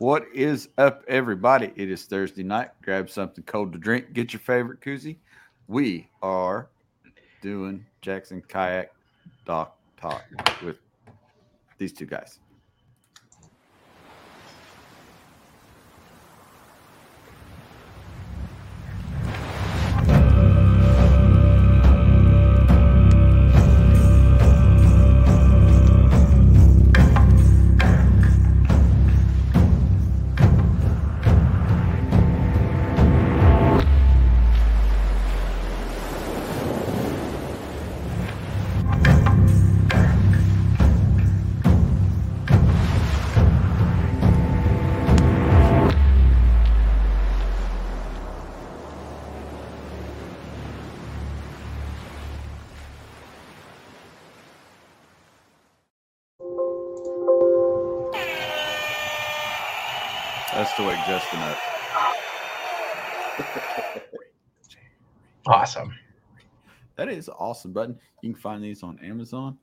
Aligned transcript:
What 0.00 0.24
is 0.32 0.70
up, 0.78 1.04
everybody? 1.08 1.74
It 1.76 1.90
is 1.90 2.06
Thursday 2.06 2.42
night. 2.42 2.70
Grab 2.82 3.10
something 3.10 3.44
cold 3.44 3.74
to 3.74 3.78
drink. 3.78 4.14
Get 4.14 4.32
your 4.32 4.40
favorite 4.40 4.80
koozie. 4.80 5.18
We 5.68 6.08
are 6.22 6.70
doing 7.42 7.84
Jackson 8.00 8.42
Kayak 8.48 8.94
Dock 9.44 9.76
Talk 10.00 10.24
with 10.64 10.78
these 11.76 11.92
two 11.92 12.06
guys. 12.06 12.38
Is 67.20 67.28
an 67.28 67.34
awesome 67.38 67.74
button. 67.74 67.98
You 68.22 68.32
can 68.32 68.40
find 68.40 68.64
these 68.64 68.82
on 68.82 68.98
Amazon. 69.00 69.58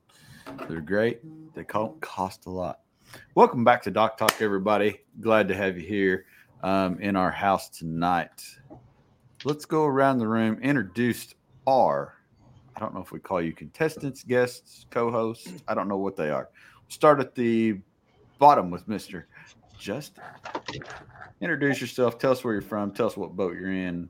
They're 0.68 0.80
great. 0.80 1.22
They 1.56 1.64
co- 1.64 1.96
cost 2.00 2.46
a 2.46 2.50
lot. 2.50 2.82
Welcome 3.34 3.64
back 3.64 3.82
to 3.82 3.90
Dock 3.90 4.16
Talk, 4.16 4.40
everybody. 4.40 5.00
Glad 5.20 5.48
to 5.48 5.56
have 5.56 5.76
you 5.76 5.84
here 5.84 6.26
um, 6.62 7.00
in 7.00 7.16
our 7.16 7.32
house 7.32 7.68
tonight. 7.68 8.44
Let's 9.42 9.64
go 9.64 9.86
around 9.86 10.18
the 10.18 10.28
room. 10.28 10.60
Introduced 10.62 11.34
our, 11.66 12.14
I 12.76 12.78
don't 12.78 12.94
know 12.94 13.00
if 13.00 13.10
we 13.10 13.18
call 13.18 13.42
you 13.42 13.52
contestants, 13.52 14.22
guests, 14.22 14.86
co-hosts. 14.90 15.52
I 15.66 15.74
don't 15.74 15.88
know 15.88 15.98
what 15.98 16.14
they 16.14 16.30
are. 16.30 16.50
Start 16.86 17.18
at 17.18 17.34
the 17.34 17.80
bottom 18.38 18.70
with 18.70 18.86
Mister 18.86 19.26
Justin. 19.76 20.22
Introduce 21.40 21.80
yourself. 21.80 22.20
Tell 22.20 22.30
us 22.30 22.44
where 22.44 22.52
you're 22.52 22.62
from. 22.62 22.92
Tell 22.92 23.08
us 23.08 23.16
what 23.16 23.34
boat 23.34 23.56
you're 23.56 23.72
in. 23.72 24.08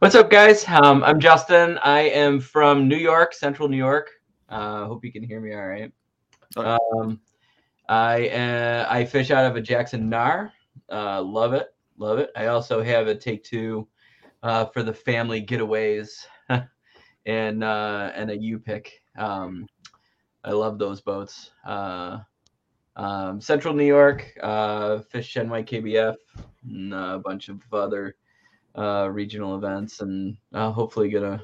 What's 0.00 0.14
up, 0.14 0.30
guys? 0.30 0.66
Um, 0.66 1.04
I'm 1.04 1.20
Justin. 1.20 1.76
I 1.82 2.00
am 2.00 2.40
from 2.40 2.88
New 2.88 2.96
York, 2.96 3.34
Central 3.34 3.68
New 3.68 3.76
York. 3.76 4.08
Uh, 4.48 4.86
hope 4.86 5.04
you 5.04 5.12
can 5.12 5.22
hear 5.22 5.42
me 5.42 5.52
all 5.52 5.66
right. 5.66 5.92
Um, 6.56 7.20
I 7.86 8.30
uh, 8.30 8.86
I 8.88 9.04
fish 9.04 9.30
out 9.30 9.44
of 9.44 9.56
a 9.56 9.60
Jackson 9.60 10.08
Knarr. 10.08 10.52
Uh, 10.90 11.20
love 11.20 11.52
it, 11.52 11.74
love 11.98 12.18
it. 12.18 12.30
I 12.34 12.46
also 12.46 12.82
have 12.82 13.08
a 13.08 13.14
Take 13.14 13.44
Two 13.44 13.88
uh, 14.42 14.64
for 14.64 14.82
the 14.82 14.94
family 14.94 15.44
getaways, 15.44 16.24
and 17.26 17.62
uh, 17.62 18.10
and 18.14 18.30
a 18.30 18.38
Yupik. 18.38 18.88
Um, 19.18 19.66
I 20.42 20.52
love 20.52 20.78
those 20.78 21.02
boats. 21.02 21.50
Uh, 21.62 22.20
um, 22.96 23.38
Central 23.38 23.74
New 23.74 23.84
York, 23.84 24.32
uh, 24.42 25.00
Fish 25.00 25.34
Shenway 25.34 25.68
KBF, 25.68 26.16
and 26.64 26.94
a 26.94 27.20
bunch 27.22 27.50
of 27.50 27.60
other 27.70 28.16
uh, 28.76 29.08
regional 29.10 29.56
events, 29.56 30.00
and 30.00 30.36
uh, 30.52 30.70
hopefully 30.70 31.08
gonna 31.08 31.42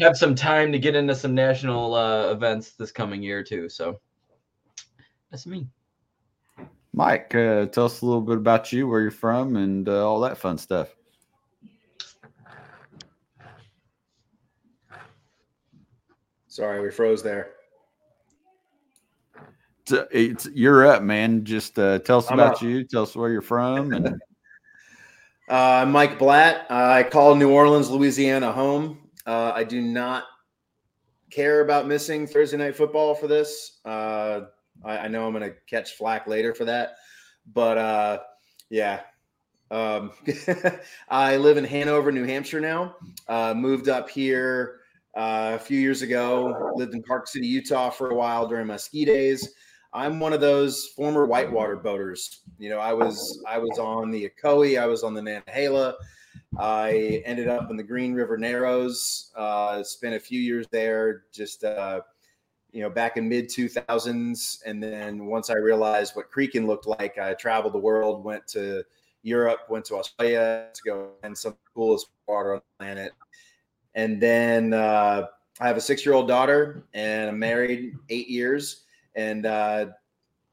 have 0.00 0.16
some 0.16 0.34
time 0.34 0.72
to 0.72 0.78
get 0.78 0.94
into 0.94 1.14
some 1.14 1.34
national 1.34 1.94
uh, 1.94 2.30
events 2.30 2.72
this 2.72 2.92
coming 2.92 3.22
year 3.22 3.42
too. 3.42 3.68
So 3.68 4.00
that's 5.30 5.46
me. 5.46 5.66
Mike, 6.92 7.34
uh, 7.34 7.66
tell 7.66 7.84
us 7.84 8.00
a 8.00 8.06
little 8.06 8.20
bit 8.20 8.38
about 8.38 8.72
you, 8.72 8.88
where 8.88 9.00
you're 9.00 9.10
from, 9.10 9.56
and 9.56 9.88
uh, 9.88 10.06
all 10.08 10.20
that 10.20 10.38
fun 10.38 10.58
stuff. 10.58 10.88
Sorry, 16.48 16.80
we 16.80 16.90
froze 16.90 17.22
there. 17.22 17.50
It's, 19.86 19.92
it's 20.10 20.48
you're 20.54 20.86
up, 20.86 21.02
man. 21.02 21.44
Just 21.44 21.78
uh, 21.78 22.00
tell 22.00 22.18
us 22.18 22.28
I'm 22.30 22.40
about 22.40 22.56
up. 22.56 22.62
you. 22.62 22.82
Tell 22.82 23.04
us 23.04 23.14
where 23.14 23.30
you're 23.30 23.42
from, 23.42 23.92
and 23.92 24.20
Uh, 25.48 25.86
Mike 25.88 26.18
Blatt. 26.18 26.66
Uh, 26.70 26.90
I 26.90 27.02
call 27.02 27.34
New 27.34 27.50
Orleans, 27.50 27.88
Louisiana 27.88 28.52
home. 28.52 28.98
Uh, 29.26 29.52
I 29.54 29.64
do 29.64 29.80
not 29.80 30.24
care 31.30 31.60
about 31.60 31.86
missing 31.86 32.26
Thursday 32.26 32.58
night 32.58 32.76
football 32.76 33.14
for 33.14 33.28
this. 33.28 33.80
Uh, 33.84 34.42
I, 34.84 34.98
I 34.98 35.08
know 35.08 35.26
I'm 35.26 35.32
going 35.32 35.50
to 35.50 35.56
catch 35.66 35.92
flack 35.92 36.26
later 36.26 36.54
for 36.54 36.66
that, 36.66 36.96
but 37.54 37.78
uh, 37.78 38.18
yeah. 38.68 39.00
Um, 39.70 40.12
I 41.08 41.36
live 41.38 41.56
in 41.56 41.64
Hanover, 41.64 42.12
New 42.12 42.24
Hampshire 42.24 42.60
now. 42.60 42.96
Uh, 43.26 43.54
moved 43.54 43.88
up 43.88 44.10
here 44.10 44.80
a 45.14 45.58
few 45.58 45.78
years 45.80 46.02
ago. 46.02 46.72
Lived 46.74 46.94
in 46.94 47.02
Park 47.02 47.26
City, 47.26 47.46
Utah 47.46 47.88
for 47.88 48.10
a 48.10 48.14
while 48.14 48.46
during 48.46 48.66
my 48.66 48.76
ski 48.76 49.06
days. 49.06 49.54
I'm 49.98 50.20
one 50.20 50.32
of 50.32 50.40
those 50.40 50.86
former 50.86 51.26
whitewater 51.26 51.74
boaters. 51.74 52.42
You 52.56 52.70
know, 52.70 52.78
I 52.78 52.92
was 52.92 53.42
I 53.48 53.58
was 53.58 53.80
on 53.80 54.12
the 54.12 54.30
Ocoee, 54.30 54.80
I 54.80 54.86
was 54.86 55.02
on 55.02 55.12
the 55.12 55.20
Nantahala. 55.20 55.94
I 56.56 57.20
ended 57.26 57.48
up 57.48 57.68
in 57.68 57.76
the 57.76 57.82
Green 57.82 58.14
River 58.14 58.38
Narrows. 58.38 59.32
Uh, 59.36 59.82
spent 59.82 60.14
a 60.14 60.20
few 60.20 60.40
years 60.40 60.66
there, 60.70 61.24
just 61.32 61.64
uh, 61.64 62.00
you 62.70 62.80
know, 62.80 62.88
back 62.88 63.16
in 63.16 63.28
mid 63.28 63.48
2000s. 63.48 64.58
And 64.64 64.80
then 64.80 65.26
once 65.26 65.50
I 65.50 65.54
realized 65.54 66.14
what 66.14 66.30
creeking 66.30 66.68
looked 66.68 66.86
like, 66.86 67.18
I 67.18 67.34
traveled 67.34 67.74
the 67.74 67.78
world, 67.78 68.22
went 68.22 68.46
to 68.48 68.84
Europe, 69.22 69.62
went 69.68 69.84
to 69.86 69.96
Australia 69.96 70.68
to 70.72 70.80
go 70.86 71.10
and 71.24 71.36
some 71.36 71.56
coolest 71.74 72.06
water 72.28 72.54
on 72.54 72.60
the 72.60 72.84
planet. 72.84 73.12
And 73.96 74.22
then 74.22 74.74
uh, 74.74 75.26
I 75.58 75.66
have 75.66 75.76
a 75.76 75.80
six 75.80 76.06
year 76.06 76.14
old 76.14 76.28
daughter, 76.28 76.86
and 76.94 77.30
I'm 77.30 77.38
married 77.40 77.94
eight 78.10 78.28
years. 78.28 78.84
And 79.18 79.46
uh, 79.46 79.86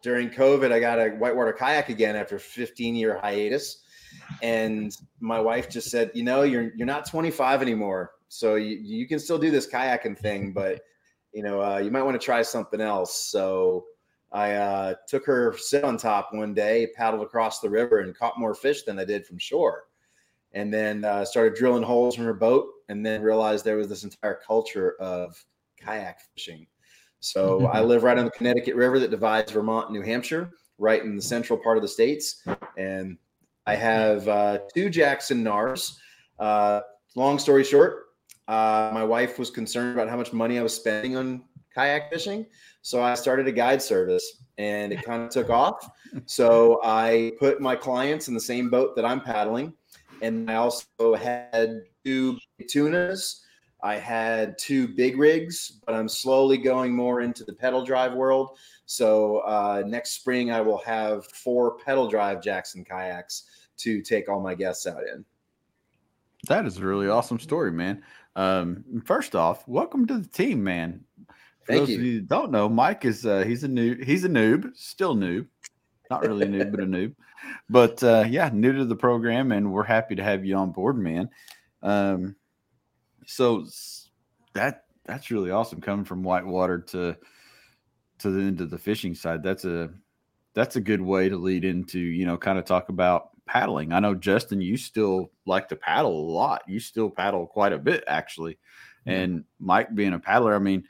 during 0.02 0.32
COVID, 0.32 0.72
I 0.72 0.80
got 0.80 0.98
a 0.98 1.10
whitewater 1.10 1.54
kayak 1.54 1.90
again 1.90 2.16
after 2.16 2.40
15 2.40 2.96
year 2.96 3.20
hiatus. 3.22 3.84
And 4.42 4.92
my 5.20 5.40
wife 5.40 5.70
just 5.70 5.92
said, 5.92 6.10
you 6.16 6.24
know, 6.24 6.42
you're 6.42 6.72
you're 6.76 6.88
not 6.88 7.06
25 7.08 7.62
anymore, 7.62 8.12
so 8.28 8.56
you, 8.56 8.78
you 8.78 9.08
can 9.08 9.20
still 9.20 9.38
do 9.38 9.52
this 9.52 9.68
kayaking 9.68 10.18
thing, 10.18 10.52
but 10.52 10.82
you 11.32 11.44
know, 11.44 11.62
uh, 11.62 11.78
you 11.78 11.92
might 11.92 12.02
want 12.02 12.20
to 12.20 12.26
try 12.26 12.42
something 12.42 12.82
else. 12.82 13.30
So 13.30 13.86
I 14.32 14.54
uh, 14.54 14.96
took 15.08 15.26
her 15.26 15.56
sit 15.58 15.84
on 15.84 15.98
top 15.98 16.30
one 16.32 16.54
day, 16.56 16.88
paddled 16.96 17.22
across 17.22 17.60
the 17.60 17.70
river, 17.70 18.00
and 18.00 18.18
caught 18.18 18.40
more 18.40 18.56
fish 18.56 18.84
than 18.84 18.98
I 18.98 19.06
did 19.06 19.28
from 19.28 19.38
shore. 19.38 19.84
And 20.54 20.74
then 20.74 21.06
uh, 21.06 21.26
started 21.26 21.56
drilling 21.56 21.84
holes 21.84 22.18
in 22.18 22.24
her 22.24 22.34
boat, 22.34 22.68
and 22.90 23.06
then 23.06 23.22
realized 23.22 23.64
there 23.64 23.78
was 23.78 23.90
this 23.90 24.06
entire 24.06 24.40
culture 24.48 24.96
of 25.00 25.36
kayak 25.78 26.20
fishing. 26.34 26.66
So 27.20 27.66
I 27.68 27.82
live 27.82 28.04
right 28.04 28.18
on 28.18 28.26
the 28.26 28.32
Connecticut 28.32 28.76
River 28.76 29.00
that 29.00 29.10
divides 29.10 29.52
Vermont 29.52 29.90
and 29.90 29.98
New 29.98 30.04
Hampshire, 30.04 30.52
right 30.78 31.02
in 31.02 31.16
the 31.16 31.22
central 31.22 31.58
part 31.58 31.78
of 31.78 31.82
the 31.82 31.88
states. 31.88 32.44
And 32.78 33.18
I 33.66 33.76
have 33.76 34.28
uh, 34.28 34.60
two 34.74 34.90
Jackson 34.90 35.44
Knarrs. 35.44 35.98
Uh, 36.38 36.82
long 37.16 37.40
story 37.40 37.64
short, 37.64 38.06
uh, 38.48 38.92
my 38.94 39.04
wife 39.04 39.40
was 39.40 39.50
concerned 39.50 39.94
about 39.94 40.10
how 40.10 40.18
much 40.18 40.34
money 40.34 40.60
I 40.60 40.64
was 40.64 40.74
spending 40.74 41.18
on 41.18 41.44
kayak 41.74 42.12
fishing. 42.12 42.46
So 42.82 43.02
I 43.02 43.16
started 43.16 43.48
a 43.48 43.52
guide 43.52 43.82
service 43.82 44.44
and 44.58 44.94
it 44.94 45.04
kind 45.04 45.24
of 45.24 45.30
took 45.30 45.50
off. 45.50 45.90
So 46.26 46.80
I 46.84 47.34
put 47.40 47.60
my 47.60 47.76
clients 47.76 48.28
in 48.28 48.34
the 48.34 48.40
same 48.40 48.70
boat 48.70 48.96
that 48.96 49.06
I'm 49.06 49.20
paddling. 49.20 49.74
And 50.22 50.50
I 50.50 50.56
also 50.56 51.16
had 51.16 51.82
two 52.06 52.38
tunas. 52.70 53.45
I 53.86 54.00
had 54.00 54.58
two 54.58 54.88
big 54.88 55.16
rigs, 55.16 55.80
but 55.86 55.94
I'm 55.94 56.10
slowly 56.10 56.58
going 56.58 56.96
more 56.96 57.22
into 57.22 57.44
the 57.44 57.54
pedal 57.54 57.86
drive 57.86 58.16
world. 58.16 58.58
So 58.88 59.42
uh, 59.42 59.84
next 59.86 60.14
spring, 60.14 60.52
I 60.52 60.60
will 60.60 60.80
have 60.80 61.28
four 61.28 61.78
pedal 61.78 62.10
drive 62.10 62.42
Jackson 62.42 62.84
kayaks 62.84 63.44
to 63.78 64.02
take 64.02 64.28
all 64.28 64.42
my 64.42 64.56
guests 64.56 64.88
out 64.88 65.04
in. 65.04 65.24
that 66.48 66.66
is 66.66 66.80
a 66.80 66.82
really 66.84 67.10
awesome 67.10 67.40
story, 67.40 67.72
man. 67.72 68.02
Um, 68.36 68.84
first 69.06 69.36
off, 69.36 69.68
welcome 69.68 70.08
to 70.08 70.18
the 70.18 70.30
team, 70.30 70.64
man. 70.64 71.02
For 71.28 71.74
Thank 71.74 71.80
those 71.82 71.90
you. 71.90 71.98
of 71.98 72.04
you 72.06 72.22
don't 72.22 72.52
know, 72.52 72.68
Mike 72.68 73.06
is 73.06 73.24
uh, 73.24 73.44
he's 73.44 73.64
a 73.64 73.68
new 73.68 74.04
he's 74.04 74.24
a 74.24 74.30
noob, 74.30 74.76
still 74.76 75.16
noob, 75.16 75.46
not 76.10 76.24
really 76.24 76.48
a 76.48 76.50
noob, 76.50 76.72
but 76.72 76.80
a 76.80 76.88
noob. 76.88 77.14
But 77.70 78.04
uh, 78.04 78.26
yeah, 78.28 78.50
new 78.52 78.74
to 78.74 78.86
the 78.86 78.96
program, 78.96 79.52
and 79.52 79.72
we're 79.72 79.84
happy 79.84 80.16
to 80.16 80.24
have 80.24 80.44
you 80.44 80.56
on 80.56 80.72
board, 80.72 80.98
man. 80.98 81.30
Um, 81.84 82.36
so 83.26 83.66
that 84.54 84.86
that's 85.06 85.32
really 85.32 85.52
awesome 85.52 85.82
coming 85.82 86.06
from 86.06 86.24
whitewater 86.24 86.80
to 86.80 87.16
to 88.20 88.32
the 88.32 88.40
into 88.40 88.66
the 88.66 88.78
fishing 88.78 89.16
side. 89.16 89.44
That's 89.44 89.66
a 89.66 89.90
that's 90.54 90.76
a 90.76 90.82
good 90.82 91.02
way 91.02 91.30
to 91.30 91.38
lead 91.38 91.66
into 91.66 92.00
you 92.00 92.26
know 92.26 92.38
kind 92.38 92.58
of 92.58 92.66
talk 92.66 92.90
about 92.90 93.30
paddling. 93.46 93.94
I 93.94 94.00
know 94.00 94.16
Justin, 94.16 94.62
you 94.62 94.78
still 94.78 95.32
like 95.46 95.68
to 95.70 95.76
paddle 95.76 96.18
a 96.18 96.32
lot. 96.32 96.64
You 96.68 96.80
still 96.80 97.10
paddle 97.10 97.46
quite 97.46 97.74
a 97.74 97.80
bit 97.80 98.04
actually, 98.08 98.58
and 99.06 99.44
Mike 99.60 99.94
being 99.94 100.14
a 100.14 100.20
paddler, 100.20 100.56
I 100.56 100.60
mean, 100.60 100.86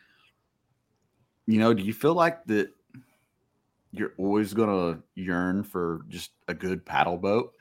you 1.47 1.59
know, 1.59 1.73
do 1.73 1.83
you 1.83 1.93
feel 1.93 2.13
like 2.13 2.45
that 2.45 2.69
you're 3.91 4.13
always 4.17 4.53
gonna 4.53 4.99
yearn 5.15 5.63
for 5.63 6.01
just 6.07 6.31
a 6.47 6.53
good 6.53 6.85
paddle 6.85 7.17
boat? 7.17 7.53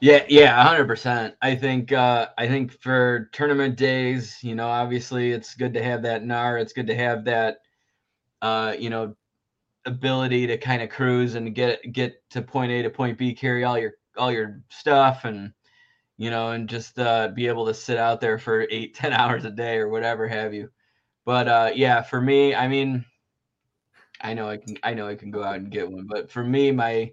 Yeah, 0.00 0.24
yeah, 0.28 0.62
hundred 0.62 0.86
percent. 0.86 1.34
I 1.40 1.54
think 1.54 1.92
uh 1.92 2.28
I 2.36 2.46
think 2.48 2.72
for 2.82 3.30
tournament 3.32 3.76
days, 3.76 4.38
you 4.42 4.54
know, 4.54 4.68
obviously 4.68 5.32
it's 5.32 5.54
good 5.54 5.72
to 5.74 5.82
have 5.82 6.02
that 6.02 6.22
Knarr. 6.22 6.60
It's 6.60 6.72
good 6.72 6.86
to 6.88 6.94
have 6.94 7.24
that 7.24 7.58
uh, 8.42 8.74
you 8.78 8.90
know, 8.90 9.16
ability 9.86 10.46
to 10.48 10.58
kind 10.58 10.82
of 10.82 10.90
cruise 10.90 11.34
and 11.36 11.54
get 11.54 11.80
get 11.92 12.16
to 12.30 12.42
point 12.42 12.72
A 12.72 12.82
to 12.82 12.90
point 12.90 13.18
B, 13.18 13.34
carry 13.34 13.64
all 13.64 13.78
your 13.78 13.94
all 14.18 14.32
your 14.32 14.62
stuff 14.70 15.24
and 15.26 15.52
you 16.18 16.30
know, 16.30 16.50
and 16.52 16.68
just 16.68 16.98
uh 17.00 17.28
be 17.28 17.48
able 17.48 17.66
to 17.66 17.74
sit 17.74 17.98
out 17.98 18.20
there 18.20 18.38
for 18.38 18.62
eight, 18.70 18.94
ten 18.94 19.12
hours 19.14 19.44
a 19.46 19.50
day 19.52 19.78
or 19.78 19.88
whatever 19.90 20.28
have 20.28 20.54
you. 20.54 20.70
But 21.26 21.48
uh 21.48 21.72
yeah, 21.74 22.02
for 22.02 22.20
me, 22.20 22.54
I 22.54 22.68
mean 22.68 23.04
I 24.20 24.34
know 24.34 24.48
I 24.48 24.56
can 24.56 24.76
I 24.82 24.94
know 24.94 25.06
I 25.08 25.14
can 25.16 25.30
go 25.30 25.42
out 25.42 25.56
and 25.56 25.70
get 25.70 25.90
one, 25.90 26.06
but 26.08 26.30
for 26.30 26.42
me, 26.42 26.70
my 26.72 27.12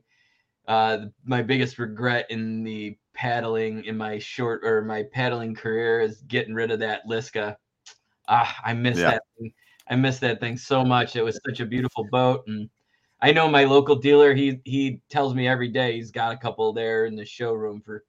uh, 0.71 1.07
my 1.25 1.41
biggest 1.41 1.79
regret 1.79 2.25
in 2.29 2.63
the 2.63 2.97
paddling 3.13 3.83
in 3.83 3.97
my 3.97 4.17
short 4.17 4.61
or 4.63 4.81
my 4.81 5.03
paddling 5.11 5.53
career 5.53 5.99
is 5.99 6.21
getting 6.29 6.53
rid 6.53 6.71
of 6.71 6.79
that 6.79 7.05
Liska. 7.05 7.57
Ah, 8.29 8.57
I 8.63 8.73
miss 8.73 8.99
Yeah. 8.99 9.11
that. 9.11 9.23
Thing. 9.37 9.53
I 9.89 9.97
miss 9.97 10.19
that 10.19 10.39
thing 10.39 10.55
so 10.55 10.85
much. 10.85 11.17
It 11.17 11.23
was 11.23 11.41
such 11.45 11.59
a 11.59 11.65
beautiful 11.65 12.05
boat, 12.05 12.45
and 12.47 12.69
I 13.19 13.33
know 13.33 13.49
my 13.49 13.65
local 13.65 13.97
dealer. 13.97 14.33
He 14.33 14.61
he 14.63 15.01
tells 15.09 15.35
me 15.35 15.45
every 15.45 15.67
day 15.67 15.95
he's 15.97 16.09
got 16.09 16.33
a 16.33 16.37
couple 16.37 16.71
there 16.71 17.03
in 17.03 17.17
the 17.17 17.25
showroom 17.25 17.81
for, 17.81 18.05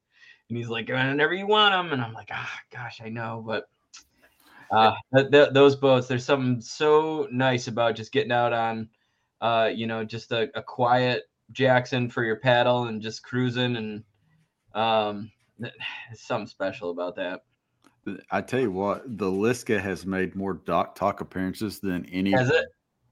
and 0.49 0.56
he's 0.56 0.69
like, 0.69 0.87
whenever 0.87 1.35
you 1.35 1.49
want 1.49 1.73
them, 1.73 1.93
and 1.93 2.00
I'm 2.00 2.12
like, 2.12 2.31
ah, 2.31 2.61
gosh, 2.70 3.00
I 3.05 3.09
know, 3.09 3.43
but. 3.44 3.64
Uh, 4.70 4.94
th- 5.14 5.31
th- 5.31 5.53
those 5.53 5.76
boats, 5.76 6.06
there's 6.06 6.25
something 6.25 6.59
so 6.59 7.29
nice 7.31 7.67
about 7.67 7.94
just 7.94 8.11
getting 8.11 8.32
out 8.32 8.55
on, 8.55 8.88
uh, 9.43 9.69
you 9.75 9.87
know, 9.87 10.03
just 10.03 10.32
a, 10.32 10.49
a 10.55 10.62
quiet 10.62 11.25
Jackson 11.50 12.08
for 12.08 12.24
your 12.24 12.36
paddle 12.36 12.84
and 12.84 13.02
just 13.02 13.22
cruising 13.22 13.76
and 13.76 14.04
um 14.74 15.30
something 16.14 16.46
special 16.46 16.90
about 16.90 17.16
that. 17.16 17.40
I 18.30 18.40
tell 18.40 18.60
you 18.60 18.72
what, 18.72 19.02
the 19.18 19.30
Liska 19.30 19.80
has 19.80 20.04
made 20.06 20.34
more 20.34 20.54
dock 20.54 20.94
talk 20.96 21.20
appearances 21.20 21.78
than 21.78 22.04
any. 22.06 22.32
Has 22.32 22.50
it? 22.50 22.66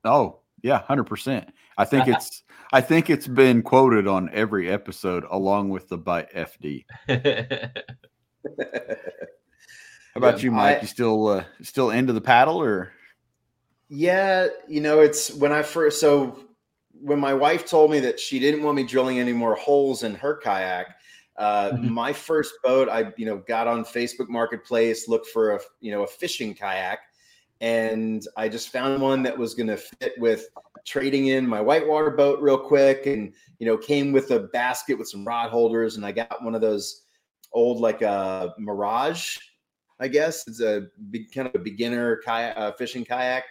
Oh 0.04 0.40
yeah, 0.62 0.80
hundred 0.82 1.04
percent. 1.04 1.52
I 1.78 1.84
think 1.84 2.08
it's 2.08 2.42
I 2.72 2.80
think 2.80 3.10
it's 3.10 3.26
been 3.28 3.62
quoted 3.62 4.06
on 4.08 4.30
every 4.32 4.70
episode 4.70 5.24
along 5.30 5.68
with 5.70 5.88
the 5.88 5.98
Bite 5.98 6.32
FD. 6.34 6.84
How 10.12 10.18
about 10.18 10.38
Yeah, 10.38 10.44
you, 10.44 10.50
Mike? 10.50 10.78
I- 10.78 10.80
you 10.80 10.86
still 10.88 11.28
uh, 11.28 11.44
still 11.62 11.90
into 11.90 12.12
the 12.12 12.20
paddle 12.20 12.60
or? 12.60 12.92
Yeah, 13.88 14.48
you 14.68 14.80
know, 14.80 15.00
it's 15.00 15.32
when 15.34 15.52
I 15.52 15.62
first 15.62 16.00
so 16.00 16.38
when 17.00 17.18
my 17.18 17.34
wife 17.34 17.66
told 17.66 17.90
me 17.90 18.00
that 18.00 18.20
she 18.20 18.38
didn't 18.38 18.62
want 18.62 18.76
me 18.76 18.84
drilling 18.84 19.18
any 19.18 19.32
more 19.32 19.54
holes 19.54 20.02
in 20.02 20.14
her 20.14 20.36
kayak, 20.36 20.96
uh, 21.36 21.72
Mhm. 21.72 21.90
my 21.90 22.12
first 22.12 22.54
boat, 22.62 22.88
I 22.88 23.12
you 23.16 23.26
know 23.26 23.38
got 23.38 23.66
on 23.66 23.84
Facebook 23.84 24.28
Marketplace, 24.28 25.08
looked 25.08 25.28
for 25.28 25.56
a 25.56 25.60
you 25.80 25.90
know 25.92 26.02
a 26.02 26.06
fishing 26.06 26.54
kayak, 26.54 27.00
and 27.60 28.26
I 28.36 28.48
just 28.48 28.68
found 28.68 29.00
one 29.00 29.22
that 29.22 29.36
was 29.36 29.54
going 29.54 29.68
to 29.68 29.76
fit 29.76 30.14
with 30.18 30.48
trading 30.84 31.28
in 31.28 31.46
my 31.46 31.60
whitewater 31.60 32.10
boat 32.10 32.40
real 32.40 32.58
quick, 32.58 33.06
and 33.06 33.32
you 33.58 33.66
know 33.66 33.76
came 33.76 34.12
with 34.12 34.30
a 34.32 34.40
basket 34.52 34.98
with 34.98 35.08
some 35.08 35.24
rod 35.24 35.50
holders, 35.50 35.96
and 35.96 36.04
I 36.04 36.12
got 36.12 36.42
one 36.44 36.54
of 36.54 36.60
those 36.60 37.06
old 37.52 37.80
like 37.80 38.02
a 38.02 38.54
Mirage, 38.58 39.38
I 39.98 40.08
guess 40.08 40.46
it's 40.46 40.60
a 40.60 40.88
big 41.10 41.32
kind 41.32 41.48
of 41.48 41.54
a 41.54 41.58
beginner 41.58 42.20
kayak 42.24 42.56
uh, 42.56 42.72
fishing 42.72 43.04
kayak 43.04 43.44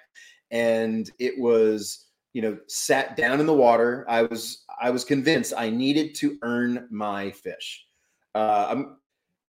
and 0.51 1.12
it 1.19 1.38
was 1.38 2.08
you 2.39 2.50
know 2.50 2.57
sat 2.68 3.18
down 3.18 3.41
in 3.41 3.45
the 3.45 3.53
water. 3.53 4.06
I 4.07 4.21
was 4.21 4.63
i 4.81 4.89
was 4.89 5.03
convinced 5.03 5.53
i 5.57 5.69
needed 5.69 6.15
to 6.15 6.38
earn 6.41 6.88
my 6.89 7.31
fish. 7.31 7.86
Uh, 8.33 8.68
i'm 8.69 8.97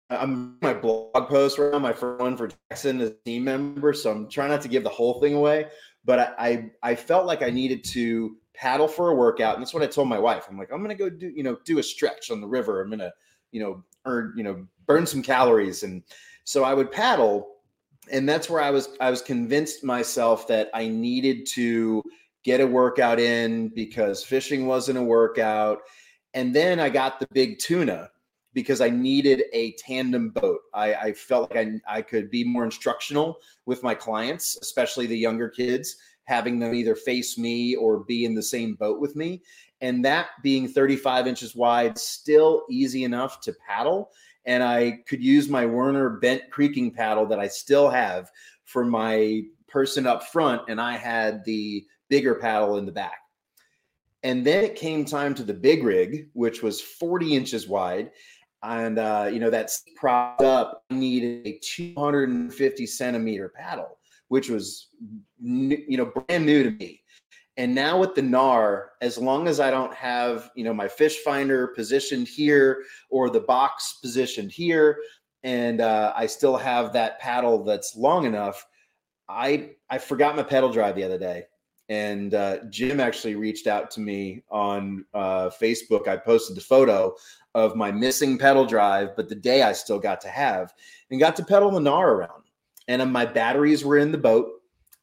i'm 0.10 0.58
my 0.62 0.74
blog 0.74 1.28
post 1.28 1.58
right 1.58 1.74
now 1.74 1.80
my 1.80 1.92
first 1.92 2.22
one 2.22 2.38
for 2.38 2.48
jackson 2.48 3.02
as 3.02 3.10
a 3.10 3.14
team 3.26 3.44
member 3.44 3.92
so 3.92 4.10
i'm 4.10 4.30
trying 4.30 4.50
not 4.50 4.62
to 4.62 4.70
give 4.70 4.84
the 4.84 4.90
whole 4.90 5.20
thing 5.20 5.34
away 5.34 5.66
but 6.06 6.18
i 6.40 6.72
i, 6.84 6.92
I 6.92 6.96
felt 6.96 7.26
like 7.26 7.42
i 7.42 7.50
needed 7.50 7.84
to 7.86 8.38
paddle 8.54 8.88
for 8.88 9.10
a 9.10 9.16
workout 9.16 9.56
and 9.56 9.62
that's 9.62 9.74
what 9.74 9.84
i 9.84 9.88
told 9.88 10.08
my 10.08 10.20
wife. 10.20 10.46
I'm 10.50 10.58
like 10.58 10.72
i'm 10.72 10.82
gonna 10.82 10.96
go 10.96 11.10
do 11.10 11.28
you 11.28 11.44
know 11.44 11.58
do 11.66 11.80
a 11.80 11.84
stretch 11.84 12.32
on 12.32 12.40
the 12.40 12.48
river. 12.48 12.82
I'm 12.82 12.90
gonna 12.90 13.12
you 13.52 13.62
know 13.62 13.84
earn 14.06 14.34
you 14.38 14.44
know 14.44 14.66
burn 14.86 15.06
some 15.06 15.22
calories. 15.22 15.84
And 15.84 16.04
so 16.46 16.64
i 16.64 16.74
would 16.74 16.90
paddle 16.90 17.58
and 18.12 18.28
that's 18.28 18.50
where 18.50 18.62
I 18.62 18.72
was 18.72 18.90
I 19.00 19.10
was 19.10 19.22
convinced 19.22 19.84
myself 19.84 20.48
that 20.48 20.70
I 20.74 20.88
needed 20.88 21.46
to 21.48 22.04
get 22.48 22.62
a 22.62 22.66
workout 22.66 23.20
in 23.20 23.68
because 23.68 24.24
fishing 24.24 24.68
wasn't 24.68 24.98
a 24.98 25.04
workout. 25.04 25.80
And 26.34 26.56
then 26.56 26.80
I 26.80 26.88
got 26.88 27.20
the 27.20 27.28
big 27.34 27.60
tuna 27.60 28.10
because 28.54 28.80
I 28.80 28.90
needed 28.90 29.44
a 29.52 29.74
tandem 29.74 30.30
boat. 30.30 30.62
I, 30.74 30.94
I 30.94 31.14
felt 31.14 31.54
like 31.54 31.68
I, 31.68 31.98
I 31.98 32.02
could 32.02 32.32
be 32.32 32.46
more 32.46 32.64
instructional 32.64 33.40
with 33.66 33.84
my 33.84 33.94
clients, 33.94 34.58
especially 34.62 35.08
the 35.08 35.18
younger 35.18 35.50
kids, 35.50 35.98
having 36.24 36.58
them 36.58 36.74
either 36.74 36.96
face 36.96 37.38
me 37.38 37.76
or 37.76 38.06
be 38.06 38.24
in 38.24 38.34
the 38.34 38.42
same 38.42 38.76
boat 38.76 39.02
with 39.02 39.18
me. 39.18 39.44
And 39.82 40.06
that 40.06 40.28
being 40.42 40.70
35 40.70 41.28
inches 41.28 41.54
wide, 41.54 41.98
still 41.98 42.64
easy 42.70 43.04
enough 43.04 43.42
to 43.42 43.54
paddle 43.68 44.10
and 44.46 44.64
I 44.64 45.00
could 45.06 45.22
use 45.22 45.50
my 45.50 45.66
Werner 45.66 46.10
bent 46.10 46.50
creeking 46.50 46.92
paddle 46.92 47.26
that 47.26 47.38
I 47.38 47.50
still 47.50 47.90
have 47.90 48.32
for 48.64 48.86
my 48.86 49.42
person 49.68 50.08
up 50.08 50.24
front, 50.28 50.62
and 50.70 50.80
I 50.80 50.96
had 50.96 51.44
the 51.44 51.86
bigger 52.10 52.36
paddle 52.36 52.78
in 52.78 52.86
the 52.86 52.92
back. 52.92 53.20
And 54.24 54.46
then 54.46 54.64
it 54.64 54.76
came 54.76 55.06
time 55.06 55.34
to 55.36 55.44
the 55.44 55.54
big 55.54 55.84
rig, 55.84 56.30
which 56.34 56.64
was 56.64 56.82
40 56.82 57.36
inches 57.36 57.68
wide. 57.68 58.12
And, 58.64 58.98
uh, 58.98 59.30
you 59.32 59.40
know, 59.40 59.50
that's 59.50 59.84
propped 59.96 60.42
up, 60.42 60.84
I 60.90 60.96
needed 60.96 61.46
a 61.46 61.60
250 61.64 62.86
centimeter 62.88 63.50
paddle, 63.50 64.00
which 64.30 64.50
was, 64.50 64.88
you 65.40 65.98
know, 65.98 66.06
brand 66.06 66.46
new 66.46 66.64
to 66.64 66.72
me. 66.72 67.04
And 67.58 67.74
now 67.74 68.00
with 68.00 68.14
the 68.14 68.22
Knarr, 68.22 68.90
as 69.02 69.18
long 69.18 69.48
as 69.48 69.60
I 69.60 69.72
don't 69.72 69.94
have, 69.94 70.52
you 70.56 70.64
know, 70.64 70.74
my 70.74 70.88
fish 70.88 71.18
finder 71.24 71.68
positioned 71.68 72.28
here 72.28 72.84
or 73.10 73.30
the 73.30 73.40
box 73.40 73.98
positioned 74.02 74.52
here, 74.52 75.00
and 75.44 75.82
uh, 75.82 76.14
I 76.16 76.28
still 76.28 76.58
have 76.58 76.94
that 76.94 77.20
paddle 77.20 77.64
that's 77.64 77.96
long 77.96 78.26
enough. 78.26 78.66
I 79.28 79.72
I 79.90 79.98
forgot 79.98 80.36
my 80.36 80.44
pedal 80.44 80.72
drive 80.72 80.96
the 80.96 81.04
other 81.04 81.18
day, 81.18 81.46
and 81.90 82.34
uh, 82.34 82.58
Jim 82.70 83.00
actually 83.00 83.36
reached 83.36 83.68
out 83.68 83.90
to 83.92 84.00
me 84.00 84.44
on 84.50 85.06
uh, 85.14 85.50
Facebook. 85.50 86.08
I 86.08 86.18
posted 86.18 86.58
the 86.58 86.62
photo 86.62 87.16
of 87.56 87.76
my 87.76 87.92
missing 87.92 88.38
pedal 88.38 88.66
drive, 88.66 89.16
but 89.16 89.30
the 89.30 89.36
day 89.36 89.64
I 89.64 89.74
still 89.74 90.00
got 90.00 90.22
to 90.22 90.28
have, 90.30 90.74
and 91.10 91.20
got 91.20 91.36
to 91.38 91.46
pedal 91.46 91.72
the 91.72 91.80
Knarr 91.80 92.10
around. 92.10 92.44
And 92.88 93.02
uh, 93.02 93.06
my 93.06 93.26
batteries 93.26 93.84
were 93.86 93.98
in 93.98 94.12
the 94.12 94.18
boat. 94.18 94.50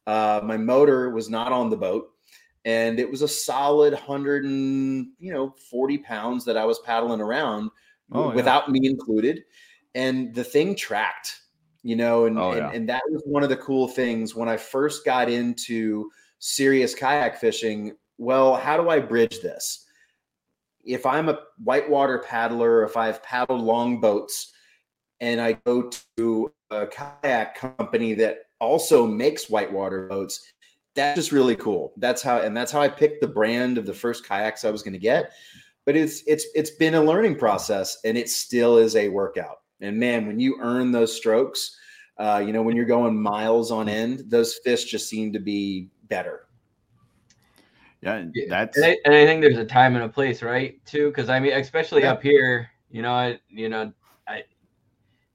Uh, 0.07 0.41
my 0.43 0.57
motor 0.57 1.09
was 1.09 1.29
not 1.29 1.51
on 1.51 1.69
the 1.69 1.77
boat 1.77 2.11
and 2.65 2.99
it 2.99 3.09
was 3.09 3.21
a 3.21 3.27
solid 3.27 3.93
100 3.93 4.43
and 4.45 5.07
you 5.19 5.31
know 5.31 5.53
40 5.69 5.99
pounds 5.99 6.43
that 6.45 6.57
i 6.57 6.65
was 6.65 6.79
paddling 6.79 7.21
around 7.21 7.69
Oh, 8.11 8.29
yeah. 8.29 8.35
without 8.35 8.69
me 8.69 8.87
included 8.87 9.43
and 9.95 10.33
the 10.35 10.43
thing 10.43 10.75
tracked 10.75 11.41
you 11.81 11.95
know 11.95 12.25
and, 12.25 12.37
Oh, 12.37 12.51
and 12.51 12.57
yeah. 12.59 12.71
and 12.71 12.89
that 12.89 13.01
was 13.09 13.23
one 13.25 13.41
of 13.43 13.49
the 13.49 13.57
cool 13.57 13.87
things 13.87 14.35
when 14.35 14.49
i 14.49 14.57
first 14.57 15.05
got 15.05 15.29
into 15.29 16.09
serious 16.39 16.93
kayak 16.93 17.37
fishing 17.37 17.93
well 18.17 18.55
how 18.55 18.77
do 18.77 18.89
i 18.89 18.99
bridge 18.99 19.41
this 19.41 19.85
if 20.83 21.05
i'm 21.05 21.29
a 21.29 21.39
whitewater 21.63 22.19
paddler 22.19 22.83
if 22.83 22.95
i've 22.97 23.21
paddled 23.23 23.61
long 23.61 23.99
boats 23.99 24.53
and 25.21 25.41
i 25.41 25.53
go 25.65 25.89
to 26.17 26.51
a 26.71 26.87
kayak 26.87 27.55
company 27.55 28.13
that 28.13 28.39
also 28.59 29.05
makes 29.05 29.49
whitewater 29.49 30.07
boats 30.07 30.53
that's 30.95 31.17
just 31.17 31.31
really 31.31 31.55
cool. 31.57 31.93
That's 31.97 32.21
how 32.21 32.39
and 32.39 32.55
that's 32.55 32.71
how 32.71 32.81
I 32.81 32.87
picked 32.87 33.21
the 33.21 33.27
brand 33.27 33.77
of 33.77 33.85
the 33.85 33.93
first 33.93 34.27
kayaks 34.27 34.63
I 34.63 34.71
was 34.71 34.81
going 34.81 34.93
to 34.93 34.99
get. 34.99 35.33
But 35.85 35.95
it's 35.95 36.23
it's 36.25 36.45
it's 36.55 36.71
been 36.71 36.95
a 36.95 37.03
learning 37.03 37.37
process 37.37 37.97
and 38.05 38.17
it 38.17 38.29
still 38.29 38.77
is 38.77 38.95
a 38.95 39.09
workout. 39.09 39.57
And 39.81 39.99
man, 39.99 40.25
when 40.25 40.39
you 40.39 40.57
earn 40.61 40.91
those 40.91 41.15
strokes, 41.15 41.77
uh, 42.17 42.41
you 42.45 42.53
know, 42.53 42.61
when 42.61 42.77
you're 42.77 42.85
going 42.85 43.21
miles 43.21 43.71
on 43.71 43.89
end, 43.89 44.23
those 44.27 44.55
fish 44.63 44.85
just 44.85 45.09
seem 45.09 45.33
to 45.33 45.39
be 45.39 45.89
better. 46.07 46.47
Yeah, 48.01 48.15
and 48.15 48.35
that's 48.47 48.77
And 48.77 48.85
I, 48.85 48.97
and 49.05 49.15
I 49.15 49.25
think 49.25 49.41
there's 49.41 49.57
a 49.57 49.65
time 49.65 49.95
and 49.95 50.05
a 50.05 50.09
place, 50.09 50.41
right? 50.43 50.83
Too, 50.85 51.07
because 51.09 51.29
I 51.29 51.39
mean, 51.39 51.53
especially 51.53 52.03
Yeah. 52.03 52.11
up 52.11 52.21
here, 52.21 52.69
you 52.89 53.01
know, 53.01 53.13
I, 53.13 53.39
you 53.49 53.69
know, 53.69 53.91
I 54.27 54.43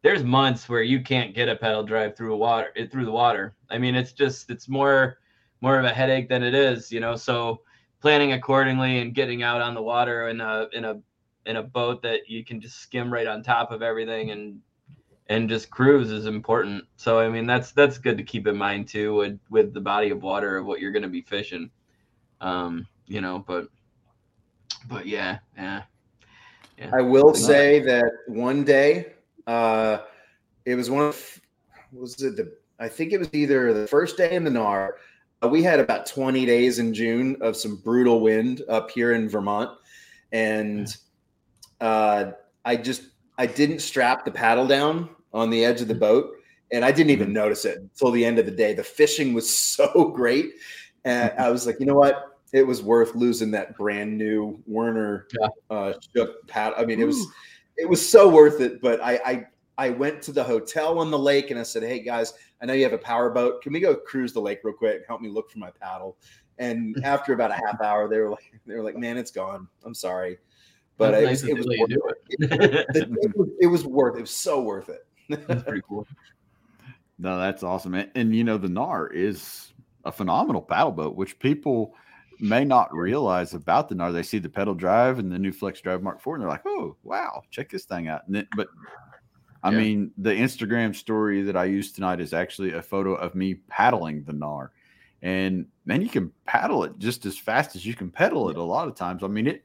there's 0.02 0.24
months 0.24 0.68
where 0.68 0.82
you 0.82 1.02
can't 1.02 1.34
get 1.34 1.48
a 1.48 1.56
pedal 1.56 1.82
drive 1.82 2.16
through 2.16 2.34
a 2.34 2.36
water 2.36 2.68
it 2.76 2.90
through 2.90 3.04
the 3.04 3.10
water. 3.12 3.54
I 3.70 3.78
mean, 3.78 3.94
it's 3.94 4.12
just 4.12 4.50
it's 4.50 4.68
more 4.68 5.18
more 5.60 5.78
of 5.78 5.84
a 5.84 5.92
headache 5.92 6.28
than 6.28 6.42
it 6.42 6.54
is, 6.54 6.90
you 6.92 7.00
know. 7.00 7.16
So 7.16 7.62
planning 8.00 8.32
accordingly 8.32 9.00
and 9.00 9.14
getting 9.14 9.42
out 9.42 9.60
on 9.60 9.74
the 9.74 9.82
water 9.82 10.28
in 10.28 10.40
a 10.40 10.68
in 10.72 10.84
a 10.84 11.00
in 11.46 11.56
a 11.56 11.62
boat 11.62 12.02
that 12.02 12.28
you 12.28 12.44
can 12.44 12.60
just 12.60 12.78
skim 12.78 13.12
right 13.12 13.26
on 13.26 13.42
top 13.42 13.72
of 13.72 13.82
everything 13.82 14.30
and 14.30 14.60
and 15.30 15.48
just 15.48 15.70
cruise 15.70 16.10
is 16.10 16.26
important. 16.26 16.84
So 16.96 17.20
I 17.20 17.28
mean 17.30 17.46
that's 17.46 17.70
that's 17.70 17.96
good 17.96 18.18
to 18.18 18.24
keep 18.24 18.46
in 18.46 18.56
mind 18.56 18.88
too 18.88 19.14
with 19.14 19.38
with 19.48 19.72
the 19.72 19.80
body 19.80 20.10
of 20.10 20.22
water 20.22 20.58
of 20.58 20.66
what 20.66 20.80
you're 20.80 20.92
going 20.92 21.04
to 21.04 21.08
be 21.08 21.22
fishing. 21.22 21.70
Um, 22.42 22.86
you 23.06 23.20
know, 23.20 23.42
but 23.46 23.68
but 24.88 25.06
yeah, 25.06 25.38
yeah. 25.56 25.82
yeah. 26.76 26.90
I 26.92 27.00
will 27.00 27.32
say 27.32 27.78
that 27.80 28.10
one 28.26 28.64
day 28.64 29.12
uh 29.46 29.98
it 30.66 30.74
was 30.74 30.90
one 30.90 31.04
of 31.04 31.40
was 31.92 32.20
it 32.20 32.36
the 32.36 32.52
I 32.80 32.88
think 32.88 33.12
it 33.12 33.18
was 33.18 33.32
either 33.32 33.72
the 33.72 33.86
first 33.86 34.16
day 34.16 34.34
in 34.34 34.42
the 34.42 34.50
Knarr. 34.50 34.92
Uh, 35.42 35.48
we 35.48 35.62
had 35.62 35.80
about 35.80 36.06
20 36.06 36.44
days 36.44 36.78
in 36.78 36.92
June 36.92 37.36
of 37.40 37.56
some 37.56 37.76
brutal 37.76 38.20
wind 38.20 38.62
up 38.68 38.90
here 38.90 39.12
in 39.12 39.28
Vermont. 39.28 39.70
And 40.32 40.88
uh, 41.80 42.32
I 42.64 42.76
just 42.76 43.02
I 43.36 43.46
didn't 43.46 43.80
strap 43.80 44.24
the 44.24 44.30
paddle 44.30 44.66
down 44.66 45.10
on 45.32 45.50
the 45.50 45.64
edge 45.64 45.80
of 45.80 45.88
the 45.88 45.94
boat, 45.94 46.36
and 46.72 46.84
I 46.84 46.92
didn't 46.92 47.10
even 47.10 47.28
mm-hmm. 47.28 47.34
notice 47.34 47.64
it 47.64 47.78
until 47.78 48.10
the 48.10 48.24
end 48.24 48.38
of 48.38 48.46
the 48.46 48.52
day. 48.52 48.74
The 48.74 48.84
fishing 48.84 49.32
was 49.32 49.48
so 49.58 50.12
great, 50.14 50.54
and 51.04 51.32
I 51.38 51.50
was 51.50 51.66
like, 51.66 51.80
you 51.80 51.86
know 51.86 51.94
what? 51.94 52.26
It 52.52 52.66
was 52.66 52.82
worth 52.82 53.14
losing 53.14 53.52
that 53.52 53.76
brand 53.76 54.18
new 54.18 54.60
Werner 54.66 55.28
yeah. 55.40 55.48
uh, 55.70 55.92
shook 56.14 56.46
paddle. 56.48 56.74
I 56.78 56.84
mean, 56.84 57.00
it 57.00 57.06
was 57.06 57.26
it 57.76 57.88
was 57.88 58.06
so 58.06 58.28
worth 58.28 58.60
it. 58.60 58.80
But 58.80 59.00
I, 59.02 59.20
I 59.24 59.46
I 59.78 59.90
went 59.90 60.20
to 60.22 60.32
the 60.32 60.42
hotel 60.42 60.98
on 60.98 61.10
the 61.10 61.18
lake 61.18 61.50
and 61.50 61.60
I 61.60 61.62
said, 61.62 61.84
hey 61.84 62.00
guys, 62.00 62.34
I 62.60 62.66
know 62.66 62.72
you 62.72 62.82
have 62.82 62.92
a 62.92 62.98
power 62.98 63.30
boat. 63.30 63.62
Can 63.62 63.72
we 63.72 63.78
go 63.80 63.94
cruise 63.94 64.32
the 64.32 64.40
lake 64.40 64.60
real 64.64 64.74
quick 64.74 64.96
and 64.96 65.04
help 65.06 65.20
me 65.20 65.28
look 65.28 65.50
for 65.50 65.58
my 65.58 65.70
paddle? 65.80 66.16
And 66.58 66.96
after 67.04 67.32
about 67.32 67.52
a 67.52 67.54
half 67.54 67.80
hour, 67.80 68.08
they 68.08 68.18
were 68.18 68.30
like, 68.30 68.60
they 68.66 68.74
were 68.74 68.82
like, 68.82 68.96
man, 68.96 69.16
it's 69.16 69.30
gone. 69.30 69.68
I'm 69.84 69.94
sorry 69.94 70.38
but 71.00 71.14
it, 71.14 71.24
nice 71.24 71.42
it, 71.42 71.56
was 71.56 71.66
worth 71.66 72.16
it. 72.28 72.86
It, 72.94 73.44
it 73.60 73.66
was 73.66 73.84
worth 73.86 74.18
it 74.18 74.20
was 74.20 74.30
so 74.30 74.60
worth 74.60 74.90
it 74.90 75.06
that's 75.30 75.62
pretty 75.62 75.82
cool. 75.88 76.06
No 77.22 77.38
that's 77.38 77.62
awesome. 77.62 77.92
And, 77.92 78.10
and, 78.14 78.34
you 78.34 78.44
know 78.44 78.56
the 78.56 78.66
Knarr 78.66 79.12
is 79.12 79.74
a 80.06 80.10
phenomenal 80.10 80.62
paddle 80.62 80.90
boat 80.90 81.16
which 81.16 81.38
people 81.38 81.92
may 82.38 82.64
not 82.64 82.94
realize 82.94 83.52
about 83.52 83.90
the 83.90 83.94
Knarr 83.94 84.10
they 84.10 84.22
see 84.22 84.38
the 84.38 84.48
pedal 84.48 84.72
drive 84.72 85.18
and 85.18 85.30
the 85.30 85.38
new 85.38 85.52
flex 85.52 85.82
drive 85.82 86.02
mark 86.02 86.18
4 86.22 86.36
and 86.36 86.42
they're 86.42 86.48
like 86.48 86.64
oh 86.66 86.96
wow 87.02 87.42
check 87.50 87.68
this 87.68 87.84
thing 87.84 88.08
out. 88.08 88.22
Then, 88.26 88.48
but 88.56 88.68
i 89.62 89.70
yeah. 89.70 89.76
mean 89.76 90.10
the 90.16 90.30
instagram 90.30 90.96
story 90.96 91.42
that 91.42 91.58
i 91.58 91.66
used 91.66 91.94
tonight 91.94 92.22
is 92.22 92.32
actually 92.32 92.72
a 92.72 92.80
photo 92.80 93.12
of 93.12 93.34
me 93.34 93.52
paddling 93.68 94.24
the 94.24 94.32
Knarr 94.32 94.70
and 95.22 95.66
man 95.84 96.00
you 96.02 96.08
can 96.08 96.32
paddle 96.46 96.84
it 96.84 96.98
just 96.98 97.26
as 97.26 97.36
fast 97.36 97.76
as 97.76 97.84
you 97.84 97.94
can 97.94 98.10
pedal 98.10 98.48
it 98.48 98.56
a 98.56 98.62
lot 98.62 98.88
of 98.88 98.94
times. 98.94 99.22
I 99.22 99.26
mean 99.26 99.46
it 99.46 99.64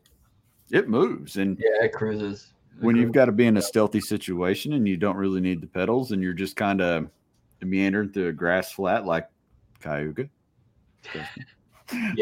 it 0.72 0.90
moves 0.90 1.38
and 1.38 1.58
yeah, 1.60 1.86
it 1.86 1.94
cruises. 1.94 2.54
When 2.80 2.96
you've 2.96 3.14
got 3.14 3.26
to 3.26 3.32
be 3.32 3.46
in 3.46 3.58
a 3.58 3.62
stealthy 3.62 4.02
situation 4.02 4.74
and 4.74 4.88
you 4.88 4.98
don't 4.98 5.16
really 5.16 5.42
need 5.42 5.62
the 5.62 5.68
pedals 5.68 6.12
and 6.12 6.22
you're 6.22 6.34
just 6.34 6.56
kind 6.56 6.82
of 6.82 7.10
meandering 7.62 8.10
through 8.10 8.28
a 8.28 8.34
grass 8.34 8.72
flat 8.72 9.06
like 9.06 9.30
Cayuga. 9.80 10.30
Yeah. 11.14 11.28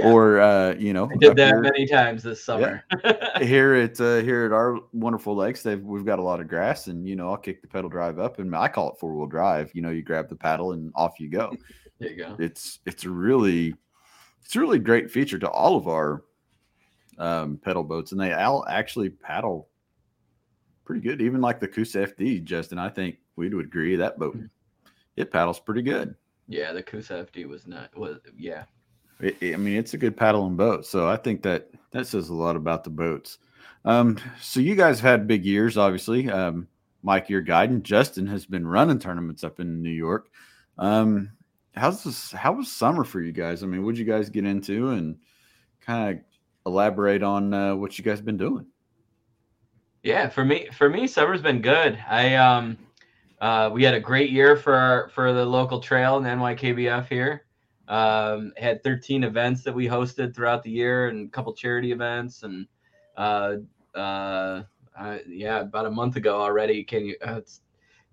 Or 0.04 0.42
uh, 0.42 0.76
you 0.76 0.92
know, 0.92 1.10
I 1.10 1.16
did 1.16 1.38
that 1.38 1.48
here, 1.48 1.62
many 1.62 1.88
times 1.88 2.22
this 2.22 2.44
summer. 2.44 2.84
Yeah. 3.04 3.40
here 3.44 3.74
at 3.76 4.00
uh, 4.00 4.18
here 4.18 4.46
at 4.46 4.52
our 4.52 4.80
wonderful 4.92 5.36
lakes, 5.36 5.64
they've 5.64 5.82
we've 5.82 6.06
got 6.06 6.20
a 6.20 6.22
lot 6.22 6.42
of 6.42 6.50
grass, 6.50 6.88
and 6.88 7.08
you 7.08 7.16
know, 7.16 7.30
I'll 7.30 7.38
kick 7.38 7.62
the 7.62 7.68
pedal 7.70 7.90
drive 7.90 8.20
up, 8.20 8.40
and 8.40 8.54
I 8.54 8.68
call 8.68 8.92
it 8.92 9.00
four 9.00 9.16
wheel 9.16 9.26
drive. 9.26 9.72
You 9.74 9.82
know, 9.82 9.90
you 9.90 10.02
grab 10.02 10.28
the 10.28 10.36
paddle 10.36 10.74
and 10.74 10.92
off 10.96 11.18
you 11.18 11.30
go. 11.30 11.56
there 12.00 12.12
you 12.12 12.18
go. 12.18 12.36
It's 12.40 12.80
it's 12.86 13.06
really 13.06 13.74
it's 14.44 14.56
a 14.56 14.60
really 14.60 14.80
great 14.80 15.10
feature 15.10 15.40
to 15.40 15.50
all 15.50 15.78
of 15.78 15.88
our 15.88 16.24
um, 17.18 17.58
pedal 17.58 17.86
boats, 17.86 18.12
and 18.12 18.20
they 18.20 18.34
all 18.34 18.66
actually 18.68 19.10
paddle 19.10 19.70
pretty 20.86 21.02
good. 21.02 21.22
Even 21.22 21.42
like 21.42 21.60
the 21.60 21.68
Coosa 21.68 22.08
FD, 22.08 22.44
Justin, 22.44 22.78
I 22.78 22.90
think 22.90 23.18
we 23.36 23.50
would 23.50 23.66
agree 23.66 23.96
that 23.96 24.20
boat 24.20 24.36
hmm. 24.36 24.46
it 25.16 25.32
paddles 25.32 25.60
pretty 25.60 25.82
good. 25.82 26.16
Yeah, 26.48 26.74
the 26.74 26.84
Coosa 26.84 27.26
FD 27.26 27.48
was 27.48 27.68
not 27.68 27.96
was 27.98 28.18
yeah. 28.38 28.64
It, 29.20 29.38
it, 29.42 29.54
I 29.54 29.58
mean, 29.58 29.78
it's 29.78 29.94
a 29.94 29.98
good 29.98 30.18
paddling 30.18 30.56
boat, 30.56 30.86
so 30.86 31.08
I 31.08 31.16
think 31.16 31.44
that 31.44 31.70
that 31.92 32.08
says 32.08 32.30
a 32.30 32.34
lot 32.34 32.56
about 32.56 32.84
the 32.84 32.90
boats. 32.90 33.38
Um, 33.86 34.18
so 34.42 34.60
you 34.60 34.76
guys 34.76 35.00
have 35.00 35.20
had 35.20 35.28
big 35.28 35.46
years, 35.46 35.78
obviously. 35.78 36.30
Um, 36.30 36.68
Mike, 37.04 37.30
your 37.30 37.42
guiding. 37.42 37.84
Justin 37.84 38.28
has 38.28 38.46
been 38.46 38.66
running 38.66 39.00
tournaments 39.00 39.44
up 39.44 39.60
in 39.60 39.82
New 39.82 39.90
York. 39.90 40.30
Um, 40.78 41.32
how's 41.76 42.04
this? 42.04 42.32
How 42.32 42.54
was 42.54 42.72
summer 42.72 43.04
for 43.04 43.22
you 43.22 43.32
guys? 43.32 43.64
I 43.64 43.68
mean, 43.68 43.84
what'd 43.84 44.00
you 44.00 44.06
guys 44.06 44.30
get 44.30 44.46
into 44.46 44.90
and 44.90 45.18
kind 45.82 46.18
of 46.18 46.24
elaborate 46.66 47.24
on 47.24 47.54
uh, 47.54 47.76
what 47.76 47.98
you 47.98 48.04
guys 48.04 48.18
have 48.18 48.26
been 48.26 48.38
doing. 48.38 48.66
Yeah, 50.04 50.28
for 50.28 50.44
me, 50.44 50.68
for 50.74 50.90
me, 50.90 51.08
summer's 51.08 51.42
been 51.42 51.62
good. 51.62 51.98
I 52.10 52.36
um, 52.36 52.78
uh, 53.40 53.70
we 53.74 53.84
had 53.84 53.94
a 53.94 54.00
great 54.00 54.32
year 54.32 54.58
for 54.58 54.74
our, 54.76 55.10
for 55.10 55.32
the 55.34 55.46
local 55.46 55.80
trail 55.80 56.18
and 56.18 56.26
NYKBF 56.26 57.08
here. 57.08 57.46
Um, 57.88 58.54
had 58.58 58.84
13 58.84 59.24
events 59.24 59.64
that 59.64 59.74
we 59.74 59.88
hosted 59.88 60.36
throughout 60.36 60.64
the 60.64 60.72
year 60.72 61.08
and 61.08 61.28
a 61.28 61.32
couple 61.32 61.54
charity 61.54 61.92
events 61.92 62.44
and 62.44 62.68
uh, 63.18 63.56
uh, 63.96 64.64
yeah, 65.28 65.60
about 65.62 65.86
a 65.86 65.92
month 65.92 66.16
ago 66.16 66.40
already. 66.42 66.84
Can 66.84 67.06
you 67.06 67.16
uh, 67.24 67.42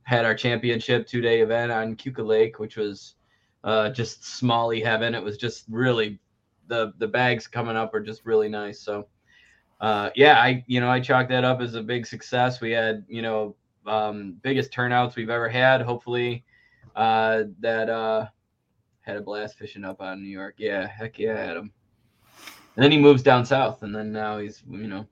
had 0.02 0.24
our 0.24 0.34
championship 0.34 1.06
two 1.06 1.20
day 1.20 1.40
event 1.40 1.72
on 1.72 1.96
Keuka 1.96 2.24
Lake, 2.24 2.58
which 2.58 2.76
was 2.76 3.14
uh, 3.64 3.90
just 3.90 4.22
smally 4.22 4.84
heaven. 4.84 5.14
It 5.14 5.22
was 5.22 5.36
just 5.36 5.64
really 5.68 6.18
the 6.66 6.92
the 6.98 7.08
bags 7.08 7.46
coming 7.46 7.76
up 7.76 7.94
are 7.94 8.00
just 8.00 8.24
really 8.24 8.48
nice. 8.48 8.80
So 8.80 9.08
uh, 9.80 10.10
yeah, 10.14 10.40
I 10.40 10.64
you 10.66 10.80
know 10.80 10.90
I 10.90 11.00
chalk 11.00 11.28
that 11.28 11.44
up 11.44 11.60
as 11.60 11.74
a 11.74 11.82
big 11.82 12.06
success. 12.06 12.60
We 12.60 12.70
had 12.72 13.04
you 13.08 13.22
know 13.22 13.56
um, 13.86 14.36
biggest 14.42 14.72
turnouts 14.72 15.16
we've 15.16 15.30
ever 15.30 15.48
had. 15.48 15.80
Hopefully 15.82 16.44
uh, 16.96 17.44
that 17.60 17.88
uh, 17.88 18.26
had 19.00 19.16
a 19.16 19.20
blast 19.20 19.58
fishing 19.58 19.84
up 19.84 20.00
on 20.00 20.22
New 20.22 20.28
York. 20.28 20.56
Yeah, 20.58 20.86
heck 20.86 21.18
yeah, 21.18 21.34
Adam. 21.34 21.72
And 22.76 22.84
then 22.84 22.92
he 22.92 22.98
moves 22.98 23.22
down 23.22 23.44
south, 23.44 23.82
and 23.82 23.94
then 23.94 24.12
now 24.12 24.38
he's 24.38 24.62
you 24.70 24.86
know 24.86 25.06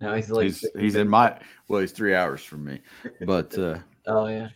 now 0.00 0.14
he's 0.14 0.30
like 0.30 0.44
he's, 0.44 0.64
he's 0.78 0.96
in 0.96 1.08
my 1.08 1.38
well 1.68 1.80
he's 1.80 1.92
three 1.92 2.14
hours 2.14 2.42
from 2.42 2.64
me, 2.64 2.80
but 3.22 3.56
uh, 3.56 3.78
oh 4.06 4.26
yeah. 4.26 4.48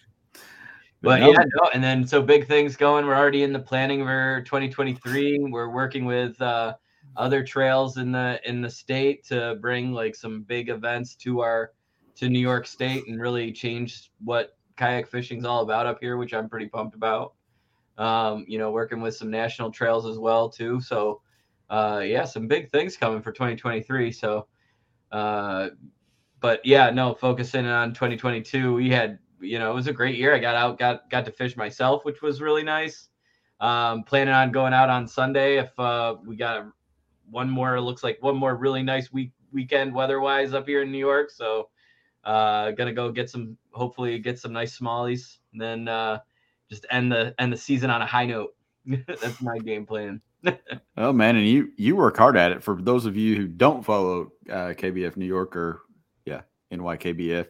But 1.01 1.21
no. 1.21 1.33
yeah, 1.33 1.45
no, 1.61 1.71
and 1.75 1.85
then 1.85 2.07
so 2.07 2.23
big 2.23 2.49
things 2.49 2.77
going. 2.77 3.07
We're 3.07 3.15
already 3.15 3.43
in 3.43 3.53
the 3.53 3.61
planning 3.61 4.05
for 4.05 4.43
2023. 4.47 5.39
We're 5.51 5.69
working 5.69 6.07
with 6.07 6.41
uh, 6.41 6.75
other 7.17 7.45
trails 7.45 7.97
in 7.97 8.13
the 8.13 8.41
in 8.45 8.61
the 8.61 8.71
state 8.71 9.25
to 9.25 9.57
bring 9.61 9.93
like 9.93 10.15
some 10.15 10.43
big 10.43 10.69
events 10.69 11.15
to 11.17 11.41
our 11.41 11.73
to 12.17 12.29
New 12.29 12.39
York 12.39 12.67
State 12.67 13.07
and 13.09 13.21
really 13.21 13.53
change 13.53 14.11
what 14.23 14.57
kayak 14.77 15.09
fishing 15.09 15.39
is 15.39 15.45
all 15.45 15.63
about 15.63 15.87
up 15.87 15.99
here, 16.01 16.17
which 16.17 16.35
I'm 16.35 16.49
pretty 16.49 16.67
pumped 16.67 16.95
about. 16.95 17.35
Um, 17.99 18.45
you 18.49 18.59
know, 18.59 18.71
working 18.71 19.01
with 19.01 19.15
some 19.17 19.31
national 19.31 19.71
trails 19.71 20.07
as 20.07 20.19
well 20.19 20.49
too. 20.49 20.81
So 20.81 21.21
uh, 21.71 22.03
yeah, 22.05 22.25
some 22.25 22.49
big 22.49 22.71
things 22.71 22.97
coming 22.97 23.23
for 23.23 23.33
2023. 23.33 24.13
So 24.13 24.47
uh, 25.13 25.71
but 26.41 26.61
yeah, 26.65 26.91
no, 26.91 27.15
focusing 27.15 27.67
on 27.67 27.95
2022, 27.95 28.75
we 28.75 28.91
had 28.91 29.19
you 29.41 29.59
know, 29.59 29.71
it 29.71 29.75
was 29.75 29.87
a 29.87 29.93
great 29.93 30.17
year. 30.17 30.35
I 30.35 30.39
got 30.39 30.55
out, 30.55 30.79
got 30.79 31.09
got 31.11 31.25
to 31.27 31.31
fish 31.31 31.57
myself, 31.57 32.05
which 32.05 32.23
was 32.23 32.41
really 32.41 32.63
nice. 32.63 33.09
Um, 33.61 34.03
planning 34.03 34.35
on 34.35 34.51
going 34.53 34.73
out 34.73 34.91
on 34.91 35.07
Sunday 35.07 35.59
if 35.59 35.79
uh, 35.79 36.17
we 36.27 36.37
got 36.37 36.67
one 37.31 37.51
more. 37.51 37.81
Looks 37.81 38.03
like 38.03 38.19
one 38.23 38.37
more 38.37 38.57
really 38.57 38.83
nice 38.83 39.13
week 39.13 39.33
weekend 39.53 39.95
weather-wise 39.95 40.53
up 40.53 40.67
here 40.67 40.83
in 40.83 40.91
New 40.91 40.99
York. 40.99 41.31
So, 41.31 41.69
uh, 42.25 42.73
gonna 42.73 42.93
go 42.93 43.11
get 43.13 43.31
some. 43.31 43.57
Hopefully, 43.73 44.19
get 44.19 44.39
some 44.39 44.53
nice 44.53 44.79
smallies, 44.79 45.39
and 45.53 45.61
then 45.61 45.89
uh, 45.89 46.19
just 46.71 46.87
end 46.91 47.13
the 47.13 47.35
end 47.39 47.53
the 47.53 47.57
season 47.57 47.91
on 47.91 48.03
a 48.03 48.07
high 48.07 48.27
note. 48.27 48.55
That's 48.87 49.41
my 49.41 49.59
game 49.59 49.87
plan. 49.87 50.21
oh 50.97 51.13
man, 51.13 51.37
and 51.37 51.47
you 51.47 51.73
you 51.77 51.97
work 51.97 52.17
hard 52.17 52.37
at 52.37 52.53
it. 52.53 52.63
For 52.63 52.81
those 52.81 53.07
of 53.07 53.17
you 53.17 53.37
who 53.37 53.47
don't 53.47 53.85
follow 53.85 54.33
uh, 54.51 54.75
KBF 54.77 55.17
New 55.17 55.27
York 55.27 55.57
or 55.57 55.83
yeah 56.25 56.43
NYKBF, 56.73 57.47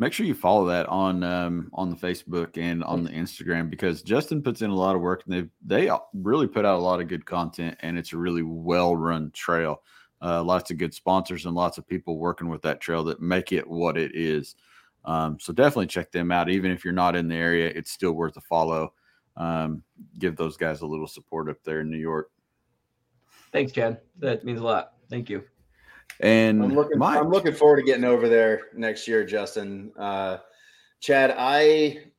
make 0.00 0.14
sure 0.14 0.24
you 0.24 0.34
follow 0.34 0.64
that 0.64 0.88
on 0.88 1.22
um, 1.22 1.70
on 1.74 1.90
the 1.90 1.96
Facebook 1.96 2.56
and 2.56 2.82
on 2.82 3.04
the 3.04 3.10
Instagram 3.10 3.70
because 3.70 4.02
Justin 4.02 4.42
puts 4.42 4.62
in 4.62 4.70
a 4.70 4.74
lot 4.74 4.96
of 4.96 5.02
work 5.02 5.22
and 5.26 5.34
they 5.34 5.84
they 5.84 5.90
really 6.14 6.48
put 6.48 6.64
out 6.64 6.78
a 6.78 6.82
lot 6.82 7.00
of 7.00 7.06
good 7.06 7.24
content 7.24 7.76
and 7.80 7.96
it's 7.96 8.12
a 8.12 8.16
really 8.18 8.42
well 8.42 8.96
run 8.96 9.30
trail. 9.32 9.82
Uh, 10.22 10.42
lots 10.42 10.70
of 10.70 10.78
good 10.78 10.92
sponsors 10.92 11.46
and 11.46 11.54
lots 11.54 11.78
of 11.78 11.86
people 11.86 12.18
working 12.18 12.48
with 12.48 12.62
that 12.62 12.80
trail 12.80 13.04
that 13.04 13.20
make 13.20 13.52
it 13.52 13.66
what 13.66 13.96
it 13.96 14.12
is. 14.14 14.56
Um, 15.04 15.38
so 15.38 15.52
definitely 15.52 15.86
check 15.86 16.10
them 16.12 16.32
out. 16.32 16.50
Even 16.50 16.70
if 16.72 16.84
you're 16.84 16.92
not 16.92 17.16
in 17.16 17.28
the 17.28 17.36
area, 17.36 17.72
it's 17.74 17.90
still 17.90 18.12
worth 18.12 18.36
a 18.36 18.42
follow. 18.42 18.92
Um, 19.36 19.82
give 20.18 20.36
those 20.36 20.56
guys 20.56 20.80
a 20.80 20.86
little 20.86 21.06
support 21.06 21.48
up 21.48 21.56
there 21.64 21.80
in 21.80 21.90
New 21.90 21.98
York. 21.98 22.30
Thanks, 23.52 23.72
Chad. 23.72 24.00
That 24.18 24.44
means 24.44 24.60
a 24.60 24.64
lot. 24.64 24.92
Thank 25.08 25.30
you. 25.30 25.44
And 26.20 26.62
I'm 26.62 26.74
looking. 26.74 27.00
I'm 27.00 27.30
looking 27.30 27.54
forward 27.54 27.76
to 27.76 27.82
getting 27.82 28.04
over 28.04 28.28
there 28.28 28.68
next 28.74 29.08
year, 29.08 29.24
Justin. 29.24 29.92
Uh, 29.98 30.38
Chad, 31.00 31.34
I 31.38 32.10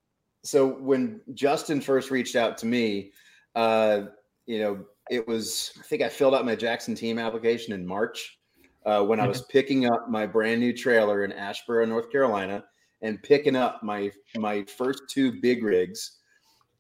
so 0.44 0.68
when 0.68 1.22
Justin 1.34 1.82
first 1.82 2.10
reached 2.10 2.36
out 2.36 2.58
to 2.60 2.66
me, 2.66 3.12
uh, 3.56 4.04
you 4.46 4.60
know, 4.60 4.86
it 5.10 5.28
was 5.28 5.72
I 5.80 5.84
think 5.84 6.02
I 6.02 6.10
filled 6.10 6.34
out 6.34 6.46
my 6.46 6.56
Jackson 6.56 6.96
team 6.96 7.20
application 7.20 7.74
in 7.74 7.86
March 7.86 8.40
uh, 8.86 9.04
when 9.04 9.20
I 9.20 9.28
was 9.28 9.44
picking 9.44 9.86
up 9.86 10.10
my 10.10 10.26
brand 10.26 10.60
new 10.60 10.76
trailer 10.76 11.24
in 11.24 11.32
Asheboro, 11.32 11.88
North 11.88 12.12
Carolina, 12.12 12.64
and 13.02 13.22
picking 13.22 13.56
up 13.56 13.84
my 13.84 14.12
my 14.36 14.64
first 14.64 15.04
two 15.10 15.40
big 15.42 15.64
rigs. 15.64 16.18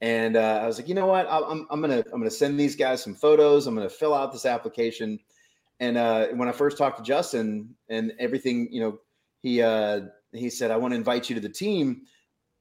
And 0.01 0.35
uh, 0.35 0.61
I 0.63 0.65
was 0.65 0.79
like, 0.79 0.87
you 0.87 0.95
know 0.95 1.05
what? 1.05 1.27
I'm, 1.29 1.67
I'm 1.69 1.81
gonna 1.81 2.03
I'm 2.11 2.19
gonna 2.19 2.31
send 2.31 2.59
these 2.59 2.75
guys 2.75 3.03
some 3.03 3.13
photos. 3.13 3.67
I'm 3.67 3.75
gonna 3.75 3.89
fill 3.89 4.15
out 4.15 4.31
this 4.31 4.47
application. 4.47 5.19
And 5.81 5.97
uh, 5.97 6.27
when 6.27 6.47
I 6.47 6.51
first 6.51 6.77
talked 6.77 6.99
to 6.99 7.03
Justin 7.03 7.75
and 7.89 8.13
everything, 8.19 8.69
you 8.71 8.81
know, 8.81 8.99
he 9.41 9.61
uh, 9.63 10.01
he 10.31 10.49
said, 10.49 10.71
I 10.71 10.77
want 10.77 10.91
to 10.93 10.95
invite 10.95 11.27
you 11.27 11.35
to 11.35 11.41
the 11.41 11.49
team. 11.49 12.03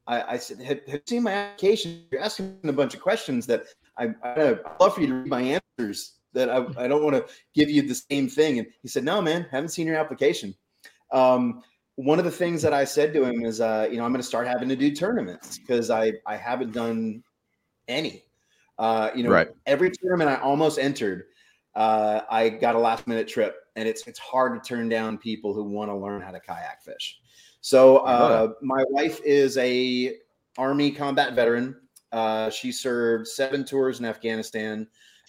I, 0.07 0.33
I 0.33 0.37
said, 0.39 0.61
have, 0.63 0.81
have, 0.87 0.95
you 0.95 1.01
seen 1.07 1.23
my 1.23 1.33
application? 1.33 2.05
You're 2.11 2.23
asking 2.23 2.59
a 2.65 2.73
bunch 2.73 2.95
of 2.95 3.01
questions 3.01 3.47
that 3.47 3.65
I, 3.97 4.09
I'd 4.25 4.59
love 4.81 4.95
for 4.95 5.03
you 5.03 5.07
to 5.09 5.15
read 5.15 5.29
my 5.29 5.61
answers. 5.79 6.15
That 6.33 6.49
I, 6.49 6.65
I 6.79 6.89
don't 6.89 7.05
want 7.05 7.15
to 7.17 7.33
give 7.55 7.69
you 7.69 7.83
the 7.83 7.95
same 7.95 8.29
thing. 8.29 8.59
And 8.59 8.69
he 8.83 8.89
said, 8.89 9.05
No, 9.05 9.21
man, 9.21 9.47
haven't 9.51 9.69
seen 9.69 9.87
your 9.87 9.97
application. 9.97 10.55
Um, 11.13 11.63
one 11.97 12.19
of 12.19 12.25
the 12.25 12.31
things 12.31 12.63
that 12.63 12.73
I 12.73 12.85
said 12.85 13.13
to 13.13 13.25
him 13.25 13.45
is, 13.45 13.61
uh, 13.61 13.87
you 13.91 13.99
know, 13.99 14.05
I'm 14.05 14.13
going 14.13 14.23
to 14.23 14.27
start 14.27 14.47
having 14.47 14.71
to 14.71 14.77
do 14.77 14.95
tournaments 14.95 15.59
because 15.59 15.91
I 15.91 16.15
I 16.27 16.37
haven't 16.37 16.73
done 16.73 17.23
any. 17.87 18.25
Uh, 18.79 19.11
you 19.15 19.23
know, 19.23 19.31
right. 19.31 19.49
every 19.67 19.91
tournament 19.91 20.31
I 20.31 20.37
almost 20.37 20.79
entered, 20.79 21.25
uh, 21.75 22.21
I 22.31 22.49
got 22.49 22.75
a 22.75 22.79
last 22.79 23.07
minute 23.07 23.29
trip, 23.29 23.57
and 23.77 23.89
it's 23.89 24.07
it's 24.07 24.19
hard 24.19 24.63
to 24.63 24.69
turn 24.69 24.89
down 24.89 25.19
people 25.19 25.55
who 25.55 25.65
want 25.65 25.91
to 25.91 25.97
learn 25.97 26.21
how 26.21 26.31
to 26.31 26.41
kayak 26.41 26.83
fish. 26.83 27.21
So 27.61 27.99
uh, 27.99 28.53
my 28.63 28.83
wife 28.89 29.21
is 29.25 29.57
a 29.59 30.17
Army 30.59 30.91
combat 30.91 31.35
veteran. 31.35 31.77
Uh, 32.13 32.51
she 32.51 32.73
served 32.73 33.29
seven 33.29 33.65
tours 33.65 34.01
in 34.01 34.07
Afghanistan 34.07 34.87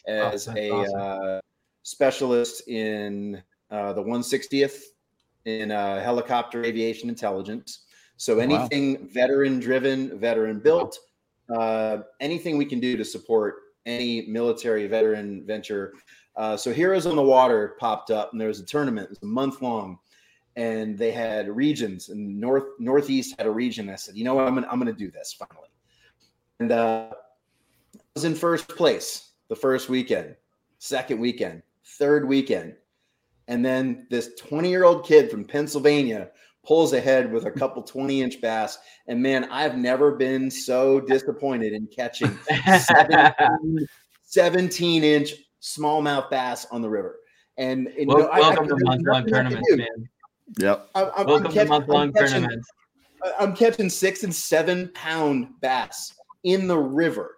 oh, 0.08 0.12
as 0.12 0.48
oh, 0.48 0.54
a 0.56 0.72
awesome. 0.72 1.00
uh, 1.00 1.40
specialist 1.84 2.68
in 2.68 3.42
uh, 3.70 3.94
the 3.94 4.02
160th 4.02 4.82
in 5.46 5.72
uh, 5.72 6.02
helicopter 6.02 6.64
aviation 6.64 7.10
intelligence. 7.10 7.86
So 8.18 8.40
anything 8.40 8.94
wow. 8.94 9.08
veteran 9.12 9.60
driven, 9.60 10.20
veteran 10.20 10.60
built, 10.60 10.98
uh, 11.56 12.00
anything 12.20 12.58
we 12.58 12.66
can 12.66 12.80
do 12.80 12.96
to 12.98 13.06
support 13.06 13.56
any 13.86 14.28
military 14.28 14.88
veteran 14.88 15.44
venture. 15.46 15.94
Uh, 16.36 16.56
so 16.56 16.74
Heroes 16.74 17.06
on 17.06 17.16
the 17.16 17.22
Water 17.22 17.76
popped 17.80 18.12
up, 18.12 18.32
and 18.32 18.40
there 18.40 18.48
was 18.48 18.60
a 18.60 18.66
tournament. 18.66 19.06
It 19.06 19.10
was 19.10 19.24
a 19.24 19.26
month 19.26 19.62
long, 19.62 20.00
and 20.56 20.98
they 20.98 21.12
had 21.12 21.50
regions. 21.50 22.10
And 22.10 22.40
North 22.40 22.66
Northeast 22.80 23.36
had 23.38 23.48
a 23.48 23.52
region. 23.52 23.90
I 23.90 23.96
said, 23.96 24.16
you 24.16 24.24
know 24.24 24.36
what, 24.36 24.48
I'm 24.48 24.56
gonna 24.56 24.68
I'm 24.72 24.80
gonna 24.80 24.94
do 24.94 25.12
this 25.12 25.34
finally. 25.34 25.70
And 26.60 26.72
uh, 26.72 27.10
I 27.12 28.00
was 28.16 28.24
in 28.24 28.36
first 28.36 28.68
place 28.70 29.32
the 29.50 29.56
first 29.56 29.90
weekend, 29.90 30.36
second 30.80 31.20
weekend, 31.20 31.64
third 31.98 32.28
weekend. 32.28 32.76
And 33.48 33.66
then 33.66 34.08
this 34.10 34.30
20 34.36 34.70
year 34.70 34.86
old 34.86 35.06
kid 35.06 35.30
from 35.30 35.44
Pennsylvania 35.44 36.30
pulls 36.66 36.94
ahead 36.94 37.32
with 37.32 37.46
a 37.46 37.52
couple 37.52 37.82
20 37.82 38.22
inch 38.22 38.40
bass. 38.40 38.78
And 39.08 39.22
man, 39.22 39.46
I've 39.46 39.78
never 39.78 40.12
been 40.12 40.50
so 40.50 41.02
disappointed 41.02 41.74
in 41.74 41.88
catching 41.88 42.38
17, 42.80 43.88
17 44.22 45.04
inch 45.04 45.34
smallmouth 45.62 46.30
bass 46.30 46.66
on 46.72 46.82
the 46.82 46.90
river. 46.90 47.20
And, 47.58 47.88
and 47.88 48.08
well, 48.08 48.20
you 48.20 48.24
know, 48.24 48.30
welcome 48.32 48.64
I, 48.64 48.76
I, 48.76 48.80
to 48.80 48.86
month 48.86 49.04
long 49.06 49.26
tournaments, 49.26 49.76
man. 49.76 50.10
Yep. 50.58 50.90
I, 50.96 51.04
I'm, 51.04 51.28
welcome 51.28 51.48
I'm 51.48 51.54
catching, 51.54 51.60
to 51.60 51.66
month 51.66 51.88
long 51.88 52.14
tournaments. 52.14 52.68
I'm 53.40 53.56
catching 53.56 53.90
six 53.90 54.24
and 54.24 54.34
seven 54.34 54.90
pound 54.94 55.48
bass 55.62 56.14
in 56.44 56.68
the 56.68 56.78
river, 56.78 57.36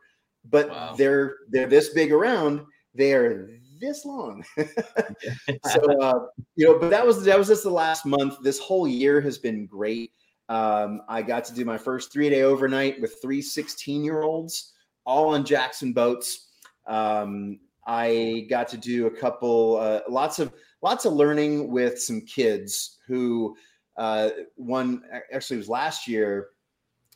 but 0.49 0.69
wow. 0.69 0.95
they're 0.97 1.37
they're 1.49 1.67
this 1.67 1.89
big 1.89 2.11
around. 2.11 2.61
They 2.95 3.13
are 3.13 3.49
this 3.81 4.05
long. 4.05 4.43
so 4.57 4.65
uh, 6.01 6.19
you 6.55 6.65
know, 6.65 6.79
but 6.79 6.89
that 6.89 7.05
was 7.05 7.23
that 7.25 7.37
was 7.37 7.47
just 7.47 7.63
the 7.63 7.69
last 7.69 8.05
month. 8.05 8.37
This 8.41 8.59
whole 8.59 8.87
year 8.87 9.19
has 9.21 9.37
been 9.37 9.65
great. 9.65 10.11
Um, 10.49 11.01
I 11.07 11.21
got 11.21 11.45
to 11.45 11.53
do 11.53 11.65
my 11.65 11.77
first 11.77 12.11
three 12.11 12.29
day 12.29 12.43
overnight 12.43 12.99
with 13.01 13.21
three 13.21 13.41
16 13.41 14.03
year 14.03 14.21
olds, 14.23 14.73
all 15.05 15.33
on 15.33 15.45
Jackson 15.45 15.93
boats. 15.93 16.47
Um, 16.87 17.59
I 17.85 18.45
got 18.49 18.67
to 18.69 18.77
do 18.77 19.07
a 19.07 19.11
couple, 19.11 19.77
uh, 19.77 20.01
lots 20.09 20.39
of 20.39 20.53
lots 20.81 21.05
of 21.05 21.13
learning 21.13 21.71
with 21.71 22.01
some 22.01 22.21
kids 22.21 22.99
who 23.07 23.55
uh, 23.97 24.29
one 24.55 25.03
actually 25.31 25.57
was 25.57 25.69
last 25.69 26.07
year 26.07 26.49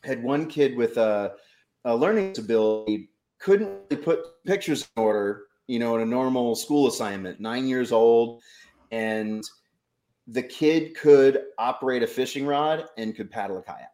had 0.03 0.23
one 0.23 0.47
kid 0.47 0.75
with 0.75 0.97
a 0.97 1.33
a 1.85 1.95
learning 1.95 2.33
disability 2.33 3.09
couldn't 3.39 3.69
really 3.89 4.03
put 4.03 4.43
pictures 4.45 4.87
in 4.95 5.03
order, 5.03 5.43
you 5.67 5.79
know, 5.79 5.95
in 5.95 6.01
a 6.01 6.05
normal 6.05 6.55
school 6.55 6.87
assignment, 6.87 7.39
nine 7.39 7.67
years 7.67 7.91
old. 7.91 8.41
And 8.91 9.43
the 10.27 10.43
kid 10.43 10.95
could 10.97 11.43
operate 11.57 12.03
a 12.03 12.07
fishing 12.07 12.45
rod 12.45 12.85
and 12.97 13.15
could 13.15 13.31
paddle 13.31 13.57
a 13.57 13.61
kayak. 13.61 13.91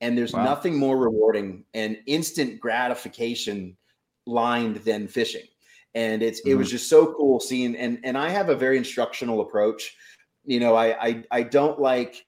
And 0.00 0.18
there's 0.18 0.32
wow. 0.32 0.42
nothing 0.42 0.76
more 0.76 0.96
rewarding 0.96 1.64
and 1.74 1.98
instant 2.06 2.60
gratification 2.60 3.76
lined 4.26 4.76
than 4.78 5.06
fishing. 5.06 5.46
And 5.94 6.22
it's 6.22 6.40
mm-hmm. 6.40 6.50
it 6.50 6.54
was 6.54 6.68
mm-hmm. 6.68 6.76
just 6.76 6.88
so 6.88 7.14
cool 7.14 7.40
seeing 7.40 7.76
and 7.76 7.98
and 8.04 8.16
I 8.16 8.28
have 8.28 8.48
a 8.48 8.56
very 8.56 8.78
instructional 8.78 9.40
approach. 9.40 9.96
You 10.44 10.60
know, 10.60 10.74
I 10.74 11.06
I, 11.06 11.24
I 11.30 11.42
don't 11.42 11.80
like 11.80 12.24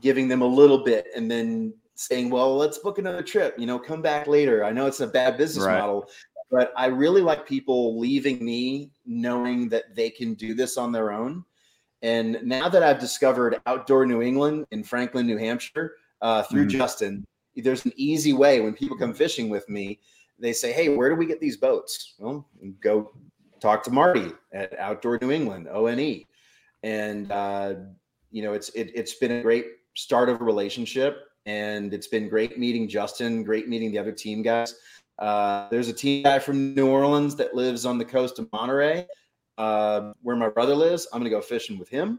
giving 0.00 0.28
them 0.28 0.42
a 0.42 0.46
little 0.46 0.84
bit 0.84 1.06
and 1.14 1.30
then 1.30 1.74
saying, 1.94 2.30
well, 2.30 2.56
let's 2.56 2.78
book 2.78 2.98
another 2.98 3.22
trip, 3.22 3.54
you 3.58 3.66
know, 3.66 3.78
come 3.78 4.00
back 4.00 4.26
later. 4.26 4.64
I 4.64 4.72
know 4.72 4.86
it's 4.86 5.00
a 5.00 5.06
bad 5.06 5.36
business 5.36 5.66
right. 5.66 5.78
model, 5.78 6.08
but 6.50 6.72
I 6.74 6.86
really 6.86 7.20
like 7.20 7.46
people 7.46 8.00
leaving 8.00 8.42
me 8.42 8.90
knowing 9.04 9.68
that 9.68 9.94
they 9.94 10.08
can 10.08 10.32
do 10.32 10.54
this 10.54 10.78
on 10.78 10.92
their 10.92 11.12
own. 11.12 11.44
And 12.02 12.38
now 12.42 12.70
that 12.70 12.82
I've 12.82 12.98
discovered 12.98 13.60
Outdoor 13.66 14.06
New 14.06 14.22
England 14.22 14.66
in 14.70 14.82
Franklin, 14.82 15.26
New 15.26 15.36
Hampshire, 15.36 15.96
uh, 16.22 16.42
through 16.44 16.66
mm 16.66 16.70
Justin, 16.70 17.26
there's 17.56 17.84
an 17.84 17.92
easy 17.96 18.32
way 18.32 18.60
when 18.60 18.72
people 18.72 18.96
come 18.96 19.12
fishing 19.12 19.50
with 19.50 19.68
me. 19.68 20.00
They 20.40 20.52
say, 20.52 20.72
"Hey, 20.72 20.88
where 20.88 21.08
do 21.08 21.14
we 21.14 21.26
get 21.26 21.40
these 21.40 21.56
boats?" 21.56 22.14
Well, 22.18 22.48
go 22.80 23.12
talk 23.60 23.82
to 23.84 23.90
Marty 23.90 24.32
at 24.52 24.78
Outdoor 24.78 25.18
New 25.20 25.30
England, 25.30 25.68
ONE, 25.70 26.24
and 26.82 27.30
uh, 27.30 27.74
you 28.30 28.42
know 28.42 28.52
it's 28.52 28.70
it, 28.70 28.90
it's 28.94 29.14
been 29.14 29.32
a 29.32 29.42
great 29.42 29.66
start 29.94 30.28
of 30.28 30.40
a 30.40 30.44
relationship 30.44 31.26
and 31.46 31.92
it's 31.94 32.06
been 32.06 32.28
great 32.28 32.58
meeting 32.58 32.88
Justin, 32.88 33.42
great 33.42 33.68
meeting 33.68 33.90
the 33.90 33.98
other 33.98 34.12
team 34.12 34.42
guys. 34.42 34.74
Uh, 35.18 35.68
there's 35.70 35.88
a 35.88 35.92
team 35.92 36.22
guy 36.22 36.38
from 36.38 36.74
New 36.74 36.88
Orleans 36.88 37.36
that 37.36 37.54
lives 37.54 37.84
on 37.84 37.98
the 37.98 38.04
coast 38.04 38.38
of 38.38 38.50
Monterey, 38.52 39.06
uh, 39.58 40.12
where 40.22 40.36
my 40.36 40.48
brother 40.48 40.74
lives. 40.74 41.06
I'm 41.12 41.20
gonna 41.20 41.30
go 41.30 41.40
fishing 41.40 41.78
with 41.78 41.88
him. 41.88 42.18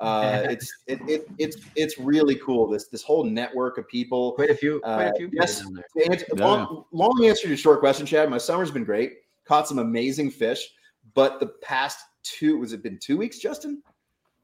Uh, 0.00 0.42
it's 0.50 0.72
it, 0.86 1.00
it, 1.08 1.26
it's 1.38 1.56
it's 1.76 1.98
really 1.98 2.34
cool. 2.36 2.68
This 2.68 2.88
this 2.88 3.02
whole 3.02 3.24
network 3.24 3.78
of 3.78 3.88
people. 3.88 4.32
Quite 4.32 4.50
a 4.50 4.54
few. 4.54 4.80
Quite 4.80 5.04
a 5.04 5.10
uh, 5.10 5.16
few. 5.16 5.30
yes. 5.32 5.64
Answer, 6.10 6.26
yeah. 6.36 6.44
long, 6.44 6.84
long 6.92 7.24
answer 7.24 7.42
to 7.42 7.48
your 7.48 7.56
short 7.56 7.80
question, 7.80 8.04
Chad. 8.04 8.28
My 8.28 8.38
summer's 8.38 8.70
been 8.70 8.84
great. 8.84 9.14
Caught 9.44 9.68
some 9.68 9.78
amazing 9.78 10.30
fish, 10.30 10.68
but 11.14 11.38
the 11.38 11.46
past 11.62 11.98
two 12.22 12.58
was 12.58 12.72
it 12.72 12.82
been 12.82 12.98
two 12.98 13.16
weeks, 13.16 13.38
Justin? 13.38 13.82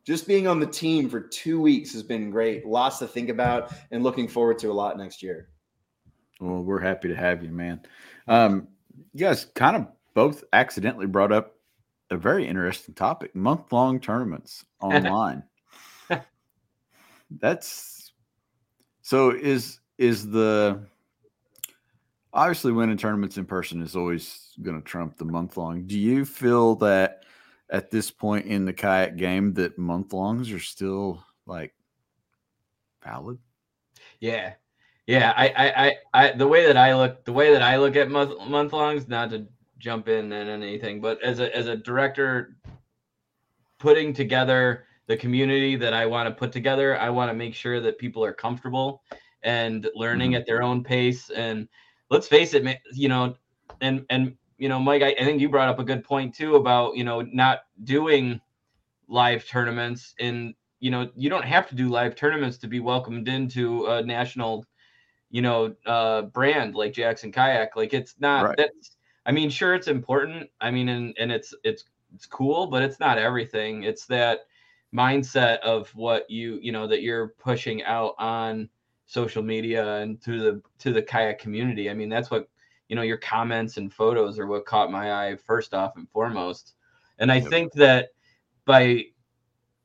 just 0.04 0.26
being 0.26 0.46
on 0.48 0.58
the 0.58 0.66
team 0.66 1.08
for 1.08 1.20
two 1.20 1.60
weeks 1.60 1.92
has 1.92 2.02
been 2.02 2.30
great. 2.30 2.66
Lots 2.66 2.98
to 2.98 3.06
think 3.06 3.28
about 3.28 3.72
and 3.90 4.02
looking 4.02 4.28
forward 4.28 4.58
to 4.58 4.68
a 4.68 4.72
lot 4.72 4.98
next 4.98 5.22
year. 5.22 5.48
Well, 6.40 6.62
we're 6.64 6.80
happy 6.80 7.08
to 7.08 7.14
have 7.14 7.42
you, 7.42 7.50
man. 7.50 7.80
Um, 8.26 8.68
you 9.12 9.20
guys 9.20 9.44
kind 9.54 9.76
of 9.76 9.86
both 10.14 10.42
accidentally 10.52 11.06
brought 11.06 11.32
up 11.32 11.54
a 12.10 12.16
very 12.16 12.46
interesting 12.46 12.94
topic 12.94 13.34
month 13.34 13.72
long 13.72 14.00
tournaments 14.00 14.64
online. 14.80 15.44
That's 17.30 18.12
so 19.02 19.30
is 19.30 19.78
is 19.98 20.28
the 20.28 20.80
obviously 22.32 22.72
winning 22.72 22.96
tournaments 22.96 23.36
in 23.38 23.44
person 23.44 23.82
is 23.82 23.94
always 23.94 24.52
going 24.62 24.80
to 24.80 24.86
trump 24.86 25.16
the 25.16 25.24
month 25.24 25.56
long. 25.56 25.86
Do 25.86 25.98
you 25.98 26.24
feel 26.24 26.74
that 26.76 27.24
at 27.70 27.90
this 27.90 28.10
point 28.10 28.46
in 28.46 28.64
the 28.64 28.72
kayak 28.72 29.16
game 29.16 29.54
that 29.54 29.78
month 29.78 30.12
longs 30.12 30.50
are 30.50 30.58
still 30.58 31.24
like 31.46 31.74
valid? 33.04 33.38
Yeah. 34.18 34.54
Yeah, 35.06 35.32
I, 35.36 35.48
I, 35.48 35.86
I, 35.86 35.94
I, 36.14 36.32
the 36.32 36.46
way 36.46 36.66
that 36.66 36.76
I 36.76 36.94
look, 36.94 37.24
the 37.24 37.32
way 37.32 37.52
that 37.52 37.62
I 37.62 37.78
look 37.78 37.96
at 37.96 38.08
month 38.08 38.32
month 38.48 38.72
longs, 38.72 39.08
not 39.08 39.30
to 39.30 39.48
jump 39.80 40.08
in 40.08 40.32
and 40.32 40.48
anything, 40.48 41.00
but 41.00 41.20
as 41.22 41.40
a 41.40 41.54
as 41.56 41.66
a 41.66 41.76
director, 41.76 42.56
putting 43.78 44.12
together 44.12 44.84
the 45.06 45.16
community 45.16 45.74
that 45.74 45.92
I 45.92 46.06
want 46.06 46.28
to 46.28 46.34
put 46.34 46.52
together, 46.52 46.96
I 46.96 47.10
want 47.10 47.30
to 47.30 47.34
make 47.34 47.54
sure 47.54 47.80
that 47.80 47.98
people 47.98 48.24
are 48.24 48.32
comfortable 48.32 49.02
and 49.42 49.88
learning 49.96 50.32
mm-hmm. 50.32 50.40
at 50.40 50.46
their 50.46 50.62
own 50.62 50.84
pace. 50.84 51.30
And 51.30 51.66
let's 52.10 52.28
face 52.28 52.54
it, 52.54 52.78
you 52.92 53.08
know, 53.08 53.34
and 53.80 54.06
and 54.10 54.36
you 54.58 54.68
know, 54.68 54.78
Mike, 54.78 55.02
I, 55.02 55.16
I, 55.18 55.24
think 55.24 55.40
you 55.40 55.48
brought 55.48 55.70
up 55.70 55.78
a 55.78 55.84
good 55.84 56.04
point 56.04 56.34
too 56.34 56.56
about, 56.56 56.94
you 56.94 57.02
know, 57.02 57.22
not 57.22 57.60
doing 57.82 58.38
live 59.08 59.48
tournaments 59.48 60.14
and, 60.20 60.54
you 60.80 60.90
know, 60.90 61.10
you 61.16 61.30
don't 61.30 61.46
have 61.46 61.66
to 61.70 61.74
do 61.74 61.88
live 61.88 62.14
tournaments 62.14 62.58
to 62.58 62.68
be 62.68 62.78
welcomed 62.78 63.26
into 63.26 63.86
a 63.86 64.02
national, 64.02 64.66
you 65.30 65.40
know, 65.40 65.74
uh, 65.86 66.22
brand 66.22 66.74
like 66.74 66.92
Jackson 66.92 67.32
Kayak. 67.32 67.74
Like 67.74 67.94
it's 67.94 68.16
not 68.20 68.44
right. 68.44 68.56
that's 68.58 68.96
I 69.26 69.33
mean, 69.33 69.50
sure, 69.50 69.74
it's 69.74 69.88
important. 69.88 70.50
I 70.61 70.70
mean, 70.70 70.88
and 70.88 71.14
and 71.18 71.30
it's 71.33 71.54
it's 71.64 71.85
it's 72.14 72.26
cool, 72.26 72.66
but 72.66 72.83
it's 72.83 73.00
not 73.00 73.18
everything. 73.18 73.85
It's 73.85 74.06
that 74.06 74.40
mindset 74.94 75.59
of 75.61 75.94
what 75.94 76.28
you 76.30 76.59
you 76.62 76.72
know 76.72 76.87
that 76.87 77.02
you're 77.02 77.28
pushing 77.38 77.83
out 77.85 78.14
on 78.18 78.68
social 79.06 79.42
media 79.42 79.96
and 79.98 80.20
to 80.22 80.40
the 80.40 80.62
to 80.78 80.92
the 80.92 81.02
kayak 81.02 81.38
community. 81.38 81.90
I 81.90 81.94
mean, 81.94 82.09
that's 82.09 82.30
what 82.30 82.48
you 82.88 82.96
know. 82.96 83.02
Your 83.02 83.18
comments 83.18 83.76
and 83.76 83.92
photos 83.92 84.38
are 84.38 84.46
what 84.46 84.66
caught 84.66 84.90
my 84.90 85.12
eye 85.28 85.37
first 85.37 85.74
off 85.74 85.96
and 85.96 86.09
foremost. 86.11 86.74
And 87.18 87.30
I 87.30 87.40
Yep. 87.40 87.50
think 87.50 87.72
that 87.74 88.09
by 88.66 89.04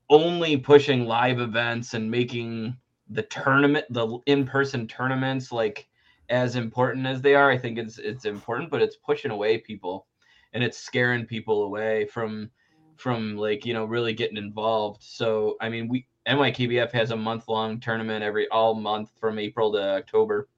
only 0.10 0.58
pushing 0.58 1.06
live 1.06 1.40
events 1.40 1.94
and 1.94 2.10
making 2.10 2.78
the 3.10 3.24
tournament 3.24 3.86
the 3.90 4.20
in-person 4.26 4.88
tournaments 4.88 5.52
like 5.52 5.88
as 6.30 6.56
important 6.56 7.06
as 7.06 7.22
they 7.22 7.36
are 7.36 7.50
i 7.52 7.58
think 7.58 7.78
it's 7.78 7.98
it's 7.98 8.26
important 8.26 8.70
but 8.70 8.82
it's 8.82 8.96
pushing 8.98 9.32
away 9.32 9.58
people 9.58 10.08
and 10.54 10.64
it's 10.64 10.78
scaring 10.78 11.26
people 11.26 11.64
away 11.64 12.06
from 12.06 12.50
from 12.96 13.38
like 13.38 13.66
you 13.66 13.74
know 13.74 13.86
really 13.86 14.14
getting 14.14 14.38
involved 14.38 15.02
so 15.04 15.56
i 15.62 15.70
mean 15.70 15.88
we 15.88 16.08
nykbf 16.28 16.92
has 16.92 17.12
a 17.12 17.16
month 17.16 17.48
long 17.48 17.80
tournament 17.80 18.24
every 18.24 18.48
all 18.50 18.74
month 18.74 19.12
from 19.20 19.38
april 19.40 19.72
to 19.72 19.82
october 19.82 20.50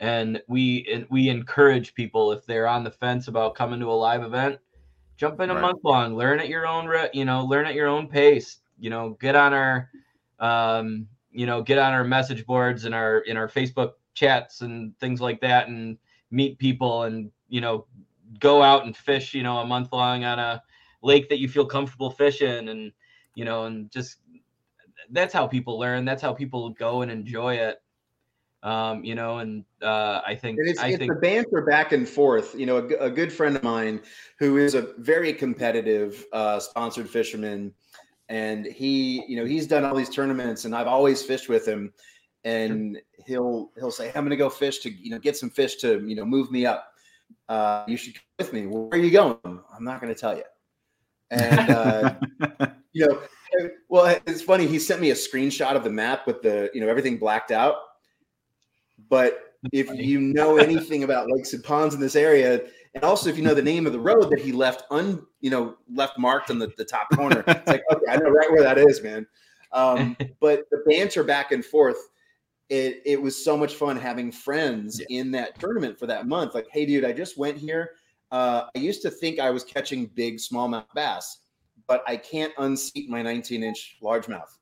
and 0.00 0.40
we 0.48 1.04
we 1.10 1.28
encourage 1.28 1.94
people 1.94 2.32
if 2.32 2.44
they're 2.46 2.66
on 2.68 2.84
the 2.84 2.90
fence 2.90 3.28
about 3.28 3.54
coming 3.54 3.80
to 3.80 3.90
a 3.90 3.92
live 3.92 4.22
event 4.22 4.58
jump 5.16 5.40
in 5.40 5.50
a 5.50 5.54
Right. 5.54 5.60
month 5.60 5.78
long 5.84 6.16
learn 6.16 6.40
at 6.40 6.48
your 6.48 6.66
own 6.66 6.90
you 7.12 7.24
know 7.24 7.44
learn 7.44 7.66
at 7.66 7.74
your 7.74 7.88
own 7.88 8.06
pace 8.08 8.60
you 8.78 8.90
know 8.90 9.10
get 9.20 9.34
on 9.34 9.52
our 9.52 9.90
um 10.40 11.06
you 11.30 11.46
know 11.46 11.62
get 11.62 11.78
on 11.78 11.92
our 11.92 12.04
message 12.04 12.46
boards 12.46 12.84
and 12.84 12.94
our 12.94 13.18
in 13.20 13.36
our 13.36 13.48
facebook 13.48 13.92
chats 14.18 14.62
and 14.62 14.98
things 14.98 15.20
like 15.20 15.40
that 15.40 15.68
and 15.68 15.96
meet 16.30 16.58
people 16.58 17.04
and 17.04 17.30
you 17.48 17.60
know 17.60 17.86
go 18.40 18.62
out 18.62 18.84
and 18.84 18.96
fish 18.96 19.32
you 19.32 19.42
know 19.42 19.58
a 19.58 19.66
month 19.66 19.92
long 19.92 20.24
on 20.24 20.38
a 20.38 20.62
lake 21.02 21.28
that 21.28 21.38
you 21.38 21.48
feel 21.48 21.64
comfortable 21.64 22.10
fishing 22.10 22.68
and 22.68 22.92
you 23.34 23.44
know 23.44 23.64
and 23.64 23.90
just 23.90 24.16
that's 25.10 25.32
how 25.32 25.46
people 25.46 25.78
learn 25.78 26.04
that's 26.04 26.20
how 26.20 26.32
people 26.32 26.70
go 26.70 27.02
and 27.02 27.10
enjoy 27.10 27.54
it 27.54 27.80
um 28.64 29.04
you 29.04 29.14
know 29.14 29.38
and 29.38 29.64
uh 29.82 30.20
i 30.26 30.34
think 30.34 30.58
And 30.58 30.68
it's, 30.68 30.80
i 30.80 30.88
it's 30.88 30.98
think 30.98 31.12
the 31.12 31.20
banter 31.20 31.62
back 31.62 31.92
and 31.92 32.08
forth. 32.08 32.56
You 32.56 32.66
know, 32.66 32.78
a 32.98 33.08
good 33.08 33.32
friend 33.32 33.54
of 33.54 33.62
mine 33.62 34.00
who 34.40 34.56
is 34.56 34.74
a 34.74 34.94
very 34.98 35.32
competitive 35.32 36.24
uh, 36.32 36.58
sponsored 36.58 37.08
fisherman, 37.08 37.72
and 38.28 38.66
he, 38.66 39.24
you 39.28 39.36
know, 39.36 39.44
he's 39.44 39.68
done 39.68 39.84
all 39.84 39.94
these 39.94 40.10
tournaments, 40.10 40.64
and 40.64 40.74
I've 40.74 40.88
always 40.88 41.22
fished 41.22 41.48
with 41.48 41.66
him. 41.66 41.92
And 42.42 43.00
he'll 43.28 43.70
he'll 43.76 43.92
say, 43.92 44.08
"I'm 44.08 44.24
going 44.24 44.30
to 44.30 44.36
go 44.36 44.50
fish 44.50 44.78
to 44.80 44.90
you 44.90 45.10
know 45.10 45.18
get 45.18 45.36
some 45.36 45.50
fish 45.50 45.76
to 45.76 46.04
you 46.06 46.16
know 46.16 46.24
move 46.24 46.50
me 46.50 46.66
up. 46.66 46.92
Uh, 47.48 47.84
you 47.86 47.96
should 47.96 48.14
come 48.14 48.24
with 48.38 48.52
me. 48.52 48.66
Where 48.66 48.88
are 48.90 48.96
you 48.96 49.10
going? 49.10 49.36
I'm 49.44 49.84
not 49.84 50.00
going 50.00 50.12
to 50.12 50.18
tell 50.18 50.36
you." 50.36 50.44
And 51.30 51.70
uh, 51.70 52.14
you 52.92 53.06
know, 53.06 53.20
well, 53.88 54.18
it's 54.26 54.42
funny. 54.42 54.66
He 54.66 54.78
sent 54.78 55.00
me 55.00 55.10
a 55.10 55.14
screenshot 55.14 55.76
of 55.76 55.84
the 55.84 55.90
map 55.90 56.26
with 56.26 56.42
the 56.42 56.70
you 56.74 56.80
know 56.80 56.88
everything 56.88 57.18
blacked 57.18 57.52
out. 57.52 57.76
But 59.08 59.54
if 59.72 59.92
you 59.94 60.20
know 60.20 60.56
anything 60.56 61.04
about 61.04 61.30
lakes 61.30 61.52
and 61.52 61.62
ponds 61.62 61.94
in 61.94 62.00
this 62.00 62.16
area, 62.16 62.62
and 62.94 63.04
also 63.04 63.28
if 63.28 63.36
you 63.36 63.44
know 63.44 63.54
the 63.54 63.62
name 63.62 63.86
of 63.86 63.92
the 63.92 64.00
road 64.00 64.30
that 64.30 64.40
he 64.40 64.52
left 64.52 64.84
un 64.90 65.24
you 65.40 65.50
know 65.50 65.76
left 65.92 66.18
marked 66.18 66.50
on 66.50 66.58
the, 66.58 66.72
the 66.78 66.84
top 66.84 67.08
corner, 67.14 67.44
it's 67.46 67.66
like 67.68 67.82
okay, 67.92 68.10
I 68.10 68.16
know 68.16 68.30
right 68.30 68.50
where 68.50 68.62
that 68.62 68.78
is, 68.78 69.02
man. 69.02 69.26
Um, 69.72 70.16
but 70.40 70.64
the 70.70 70.82
banter 70.86 71.22
back 71.22 71.52
and 71.52 71.62
forth, 71.62 71.98
it 72.68 73.02
it 73.06 73.20
was 73.20 73.42
so 73.42 73.56
much 73.56 73.74
fun 73.74 73.96
having 73.96 74.30
friends 74.30 75.00
in 75.08 75.30
that 75.32 75.58
tournament 75.58 75.98
for 75.98 76.06
that 76.06 76.26
month. 76.26 76.54
Like, 76.54 76.68
hey, 76.70 76.84
dude, 76.86 77.04
I 77.04 77.12
just 77.12 77.38
went 77.38 77.56
here. 77.56 77.92
Uh, 78.30 78.64
I 78.74 78.78
used 78.78 79.02
to 79.02 79.10
think 79.10 79.38
I 79.38 79.50
was 79.50 79.64
catching 79.64 80.06
big 80.06 80.36
smallmouth 80.36 80.84
bass, 80.94 81.38
but 81.86 82.04
I 82.06 82.16
can't 82.16 82.52
unseat 82.58 83.08
my 83.08 83.22
19 83.22 83.62
inch 83.62 83.96
largemouth. 84.02 84.58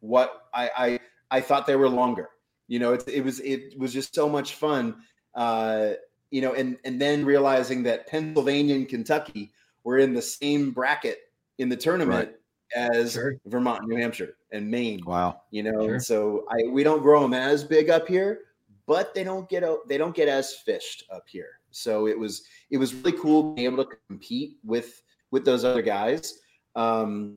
What 0.00 0.42
I, 0.52 0.70
I 0.76 1.00
I 1.30 1.40
thought 1.40 1.66
they 1.66 1.76
were 1.76 1.88
longer. 1.88 2.28
You 2.68 2.78
know, 2.78 2.92
it, 2.92 3.04
it 3.08 3.24
was 3.24 3.40
it 3.40 3.78
was 3.78 3.92
just 3.92 4.14
so 4.14 4.28
much 4.28 4.54
fun. 4.54 4.96
Uh, 5.34 5.92
you 6.30 6.42
know, 6.42 6.52
and 6.52 6.76
and 6.84 7.00
then 7.00 7.24
realizing 7.24 7.82
that 7.84 8.06
Pennsylvania 8.06 8.74
and 8.74 8.88
Kentucky 8.88 9.52
were 9.84 9.98
in 9.98 10.12
the 10.12 10.22
same 10.22 10.72
bracket 10.72 11.20
in 11.58 11.68
the 11.68 11.76
tournament 11.76 12.32
as 12.74 13.12
Sure. 13.12 13.36
Vermont, 13.46 13.86
New 13.86 13.96
Hampshire, 13.96 14.36
and 14.52 14.68
Maine. 14.70 15.02
wow. 15.04 15.42
You 15.50 15.62
know, 15.62 15.86
Sure. 15.86 16.00
so 16.00 16.44
I 16.50 16.68
we 16.70 16.82
don't 16.82 17.02
grow 17.02 17.22
them 17.22 17.34
as 17.34 17.62
big 17.64 17.90
up 17.90 18.08
here, 18.08 18.40
but 18.86 19.14
they 19.14 19.24
don't 19.24 19.48
get 19.48 19.62
out 19.64 19.86
they 19.88 19.98
don't 19.98 20.14
get 20.14 20.28
as 20.28 20.54
fished 20.54 21.04
up 21.10 21.24
here. 21.28 21.60
So 21.70 22.06
it 22.06 22.18
was 22.18 22.46
it 22.70 22.78
was 22.78 22.94
really 22.94 23.18
cool 23.18 23.54
being 23.54 23.66
able 23.66 23.84
to 23.84 23.96
compete 24.08 24.56
with 24.64 25.02
with 25.30 25.44
those 25.44 25.64
other 25.64 25.82
guys. 25.82 26.40
Um, 26.74 27.36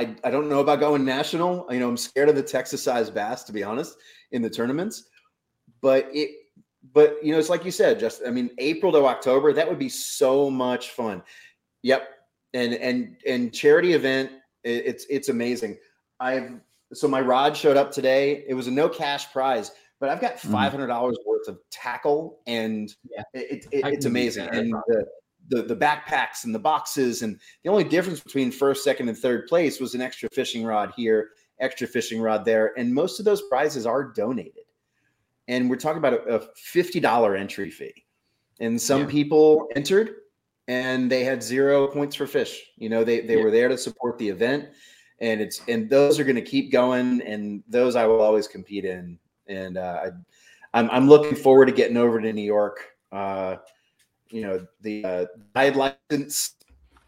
I, 0.00 0.16
I 0.24 0.30
don't 0.30 0.48
know 0.48 0.60
about 0.60 0.80
going 0.80 1.04
national. 1.04 1.66
You 1.70 1.78
know, 1.78 1.88
I'm 1.88 1.96
scared 1.96 2.28
of 2.28 2.34
the 2.34 2.42
Texas 2.42 2.82
sized 2.82 3.14
bass, 3.14 3.44
to 3.44 3.52
be 3.52 3.62
honest, 3.62 3.96
in 4.32 4.42
the 4.42 4.50
tournaments. 4.50 5.04
But 5.80 6.08
it, 6.12 6.30
but 6.92 7.18
you 7.24 7.32
know, 7.32 7.38
it's 7.38 7.48
like 7.50 7.64
you 7.64 7.70
said, 7.70 8.00
just 8.00 8.22
I 8.26 8.30
mean, 8.30 8.50
April 8.58 8.90
to 8.92 9.04
October, 9.06 9.52
that 9.52 9.68
would 9.68 9.78
be 9.78 9.88
so 9.88 10.50
much 10.50 10.90
fun. 10.90 11.22
Yep, 11.82 12.08
and 12.56 12.74
and 12.74 13.16
and 13.26 13.52
charity 13.52 13.92
event, 13.92 14.30
it's 14.64 15.06
it's 15.10 15.28
amazing. 15.28 15.78
I've 16.20 16.52
so 16.92 17.06
my 17.08 17.20
rod 17.20 17.56
showed 17.56 17.76
up 17.76 17.90
today. 17.92 18.44
It 18.48 18.54
was 18.54 18.66
a 18.66 18.70
no 18.70 18.88
cash 18.88 19.30
prize, 19.32 19.72
but 20.00 20.08
I've 20.08 20.20
got 20.20 20.38
five 20.40 20.72
hundred 20.72 20.86
dollars 20.86 21.16
worth 21.26 21.48
of 21.48 21.58
tackle, 21.70 22.40
and 22.46 22.94
Yeah. 23.10 23.22
it, 23.34 23.66
it, 23.70 23.84
it's 23.86 24.06
amazing. 24.06 24.48
And 24.48 24.72
the, 24.88 25.04
the 25.48 25.62
the 25.62 25.76
backpacks 25.76 26.44
and 26.44 26.54
the 26.54 26.58
boxes, 26.58 27.22
and 27.22 27.38
the 27.62 27.70
only 27.70 27.84
difference 27.84 28.20
between 28.20 28.50
first, 28.50 28.82
second, 28.82 29.08
and 29.08 29.18
third 29.18 29.46
place 29.46 29.78
was 29.80 29.94
an 29.94 30.00
extra 30.00 30.28
fishing 30.32 30.64
rod 30.64 30.92
here, 30.96 31.30
extra 31.60 31.86
fishing 31.86 32.20
rod 32.20 32.44
there, 32.44 32.72
and 32.78 32.92
most 32.94 33.18
of 33.18 33.24
those 33.24 33.42
prizes 33.42 33.84
are 33.86 34.04
donated. 34.04 34.64
And 35.48 35.68
we're 35.70 35.76
talking 35.76 35.98
about 35.98 36.14
a, 36.14 36.36
a 36.36 36.40
fifty 36.56 37.00
dollar 37.00 37.36
entry 37.36 37.70
fee, 37.70 38.04
and 38.60 38.80
some 38.80 39.02
Yeah. 39.02 39.06
people 39.08 39.68
entered 39.76 40.14
and 40.68 41.10
they 41.10 41.24
had 41.24 41.42
zero 41.42 41.86
points 41.86 42.16
for 42.16 42.26
fish. 42.26 42.62
You 42.76 42.88
know, 42.88 43.04
they 43.04 43.20
they 43.20 43.36
Yeah. 43.36 43.42
were 43.44 43.50
there 43.50 43.68
to 43.68 43.78
support 43.78 44.18
the 44.18 44.28
event, 44.28 44.68
and 45.20 45.40
it's 45.40 45.60
and 45.68 45.88
those 45.88 46.18
are 46.18 46.24
going 46.24 46.36
to 46.36 46.42
keep 46.42 46.72
going, 46.72 47.22
and 47.22 47.62
those 47.68 47.96
I 47.96 48.06
will 48.06 48.20
always 48.20 48.48
compete 48.48 48.84
in. 48.84 49.18
And 49.48 49.76
uh, 49.78 50.00
I, 50.06 50.10
I'm 50.78 50.90
I'm 50.90 51.08
looking 51.08 51.36
forward 51.36 51.66
to 51.66 51.72
getting 51.72 51.96
over 51.96 52.20
to 52.20 52.32
New 52.32 52.42
York. 52.42 52.78
Uh, 53.12 53.56
you 54.30 54.42
know, 54.42 54.66
the 54.80 55.04
uh, 55.04 55.26
guide 55.54 55.76
license 55.76 56.56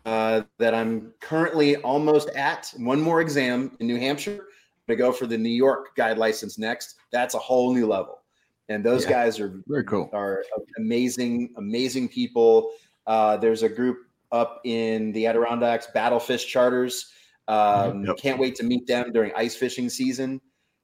uh, 0.07 0.43
that 0.59 0.73
I'm 0.73 1.13
currently 1.21 1.77
almost 1.77 2.29
at. 2.31 2.73
One 2.77 3.01
more 3.01 3.21
exam 3.21 3.73
in 3.81 3.89
New 3.89 3.99
Hampshire. 3.99 4.39
I'm 4.41 4.95
gonna 4.95 4.99
go 4.99 5.13
for 5.13 5.27
the 5.27 5.37
New 5.37 5.51
York 5.51 5.97
guide 5.97 6.17
license 6.17 6.59
next. 6.59 6.95
That's 7.11 7.35
a 7.35 7.39
whole 7.39 7.75
new 7.75 7.87
level, 7.89 8.21
and 8.69 8.85
those 8.85 9.03
Yeah. 9.03 9.11
guys 9.11 9.41
are 9.41 9.61
Very 9.67 9.85
cool. 9.85 10.09
are 10.13 10.45
amazing, 10.79 11.53
amazing 11.57 12.09
people. 12.09 12.71
Uh, 13.09 13.37
there's 13.39 13.65
a 13.65 13.69
group 13.69 13.97
up 14.31 14.61
in 14.65 15.11
the 15.13 15.27
Adirondacks, 15.27 15.89
Battlefish 15.93 16.47
Charters. 16.47 17.11
Um, 17.49 18.05
Yep. 18.05 18.17
Can't 18.19 18.39
wait 18.39 18.55
to 18.57 18.63
meet 18.63 18.87
them 18.87 19.11
during 19.13 19.33
ice 19.35 19.57
fishing 19.57 19.89
season. 19.89 20.41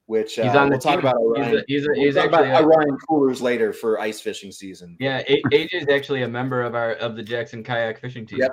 Which 0.06 0.38
uh, 0.38 0.44
he's 0.44 0.54
on 0.54 0.68
the 0.68 0.72
we'll 0.72 0.80
talk 0.80 0.92
team. 0.92 1.00
about 1.00 1.16
He's, 1.16 1.46
Orion. 1.46 1.56
a, 1.56 1.62
he's, 1.66 1.84
a, 1.84 1.88
we'll 1.88 2.04
he's 2.04 2.16
actually 2.18 2.48
about 2.50 2.64
Orion 2.64 2.98
coolers 3.08 3.40
later 3.40 3.72
for 3.72 3.98
ice 4.00 4.20
fishing 4.20 4.52
season. 4.52 4.96
yeah. 5.00 5.22
AJ 5.22 5.68
is 5.72 5.86
actually 5.88 6.22
a 6.24 6.28
member 6.28 6.60
of 6.62 6.74
our 6.74 6.92
of 6.96 7.16
the 7.16 7.22
Jackson 7.22 7.62
kayak 7.64 8.00
fishing 8.00 8.26
team. 8.26 8.40
Yep. 8.40 8.50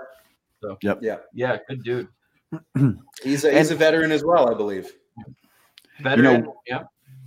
So 0.62 0.78
Yep. 0.82 1.00
Yeah. 1.02 1.18
yeah, 1.34 1.58
good 1.68 1.84
dude. 1.84 2.08
He's 3.24 3.44
a, 3.46 3.52
he's 3.58 3.72
a 3.72 3.76
veteran 3.76 4.12
as 4.12 4.24
well, 4.26 4.50
I 4.50 4.54
believe. 4.54 4.92
Veteran. 6.02 6.48
yeah. 6.68 6.84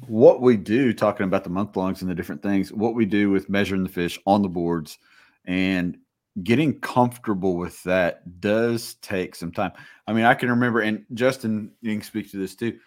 what 0.06 0.40
we 0.42 0.56
do 0.56 0.92
talking 0.92 1.24
about 1.24 1.44
the 1.44 1.50
month 1.50 1.76
longs 1.76 2.02
and 2.02 2.10
the 2.10 2.14
different 2.14 2.42
things 2.42 2.72
what 2.72 2.94
we 2.94 3.04
do 3.06 3.30
with 3.30 3.48
measuring 3.48 3.82
the 3.82 3.88
fish 3.88 4.18
on 4.26 4.42
the 4.42 4.48
boards 4.48 4.98
and 5.46 5.96
getting 6.42 6.78
comfortable 6.80 7.56
with 7.56 7.82
that 7.84 8.40
does 8.40 8.94
take 8.94 9.34
some 9.34 9.52
time. 9.52 9.72
I 10.06 10.12
mean 10.12 10.24
i 10.24 10.34
can 10.34 10.50
remember 10.50 10.80
and 10.80 11.04
justin 11.14 11.70
you 11.80 11.92
can 11.92 12.02
speak 12.02 12.30
to 12.32 12.36
this 12.36 12.54
too 12.54 12.78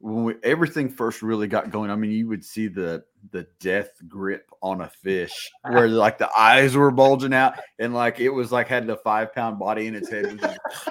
when 0.00 0.24
we, 0.24 0.34
everything 0.42 0.88
first 0.88 1.22
really 1.22 1.46
got 1.46 1.70
going 1.70 1.90
i 1.90 1.96
mean 1.96 2.10
you 2.10 2.28
would 2.28 2.44
see 2.44 2.68
the 2.68 3.02
the 3.30 3.46
death 3.58 3.90
grip 4.06 4.50
on 4.62 4.82
a 4.82 4.88
fish 4.88 5.50
where 5.62 5.88
like 5.88 6.18
the 6.18 6.28
eyes 6.36 6.76
were 6.76 6.90
bulging 6.90 7.32
out 7.32 7.54
and 7.78 7.94
like 7.94 8.20
it 8.20 8.28
was 8.28 8.52
like 8.52 8.68
had 8.68 8.88
a 8.90 8.96
five 8.98 9.32
pound 9.32 9.58
body 9.58 9.86
in 9.86 9.94
its 9.94 10.10
head 10.10 10.38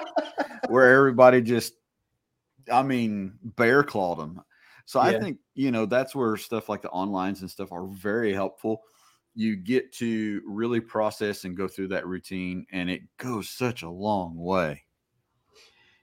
where 0.68 0.96
everybody 0.96 1.40
just 1.40 1.74
i 2.72 2.82
mean 2.82 3.38
bear 3.42 3.84
clawed 3.84 4.18
them 4.18 4.40
so 4.88 5.00
I 5.00 5.18
think 5.20 5.36
you 5.54 5.70
know 5.70 5.84
that's 5.84 6.14
where 6.14 6.38
stuff 6.38 6.70
like 6.70 6.80
the 6.80 6.88
onlines 6.88 7.42
and 7.42 7.50
stuff 7.50 7.72
are 7.72 7.86
very 7.86 8.32
helpful. 8.32 8.84
You 9.38 9.56
get 9.56 9.92
to 9.94 10.42
really 10.46 10.80
process 10.80 11.44
and 11.44 11.56
go 11.56 11.68
through 11.68 11.88
that 11.88 12.06
routine, 12.06 12.66
and 12.72 12.90
it 12.90 13.02
goes 13.18 13.48
such 13.48 13.82
a 13.82 13.90
long 13.90 14.36
way. 14.36 14.84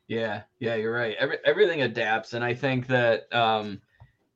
Yeah, 0.07 0.43
yeah, 0.59 0.75
you're 0.75 0.93
right. 0.93 1.15
Every, 1.19 1.37
everything 1.45 1.81
adapts, 1.81 2.33
and 2.33 2.43
I 2.43 2.53
think 2.53 2.87
that 2.87 3.33
um, 3.33 3.81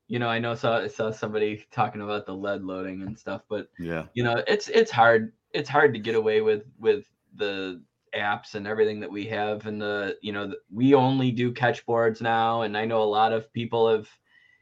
you 0.08 0.18
know, 0.18 0.28
I 0.28 0.38
know 0.40 0.54
saw 0.54 0.86
saw 0.88 1.10
somebody 1.12 1.66
talking 1.72 2.02
about 2.02 2.26
the 2.26 2.34
lead 2.34 2.62
loading 2.62 3.02
and 3.02 3.18
stuff, 3.18 3.42
but 3.48 3.68
Yeah, 3.78 4.06
you 4.14 4.24
know, 4.24 4.42
it's 4.46 4.68
it's 4.68 4.90
hard. 4.90 5.32
it's 5.52 5.68
hard 5.68 5.94
to 5.94 6.00
get 6.00 6.16
away 6.16 6.42
with 6.42 6.64
with 6.78 7.06
the 7.34 7.82
apps 8.14 8.54
and 8.56 8.66
everything 8.66 9.00
that 9.00 9.10
we 9.10 9.26
have 9.26 9.66
and 9.66 9.80
the 9.82 10.18
you 10.22 10.32
know 10.32 10.48
the, 10.48 10.56
we 10.72 10.94
only 10.94 11.30
do 11.32 11.52
catch 11.52 11.86
boards 11.86 12.20
now 12.20 12.62
and 12.62 12.76
i 12.76 12.84
know 12.84 13.02
a 13.02 13.04
lot 13.04 13.32
of 13.32 13.52
people 13.52 13.88
have 13.90 14.08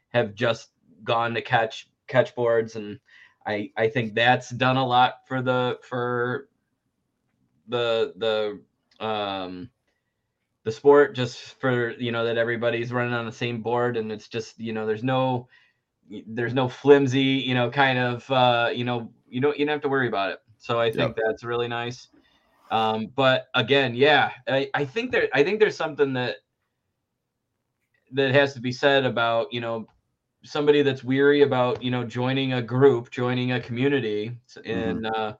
have 0.09 0.35
just 0.35 0.71
gone 1.03 1.33
to 1.33 1.41
catch 1.41 1.89
catch 2.07 2.35
boards 2.35 2.75
and 2.75 2.99
i 3.49 3.69
i 3.77 3.87
think 3.87 4.13
that's 4.13 4.49
done 4.51 4.77
a 4.77 4.85
lot 4.85 5.27
for 5.27 5.41
the 5.41 5.77
for 5.81 6.47
the 7.67 8.13
the 8.17 9.05
um 9.05 9.69
the 10.63 10.71
sport 10.71 11.15
just 11.15 11.59
for 11.59 11.91
you 11.91 12.11
know 12.11 12.23
that 12.25 12.37
everybody's 12.37 12.93
running 12.93 13.13
on 13.13 13.25
the 13.25 13.31
same 13.31 13.61
board 13.61 13.97
and 13.97 14.11
it's 14.11 14.27
just 14.27 14.59
you 14.59 14.73
know 14.73 14.85
there's 14.85 15.03
no 15.03 15.47
there's 16.27 16.53
no 16.53 16.67
flimsy 16.67 17.21
you 17.21 17.53
know 17.53 17.69
kind 17.69 17.97
of 17.97 18.29
uh 18.31 18.69
you 18.73 18.83
know 18.83 19.11
you 19.27 19.41
don't 19.41 19.57
you 19.57 19.65
don't 19.65 19.73
have 19.73 19.81
to 19.81 19.89
worry 19.89 20.07
about 20.07 20.31
it 20.31 20.39
so 20.57 20.79
i 20.79 20.91
think 20.91 21.15
yep. 21.15 21.25
that's 21.25 21.43
really 21.43 21.67
nice 21.67 22.09
um 22.71 23.07
but 23.15 23.47
again 23.55 23.95
yeah 23.95 24.31
I, 24.47 24.69
I 24.73 24.85
think 24.85 25.11
there 25.11 25.27
i 25.33 25.43
think 25.43 25.59
there's 25.59 25.77
something 25.77 26.13
that 26.13 26.37
that 28.11 28.33
has 28.33 28.53
to 28.53 28.59
be 28.59 28.71
said 28.71 29.05
about 29.05 29.53
you 29.53 29.61
know 29.61 29.87
somebody 30.43 30.81
that's 30.81 31.03
weary 31.03 31.41
about 31.41 31.81
you 31.83 31.91
know 31.91 32.03
joining 32.03 32.53
a 32.53 32.61
group 32.61 33.11
joining 33.11 33.53
a 33.53 33.59
community 33.59 34.37
and 34.65 35.03
mm-hmm. 35.03 35.21
uh 35.21 35.33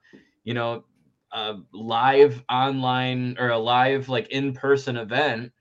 you 0.44 0.54
know 0.54 0.84
a 1.32 1.56
live 1.72 2.42
online 2.50 3.36
or 3.38 3.50
a 3.50 3.58
live 3.58 4.08
like 4.08 4.28
in-person 4.28 4.96
event 4.96 5.52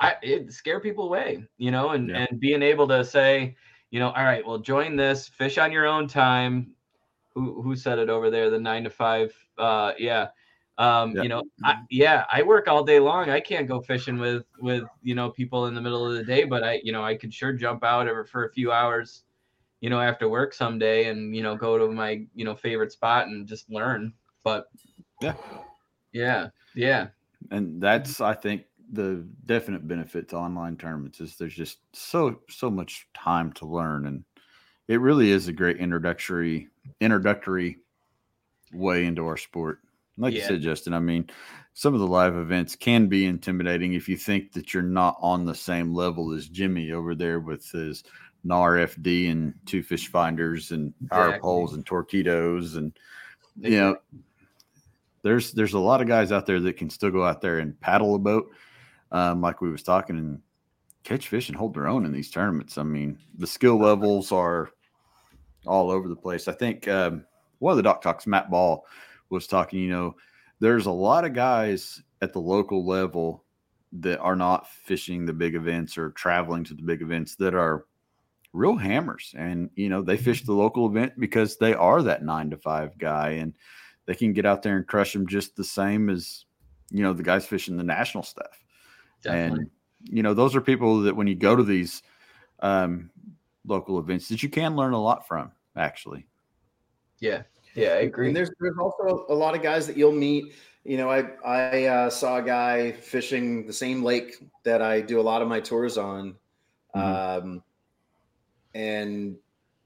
i 0.00 0.14
it 0.22 0.52
scare 0.52 0.80
people 0.80 1.04
away 1.04 1.44
you 1.58 1.70
know 1.70 1.90
and 1.90 2.08
yeah. 2.08 2.26
and 2.28 2.40
being 2.40 2.62
able 2.62 2.88
to 2.88 3.04
say 3.04 3.54
you 3.90 4.00
know 4.00 4.10
all 4.10 4.24
right 4.24 4.44
well 4.44 4.58
join 4.58 4.96
this 4.96 5.28
fish 5.28 5.58
on 5.58 5.70
your 5.70 5.86
own 5.86 6.08
time 6.08 6.72
who 7.34 7.62
who 7.62 7.76
said 7.76 7.98
it 7.98 8.08
over 8.08 8.30
there 8.30 8.50
the 8.50 8.58
nine 8.58 8.82
to 8.82 8.90
five 8.90 9.32
uh 9.58 9.92
yeah 9.98 10.28
um 10.78 11.14
yeah. 11.14 11.22
you 11.22 11.28
know 11.28 11.42
I, 11.62 11.76
yeah 11.90 12.24
i 12.32 12.42
work 12.42 12.66
all 12.66 12.82
day 12.82 12.98
long 12.98 13.30
i 13.30 13.38
can't 13.38 13.68
go 13.68 13.80
fishing 13.80 14.18
with 14.18 14.44
with 14.60 14.82
you 15.02 15.14
know 15.14 15.30
people 15.30 15.66
in 15.66 15.74
the 15.74 15.80
middle 15.80 16.04
of 16.04 16.14
the 16.14 16.24
day 16.24 16.44
but 16.44 16.64
i 16.64 16.80
you 16.82 16.92
know 16.92 17.04
i 17.04 17.14
could 17.14 17.32
sure 17.32 17.52
jump 17.52 17.84
out 17.84 18.08
ever 18.08 18.24
for 18.24 18.46
a 18.46 18.52
few 18.52 18.72
hours 18.72 19.22
you 19.80 19.88
know 19.88 20.00
after 20.00 20.28
work 20.28 20.52
someday 20.52 21.08
and 21.10 21.36
you 21.36 21.42
know 21.42 21.54
go 21.54 21.78
to 21.78 21.86
my 21.92 22.24
you 22.34 22.44
know 22.44 22.56
favorite 22.56 22.90
spot 22.90 23.28
and 23.28 23.46
just 23.46 23.70
learn 23.70 24.12
but 24.42 24.68
yeah, 25.20 25.34
yeah, 26.12 26.48
yeah. 26.74 27.08
And 27.50 27.82
that's 27.82 28.20
I 28.20 28.34
think 28.34 28.64
the 28.92 29.26
definite 29.46 29.88
benefit 29.88 30.28
to 30.28 30.36
online 30.36 30.76
tournaments 30.76 31.20
is 31.20 31.36
there's 31.36 31.54
just 31.54 31.78
so 31.92 32.40
so 32.48 32.70
much 32.70 33.08
time 33.14 33.52
to 33.54 33.66
learn 33.66 34.06
and 34.06 34.24
it 34.86 35.00
really 35.00 35.30
is 35.30 35.48
a 35.48 35.52
great 35.52 35.78
introductory 35.78 36.68
introductory 37.00 37.78
way 38.72 39.06
into 39.06 39.26
our 39.26 39.38
sport. 39.38 39.80
Like 40.16 40.34
yeah. 40.34 40.40
you 40.40 40.46
said, 40.46 40.60
Justin, 40.60 40.94
I 40.94 41.00
mean, 41.00 41.28
some 41.72 41.94
of 41.94 42.00
the 42.00 42.06
live 42.06 42.36
events 42.36 42.76
can 42.76 43.08
be 43.08 43.26
intimidating 43.26 43.94
if 43.94 44.08
you 44.08 44.16
think 44.16 44.52
that 44.52 44.72
you're 44.72 44.82
not 44.82 45.16
on 45.20 45.44
the 45.44 45.54
same 45.54 45.92
level 45.92 46.32
as 46.32 46.48
Jimmy 46.48 46.92
over 46.92 47.14
there 47.14 47.40
with 47.40 47.68
his 47.70 48.04
Knarr 48.46 48.86
FD 48.86 49.30
and 49.30 49.54
two 49.66 49.82
fish 49.82 50.08
finders 50.08 50.70
and 50.70 50.92
power 51.10 51.28
exactly. 51.28 51.40
poles 51.40 51.74
and 51.74 51.84
torpedoes 51.84 52.76
and 52.76 52.92
you 53.60 53.70
know 53.70 53.96
there's 55.24 55.52
there's 55.52 55.72
a 55.72 55.78
lot 55.78 56.00
of 56.00 56.06
guys 56.06 56.30
out 56.30 56.46
there 56.46 56.60
that 56.60 56.76
can 56.76 56.90
still 56.90 57.10
go 57.10 57.24
out 57.24 57.40
there 57.40 57.58
and 57.58 57.80
paddle 57.80 58.14
a 58.14 58.18
boat, 58.18 58.52
um, 59.10 59.40
like 59.40 59.60
we 59.60 59.70
was 59.70 59.82
talking, 59.82 60.18
and 60.18 60.40
catch 61.02 61.28
fish 61.28 61.48
and 61.48 61.56
hold 61.56 61.74
their 61.74 61.88
own 61.88 62.04
in 62.04 62.12
these 62.12 62.30
tournaments. 62.30 62.78
I 62.78 62.82
mean, 62.82 63.18
the 63.38 63.46
skill 63.46 63.78
levels 63.78 64.30
are 64.30 64.70
all 65.66 65.90
over 65.90 66.08
the 66.08 66.14
place. 66.14 66.46
I 66.46 66.52
think 66.52 66.86
um, 66.88 67.24
one 67.58 67.72
of 67.72 67.78
the 67.78 67.82
dock 67.82 68.02
talks, 68.02 68.26
Matt 68.26 68.50
Ball, 68.50 68.84
was 69.30 69.46
talking. 69.46 69.80
You 69.80 69.90
know, 69.90 70.16
there's 70.60 70.86
a 70.86 70.90
lot 70.90 71.24
of 71.24 71.32
guys 71.32 72.02
at 72.22 72.32
the 72.32 72.40
local 72.40 72.86
level 72.86 73.44
that 73.92 74.18
are 74.20 74.36
not 74.36 74.68
fishing 74.68 75.24
the 75.24 75.32
big 75.32 75.54
events 75.54 75.96
or 75.96 76.10
traveling 76.10 76.64
to 76.64 76.74
the 76.74 76.82
big 76.82 77.02
events 77.02 77.36
that 77.36 77.54
are 77.54 77.86
real 78.52 78.76
hammers 78.76 79.34
and 79.36 79.68
you 79.74 79.88
know 79.88 80.00
they 80.00 80.16
fish 80.16 80.44
the 80.44 80.52
local 80.52 80.86
event 80.86 81.12
because 81.18 81.56
they 81.56 81.74
are 81.74 82.02
that 82.02 82.24
nine 82.24 82.48
to 82.50 82.56
five 82.56 82.96
guy 82.98 83.30
and 83.30 83.52
they 84.06 84.14
can 84.14 84.32
get 84.32 84.46
out 84.46 84.62
there 84.62 84.76
and 84.76 84.86
crush 84.86 85.12
them 85.12 85.26
just 85.26 85.56
the 85.56 85.64
same 85.64 86.08
as 86.08 86.44
you 86.90 87.02
know 87.02 87.12
the 87.12 87.22
guys 87.22 87.46
fishing 87.46 87.76
the 87.76 87.82
national 87.82 88.22
stuff. 88.22 88.64
Definitely. 89.22 89.60
And 89.60 89.70
you 90.04 90.22
know 90.22 90.34
those 90.34 90.54
are 90.54 90.60
people 90.60 91.00
that 91.02 91.16
when 91.16 91.26
you 91.26 91.34
go 91.34 91.56
to 91.56 91.64
these 91.64 92.02
um, 92.60 93.10
local 93.66 93.98
events 93.98 94.28
that 94.28 94.42
you 94.42 94.48
can 94.48 94.76
learn 94.76 94.92
a 94.92 95.02
lot 95.02 95.26
from 95.26 95.50
actually. 95.76 96.26
Yeah, 97.20 97.42
yeah, 97.74 97.90
I 97.90 98.02
agree. 98.02 98.28
And 98.28 98.36
there's 98.36 98.50
there's 98.60 98.78
also 98.78 99.26
a 99.28 99.34
lot 99.34 99.54
of 99.54 99.62
guys 99.62 99.86
that 99.86 99.96
you'll 99.96 100.12
meet. 100.12 100.54
You 100.84 100.96
know, 100.96 101.10
I 101.10 101.30
I 101.44 101.84
uh, 101.84 102.10
saw 102.10 102.38
a 102.38 102.42
guy 102.42 102.92
fishing 102.92 103.66
the 103.66 103.72
same 103.72 104.02
lake 104.02 104.36
that 104.64 104.82
I 104.82 105.00
do 105.00 105.20
a 105.20 105.22
lot 105.22 105.42
of 105.42 105.48
my 105.48 105.60
tours 105.60 105.98
on, 105.98 106.34
mm-hmm. 106.94 107.46
um, 107.46 107.62
and 108.74 109.36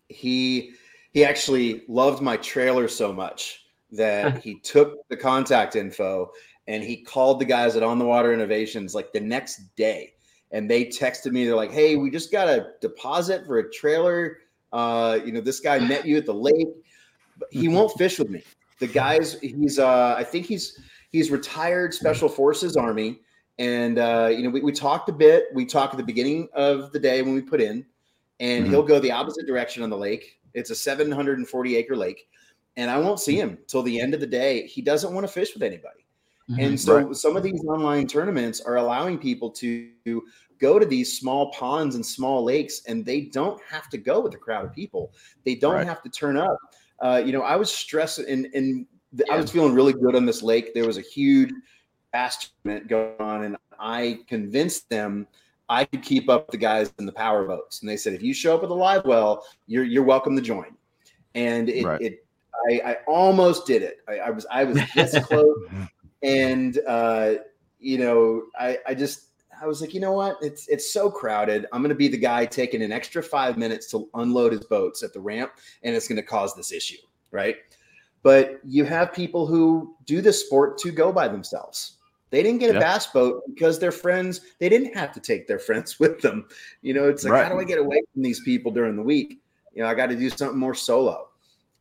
he 0.09 0.73
he 1.13 1.25
actually 1.25 1.83
loved 1.89 2.23
my 2.23 2.37
trailer 2.37 2.89
so 2.89 3.13
much 3.13 3.67
that 3.93 4.39
he 4.45 4.61
took 4.61 5.09
the 5.09 5.17
contact 5.17 5.77
info 5.77 6.31
and 6.69 6.85
he 6.85 6.97
called 6.99 7.41
the 7.41 7.45
guys 7.45 7.77
at 7.77 7.83
On 7.83 7.99
the 7.99 8.05
Water 8.05 8.33
Innovations 8.33 8.95
like 8.95 9.13
the 9.13 9.21
next 9.21 9.75
day. 9.75 10.13
And 10.53 10.71
they 10.71 10.85
texted 10.85 11.33
me, 11.33 11.45
they're 11.45 11.57
like, 11.57 11.73
hey, 11.73 11.97
we 11.97 12.11
just 12.11 12.31
got 12.31 12.49
a 12.49 12.73
deposit 12.81 13.47
for 13.47 13.59
a 13.59 13.71
trailer. 13.71 14.39
Uh, 14.73 15.19
you 15.25 15.33
know, 15.33 15.41
this 15.41 15.61
guy 15.61 15.79
met 15.79 16.07
you 16.07 16.19
at 16.19 16.27
the 16.27 16.35
lake. 16.35 16.69
But 17.39 17.49
he 17.53 17.69
won't 17.69 17.97
fish 17.99 18.19
with 18.19 18.31
me. 18.31 18.43
The 18.81 18.87
guys, 18.87 19.39
he's 19.41 19.79
uh, 19.79 20.15
I 20.17 20.25
think 20.25 20.47
he's 20.47 20.79
he's 21.11 21.31
retired 21.31 21.95
special 21.95 22.29
forces 22.29 22.77
army. 22.77 23.21
And 23.59 23.99
uh, 23.99 24.31
you 24.31 24.43
know, 24.43 24.51
we, 24.51 24.61
we 24.61 24.73
talked 24.73 25.09
a 25.09 25.13
bit. 25.13 25.47
We 25.55 25.67
talked 25.67 25.95
at 25.95 25.97
the 25.97 26.05
beginning 26.05 26.49
of 26.55 26.93
the 26.93 26.99
day 26.99 27.23
when 27.23 27.35
we 27.35 27.41
put 27.41 27.61
in, 27.61 27.85
and 28.41 28.65
mm-hmm. 28.65 28.73
he'll 28.73 28.83
go 28.83 29.01
the 29.01 29.11
opposite 29.11 29.47
direction 29.47 29.83
on 29.83 29.91
the 29.91 29.97
lake. 29.97 30.39
It's 30.55 30.71
a 30.71 30.75
740 30.75 31.77
acre 31.77 31.97
lake 31.97 32.29
and 32.79 32.93
I 32.93 32.99
won't 32.99 33.19
see 33.19 33.37
him 33.37 33.59
till 33.67 33.83
the 33.83 34.01
end 34.01 34.15
of 34.15 34.21
the 34.21 34.27
day. 34.27 34.67
He 34.69 34.81
doesn't 34.81 35.13
want 35.13 35.27
to 35.27 35.33
fish 35.33 35.53
with 35.53 35.65
anybody. 35.65 36.07
Mm-hmm, 36.49 36.61
and 36.61 36.81
so 36.81 36.97
right. 36.97 37.17
some 37.17 37.37
of 37.37 37.43
these 37.43 37.61
online 37.65 38.07
tournaments 38.07 38.61
are 38.61 38.77
allowing 38.77 39.19
people 39.19 39.51
to 39.51 39.91
go 40.61 40.79
to 40.79 40.87
these 40.87 41.19
small 41.19 41.51
ponds 41.53 41.97
and 41.97 42.07
small 42.07 42.45
lakes, 42.45 42.83
and 42.87 43.05
they 43.05 43.23
don't 43.23 43.61
have 43.69 43.91
to 43.91 43.99
go 43.99 44.21
with 44.21 44.33
a 44.35 44.39
crowd 44.39 44.65
of 44.65 44.73
people. 44.73 45.13
They 45.45 45.57
don't 45.57 45.75
right. 45.75 45.87
have 45.87 46.03
to 46.05 46.09
turn 46.09 46.37
up. 46.37 46.57
Uh, 47.01 47.23
you 47.25 47.33
know, 47.33 47.43
I 47.43 47.57
was 47.57 47.73
stressed 47.73 48.19
and, 48.19 48.47
and. 48.55 48.87
I 49.31 49.39
was 49.39 49.51
feeling 49.51 49.73
really 49.73 49.95
good 49.95 50.15
on 50.15 50.27
this 50.27 50.43
lake. 50.43 50.75
There 50.75 50.87
was 50.87 50.99
a 50.99 51.03
huge 51.03 51.51
tournament 52.13 52.89
going 52.89 53.15
on, 53.19 53.45
and 53.45 53.57
I 53.79 54.21
convinced 54.29 54.91
them 54.91 55.27
I 55.69 55.85
could 55.85 56.03
keep 56.03 56.29
up 56.29 56.51
the 56.51 56.57
guys 56.57 56.93
in 56.99 57.07
the 57.07 57.13
power 57.13 57.47
boats. 57.47 57.81
And 57.81 57.89
they 57.89 57.97
said, 57.97 58.15
if 58.15 58.23
you 58.23 58.33
show 58.33 58.57
up 58.57 58.63
at 58.63 58.69
the 58.69 58.75
live 58.75 59.05
well, 59.05 59.45
you're 59.67 59.85
you're 59.85 60.05
welcome 60.05 60.35
to 60.37 60.43
join. 60.43 60.77
And 61.35 61.69
it, 61.69 61.85
right. 61.85 62.01
it 62.01 62.27
I, 62.71 62.91
I 62.93 62.97
almost 63.07 63.67
did 63.67 63.83
it. 63.83 63.99
I, 64.09 64.19
I 64.19 64.31
was 64.31 64.47
I 64.51 64.65
was 64.65 64.79
this 64.95 65.19
close, 65.27 65.57
and 66.23 66.79
uh, 66.87 67.35
you 67.79 67.99
know, 67.99 68.45
I, 68.59 68.79
I 68.87 68.95
just 68.95 69.28
I 69.61 69.67
was 69.67 69.81
like, 69.81 69.95
you 69.95 70.01
know 70.01 70.13
what? 70.13 70.37
It's 70.41 70.69
it's 70.69 70.93
so 70.93 71.11
crowded. 71.11 71.67
I'm 71.73 71.83
going 71.83 71.91
to 71.91 71.95
be 71.95 72.09
the 72.09 72.19
guy 72.19 72.47
taking 72.47 72.83
an 72.83 72.93
extra 72.93 73.23
five 73.23 73.57
minutes 73.57 73.91
to 73.93 74.09
unload 74.15 74.53
his 74.53 74.65
boats 74.65 75.03
at 75.03 75.13
the 75.13 75.21
ramp, 75.21 75.53
and 75.83 75.95
it's 75.95 76.09
going 76.09 76.17
to 76.17 76.23
cause 76.23 76.55
this 76.55 76.73
issue, 76.73 76.99
right? 77.31 77.57
But 78.23 78.61
you 78.65 78.85
have 78.85 79.13
people 79.13 79.47
who 79.47 79.97
do 80.05 80.21
this 80.21 80.45
sport 80.45 80.79
to 80.79 80.91
go 80.91 81.13
by 81.13 81.29
themselves. 81.29 81.99
They 82.31 82.43
didn't 82.43 82.59
get 82.59 82.71
a 82.71 82.75
yep. 82.75 82.83
bass 82.83 83.07
boat 83.07 83.43
because 83.47 83.79
their 83.79 83.93
friends. 83.93 84.41
They 84.59 84.69
didn't 84.69 84.95
have 84.95 85.13
to 85.13 85.21
take 85.21 85.47
their 85.47 85.59
friends 85.69 85.99
with 85.99 86.21
them. 86.21 86.47
You 86.83 86.95
know, 86.95 87.09
it's 87.09 87.25
like, 87.25 87.33
right. 87.33 87.47
how 87.47 87.53
do 87.53 87.61
I 87.61 87.65
get 87.65 87.79
away 87.79 88.03
from 88.13 88.23
these 88.23 88.41
people 88.41 88.73
during 88.73 88.97
the 88.97 89.03
week? 89.03 89.41
You 89.75 89.83
know, 89.83 89.89
I 89.89 89.95
got 89.95 90.07
to 90.07 90.17
do 90.17 90.31
something 90.31 90.59
more 90.59 90.75
solo 90.75 91.29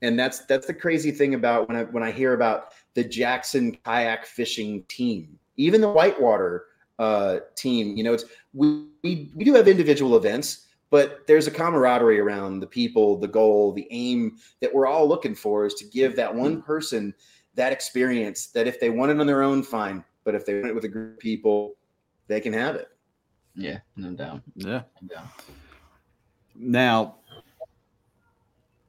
and 0.01 0.17
that's 0.17 0.45
that's 0.45 0.67
the 0.67 0.73
crazy 0.73 1.11
thing 1.11 1.33
about 1.33 1.67
when 1.67 1.77
I 1.77 1.83
when 1.83 2.03
I 2.03 2.11
hear 2.11 2.33
about 2.33 2.73
the 2.93 3.03
Jackson 3.03 3.77
kayak 3.83 4.25
fishing 4.25 4.83
team, 4.87 5.37
even 5.57 5.81
the 5.81 5.89
whitewater 5.89 6.65
uh, 6.99 7.37
team. 7.55 7.95
You 7.95 8.03
know, 8.03 8.13
it's 8.13 8.25
we, 8.53 8.87
we 9.03 9.31
we 9.35 9.45
do 9.45 9.53
have 9.53 9.67
individual 9.67 10.15
events, 10.15 10.67
but 10.89 11.25
there's 11.27 11.47
a 11.47 11.51
camaraderie 11.51 12.19
around 12.19 12.59
the 12.59 12.67
people, 12.67 13.17
the 13.17 13.27
goal, 13.27 13.73
the 13.73 13.87
aim 13.91 14.37
that 14.61 14.73
we're 14.73 14.87
all 14.87 15.07
looking 15.07 15.35
for 15.35 15.65
is 15.65 15.73
to 15.75 15.85
give 15.85 16.15
that 16.15 16.33
one 16.33 16.61
person 16.61 17.13
that 17.55 17.73
experience. 17.73 18.47
That 18.47 18.67
if 18.67 18.79
they 18.79 18.89
want 18.89 19.11
it 19.11 19.19
on 19.19 19.27
their 19.27 19.43
own, 19.43 19.63
fine, 19.63 20.03
but 20.23 20.35
if 20.35 20.45
they 20.45 20.55
want 20.55 20.67
it 20.67 20.75
with 20.75 20.85
a 20.85 20.89
group 20.89 21.13
of 21.13 21.19
people, 21.19 21.75
they 22.27 22.39
can 22.39 22.53
have 22.53 22.75
it. 22.75 22.89
Yeah, 23.55 23.79
no 23.95 24.11
doubt. 24.11 24.41
Yeah. 24.55 24.83
No 25.01 25.15
doubt. 25.15 25.27
Now, 26.55 27.15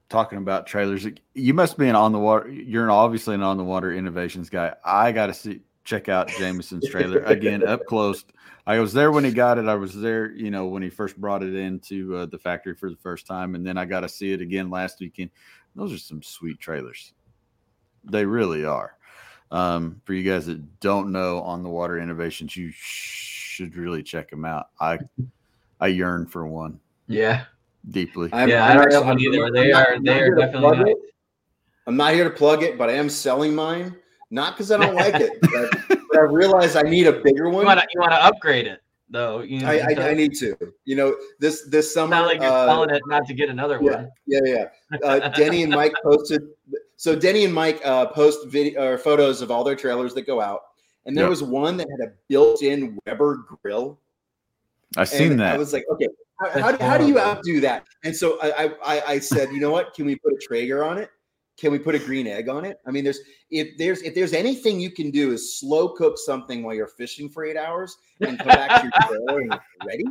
talking 0.08 0.38
about 0.38 0.66
trailers. 0.66 1.06
You 1.34 1.54
must 1.54 1.78
be 1.78 1.88
an 1.88 1.94
on 1.94 2.12
the 2.12 2.18
water. 2.18 2.48
You're 2.48 2.90
obviously 2.90 3.34
an 3.34 3.42
on 3.42 3.56
the 3.56 3.64
water 3.64 3.92
innovations 3.92 4.48
guy. 4.48 4.74
I 4.84 5.12
got 5.12 5.26
to 5.26 5.34
see 5.34 5.60
check 5.88 6.09
out 6.11 6.29
Jameson's 6.29 6.88
trailer 6.90 7.20
again 7.20 7.66
up 7.66 7.87
close. 7.87 8.24
I 8.66 8.79
was 8.81 8.92
there 8.92 9.11
when 9.11 9.24
he 9.24 9.33
got 9.33 9.57
it. 9.57 9.66
I 9.66 9.74
was 9.74 9.98
there, 9.98 10.31
you 10.33 10.51
know, 10.51 10.66
when 10.66 10.83
he 10.83 10.90
first 10.90 11.16
brought 11.18 11.42
it 11.42 11.55
into 11.55 12.14
uh, 12.16 12.27
the 12.27 12.38
factory 12.38 12.74
for 12.74 12.90
the 12.90 12.96
first 12.96 13.27
time, 13.27 13.55
and 13.55 13.66
then 13.66 13.79
I 13.79 13.87
got 13.87 14.01
to 14.01 14.09
see 14.09 14.33
it 14.33 14.42
again 14.42 14.68
last 14.70 15.01
weekend. 15.01 15.31
Those 15.74 15.92
are 15.94 15.98
some 15.98 16.22
sweet 16.22 16.59
trailers. 16.59 17.14
They 18.05 18.27
really 18.27 18.64
are. 18.66 18.96
Um, 19.51 20.03
for 20.05 20.12
you 20.12 20.31
guys 20.31 20.44
that 20.46 20.81
don't 20.81 21.11
know 21.11 21.40
on 21.40 21.62
the 21.62 21.70
water 21.70 21.98
innovations, 21.98 22.55
you 22.55 22.70
should 22.70 23.74
really 23.77 24.03
check 24.03 24.31
them 24.31 24.44
out. 24.44 24.68
I 24.79 24.98
I 25.81 25.87
yearn 25.87 26.27
for 26.27 26.46
one 26.46 26.79
Yeah. 27.07 27.44
deeply. 27.90 28.29
I'm, 28.35 28.48
yeah, 28.51 28.64
I'm 28.66 28.72
I 28.72 28.74
don't 28.74 28.83
actually- 28.83 28.94
have 28.96 29.07
one 29.07 29.20
either. 29.20 29.44
I'm 29.46 29.53
They 29.55 29.70
not- 29.70 29.88
are 29.88 29.98
they 30.03 30.20
are 30.20 30.35
definitely 30.35 30.85
plug 30.85 30.96
I'm 31.87 31.96
not 31.96 32.12
here 32.12 32.24
to 32.24 32.31
plug 32.31 32.62
it, 32.62 32.77
but 32.77 32.90
I 32.90 32.94
am 32.94 33.09
selling 33.09 33.55
mine. 33.55 33.96
Not 34.30 34.54
because 34.54 34.70
I 34.70 34.76
don't 34.76 34.94
like 34.94 35.14
it, 35.14 35.40
but, 35.40 35.98
but 36.10 36.18
I 36.18 36.22
realize 36.22 36.76
I 36.76 36.82
need 36.82 37.06
a 37.06 37.12
bigger 37.20 37.48
one. 37.48 37.62
you 37.62 38.00
want 38.00 38.12
to 38.12 38.24
upgrade 38.24 38.66
it 38.66 38.82
though. 39.10 39.40
You 39.40 39.60
know, 39.60 39.68
I, 39.68 39.94
I, 39.96 40.10
I 40.10 40.14
need 40.14 40.34
to. 40.36 40.54
You 40.84 40.96
know, 40.96 41.16
this 41.38 41.62
this 41.68 41.86
it's 41.86 41.94
summer. 41.94 42.10
not 42.10 42.26
like 42.26 42.40
you're 42.40 42.50
uh, 42.50 42.66
selling 42.66 42.90
it 42.90 43.02
not 43.06 43.26
to 43.26 43.34
get 43.34 43.48
another 43.48 43.78
yeah, 43.82 43.90
one. 43.90 44.10
yeah, 44.26 44.40
yeah. 44.44 44.98
Uh, 45.02 45.28
Denny 45.30 45.62
and 45.62 45.72
Mike 45.72 45.94
posted. 46.02 46.42
So 46.96 47.16
Denny 47.16 47.44
and 47.44 47.54
Mike 47.54 47.80
uh, 47.84 48.06
post 48.06 48.48
video 48.48 48.84
or 48.92 48.98
photos 48.98 49.40
of 49.40 49.50
all 49.50 49.64
their 49.64 49.76
trailers 49.76 50.12
that 50.14 50.26
go 50.26 50.40
out, 50.40 50.62
and 51.06 51.16
there 51.16 51.24
Yep. 51.24 51.30
was 51.30 51.42
one 51.42 51.76
that 51.78 51.86
had 51.90 52.08
a 52.08 52.12
built-in 52.28 52.98
Weber 53.06 53.46
grill. 53.62 53.98
I've 54.96 55.08
seen 55.08 55.36
that. 55.38 55.54
I 55.54 55.58
was 55.58 55.72
like, 55.72 55.84
okay, 55.92 56.08
how, 56.40 56.60
how, 56.60 56.72
do- 56.72 56.84
how 56.84 56.98
do 56.98 57.06
you 57.06 57.18
outdo 57.18 57.60
that? 57.60 57.84
And 58.04 58.14
so 58.16 58.38
I, 58.42 58.64
I- 58.64 58.74
I, 58.84 59.02
I 59.12 59.18
said, 59.18 59.50
you 59.52 59.60
know 59.60 59.70
what? 59.70 59.94
Can 59.94 60.06
we 60.06 60.16
put 60.16 60.32
a 60.32 60.36
Traeger 60.38 60.84
on 60.84 60.98
it? 60.98 61.10
Can 61.58 61.72
we 61.72 61.78
put 61.78 61.96
a 61.96 61.98
green 61.98 62.28
egg 62.28 62.48
on 62.48 62.64
it? 62.64 62.78
I 62.86 62.92
mean, 62.92 63.02
there's 63.02 63.18
if 63.50 63.76
there's 63.78 64.00
if 64.02 64.14
there's 64.14 64.32
anything 64.32 64.78
you 64.78 64.90
can 64.90 65.10
do 65.10 65.32
is 65.32 65.58
slow 65.58 65.88
cook 65.88 66.16
something 66.16 66.62
while 66.62 66.74
you're 66.74 66.86
fishing 66.86 67.28
for 67.28 67.44
eight 67.44 67.56
hours 67.56 67.96
and 68.20 68.38
come 68.38 68.46
back 68.46 68.80
to 68.80 68.90
your 69.08 69.08
trailer 69.26 69.40
and 69.40 69.60
ready. 69.84 70.04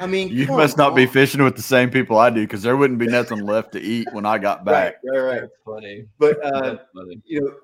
I 0.00 0.06
mean, 0.06 0.28
you 0.28 0.46
come 0.46 0.56
must 0.56 0.76
not 0.76 0.96
be 0.96 1.06
fishing 1.06 1.44
with 1.44 1.54
the 1.54 1.62
same 1.62 1.90
people 1.90 2.18
I 2.18 2.30
do 2.30 2.40
because 2.42 2.62
there 2.62 2.76
wouldn't 2.76 2.98
be 2.98 3.06
nothing 3.06 3.46
left 3.46 3.72
to 3.72 3.80
eat 3.80 4.08
when 4.12 4.26
I 4.26 4.38
got 4.38 4.64
back. 4.64 4.96
right, 5.04 5.18
right. 5.18 5.40
That's 5.42 5.52
funny. 5.64 6.06
But 6.18 6.44
uh, 6.44 6.78
funny. 6.92 7.22
you 7.24 7.40
know, 7.40 7.54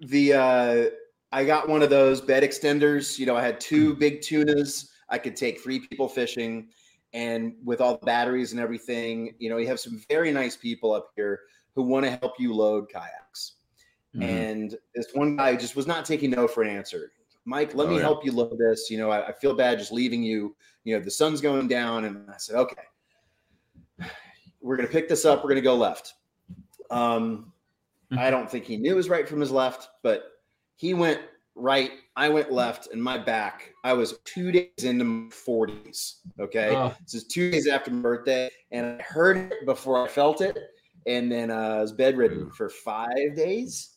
the 0.00 0.32
uh, 0.32 0.84
I 1.32 1.44
got 1.44 1.68
one 1.68 1.82
of 1.82 1.90
those 1.90 2.22
bed 2.22 2.42
extenders. 2.42 3.18
You 3.18 3.26
know, 3.26 3.36
I 3.36 3.42
had 3.42 3.60
two 3.60 3.94
big 3.96 4.22
tunas. 4.22 4.90
I 5.10 5.18
could 5.18 5.36
take 5.36 5.60
three 5.60 5.80
people 5.80 6.08
fishing, 6.08 6.68
and 7.12 7.54
with 7.62 7.82
all 7.82 7.98
the 7.98 8.06
batteries 8.06 8.52
and 8.52 8.60
everything, 8.60 9.34
you 9.38 9.50
know, 9.50 9.58
you 9.58 9.66
have 9.66 9.80
some 9.80 10.02
very 10.08 10.32
nice 10.32 10.56
people 10.56 10.94
up 10.94 11.10
here 11.14 11.40
who 11.78 11.84
want 11.84 12.04
to 12.04 12.10
help 12.10 12.40
you 12.40 12.52
load 12.52 12.88
kayaks. 12.90 13.52
Mhm. 14.16 14.22
And 14.24 14.78
this 14.96 15.06
one 15.14 15.36
guy 15.36 15.54
just 15.54 15.76
was 15.76 15.86
not 15.86 16.04
taking 16.04 16.30
no 16.30 16.48
for 16.48 16.64
an 16.64 16.70
answer. 16.70 17.12
Mike, 17.44 17.72
let 17.76 17.86
Oh, 17.86 17.90
me 17.90 17.96
yeah. 17.96 18.02
help 18.02 18.24
you 18.24 18.32
load 18.32 18.58
this. 18.58 18.90
You 18.90 18.98
know, 18.98 19.10
I, 19.12 19.28
I 19.28 19.32
feel 19.32 19.54
bad 19.54 19.78
just 19.78 19.92
leaving 19.92 20.20
you. 20.24 20.56
You 20.82 20.98
know, 20.98 21.04
the 21.04 21.10
sun's 21.10 21.40
going 21.40 21.68
down, 21.68 22.04
and 22.04 22.28
I 22.28 22.36
said, 22.36 22.56
okay, 22.56 22.82
we're 24.60 24.76
gonna 24.76 24.88
pick 24.88 25.08
this 25.08 25.24
up. 25.24 25.44
We're 25.44 25.50
gonna 25.50 25.60
go 25.60 25.76
left. 25.76 26.14
Um, 26.90 27.52
I 28.18 28.28
don't 28.28 28.50
think 28.50 28.64
he 28.64 28.76
knew 28.76 28.96
his 28.96 29.08
right 29.08 29.28
from 29.28 29.38
his 29.40 29.52
left, 29.52 29.88
but 30.02 30.32
he 30.74 30.94
went 30.94 31.20
right. 31.54 31.92
I 32.16 32.28
went 32.28 32.50
left, 32.50 32.88
and 32.92 33.00
my 33.00 33.18
back. 33.18 33.72
I 33.84 33.92
was 33.92 34.18
two 34.24 34.50
days 34.50 34.82
into 34.82 35.04
my 35.04 35.30
forties. 35.30 36.16
Okay, 36.40 36.74
Oh, 36.74 36.92
this 37.04 37.14
is 37.14 37.24
two 37.24 37.52
days 37.52 37.68
after 37.68 37.92
my 37.92 38.00
birthday, 38.00 38.50
and 38.72 39.00
I 39.00 39.02
heard 39.04 39.36
it 39.52 39.64
before 39.64 40.04
I 40.04 40.08
felt 40.08 40.40
it, 40.40 40.58
and 41.06 41.30
then 41.30 41.50
uh, 41.50 41.54
I 41.54 41.80
was 41.80 41.92
bedridden 41.92 42.42
Ooh. 42.46 42.50
for 42.50 42.68
five 42.68 43.34
days. 43.36 43.96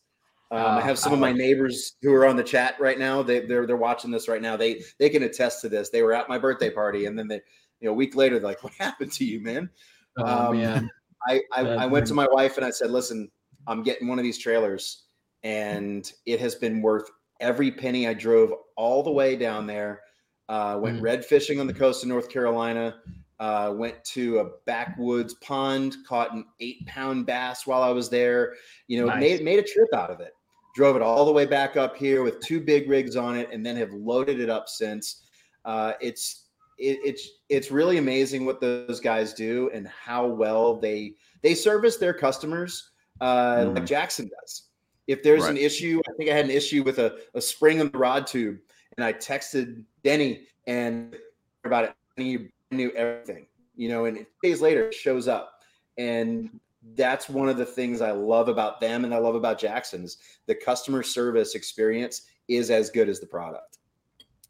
Um, 0.50 0.60
I 0.60 0.80
Oh, 0.80 0.80
have 0.80 0.98
some 0.98 1.14
of 1.14 1.18
my 1.18 1.32
neighbors 1.32 1.96
who 2.02 2.12
are 2.12 2.26
on 2.26 2.36
the 2.36 2.42
chat 2.42 2.78
right 2.78 2.98
now. 2.98 3.22
They, 3.22 3.40
they're 3.40 3.66
they're 3.66 3.76
watching 3.76 4.10
this 4.10 4.28
right 4.28 4.42
now. 4.42 4.56
They 4.56 4.82
they 4.98 5.08
can 5.08 5.22
attest 5.22 5.62
to 5.62 5.68
this. 5.70 5.88
They 5.88 6.02
were 6.02 6.12
at 6.12 6.28
my 6.28 6.38
birthday 6.38 6.68
party, 6.70 7.06
and 7.06 7.18
then 7.18 7.26
they, 7.26 7.40
you 7.80 7.86
know, 7.88 7.92
a 7.92 7.94
week 7.94 8.14
later, 8.14 8.38
they're 8.38 8.48
like, 8.48 8.62
"What 8.64 8.74
happened 8.74 9.12
to 9.12 9.24
you, 9.24 9.40
man?" 9.40 9.70
oh 10.18 10.50
Um, 10.52 10.60
man. 10.60 10.90
I 11.26 11.40
I, 11.52 11.60
I 11.62 11.86
went 11.86 12.06
to 12.08 12.14
my 12.14 12.28
wife 12.32 12.56
and 12.58 12.66
I 12.66 12.70
said, 12.70 12.90
"Listen, 12.90 13.30
I'm 13.66 13.82
getting 13.82 14.08
one 14.08 14.18
of 14.18 14.24
these 14.24 14.38
trailers, 14.38 15.04
and 15.42 16.10
it 16.26 16.38
has 16.40 16.54
been 16.54 16.82
worth 16.82 17.08
every 17.40 17.70
penny. 17.70 18.06
I 18.06 18.14
drove 18.14 18.52
all 18.76 19.02
the 19.02 19.10
way 19.10 19.36
down 19.36 19.66
there, 19.66 20.02
uh, 20.48 20.78
went 20.80 20.98
Mm. 20.98 21.02
red 21.02 21.24
fishing 21.24 21.60
on 21.60 21.66
the 21.66 21.74
coast 21.74 22.02
of 22.02 22.08
North 22.10 22.28
Carolina, 22.28 22.96
uh, 23.42 23.72
went 23.74 24.04
to 24.04 24.38
a 24.38 24.44
backwoods 24.66 25.34
pond, 25.42 25.96
caught 26.06 26.32
an 26.32 26.44
eight 26.60 26.86
pound 26.86 27.26
bass 27.26 27.66
while 27.66 27.82
I 27.82 27.90
was 27.90 28.08
there. 28.08 28.54
You 28.86 29.00
know, 29.00 29.06
Nice. 29.08 29.20
made 29.20 29.42
made 29.42 29.58
a 29.58 29.64
trip 29.64 29.92
out 29.92 30.10
of 30.10 30.20
it. 30.20 30.32
Drove 30.76 30.94
it 30.94 31.02
all 31.02 31.24
the 31.24 31.32
way 31.32 31.44
back 31.44 31.76
up 31.76 31.96
here 31.96 32.22
with 32.22 32.38
two 32.38 32.60
big 32.60 32.88
rigs 32.88 33.16
on 33.16 33.36
it, 33.36 33.48
and 33.52 33.66
then 33.66 33.74
have 33.74 33.92
loaded 33.92 34.38
it 34.38 34.48
up 34.48 34.68
since. 34.68 35.24
Uh, 35.64 35.94
it's 36.00 36.50
it, 36.78 37.00
it's 37.04 37.28
it's 37.48 37.72
really 37.72 37.98
amazing 37.98 38.46
what 38.46 38.60
those 38.60 39.00
guys 39.00 39.34
do 39.34 39.70
and 39.74 39.88
how 39.88 40.24
well 40.24 40.76
they 40.76 41.14
they 41.42 41.54
service 41.56 41.96
their 41.96 42.14
customers 42.14 42.92
uh, 43.20 43.70
like 43.74 43.82
Mhm. 43.82 43.88
Jackson 43.88 44.30
does. 44.40 44.68
If 45.08 45.24
there's 45.24 45.46
an 45.46 45.56
issue, 45.56 46.00
I 46.08 46.12
think 46.16 46.30
I 46.30 46.34
had 46.34 46.44
an 46.44 46.50
issue 46.52 46.84
with 46.84 47.00
a, 47.00 47.18
a 47.34 47.40
spring 47.40 47.80
on 47.80 47.90
the 47.90 47.98
rod 47.98 48.24
tube, 48.28 48.58
and 48.96 49.04
I 49.04 49.12
texted 49.12 49.84
Denny 50.04 50.46
and 50.68 51.16
about 51.64 51.84
it. 51.84 51.94
And 52.16 52.26
he 52.26 52.52
knew 52.72 52.90
everything, 52.92 53.46
you 53.76 53.88
know. 53.88 54.06
And 54.06 54.26
days 54.42 54.60
later, 54.60 54.88
it 54.88 54.94
shows 54.94 55.28
up, 55.28 55.60
and 55.98 56.60
that's 56.94 57.28
one 57.28 57.48
of 57.48 57.56
the 57.56 57.64
things 57.64 58.00
I 58.00 58.10
love 58.10 58.48
about 58.48 58.80
them, 58.80 59.04
and 59.04 59.14
I 59.14 59.18
love 59.18 59.34
about 59.34 59.58
Jackson's. 59.58 60.18
The 60.46 60.54
customer 60.54 61.02
service 61.02 61.54
experience 61.54 62.22
is 62.48 62.70
as 62.70 62.90
good 62.90 63.08
as 63.08 63.20
the 63.20 63.26
product. 63.26 63.78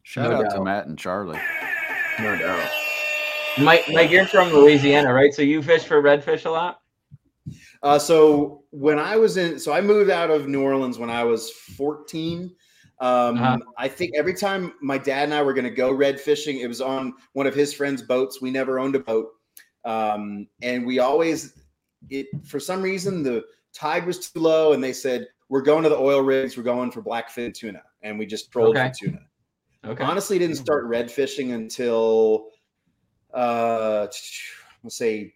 Shout 0.03 0.31
No 0.31 0.37
out 0.37 0.51
to. 0.51 0.63
Matt 0.63 0.87
and 0.87 0.99
Charlie. 0.99 1.41
No 2.19 2.37
doubt. 2.37 2.71
Mike, 3.59 3.85
Mike, 3.91 4.11
you're 4.11 4.27
from 4.27 4.51
Louisiana, 4.51 5.13
right? 5.13 5.33
So 5.35 5.43
you 5.43 5.63
fish 5.63 5.85
for 5.85 6.03
redfish 6.03 6.47
a 6.47 6.51
lot? 6.51 6.81
Uh, 7.83 7.99
so 7.99 8.65
when 8.71 8.99
I 8.99 9.17
was 9.17 9.37
in, 9.37 9.59
so 9.59 9.73
I 9.73 9.81
moved 9.81 10.11
out 10.11 10.31
of 10.31 10.49
New 10.49 10.63
Orleans 10.63 10.99
when 10.99 11.11
I 11.11 11.25
was 11.25 11.51
14. 11.51 12.55
Um, 13.03 13.37
Uh-huh. 13.37 13.59
I 13.77 13.89
think 13.89 14.13
every 14.17 14.33
time 14.33 14.73
my 14.81 14.97
dad 14.97 15.25
and 15.25 15.35
I 15.35 15.43
were 15.43 15.53
going 15.53 15.65
to 15.65 15.71
go 15.71 15.93
red 15.93 16.19
fishing, 16.21 16.61
it 16.61 16.69
was 16.69 16.81
on 16.81 17.13
one 17.33 17.47
of 17.49 17.55
his 17.55 17.75
friends' 17.75 18.01
boats. 18.01 18.41
We 18.41 18.51
never 18.51 18.79
owned 18.79 18.95
a 18.95 19.01
boat. 19.01 19.29
Um, 19.85 20.47
and 20.63 20.87
we 20.87 21.01
always, 21.01 21.65
it 22.11 22.29
for 22.45 22.61
some 22.61 22.81
reason, 22.81 23.23
the 23.25 23.43
tide 23.75 24.07
was 24.07 24.31
too 24.31 24.39
low, 24.41 24.73
and 24.73 24.83
they 24.83 24.93
said, 24.93 25.27
We're 25.49 25.63
going 25.63 25.83
to 25.83 25.89
the 25.89 25.99
oil 25.99 26.21
rigs, 26.23 26.57
we're 26.57 26.63
going 26.63 26.93
for 26.93 27.03
blackfin 27.03 27.53
tuna. 27.53 27.83
And 28.03 28.19
we 28.19 28.25
just 28.25 28.51
trolled 28.53 28.77
Okay. 28.77 28.89
for 28.89 28.95
tuna. 28.95 29.19
Okay. 29.85 30.05
Honestly, 30.05 30.39
didn't 30.39 30.57
start 30.57 30.85
red 30.85 31.11
fishing 31.11 31.53
until 31.53 32.47
uh 33.35 34.07
let's 34.85 34.97
say 34.97 35.35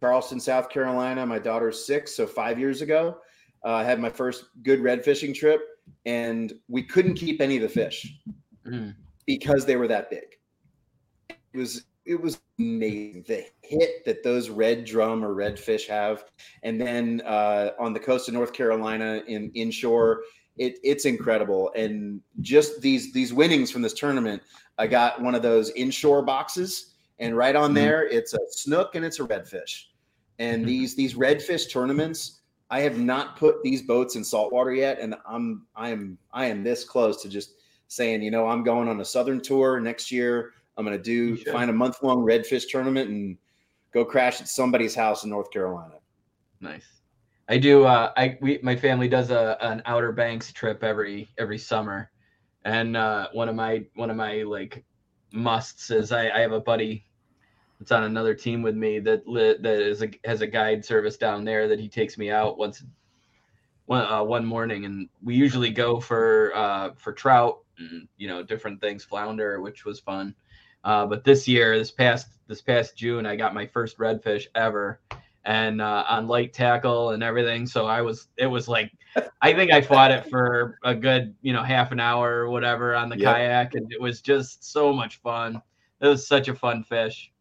Charleston, 0.00 0.40
South 0.40 0.68
Carolina. 0.70 1.26
My 1.26 1.38
daughter's 1.38 1.84
six, 1.84 2.14
so 2.16 2.26
five 2.26 2.58
years 2.58 2.80
ago. 2.82 3.18
Uh, 3.64 3.74
I 3.74 3.84
had 3.84 4.00
my 4.00 4.08
first 4.10 4.46
good 4.62 4.80
red 4.80 5.04
fishing 5.04 5.32
trip, 5.34 5.60
and 6.06 6.52
we 6.68 6.82
couldn't 6.82 7.14
keep 7.14 7.40
any 7.40 7.56
of 7.56 7.62
the 7.62 7.68
fish 7.68 8.18
Mm. 8.66 8.94
because 9.26 9.66
they 9.66 9.76
were 9.76 9.88
that 9.88 10.08
big. 10.10 10.38
It 11.30 11.36
was 11.58 11.84
it 12.04 12.20
was 12.20 12.40
amazing 12.58 13.24
the 13.28 13.44
hit 13.62 14.04
that 14.04 14.24
those 14.24 14.48
red 14.50 14.84
drum 14.84 15.24
or 15.24 15.34
red 15.34 15.58
fish 15.58 15.86
have, 15.86 16.24
and 16.64 16.80
then 16.80 17.22
uh, 17.24 17.70
on 17.78 17.92
the 17.92 18.00
coast 18.00 18.26
of 18.28 18.34
North 18.34 18.52
Carolina 18.52 19.22
in 19.28 19.50
inshore, 19.54 20.22
it, 20.56 20.78
it's 20.82 21.04
incredible. 21.04 21.70
And 21.76 22.20
just 22.40 22.80
these 22.80 23.12
these 23.12 23.32
winnings 23.32 23.70
from 23.70 23.82
this 23.82 23.94
tournament, 23.94 24.42
I 24.78 24.86
got 24.88 25.22
one 25.22 25.34
of 25.36 25.42
those 25.42 25.70
inshore 25.70 26.22
boxes, 26.22 26.94
and 27.20 27.36
right 27.36 27.54
on 27.54 27.70
Mhm. 27.70 27.74
there, 27.74 28.08
it's 28.08 28.34
a 28.34 28.40
snook 28.50 28.94
and 28.96 29.04
it's 29.04 29.20
a 29.20 29.24
redfish. 29.24 29.84
And 30.40 30.64
Mhm. 30.64 30.66
these 30.66 30.94
these 30.96 31.14
redfish 31.14 31.70
tournaments, 31.70 32.41
I 32.72 32.80
have 32.80 32.98
not 32.98 33.36
put 33.36 33.62
these 33.62 33.82
boats 33.82 34.16
in 34.16 34.24
saltwater 34.24 34.72
yet, 34.72 34.98
and 34.98 35.14
I'm 35.26 35.66
I 35.76 35.90
am 35.90 36.16
I 36.32 36.46
am 36.46 36.64
this 36.64 36.84
close 36.84 37.20
to 37.20 37.28
just 37.28 37.56
saying, 37.88 38.22
you 38.22 38.30
know, 38.30 38.46
I'm 38.46 38.64
going 38.64 38.88
on 38.88 38.98
a 38.98 39.04
southern 39.04 39.42
tour 39.42 39.78
next 39.78 40.10
year. 40.10 40.52
I'm 40.78 40.86
going 40.86 40.96
to 40.96 41.02
do 41.02 41.36
find 41.52 41.68
a 41.68 41.72
month 41.74 42.02
long 42.02 42.24
redfish 42.24 42.64
tournament 42.70 43.10
and 43.10 43.36
go 43.92 44.06
crash 44.06 44.40
at 44.40 44.48
somebody's 44.48 44.94
house 44.94 45.22
in 45.22 45.28
North 45.28 45.50
Carolina. 45.50 45.96
Nice. 46.62 46.86
I 47.50 47.58
do. 47.58 47.84
Uh, 47.84 48.10
I 48.16 48.38
we 48.40 48.58
my 48.62 48.74
family 48.74 49.06
does 49.06 49.30
a 49.30 49.58
an 49.60 49.82
Outer 49.84 50.12
Banks 50.12 50.50
trip 50.50 50.82
every 50.82 51.28
every 51.36 51.58
summer, 51.58 52.10
and 52.64 52.96
uh, 52.96 53.28
one 53.32 53.50
of 53.50 53.54
my 53.54 53.84
one 53.96 54.08
of 54.08 54.16
my 54.16 54.44
like 54.44 54.82
musts 55.30 55.90
is 55.90 56.10
I, 56.10 56.30
I 56.30 56.40
have 56.40 56.52
a 56.52 56.60
buddy 56.60 57.04
that's 57.82 57.90
on 57.90 58.04
another 58.04 58.32
team 58.32 58.62
with 58.62 58.76
me 58.76 59.00
that 59.00 59.24
that 59.26 59.80
is 59.80 60.02
a, 60.02 60.10
has 60.24 60.40
a 60.40 60.46
guide 60.46 60.84
service 60.84 61.16
down 61.16 61.44
there 61.44 61.66
that 61.66 61.80
he 61.80 61.88
takes 61.88 62.16
me 62.16 62.30
out 62.30 62.56
once 62.56 62.84
one 63.86 64.06
uh, 64.06 64.22
one 64.22 64.46
morning, 64.46 64.84
and 64.84 65.08
we 65.24 65.34
usually 65.34 65.70
go 65.70 65.98
for 65.98 66.52
uh, 66.54 66.90
for 66.94 67.12
trout 67.12 67.58
and 67.78 68.06
you 68.18 68.28
know 68.28 68.40
different 68.40 68.80
things, 68.80 69.02
flounder, 69.02 69.60
which 69.60 69.84
was 69.84 69.98
fun. 69.98 70.32
Uh, 70.84 71.06
but 71.06 71.24
this 71.24 71.48
year, 71.48 71.76
this 71.76 71.90
past 71.90 72.28
this 72.46 72.62
past 72.62 72.96
June, 72.96 73.26
I 73.26 73.34
got 73.34 73.52
my 73.52 73.66
first 73.66 73.98
redfish 73.98 74.46
ever, 74.54 75.00
and 75.44 75.82
uh, 75.82 76.04
on 76.08 76.28
light 76.28 76.52
tackle 76.52 77.10
and 77.10 77.22
everything. 77.24 77.66
So 77.66 77.86
I 77.86 78.00
was, 78.00 78.28
it 78.36 78.46
was 78.46 78.68
like, 78.68 78.92
I 79.40 79.52
think 79.54 79.72
I 79.72 79.80
fought 79.80 80.12
it 80.12 80.24
for 80.30 80.78
a 80.84 80.94
good, 80.94 81.34
you 81.42 81.52
know, 81.52 81.64
half 81.64 81.90
an 81.90 81.98
hour 81.98 82.44
or 82.44 82.50
whatever 82.50 82.94
on 82.94 83.08
the 83.08 83.18
Yep. 83.18 83.34
kayak, 83.34 83.74
and 83.74 83.92
it 83.92 84.00
was 84.00 84.20
just 84.20 84.70
so 84.70 84.92
much 84.92 85.16
fun. 85.16 85.60
It 86.00 86.06
was 86.06 86.28
such 86.28 86.46
a 86.46 86.54
fun 86.54 86.84
fish, 86.84 87.31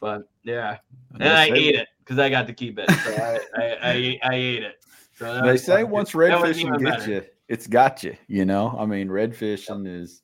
but 0.00 0.28
yeah, 0.44 0.78
and 1.14 1.24
I 1.28 1.46
ate 1.46 1.74
it 1.74 1.88
because 2.00 2.18
I 2.18 2.28
got 2.30 2.46
to 2.46 2.52
keep 2.52 2.78
it. 2.78 2.90
So 2.90 3.14
I, 3.14 3.38
I, 3.56 3.62
I, 3.82 4.20
I 4.22 4.34
ate 4.34 4.62
it. 4.62 4.84
So 5.16 5.42
They 5.44 5.56
say 5.56 5.84
once 5.84 6.14
red 6.14 6.32
that 6.32 6.40
was 6.40 6.56
fishing 6.56 6.70
gets 6.72 6.82
better. 6.82 7.10
you, 7.10 7.22
it's 7.48 7.66
got 7.66 8.02
you. 8.04 8.16
You 8.28 8.44
know, 8.44 8.76
I 8.78 8.86
mean, 8.86 9.10
red 9.10 9.34
fishing 9.36 9.86
is. 9.86 10.22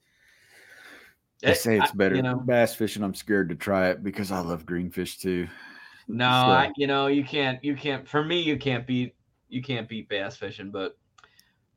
They 1.42 1.50
It- 1.52 1.58
say 1.58 1.78
it's 1.78 1.90
I- 1.90 1.94
better. 1.94 2.14
you 2.16 2.22
know. 2.22 2.36
Bass 2.36 2.74
fishing, 2.74 3.02
I'm 3.02 3.14
scared 3.14 3.48
to 3.50 3.54
try 3.54 3.88
it 3.90 4.02
because 4.02 4.30
I 4.32 4.38
love 4.40 4.64
greenfish 4.64 5.18
too. 5.18 5.48
No, 6.08 6.24
So- 6.24 6.30
I, 6.30 6.72
you 6.76 6.86
know, 6.86 7.06
you 7.08 7.24
can't, 7.24 7.62
you 7.64 7.74
can't. 7.76 8.06
For 8.08 8.22
me, 8.24 8.40
you 8.40 8.56
can't 8.56 8.86
beat, 8.86 9.14
you 9.48 9.62
can't 9.62 9.88
beat 9.88 10.08
bass 10.08 10.36
fishing. 10.36 10.70
But, 10.70 10.96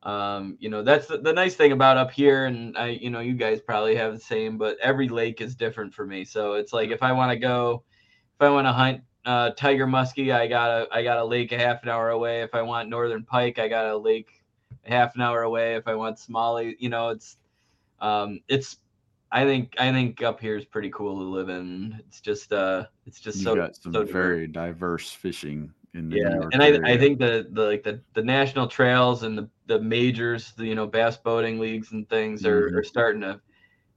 um, 0.02 0.56
you 0.60 0.68
know, 0.68 0.82
that's 0.82 1.06
the, 1.06 1.18
the 1.18 1.32
nice 1.32 1.54
thing 1.54 1.72
about 1.72 1.96
up 1.96 2.10
here, 2.10 2.46
and 2.46 2.76
I, 2.78 2.88
you 2.88 3.10
know, 3.10 3.20
you 3.20 3.34
guys 3.34 3.60
probably 3.60 3.96
have 3.96 4.12
the 4.12 4.20
same. 4.20 4.56
But 4.56 4.78
every 4.80 5.08
lake 5.08 5.40
is 5.40 5.56
different 5.56 5.92
for 5.92 6.06
me. 6.06 6.24
So 6.24 6.54
it's 6.54 6.72
like 6.72 6.90
if 6.90 7.02
I 7.02 7.12
want 7.12 7.32
to 7.32 7.38
go, 7.38 7.82
if 8.36 8.42
I 8.42 8.48
want 8.48 8.66
to 8.66 8.72
hunt 8.72 9.02
uh, 9.24 9.50
tiger 9.50 9.86
muskie, 9.86 10.32
I 10.32 10.46
got 10.46 10.70
a, 10.70 10.88
I 10.92 11.02
got 11.02 11.18
a 11.18 11.24
lake 11.24 11.52
a 11.52 11.58
half 11.58 11.82
an 11.82 11.88
hour 11.88 12.10
away. 12.10 12.42
If 12.42 12.54
I 12.54 12.62
want 12.62 12.88
northern 12.88 13.24
pike, 13.24 13.58
I 13.58 13.66
got 13.68 13.86
a 13.86 13.96
lake 13.96 14.44
a 14.86 14.90
half 14.90 15.16
an 15.16 15.20
hour 15.20 15.42
away. 15.42 15.74
If 15.74 15.88
I 15.88 15.94
want 15.94 16.16
smallie, 16.18 16.74
you 16.78 16.88
know, 16.88 17.08
it's, 17.08 17.36
um, 18.00 18.40
it's. 18.48 18.78
I 19.30 19.44
think 19.44 19.74
I 19.78 19.92
think 19.92 20.22
up 20.22 20.40
here 20.40 20.56
is 20.56 20.64
pretty 20.64 20.90
cool 20.90 21.18
to 21.18 21.24
live 21.24 21.50
in. 21.50 22.00
It's 22.06 22.22
just 22.22 22.50
uh, 22.50 22.86
it's 23.04 23.20
just 23.20 23.38
You 23.38 23.44
so 23.44 23.54
got 23.56 23.76
some 23.76 23.92
so 23.92 24.04
very 24.04 24.46
diverse 24.46 25.10
fishing 25.10 25.44
in 25.50 25.58
the 25.58 25.64
New 25.66 25.77
Yeah, 25.94 26.40
and 26.52 26.62
I, 26.62 26.78
I 26.92 26.98
think 26.98 27.18
the, 27.18 27.48
the 27.50 27.62
like 27.64 27.82
the, 27.82 28.00
the 28.14 28.22
national 28.22 28.66
trails 28.68 29.22
and 29.22 29.36
the, 29.36 29.48
the 29.66 29.80
majors, 29.80 30.52
the 30.56 30.66
you 30.66 30.74
know 30.74 30.86
bass 30.86 31.16
boating 31.16 31.58
leagues 31.58 31.92
and 31.92 32.08
things 32.08 32.44
are, 32.46 32.70
Mhm. 32.70 32.76
are 32.76 32.84
starting 32.84 33.20
to 33.22 33.40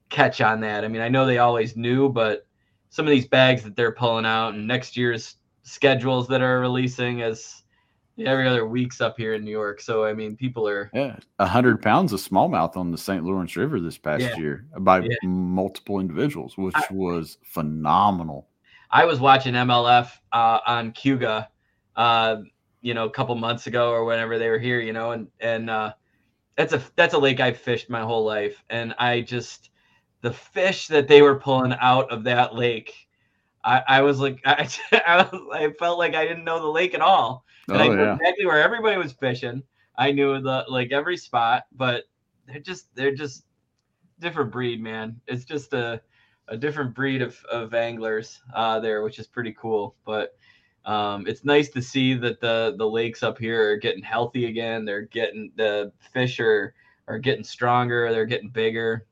catch 0.10 0.42
on 0.42 0.60
that. 0.62 0.84
I 0.84 0.88
mean, 0.88 1.02
I 1.02 1.10
know 1.10 1.26
they 1.26 1.38
always 1.38 1.76
knew, 1.76 2.10
but 2.10 2.48
some 2.90 3.06
of 3.06 3.12
these 3.12 3.28
bags 3.28 3.64
that 3.64 3.76
they're 3.76 3.92
pulling 3.92 4.26
out 4.26 4.54
and 4.54 4.68
next 4.68 4.98
year's 4.98 5.36
schedules 5.64 6.28
that 6.28 6.42
are 6.42 6.60
releasing 6.60 7.22
as 7.22 7.64
every 8.18 8.48
other 8.48 8.66
weeks 8.68 9.00
up 9.00 9.16
here 9.18 9.34
in 9.36 9.44
New 9.44 9.52
York. 9.52 9.80
So 9.80 10.04
I 10.04 10.14
mean, 10.14 10.36
people 10.36 10.68
are 10.68 10.90
Yeah, 10.94 11.18
a 11.40 11.46
hundred 11.48 11.82
pounds 11.82 12.14
of 12.14 12.20
smallmouth 12.20 12.76
on 12.78 12.92
the 12.92 12.98
St. 12.98 13.24
Lawrence 13.24 13.56
River 13.56 13.80
this 13.80 13.98
past 13.98 14.22
Yeah. 14.24 14.38
year 14.38 14.66
by 14.80 15.02
Yeah. 15.02 15.16
multiple 15.24 16.00
individuals, 16.00 16.58
which 16.58 16.76
I- 16.76 16.86
was 16.92 17.38
phenomenal. 17.44 18.48
I 18.90 19.06
was 19.06 19.20
watching 19.22 19.54
MLF 19.56 20.20
uh, 20.34 20.60
on 20.68 20.92
Cayuga, 20.92 21.48
uh, 21.96 22.38
you 22.82 22.94
know, 22.94 23.06
a 23.06 23.12
couple 23.12 23.36
months 23.36 23.68
ago 23.68 23.92
or 23.92 24.06
whenever 24.06 24.38
they 24.40 24.50
were 24.50 24.60
here, 24.60 24.80
you 24.80 24.94
know, 24.94 25.12
and 25.12 25.28
and 25.40 25.70
uh, 25.70 25.94
that's 26.56 26.74
a 26.74 26.82
that's 26.96 27.14
a 27.14 27.20
lake 27.20 27.40
I've 27.40 27.58
fished 27.58 27.90
my 27.90 28.02
whole 28.02 28.26
life, 28.26 28.64
and 28.70 28.94
I 29.00 29.22
just 29.22 29.70
the 30.22 30.34
fish 30.34 30.88
that 30.88 31.08
they 31.08 31.22
were 31.22 31.40
pulling 31.40 31.74
out 31.80 32.12
of 32.12 32.24
that 32.26 32.56
lake, 32.56 33.08
I, 33.64 33.84
I 33.88 34.02
was 34.02 34.20
like, 34.20 34.40
I, 34.46 34.70
I, 35.06 35.18
was, 35.18 35.42
I 35.54 35.72
felt 35.80 36.00
like 36.00 36.16
I 36.16 36.26
didn't 36.28 36.46
know 36.46 36.60
the 36.62 36.68
lake 36.68 36.94
at 36.94 37.02
all, 37.02 37.46
and 37.72 37.82
I 37.82 37.88
Oh 37.88 37.90
knew 37.90 38.04
yeah, 38.04 38.20
exactly 38.20 38.46
where 38.46 38.62
everybody 38.64 38.98
was 38.98 39.14
fishing. 39.14 39.64
I 39.98 40.12
knew 40.12 40.42
the 40.42 40.66
like 40.70 40.92
every 40.92 41.18
spot, 41.18 41.64
but 41.74 42.06
they're 42.48 42.60
just 42.62 42.94
they're 42.96 43.16
just 43.16 43.46
different 44.20 44.52
breed, 44.52 44.82
man. 44.82 45.20
It's 45.28 45.46
just 45.46 45.74
a 45.74 46.02
a 46.48 46.58
different 46.58 46.94
breed 46.94 47.22
of, 47.22 47.44
of 47.46 47.74
anglers 47.74 48.42
uh, 48.54 48.80
there, 48.80 49.04
which 49.04 49.20
is 49.20 49.28
pretty 49.28 49.56
cool. 49.60 49.96
But 50.06 50.36
um, 50.86 51.28
it's 51.28 51.44
nice 51.44 51.70
to 51.70 51.82
see 51.82 52.14
that 52.16 52.42
the 52.42 52.76
the 52.78 52.88
lakes 52.88 53.22
up 53.24 53.38
here 53.38 53.72
are 53.72 53.78
getting 53.78 54.04
healthy 54.04 54.46
again. 54.46 54.86
They're 54.86 55.04
getting 55.04 55.52
the 55.56 55.92
fish 56.12 56.40
are 56.40 56.74
are 57.08 57.20
getting 57.20 57.44
stronger. 57.44 58.12
They're 58.12 58.26
getting 58.26 58.50
bigger. 58.50 59.06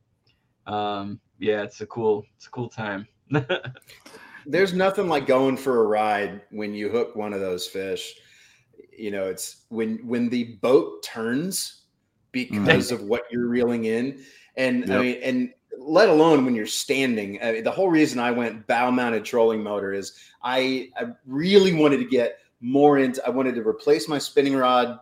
Um, 0.66 1.20
yeah, 1.38 1.64
it's 1.64 1.82
a 1.82 1.86
cool 1.86 2.26
it's 2.36 2.48
a 2.48 2.50
cool 2.50 2.70
time. 2.70 3.08
There's 4.46 4.74
nothing 4.74 5.08
like 5.08 5.28
going 5.28 5.58
for 5.58 5.82
a 5.82 5.88
ride 5.88 6.42
when 6.50 6.74
you 6.74 6.90
hook 6.90 7.16
one 7.16 7.34
of 7.34 7.40
those 7.40 7.68
fish. 7.68 8.16
You 8.98 9.12
know, 9.12 9.26
it's 9.28 9.66
when 9.70 9.98
when 10.08 10.30
the 10.30 10.56
boat 10.62 11.04
turns 11.04 11.84
because 12.32 12.92
of 12.92 13.04
what 13.04 13.24
you're 13.32 13.48
reeling 13.48 13.86
in, 13.86 14.24
and 14.56 14.92
I 14.92 15.02
mean, 15.02 15.20
and 15.22 15.54
let 15.82 16.10
alone 16.10 16.44
when 16.46 16.56
you're 16.56 16.66
standing. 16.68 17.42
I 17.42 17.54
mean, 17.54 17.64
the 17.64 17.72
whole 17.72 17.90
reason 17.90 18.20
I 18.20 18.32
went 18.32 18.68
bow 18.68 18.92
mounted 18.92 19.24
trolling 19.24 19.64
motor 19.64 19.94
is 19.94 20.14
I 20.44 20.90
I 20.98 21.08
really 21.26 21.74
wanted 21.74 21.98
to 21.98 22.06
get 22.06 22.40
more 22.62 22.98
into. 23.00 23.26
I 23.26 23.30
wanted 23.30 23.56
to 23.56 23.68
replace 23.68 24.08
my 24.08 24.18
spinning 24.18 24.56
rod 24.56 25.00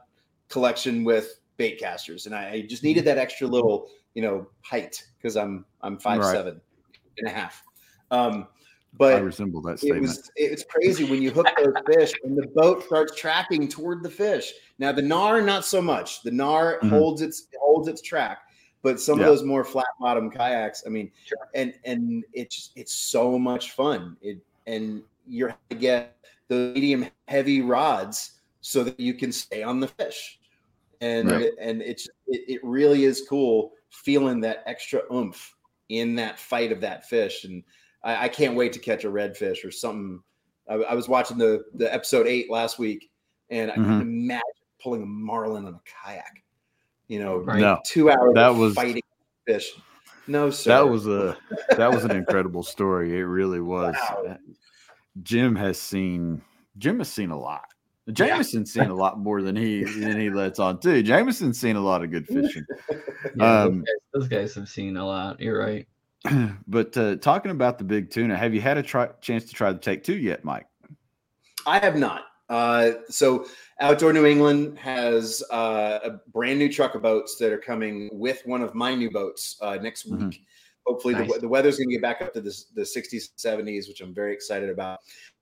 collection 0.50 1.04
with 1.04 1.40
bait 1.58 1.80
casters, 1.80 2.28
and 2.28 2.36
I, 2.36 2.50
I 2.52 2.62
just 2.62 2.84
needed 2.84 3.06
that 3.06 3.18
extra 3.18 3.48
little 3.48 3.88
you 4.14 4.22
know 4.22 4.48
height 4.62 5.04
because 5.18 5.36
I'm 5.36 5.66
I'm 5.82 5.98
five 5.98 6.22
Right. 6.22 6.32
seven 6.32 6.62
and 7.18 7.28
a 7.28 7.32
half. 7.32 7.64
Um, 8.12 8.48
but 8.94 9.16
I 9.16 9.20
resemble 9.20 9.62
that 9.64 9.74
it 9.74 9.80
statement. 9.80 10.02
was 10.04 10.32
it's 10.36 10.64
crazy 10.64 11.04
when 11.04 11.22
you 11.22 11.32
hook 11.32 11.48
those 11.58 11.74
fish 11.88 12.14
and 12.24 12.38
the 12.38 12.48
boat 12.56 12.84
starts 12.86 13.16
tracking 13.16 13.68
toward 13.68 14.04
the 14.04 14.10
fish. 14.10 14.54
Now 14.80 14.92
the 14.92 15.02
Knarr, 15.02 15.44
not 15.44 15.66
so 15.66 15.82
much. 15.82 16.22
The 16.22 16.32
Knarr 16.32 16.80
Mhm. 16.82 16.90
holds 16.90 17.22
its 17.22 17.48
holds 17.60 17.88
its 17.88 18.02
track, 18.02 18.40
but 18.88 19.00
some 19.00 19.20
Yeah. 19.20 19.26
of 19.26 19.32
those 19.32 19.44
more 19.44 19.64
flat 19.64 19.92
bottom 20.00 20.30
kayaks, 20.32 20.84
I 20.86 20.90
mean, 20.90 21.12
Sure. 21.26 21.38
and 21.54 21.74
and 21.84 22.24
it's 22.34 22.72
it's 22.76 22.94
so 23.14 23.38
much 23.38 23.72
fun. 23.72 24.16
It 24.22 24.38
and 24.66 25.04
you're 25.28 25.56
to 25.70 25.76
get 25.76 26.18
the 26.48 26.72
medium 26.76 27.02
heavy 27.28 27.62
rods 27.62 28.18
so 28.62 28.84
that 28.86 29.00
you 29.08 29.14
can 29.14 29.32
stay 29.32 29.62
on 29.64 29.80
the 29.80 29.88
fish, 30.00 30.40
and 31.02 31.30
Right. 31.32 31.52
and 31.60 31.82
it's 31.82 32.06
it, 32.28 32.42
it 32.56 32.62
really 32.64 33.04
is 33.04 33.26
cool 33.30 33.74
feeling 33.90 34.40
that 34.42 34.64
extra 34.66 35.02
oomph 35.12 35.42
in 35.90 36.16
that 36.16 36.40
fight 36.40 36.72
of 36.72 36.80
that 36.82 37.00
fish 37.10 37.44
and. 37.46 37.64
I, 38.04 38.26
I 38.26 38.30
can't 38.30 38.56
wait 38.56 38.72
to 38.74 38.80
catch 38.80 39.04
a 39.06 39.10
redfish 39.10 39.66
or 39.66 39.72
something. 39.72 40.22
I, 40.70 40.76
I 40.76 40.94
was 40.94 41.08
watching 41.10 41.38
the 41.40 41.66
the 41.82 41.92
episode 41.92 42.28
eight 42.28 42.48
last 42.50 42.78
week, 42.78 43.10
and 43.50 43.72
I 43.72 43.76
Mhm. 43.76 43.86
can 43.86 44.02
imagine 44.02 44.66
pulling 44.80 45.02
a 45.02 45.06
marlin 45.08 45.66
on 45.66 45.74
a 45.74 45.82
kayak. 45.84 46.44
You 47.08 47.20
know, 47.20 47.38
Right. 47.38 47.60
No, 47.60 47.80
two 47.86 48.10
hours 48.10 48.34
That 48.36 48.50
of 48.52 48.58
was- 48.58 48.74
fighting 48.74 49.02
fish. 49.46 49.74
No, 50.30 50.50
sir. 50.50 50.70
that 50.72 50.90
was 50.90 51.08
a 51.08 51.38
that 51.78 51.90
was 51.92 52.04
an 52.04 52.12
incredible 52.18 52.62
story. 52.64 53.18
It 53.18 53.24
really 53.24 53.62
was. 53.62 53.96
Wow. 54.10 54.38
Jim 55.24 55.56
has 55.56 55.80
seen 55.80 56.42
Jim 56.78 56.98
has 57.00 57.10
seen 57.10 57.32
a 57.32 57.40
lot. 57.40 57.64
Yeah. 58.08 58.14
Jameson's 58.14 58.72
seen 58.74 58.90
a 58.90 58.94
lot 58.96 59.20
more 59.20 59.42
than 59.42 59.56
he 59.56 59.84
than 59.84 60.20
he 60.20 60.30
lets 60.42 60.60
on 60.60 60.80
too. 60.80 61.02
Jameson's 61.02 61.60
seen 61.60 61.76
a 61.78 61.82
lot 61.82 62.04
of 62.04 62.12
good 62.12 62.28
fishing. 62.28 62.66
Yeah, 63.36 63.64
Um, 63.64 63.80
those, 63.80 63.84
guys, 63.84 63.86
those 64.14 64.28
guys 64.28 64.56
have 64.56 64.70
seen 64.70 64.98
a 64.98 65.06
lot. 65.06 65.40
You're 65.40 65.60
right. 65.60 65.88
but 66.68 66.96
uh, 66.98 67.16
talking 67.18 67.52
about 67.52 67.78
the 67.78 67.84
big 67.86 68.10
tuna, 68.12 68.36
have 68.38 68.54
you 68.54 68.60
had 68.62 68.78
a 68.78 68.84
try, 68.84 69.08
chance 69.22 69.46
to 69.46 69.54
try 69.54 69.72
the 69.72 69.80
take 69.80 70.04
two 70.04 70.18
yet, 70.18 70.44
Mike? 70.44 70.68
I 71.66 71.80
have 71.80 71.96
not. 71.96 72.24
Uh, 72.50 72.92
so 73.10 73.46
Outdoor 73.82 74.14
New 74.14 74.26
England 74.26 74.78
has 74.80 75.44
uh, 75.52 76.00
a 76.04 76.12
brand 76.32 76.60
new 76.60 76.72
truck 76.72 76.96
of 76.96 77.02
boats 77.02 77.36
that 77.38 77.52
are 77.52 77.58
coming 77.58 78.10
with 78.14 78.42
one 78.46 78.62
of 78.62 78.74
my 78.74 78.96
new 78.96 79.12
boats 79.12 79.58
uh, 79.62 79.76
next 79.82 80.06
week. 80.06 80.20
Mhm. 80.20 80.40
Hopefully, 80.86 81.14
the, 81.16 81.20
Nice. 81.22 81.32
we- 81.34 81.40
the 81.40 81.48
weather's 81.50 81.78
going 81.78 81.90
to 81.90 81.96
get 81.96 82.02
back 82.02 82.22
up 82.22 82.34
to 82.34 82.40
the, 82.42 82.56
the 82.76 82.82
60s, 82.84 83.32
70s, 83.38 83.90
which 83.90 84.00
I'm 84.00 84.14
very 84.14 84.34
excited 84.34 84.70
about. 84.70 85.00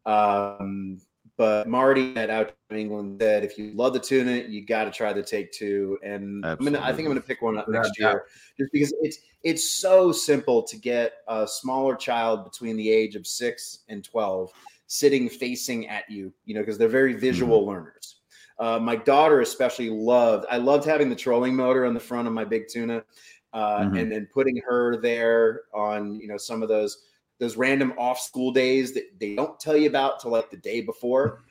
Um, 0.08 1.00
but 1.38 1.68
Marty 1.68 2.16
at 2.16 2.30
Outdoor 2.30 2.56
New 2.72 2.78
England 2.78 3.18
said, 3.22 3.44
if 3.44 3.58
you 3.58 3.72
love 3.76 3.94
the 3.94 4.00
tuna, 4.00 4.32
you 4.48 4.66
got 4.66 4.86
to 4.86 4.92
try 4.92 5.12
the 5.12 5.22
Take 5.22 5.52
Two. 5.52 6.00
And 6.02 6.46
I'm 6.46 6.58
gonna, 6.58 6.80
I 6.80 6.88
think 6.88 7.00
I'm 7.00 7.06
going 7.14 7.18
to 7.22 7.28
pick 7.28 7.42
one 7.42 7.58
up 7.58 7.68
next 7.68 7.92
doubt. 8.00 8.14
year, 8.14 8.26
just 8.58 8.72
because 8.72 8.94
it's 9.02 9.18
it's 9.44 9.70
so 9.70 10.12
simple 10.12 10.64
to 10.64 10.78
get 10.78 11.14
a 11.28 11.46
smaller 11.48 11.96
child 11.96 12.46
between 12.46 12.78
the 12.78 12.90
age 12.90 13.16
of 13.16 13.28
six 13.28 13.80
and 13.90 14.04
12 14.04 14.50
sitting 14.88 15.30
facing 15.30 15.88
at 15.88 16.10
you, 16.10 16.34
you 16.46 16.54
know, 16.54 16.62
because 16.62 16.78
they're 16.78 16.88
very 16.88 17.14
visual 17.14 17.66
learners. 17.66 18.22
Uh, 18.60 18.80
my 18.80 18.96
daughter 18.96 19.42
especially 19.42 19.90
loved. 19.90 20.46
I 20.50 20.58
loved 20.58 20.86
having 20.86 21.10
the 21.10 21.16
trolling 21.16 21.56
motor 21.56 21.86
on 21.86 21.94
the 21.94 22.00
front 22.00 22.28
of 22.28 22.34
my 22.34 22.46
big 22.46 22.68
tuna, 22.70 23.04
uh, 23.54 23.80
Mhm. 23.80 24.00
and 24.00 24.12
then 24.12 24.30
putting 24.34 24.58
her 24.58 24.98
there 25.02 25.64
on 25.74 26.20
you 26.20 26.28
know 26.28 26.38
some 26.38 26.64
of 26.64 26.70
those 26.70 27.04
those 27.40 27.58
random 27.58 27.94
off 27.98 28.20
school 28.20 28.52
days 28.52 28.94
that 28.94 29.20
they 29.20 29.36
don't 29.36 29.60
tell 29.60 29.76
you 29.76 29.90
about 29.90 30.22
till 30.22 30.32
like 30.32 30.50
the 30.50 30.58
day 30.58 30.80
before. 30.82 31.44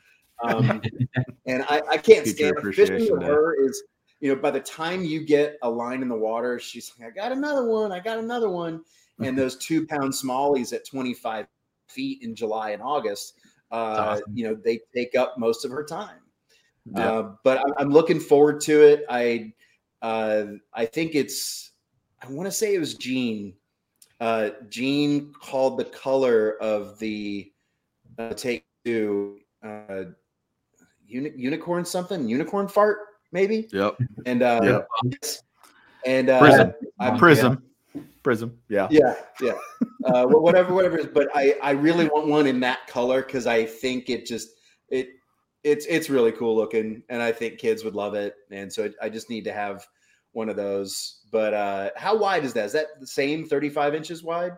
Um, 0.43 0.81
and 1.47 1.63
I, 1.69 1.83
I 1.91 1.97
can't 1.99 2.27
stand 2.27 2.57
fishing 2.75 3.13
with 3.13 3.23
her 3.23 3.55
is 3.63 3.83
you 4.21 4.35
know 4.35 4.41
by 4.41 4.51
the 4.51 4.61
time 4.61 5.05
you 5.05 5.25
get 5.25 5.59
a 5.63 5.69
line 5.69 6.01
in 6.01 6.09
the 6.09 6.17
water, 6.17 6.59
she's 6.59 6.91
like, 6.99 7.11
I 7.11 7.15
got 7.15 7.33
another 7.33 7.67
one, 7.67 7.93
I 7.93 8.01
got 8.01 8.19
another 8.19 8.49
one, 8.49 8.83
and 9.21 9.37
those 9.37 9.57
two 9.57 9.87
pound 9.87 10.13
smallies 10.13 10.73
at 10.73 10.87
25 10.87 11.47
feet 11.89 12.23
in 12.23 12.35
July 12.35 12.71
and 12.71 12.83
August, 12.83 13.35
uh, 13.71 13.75
awesome. 13.75 14.25
you 14.35 14.45
know, 14.49 14.55
they 14.55 14.81
take 14.95 15.17
up 15.17 15.39
most 15.39 15.65
of 15.65 15.71
her 15.71 15.85
time. 15.85 16.19
Yeah. 16.95 17.11
Uh, 17.13 17.33
but 17.45 17.59
I'm, 17.59 17.73
I'm 17.79 17.91
looking 17.91 18.21
forward 18.21 18.61
to 18.63 18.83
it. 18.83 19.05
I 19.09 19.53
uh, 20.03 20.45
I 20.75 20.85
think 20.85 21.15
it's 21.15 21.73
I 22.23 22.29
want 22.31 22.47
to 22.47 22.53
say 22.53 22.75
it 22.75 22.79
was 22.79 22.95
Gene. 22.95 23.55
Uh, 24.21 24.51
Gene 24.69 25.33
called 25.41 25.79
the 25.79 25.85
color 25.87 26.57
of 26.61 26.99
the 26.99 27.51
uh, 28.19 28.35
take 28.35 28.65
two 28.85 29.39
uh, 29.65 30.05
uni- 31.07 31.33
unicorn 31.37 31.85
something 31.85 32.29
unicorn 32.29 32.69
fart 32.69 32.99
maybe 33.33 33.67
Yep. 33.73 33.97
and 34.27 34.43
uh, 34.43 34.61
Yep. 34.63 34.89
and 36.07 36.29
uh, 36.31 36.39
Prism. 36.39 36.73
I'm- 37.01 37.19
Prism. 37.19 37.63
Prism. 38.25 38.59
Yeah. 38.69 38.89
yeah, 38.91 39.15
yeah. 39.41 39.53
Uh, 40.05 40.27
whatever, 40.27 40.75
whatever. 40.75 40.99
it 40.99 41.07
is. 41.07 41.13
But 41.13 41.29
I, 41.35 41.55
I 41.63 41.71
really 41.73 42.09
want 42.09 42.27
one 42.27 42.47
in 42.47 42.59
that 42.61 42.87
color 42.89 43.23
because 43.23 43.47
I 43.47 43.65
think 43.65 44.09
it 44.11 44.27
just 44.27 44.49
it 44.89 45.11
it's 45.63 45.87
it's 45.87 46.11
really 46.11 46.33
cool 46.33 46.57
looking, 46.57 47.03
and 47.11 47.23
I 47.23 47.31
think 47.33 47.59
kids 47.59 47.85
would 47.85 47.95
love 47.95 48.15
it. 48.15 48.35
And 48.51 48.73
so 48.73 48.91
I 49.01 49.09
just 49.11 49.31
need 49.31 49.45
to 49.45 49.53
have 49.53 49.87
one 50.33 50.49
of 50.49 50.57
those. 50.57 51.21
But 51.31 51.55
uh, 51.55 51.91
how 51.97 52.17
wide 52.17 52.45
is 52.45 52.55
that? 52.55 52.65
Is 52.65 52.73
that 52.73 52.87
the 52.99 53.07
same 53.07 53.47
35 53.47 53.95
inches 53.95 54.23
wide? 54.23 54.53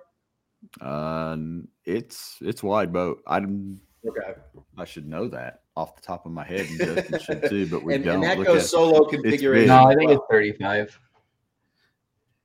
Uh, 0.81 1.37
it's 1.85 2.37
it's 2.41 2.63
wide 2.63 2.93
boat. 2.93 3.19
I 3.27 3.39
okay. 3.39 4.41
I 4.79 4.85
should 4.85 5.09
know 5.09 5.29
that 5.29 5.63
off 5.77 5.97
the 5.97 6.03
top 6.03 6.25
of 6.25 6.33
my 6.33 6.45
head, 6.45 6.67
and 6.69 6.79
Justin 6.79 7.19
should 7.21 7.51
too. 7.51 7.67
But 7.67 7.83
we 7.83 7.95
and, 7.97 8.05
don't. 8.05 8.15
and 8.15 8.23
that 8.23 8.39
Look 8.39 8.47
goes 8.47 8.63
at- 8.63 8.69
solo 8.69 9.05
configuration. 9.05 9.69
No, 9.69 9.85
I 9.87 9.95
think 9.95 10.09
well. 10.11 10.19
it's 10.19 10.27
35. 10.31 11.01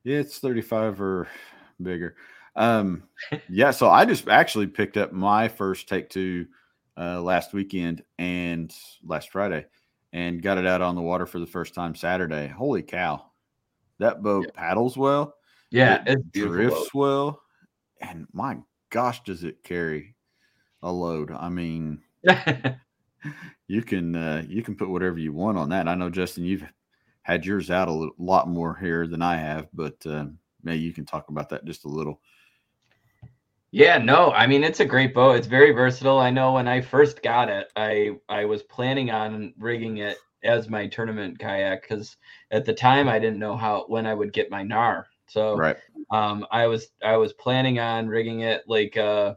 Yeah, 0.03 0.17
it's 0.17 0.39
35 0.39 1.01
or 1.01 1.27
bigger. 1.81 2.15
Um, 2.55 3.03
yeah, 3.49 3.71
so 3.71 3.89
I 3.89 4.05
just 4.05 4.27
actually 4.27 4.67
picked 4.67 4.97
up 4.97 5.11
my 5.11 5.47
first 5.47 5.87
take 5.87 6.09
two 6.09 6.47
uh, 6.97 7.21
last 7.21 7.53
weekend 7.53 8.03
and 8.17 8.73
last 9.03 9.29
Friday 9.29 9.65
and 10.13 10.41
got 10.41 10.57
it 10.57 10.65
out 10.65 10.81
on 10.81 10.95
the 10.95 11.01
water 11.01 11.25
for 11.25 11.39
the 11.39 11.45
first 11.45 11.73
time 11.73 11.95
Saturday. 11.95 12.47
Holy 12.47 12.83
cow. 12.83 13.25
That 13.99 14.23
boat 14.23 14.53
paddles 14.53 14.97
well. 14.97 15.35
Yeah, 15.69 16.03
it 16.05 16.31
drifts 16.31 16.93
well. 16.93 17.41
And 18.01 18.27
my 18.33 18.57
gosh, 18.89 19.23
does 19.23 19.43
it 19.43 19.63
carry 19.63 20.15
a 20.81 20.91
load? 20.91 21.31
I 21.31 21.49
mean, 21.49 22.01
you 23.67 23.81
can 23.83 24.15
uh, 24.15 24.43
you 24.47 24.63
can 24.63 24.75
put 24.75 24.89
whatever 24.89 25.19
you 25.19 25.33
want 25.33 25.57
on 25.57 25.69
that. 25.69 25.87
I 25.87 25.95
know 25.95 26.09
Justin, 26.09 26.45
you've 26.45 26.65
had 27.23 27.45
yours 27.45 27.69
out 27.69 27.87
a 27.87 27.91
little, 27.93 28.15
lot 28.17 28.47
more 28.47 28.75
here 28.75 29.07
than 29.07 29.21
I 29.21 29.37
have, 29.37 29.67
but 29.73 30.05
uh, 30.05 30.25
maybe 30.63 30.83
you 30.83 30.93
can 30.93 31.05
talk 31.05 31.29
about 31.29 31.49
that 31.49 31.65
just 31.65 31.85
a 31.85 31.89
little. 31.89 32.21
Yeah, 33.71 33.97
no, 33.97 34.31
I 34.31 34.47
mean 34.47 34.63
it's 34.63 34.81
a 34.81 34.85
great 34.85 35.13
boat. 35.13 35.37
It's 35.37 35.47
very 35.47 35.71
versatile. 35.71 36.19
I 36.19 36.29
know 36.29 36.53
when 36.53 36.67
I 36.67 36.81
first 36.81 37.23
got 37.23 37.49
it, 37.49 37.71
I 37.75 38.17
I 38.27 38.45
was 38.45 38.63
planning 38.63 39.11
on 39.11 39.53
rigging 39.57 39.97
it 39.97 40.17
as 40.43 40.67
my 40.69 40.87
tournament 40.87 41.39
kayak 41.39 41.81
because 41.83 42.17
at 42.51 42.65
the 42.65 42.73
time 42.73 43.07
I 43.07 43.19
didn't 43.19 43.39
know 43.39 43.55
how 43.55 43.85
when 43.87 44.05
I 44.05 44.13
would 44.13 44.33
get 44.33 44.51
my 44.51 44.63
Knarr. 44.63 45.05
So 45.27 45.57
Right. 45.57 45.77
um, 46.11 46.45
I 46.51 46.67
was 46.67 46.89
I 47.01 47.15
was 47.17 47.33
planning 47.33 47.79
on 47.79 48.07
rigging 48.09 48.41
it 48.41 48.63
like 48.67 48.97
uh, 48.97 49.35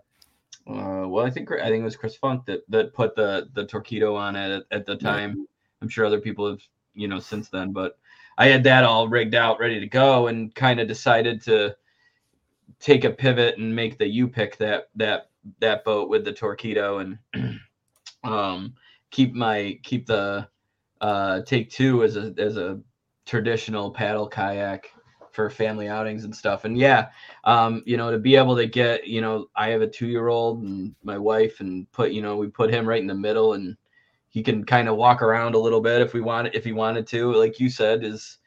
uh, 0.69 1.07
well 1.09 1.27
I 1.27 1.31
think 1.31 1.51
I 1.53 1.69
think 1.69 1.83
it 1.83 1.85
was 1.85 1.97
Chris 1.97 2.17
Funk 2.17 2.47
that 2.47 2.63
that 2.71 2.95
put 2.95 3.15
the 3.17 3.49
the 3.55 3.67
torpedo 3.67 4.17
on 4.17 4.37
it 4.37 4.51
at, 4.53 4.79
at 4.81 4.87
the 4.87 4.97
time. 4.97 5.47
I'm 5.83 5.89
sure 5.89 6.07
other 6.07 6.21
people 6.21 6.51
have 6.51 6.61
you 6.95 7.09
know 7.09 7.19
since 7.19 7.49
then, 7.49 7.73
but 7.73 7.99
I 8.37 8.47
had 8.47 8.65
that 8.65 8.85
all 8.85 9.09
rigged 9.09 9.35
out, 9.35 9.61
ready 9.61 9.81
to 9.81 9.87
go, 9.87 10.27
and 10.27 10.55
kind 10.55 10.81
of 10.81 10.89
decided 10.89 11.41
to 11.43 11.77
take 12.81 13.05
a 13.05 13.11
pivot 13.11 13.59
and 13.59 13.75
make 13.75 13.99
the 13.99 14.05
Yupik 14.05 14.57
that 14.59 14.89
that 14.97 15.31
that 15.61 15.85
boat 15.85 16.09
with 16.09 16.25
the 16.25 16.33
torpedo 16.33 16.99
and 16.99 17.19
um 18.25 18.75
keep 19.11 19.35
my 19.35 19.79
keep 19.83 20.07
the 20.07 20.49
uh 21.01 21.43
take 21.43 21.71
two 21.71 22.03
as 22.03 22.17
a 22.17 22.35
as 22.39 22.57
a 22.57 22.81
traditional 23.27 23.91
paddle 23.91 24.29
kayak 24.29 24.91
for 25.33 25.51
family 25.51 25.89
outings 25.89 26.25
and 26.25 26.35
stuff. 26.35 26.65
And 26.65 26.79
yeah 26.79 27.09
um 27.45 27.83
you 27.87 27.97
know 27.97 28.11
to 28.11 28.19
be 28.19 28.37
able 28.37 28.57
to 28.57 28.67
get 28.67 29.07
you 29.07 29.21
know 29.21 29.47
i 29.57 29.69
have 29.69 29.83
a 29.83 29.87
two 29.87 30.07
year 30.07 30.29
old 30.29 30.63
and 30.63 30.95
my 31.03 31.19
wife 31.19 31.61
and 31.61 31.91
put 31.93 32.13
you 32.13 32.23
know 32.23 32.37
we 32.37 32.49
put 32.49 32.71
him 32.71 32.89
right 32.89 33.01
in 33.01 33.07
the 33.07 33.15
middle 33.15 33.53
and 33.55 33.77
he 34.35 34.43
can 34.43 34.65
kind 34.65 34.89
of 34.89 34.97
walk 34.97 35.23
around 35.23 35.55
a 35.55 35.59
little 35.59 35.81
bit 35.81 36.03
if 36.03 36.13
we 36.13 36.21
want 36.21 36.53
if 36.55 36.65
he 36.65 36.73
wanted 36.73 37.07
to 37.07 37.33
like 37.33 37.61
you 37.61 37.71
said 37.71 38.05
is 38.05 38.39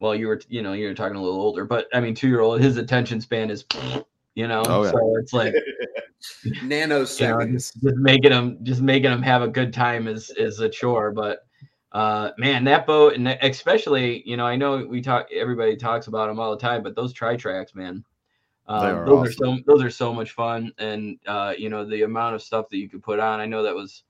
well 0.00 0.14
you 0.14 0.26
were 0.26 0.40
you 0.48 0.60
know 0.60 0.72
you're 0.74 0.92
talking 0.92 1.16
a 1.16 1.22
little 1.22 1.40
older 1.40 1.64
but 1.64 1.86
i 1.94 2.00
mean 2.00 2.14
two 2.14 2.28
year 2.28 2.40
old 2.40 2.60
his 2.60 2.76
attention 2.76 3.20
span 3.20 3.48
is 3.48 3.64
you 4.34 4.46
know 4.46 4.62
Oh, 4.66 4.84
yeah. 4.84 4.90
so 4.90 5.16
it's 5.16 5.32
like 5.32 5.54
Nanoseconds. 6.64 7.52
just, 7.52 7.80
just 7.80 7.96
making 7.96 8.30
them 8.30 8.58
just 8.64 8.82
making 8.82 9.10
them 9.10 9.22
have 9.22 9.40
a 9.42 9.48
good 9.48 9.72
time 9.72 10.08
is 10.08 10.30
is 10.30 10.58
a 10.60 10.68
chore 10.68 11.12
but 11.12 11.46
uh 11.92 12.30
man 12.36 12.64
that 12.64 12.86
boat 12.86 13.14
and 13.14 13.28
especially 13.28 14.22
you 14.28 14.36
know 14.36 14.46
i 14.46 14.56
know 14.56 14.84
we 14.84 15.00
talk 15.00 15.28
everybody 15.32 15.76
talks 15.76 16.08
about 16.08 16.26
them 16.26 16.40
all 16.40 16.50
the 16.50 16.60
time 16.60 16.82
but 16.82 16.94
those 16.96 17.12
tri 17.12 17.36
tracks 17.36 17.74
man 17.74 18.04
um, 18.66 18.84
are 18.84 19.06
those 19.06 19.28
are 19.28 19.32
so 19.32 19.58
those 19.66 19.82
are 19.82 19.90
so 19.90 20.12
much 20.12 20.32
fun 20.32 20.70
and 20.78 21.18
uh 21.26 21.54
you 21.56 21.70
know 21.70 21.88
the 21.88 22.02
amount 22.02 22.34
of 22.34 22.42
stuff 22.42 22.68
that 22.68 22.76
you 22.76 22.90
could 22.90 23.02
put 23.02 23.18
on 23.20 23.40
i 23.40 23.46
know 23.46 23.62
that 23.62 23.74
was 23.74 24.02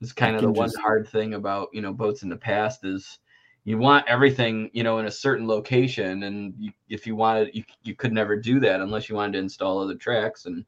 is 0.00 0.12
kind 0.12 0.36
of 0.36 0.42
the 0.42 0.50
one 0.50 0.68
just- 0.68 0.78
hard 0.80 1.08
thing 1.08 1.34
about 1.34 1.68
you 1.72 1.80
know 1.82 1.92
boats 1.92 2.22
in 2.22 2.28
the 2.28 2.36
past 2.36 2.84
is 2.84 3.18
you 3.64 3.78
want 3.78 4.06
everything 4.08 4.70
you 4.72 4.82
know 4.82 4.98
in 4.98 5.06
a 5.06 5.10
certain 5.10 5.46
location 5.48 6.22
and 6.24 6.54
you, 6.58 6.70
if 6.88 7.06
you 7.06 7.16
wanted 7.16 7.50
you, 7.54 7.64
you 7.82 7.94
could 7.94 8.12
never 8.12 8.36
do 8.36 8.60
that 8.60 8.80
unless 8.80 9.08
you 9.08 9.14
wanted 9.16 9.32
to 9.32 9.38
install 9.38 9.80
other 9.80 9.94
tracks 9.96 10.46
and 10.46 10.64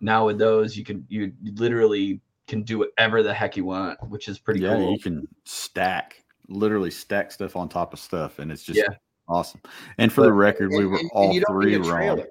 now 0.00 0.24
with 0.26 0.38
those 0.38 0.76
you 0.76 0.84
can 0.84 1.04
you 1.08 1.32
literally 1.54 2.20
can 2.46 2.62
do 2.62 2.78
whatever 2.78 3.22
the 3.22 3.32
heck 3.34 3.56
you 3.56 3.64
want 3.64 3.98
which 4.08 4.28
is 4.28 4.38
pretty 4.38 4.60
yeah, 4.60 4.74
cool 4.74 4.92
you 4.92 4.98
can 4.98 5.26
stack, 5.44 6.24
literally 6.48 6.90
stack 6.90 7.30
stuff 7.30 7.54
on 7.56 7.68
top 7.68 7.92
of 7.92 7.98
stuff, 8.00 8.38
and 8.40 8.50
it's 8.50 8.62
just 8.64 8.78
Yeah. 8.78 8.88
awesome. 9.28 9.60
And 9.98 10.12
for 10.12 10.22
the 10.22 10.28
But- 10.30 10.34
record, 10.34 10.70
we 10.70 10.84
were 10.86 10.94
and- 10.94 11.02
and 11.02 11.10
all 11.12 11.32
you 11.32 11.42
don't 11.46 11.62
three 11.62 11.76
wrong. 11.76 12.24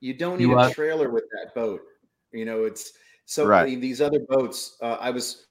You 0.00 0.14
don't 0.14 0.40
You 0.40 0.46
need 0.48 0.52
a 0.54 0.56
what? 0.56 0.72
trailer 0.74 1.10
with 1.10 1.24
that 1.32 1.54
boat. 1.54 1.82
You 2.32 2.44
know, 2.46 2.64
it's 2.64 2.92
so 3.26 3.46
Right. 3.46 3.78
these 3.80 4.00
other 4.00 4.20
boats. 4.20 4.78
Uh, 4.80 4.96
I 4.98 5.10
was 5.10 5.46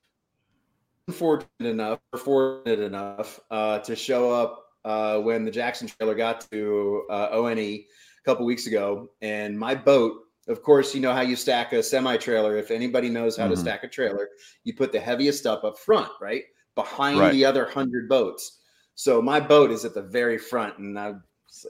fortunate 1.12 1.50
enough, 1.60 2.00
or 2.14 2.20
fortunate 2.20 2.80
enough, 2.80 3.40
uh, 3.52 3.80
to 3.80 3.96
show 3.96 4.32
up 4.32 4.66
uh, 4.86 5.20
when 5.20 5.46
the 5.46 5.52
Jackson 5.52 5.88
trailer 5.88 6.16
got 6.16 6.50
to 6.52 7.04
uh, 7.10 7.30
ONE 7.34 7.58
a 7.60 7.86
couple 8.26 8.46
weeks 8.46 8.68
ago, 8.68 9.10
and 9.22 9.58
my 9.58 9.76
boat. 9.76 10.20
Of 10.50 10.62
course, 10.62 10.94
you 10.94 11.00
know 11.00 11.14
how 11.14 11.22
you 11.22 11.38
stack 11.38 11.72
a 11.72 11.82
semi 11.82 12.18
trailer. 12.18 12.58
If 12.58 12.70
anybody 12.70 13.08
knows 13.10 13.38
how 13.38 13.48
to 13.48 13.54
Mhm. 13.56 13.60
stack 13.60 13.86
a 13.86 13.88
trailer, 13.88 14.28
you 14.66 14.74
put 14.76 14.92
the 14.92 15.00
heaviest 15.00 15.40
stuff 15.40 15.64
up 15.64 15.78
front, 15.78 16.10
right 16.20 16.44
behind 16.76 17.20
Right. 17.20 17.32
the 17.32 17.46
other 17.46 17.66
hundred 17.66 18.10
boats. 18.10 18.60
So 18.96 19.22
my 19.22 19.40
boat 19.40 19.72
is 19.72 19.86
at 19.86 19.94
the 19.94 20.02
very 20.02 20.38
front, 20.38 20.80
and 20.80 21.00
I, 21.00 21.14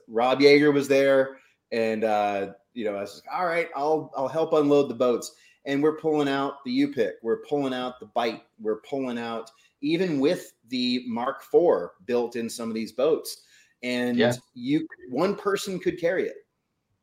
Rob 0.07 0.39
Yeager 0.39 0.73
was 0.73 0.87
there, 0.87 1.37
and 1.71 2.03
uh, 2.03 2.53
you 2.73 2.83
know 2.85 2.95
I 2.95 3.01
was 3.01 3.21
like, 3.23 3.35
all 3.39 3.45
right, 3.45 3.69
I'll 3.75 4.11
I'll 4.17 4.27
help 4.27 4.53
unload 4.53 4.89
the 4.89 4.95
boats, 4.95 5.35
and 5.65 5.81
we're 5.81 5.97
pulling 5.97 6.27
out 6.27 6.63
the 6.65 6.71
Yupik, 6.77 7.13
we're 7.21 7.43
pulling 7.47 7.73
out 7.73 7.99
the 7.99 8.07
bite, 8.07 8.43
we're 8.59 8.81
pulling 8.81 9.17
out 9.17 9.49
even 9.81 10.19
with 10.19 10.53
the 10.69 11.03
Mark 11.07 11.43
IV 11.53 11.89
built 12.05 12.35
in 12.35 12.49
some 12.49 12.69
of 12.69 12.75
these 12.75 12.91
boats, 12.91 13.41
and 13.81 14.17
Yeah. 14.17 14.33
you 14.53 14.87
one 15.09 15.35
person 15.35 15.79
could 15.79 15.99
carry 15.99 16.27
it. 16.27 16.37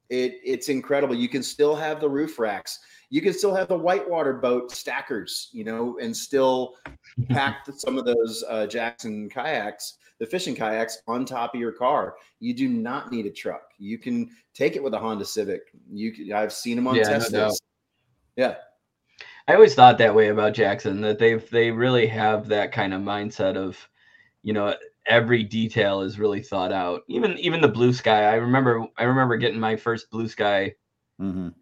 It 0.09 0.41
it's 0.45 0.69
incredible. 0.69 1.15
You 1.15 1.29
can 1.29 1.43
still 1.43 1.77
have 1.77 2.01
the 2.01 2.09
roof 2.09 2.39
racks. 2.39 2.79
You 3.11 3.21
can 3.23 3.33
still 3.33 3.55
have 3.55 3.69
the 3.69 3.77
whitewater 3.79 4.33
boat 4.35 4.73
stackers, 4.73 5.51
you 5.53 5.63
know, 5.65 5.99
and 6.01 6.17
still 6.17 6.75
pack 7.31 7.67
some 7.77 7.97
of 7.99 8.05
those 8.05 8.45
uh, 8.49 8.67
Jackson 8.67 9.29
kayaks, 9.29 9.99
the 10.19 10.27
fishing 10.27 10.55
kayaks, 10.55 10.99
on 11.07 11.25
top 11.25 11.55
of 11.55 11.61
your 11.61 11.73
car. 11.73 12.17
You 12.41 12.55
do 12.55 12.69
not 12.69 13.13
need 13.13 13.27
a 13.27 13.31
truck. 13.31 13.63
You 13.79 13.99
can 13.99 14.31
take 14.55 14.75
it 14.75 14.83
with 14.83 14.95
a 14.95 14.99
Honda 14.99 15.25
Civic. 15.25 15.63
You 15.93 16.13
can, 16.13 16.33
I've 16.33 16.53
seen 16.53 16.77
them 16.77 16.87
on 16.89 16.97
Yeah, 16.97 17.11
no 17.11 17.19
Teslas. 17.19 17.31
doubt. 17.33 17.60
Yeah, 18.41 18.57
I 19.49 19.55
always 19.55 19.75
thought 19.75 19.99
that 19.99 20.15
way 20.15 20.29
about 20.29 20.55
Jackson 20.55 21.01
that 21.03 21.19
they've 21.19 21.49
they 21.51 21.71
really 21.71 22.07
have 22.09 22.49
that 22.49 22.73
kind 22.73 22.95
of 22.95 23.03
mindset 23.03 23.57
of, 23.57 23.79
you 24.43 24.53
know, 24.55 24.75
every 25.07 25.45
detail 25.45 26.03
is 26.03 26.19
really 26.19 26.43
thought 26.43 26.73
out. 26.73 27.03
Even 27.09 27.39
even 27.39 27.61
the 27.63 27.69
blue 27.69 27.93
sky. 27.95 28.25
I 28.25 28.37
remember 28.37 28.87
I 28.99 29.05
remember 29.05 29.37
getting 29.39 29.61
my 29.61 29.77
first 29.77 30.11
blue 30.11 30.29
sky, 30.29 30.75
hmm 31.19 31.55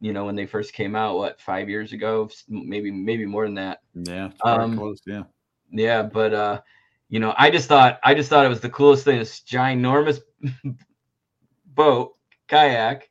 you 0.00 0.12
know, 0.12 0.24
when 0.26 0.36
they 0.36 0.46
first 0.46 0.72
came 0.74 0.94
out, 0.96 1.16
what, 1.16 1.40
five 1.40 1.68
years 1.68 1.92
ago, 1.92 2.28
maybe 2.48 2.90
maybe 2.90 3.26
more 3.26 3.46
than 3.46 3.54
that. 3.54 3.80
Yeah, 3.94 4.30
Um, 4.44 4.70
close. 4.70 5.02
Yeah, 5.06 5.24
Yeah, 5.70 6.02
but 6.04 6.34
uh, 6.34 6.62
you 7.10 7.20
know, 7.20 7.34
I 7.38 7.50
just 7.50 7.68
thought 7.68 8.00
I 8.04 8.14
just 8.14 8.30
thought 8.30 8.46
it 8.46 8.50
was 8.50 8.60
the 8.62 8.70
coolest 8.70 9.04
thing, 9.04 9.18
this 9.20 9.40
ginormous 9.42 10.20
boat, 11.66 12.16
kayak. 12.48 13.08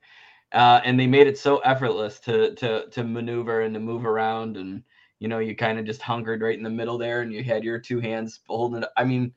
Uh, 0.53 0.79
and 0.85 0.97
they 0.99 1.07
made 1.07 1.27
it 1.27 1.37
so 1.37 1.57
effortless 1.59 2.19
to 2.21 2.55
to 2.55 2.87
to 2.89 3.03
maneuver 3.03 3.61
and 3.61 3.73
to 3.73 3.79
move 3.79 4.05
around 4.05 4.55
and 4.57 4.81
you 5.19 5.27
know 5.27 5.39
you 5.39 5.55
kind 5.55 5.77
of 5.77 5.85
just 5.85 6.01
hunkered 6.01 6.41
right 6.41 6.57
in 6.57 6.63
the 6.63 6.69
middle 6.69 6.97
there 6.97 7.21
and 7.21 7.33
you 7.33 7.43
had 7.43 7.63
your 7.65 7.77
two 7.79 7.99
hands 7.99 8.39
holding 8.47 8.81
it 8.81 8.89
i 8.95 9.03
mean 9.03 9.33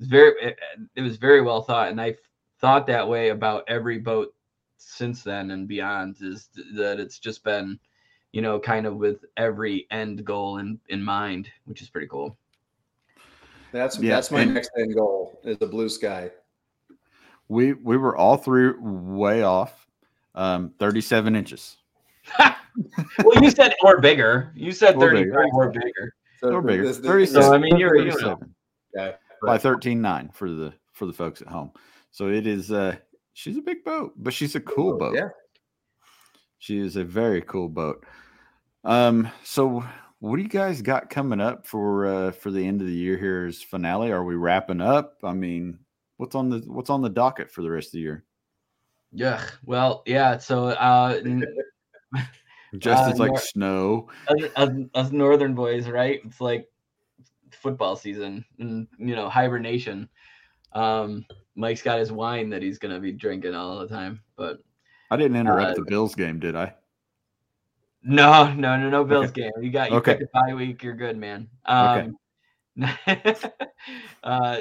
it's 0.00 0.08
very 0.08 0.32
it, 0.42 0.58
it 0.96 1.02
was 1.02 1.16
very 1.16 1.42
well 1.42 1.62
thought 1.62 1.90
and 1.90 2.00
i've 2.00 2.18
thought 2.60 2.86
that 2.88 3.06
way 3.06 3.28
about 3.28 3.62
every 3.68 3.98
boat 3.98 4.34
since 4.78 5.22
then 5.22 5.52
and 5.52 5.68
beyond 5.68 6.16
is 6.20 6.48
th- 6.54 6.66
that 6.74 6.98
it's 6.98 7.20
just 7.20 7.44
been 7.44 7.78
you 8.32 8.42
know 8.42 8.58
kind 8.58 8.84
of 8.86 8.96
with 8.96 9.24
every 9.36 9.86
end 9.92 10.24
goal 10.24 10.58
in 10.58 10.80
in 10.88 11.00
mind 11.00 11.48
which 11.66 11.82
is 11.82 11.88
pretty 11.88 12.08
cool 12.08 12.36
that's 13.70 13.96
Yeah, 13.98 14.14
that's 14.16 14.30
my 14.32 14.40
and- 14.40 14.54
next 14.54 14.70
end 14.76 14.94
goal 14.94 15.40
is 15.44 15.56
the 15.58 15.66
blue 15.66 15.88
sky. 15.88 16.30
we 17.48 17.74
we 17.74 17.96
were 17.96 18.16
all 18.16 18.36
three 18.38 18.72
way 18.80 19.42
off. 19.42 19.86
Um, 20.34 20.72
37 20.78 21.34
inches. 21.36 21.76
well 22.38 23.42
you 23.42 23.50
said 23.50 23.74
or 23.82 24.00
bigger 24.00 24.52
you 24.54 24.70
said 24.70 24.94
Or 24.96 25.00
35 25.10 25.24
bigger. 25.24 25.42
or 25.54 25.70
bigger 25.70 26.14
So 26.40 26.48
Or 26.52 26.62
bigger. 26.62 26.82
this- 26.86 26.98
this- 26.98 27.06
37. 27.06 27.42
So, 27.42 27.54
I 27.54 27.58
mean, 27.58 27.76
you're- 27.78 27.98
you 27.98 28.06
know. 28.06 28.12
37 28.36 28.54
Okay. 28.96 29.16
by 29.42 29.56
13.9 29.58 30.34
for 30.34 30.50
the 30.50 30.72
for 30.92 31.06
the 31.06 31.12
folks 31.12 31.40
at 31.42 31.48
home. 31.48 31.70
So 32.10 32.28
it 32.28 32.46
is. 32.46 32.70
uh 32.72 32.96
She's 33.34 33.56
a 33.56 33.62
big 33.62 33.84
boat, 33.84 34.14
but 34.16 34.34
she's 34.34 34.56
a 34.56 34.60
cool 34.60 34.98
boat. 34.98 35.14
Yeah. 35.14 35.28
She 36.58 36.78
is 36.78 36.96
a 36.96 37.04
very 37.04 37.40
cool 37.42 37.68
boat. 37.68 38.04
Um, 38.84 39.28
so 39.44 39.84
what 40.18 40.36
do 40.36 40.42
you 40.42 40.48
guys 40.48 40.82
got 40.82 41.08
coming 41.08 41.40
up 41.40 41.64
for 41.64 42.06
uh, 42.06 42.30
for 42.32 42.50
the 42.50 42.66
end 42.66 42.80
of 42.80 42.88
the 42.88 42.92
year 42.92 43.16
here? 43.16 43.46
Is 43.46 43.62
finale? 43.62 44.10
Are 44.10 44.24
we 44.24 44.34
wrapping 44.34 44.80
up? 44.80 45.18
I 45.22 45.34
mean, 45.34 45.78
what's 46.16 46.34
on 46.34 46.50
the 46.50 46.58
what's 46.66 46.90
on 46.90 47.00
the 47.00 47.08
docket 47.08 47.48
for 47.50 47.62
the 47.62 47.70
rest 47.70 47.88
of 47.88 47.92
the 47.92 48.00
year? 48.00 48.24
Yeah. 49.12 49.42
Well, 49.64 50.02
yeah. 50.06 50.38
So 50.38 50.68
uh, 50.68 51.20
Just 52.78 53.06
Uh, 53.06 53.10
as 53.12 53.18
like 53.18 53.30
nor- 53.30 53.40
snow. 53.40 54.08
us, 54.28 54.42
us, 54.56 54.70
us 54.94 55.10
northern 55.12 55.54
boys, 55.54 55.88
right? 55.88 56.20
It's 56.24 56.40
like 56.40 56.68
football 57.50 57.96
season 57.96 58.44
and 58.58 58.86
you 58.98 59.16
know 59.16 59.28
hibernation. 59.28 60.08
Um, 60.72 61.24
Mike's 61.56 61.82
got 61.82 61.98
his 61.98 62.12
wine 62.12 62.50
that 62.50 62.62
he's 62.62 62.78
gonna 62.78 63.00
be 63.00 63.12
drinking 63.12 63.54
all 63.54 63.78
the 63.78 63.88
time, 63.88 64.22
but 64.36 64.58
I 65.10 65.16
didn't 65.16 65.36
interrupt 65.38 65.72
Uh, 65.72 65.74
the 65.76 65.82
Bills 65.82 66.14
game, 66.14 66.38
did 66.38 66.54
I? 66.54 66.74
no, 68.02 68.52
no, 68.52 68.76
no, 68.76 68.90
no 68.90 69.04
Bills 69.04 69.32
game. 69.32 69.50
You 69.60 69.70
got 69.70 69.90
you 69.90 69.96
Okay. 69.96 70.12
picked 70.12 70.22
a 70.22 70.28
bye 70.32 70.54
week. 70.54 70.82
You're 70.82 70.94
good, 70.94 71.16
man. 71.16 71.48
Okay. 71.68 72.06
Um, 72.06 72.16
uh, 74.22 74.60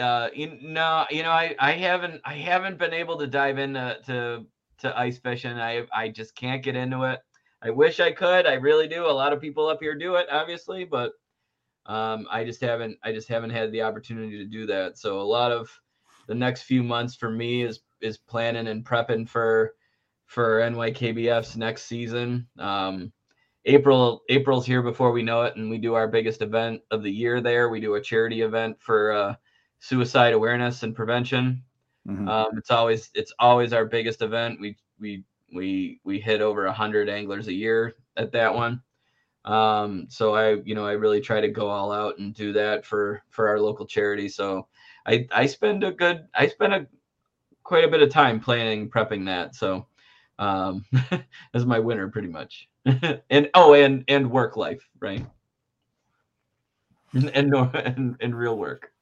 uh, 0.00 0.28
no, 0.62 1.06
you 1.10 1.22
know, 1.22 1.30
I, 1.30 1.54
I 1.58 1.72
haven't, 1.72 2.20
I 2.24 2.34
haven't 2.34 2.78
been 2.78 2.92
able 2.92 3.18
to 3.18 3.26
dive 3.26 3.58
into 3.58 3.98
to, 4.06 4.46
to 4.78 4.98
ice 4.98 5.18
fishing. 5.18 5.52
I, 5.52 5.86
I 5.94 6.08
just 6.08 6.34
can't 6.34 6.62
get 6.62 6.76
into 6.76 7.04
it. 7.04 7.20
I 7.62 7.70
wish 7.70 8.00
I 8.00 8.12
could. 8.12 8.46
I 8.46 8.54
really 8.54 8.88
do. 8.88 9.06
A 9.06 9.12
lot 9.12 9.32
of 9.32 9.40
people 9.40 9.68
up 9.68 9.78
here 9.80 9.96
do 9.96 10.16
it, 10.16 10.26
obviously, 10.30 10.84
but 10.84 11.12
um, 11.86 12.26
I 12.30 12.44
just 12.44 12.60
haven't, 12.60 12.98
I 13.02 13.12
just 13.12 13.28
haven't 13.28 13.50
had 13.50 13.72
the 13.72 13.82
opportunity 13.82 14.38
to 14.38 14.46
do 14.46 14.66
that. 14.66 14.98
So 14.98 15.20
a 15.20 15.22
lot 15.22 15.52
of 15.52 15.70
the 16.26 16.34
next 16.34 16.62
few 16.62 16.82
months 16.82 17.14
for 17.14 17.30
me 17.30 17.62
is 17.62 17.80
is 18.00 18.18
planning 18.18 18.68
and 18.68 18.84
prepping 18.84 19.28
for 19.28 19.72
for 20.26 20.60
NYKBF's 20.60 21.56
next 21.56 21.84
season. 21.84 22.48
Um, 22.58 23.12
April 23.64 24.22
April's 24.28 24.66
here 24.66 24.82
before 24.82 25.12
we 25.12 25.22
know 25.22 25.42
it, 25.42 25.56
and 25.56 25.70
we 25.70 25.78
do 25.78 25.94
our 25.94 26.08
biggest 26.08 26.42
event 26.42 26.82
of 26.90 27.02
the 27.02 27.10
year 27.10 27.40
there. 27.40 27.68
We 27.68 27.80
do 27.80 27.94
a 27.94 28.00
charity 28.00 28.42
event 28.42 28.76
for 28.80 29.12
uh, 29.12 29.34
suicide 29.88 30.32
awareness 30.34 30.82
and 30.82 30.94
prevention. 30.94 31.62
Mhm. 32.08 32.28
Um, 32.28 32.58
it's 32.58 32.70
always 32.70 33.10
it's 33.14 33.32
always 33.38 33.72
our 33.72 33.84
biggest 33.84 34.22
event. 34.22 34.60
We 34.60 34.76
we 35.00 35.24
we 35.54 36.00
we 36.04 36.20
hit 36.20 36.40
over 36.40 36.66
a 36.66 36.72
hundred 36.72 37.08
anglers 37.08 37.48
a 37.48 37.52
year 37.52 37.94
at 38.16 38.32
that 38.32 38.54
one. 38.54 38.82
Um, 39.44 40.06
so 40.08 40.34
I 40.34 40.54
you 40.64 40.74
know 40.74 40.86
I 40.86 40.92
really 40.92 41.20
try 41.20 41.40
to 41.40 41.48
go 41.48 41.68
all 41.68 41.92
out 41.92 42.18
and 42.18 42.34
do 42.34 42.52
that 42.54 42.84
for 42.84 43.22
for 43.30 43.48
our 43.48 43.60
local 43.60 43.86
charity. 43.86 44.28
So 44.28 44.68
I 45.06 45.26
I 45.32 45.46
spend 45.46 45.84
a 45.84 45.92
good 45.92 46.26
I 46.34 46.48
spend 46.48 46.74
a 46.74 46.86
quite 47.64 47.84
a 47.84 47.88
bit 47.88 48.02
of 48.02 48.10
time 48.10 48.40
planning 48.40 48.90
prepping 48.90 49.26
that. 49.26 49.54
So 49.54 49.86
um, 50.38 50.84
that's 51.52 51.64
my 51.66 51.78
winter 51.80 52.08
pretty 52.08 52.28
much. 52.28 52.68
and 53.30 53.50
oh 53.54 53.74
and 53.74 54.04
and 54.08 54.30
work 54.30 54.56
life 54.56 54.88
right. 55.00 55.26
And 57.12 57.30
and, 57.30 57.54
and, 57.74 58.16
and 58.20 58.36
real 58.36 58.58
work. 58.58 58.92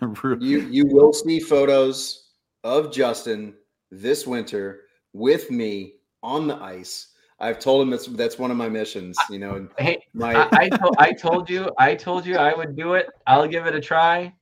You 0.40 0.60
you 0.60 0.86
will 0.86 1.12
see 1.12 1.38
photos 1.40 2.30
of 2.64 2.92
Justin 2.92 3.54
this 3.90 4.26
winter 4.26 4.80
with 5.12 5.50
me 5.50 5.94
on 6.22 6.46
the 6.48 6.56
ice. 6.56 7.08
I've 7.38 7.58
told 7.58 7.82
him 7.82 7.90
that's 7.90 8.06
that's 8.06 8.38
one 8.38 8.50
of 8.50 8.56
my 8.56 8.68
missions. 8.68 9.18
You 9.30 9.38
know, 9.38 9.68
Hey, 9.78 10.02
my 10.14 10.34
I, 10.34 10.48
I, 10.64 10.68
to- 10.70 10.94
I 10.98 11.12
told 11.12 11.48
you, 11.50 11.70
I 11.78 11.94
told 11.94 12.26
you 12.26 12.36
I 12.36 12.54
would 12.54 12.76
do 12.76 12.94
it. 12.94 13.08
I'll 13.26 13.46
give 13.46 13.66
it 13.66 13.74
a 13.74 13.80
try, 13.80 14.34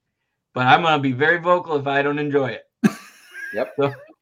but 0.55 0.67
I'm 0.67 0.83
gonna 0.83 1.03
be 1.03 1.13
very 1.13 1.39
vocal 1.39 1.77
if 1.77 1.87
I 1.87 2.03
don't 2.03 2.19
enjoy 2.19 2.51
it. 2.51 2.63
Yep, 3.53 3.77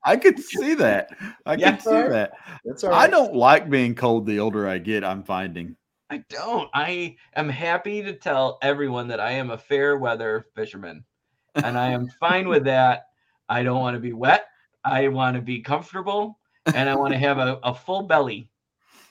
I 0.05 0.17
could 0.19 0.39
see 0.39 0.75
that. 0.75 1.09
I 1.47 1.55
Yeah. 1.55 1.71
could 1.73 1.83
see 1.83 1.89
that. 2.09 2.33
that's 2.67 2.85
all 2.85 2.93
I 2.93 3.07
don't 3.09 3.35
like 3.35 3.71
being 3.71 3.95
cold 3.95 4.27
the 4.27 4.41
older 4.41 4.69
I 4.69 4.77
get, 4.77 5.05
I'm 5.05 5.23
finding. 5.23 5.75
I 6.11 6.23
don't. 6.29 6.69
I 6.75 7.17
am 7.35 7.49
happy 7.49 8.03
to 8.03 8.13
tell 8.13 8.59
everyone 8.61 9.09
that 9.09 9.21
I 9.21 9.31
am 9.33 9.49
a 9.51 9.57
fair 9.57 9.97
weather 9.97 10.45
fisherman, 10.55 11.07
and 11.55 11.79
I 11.79 11.91
am 11.91 12.09
fine 12.21 12.49
with 12.49 12.65
that. 12.65 13.09
I 13.49 13.63
don't 13.63 13.81
want 13.81 13.95
to 13.95 14.01
be 14.01 14.13
wet. 14.13 14.47
I 14.85 15.09
want 15.09 15.37
to 15.37 15.43
be 15.43 15.61
comfortable, 15.61 16.39
and 16.75 16.89
I 16.89 16.95
want 16.95 17.13
to 17.13 17.19
have 17.19 17.39
a, 17.39 17.59
a 17.63 17.75
full 17.75 18.03
belly. 18.03 18.49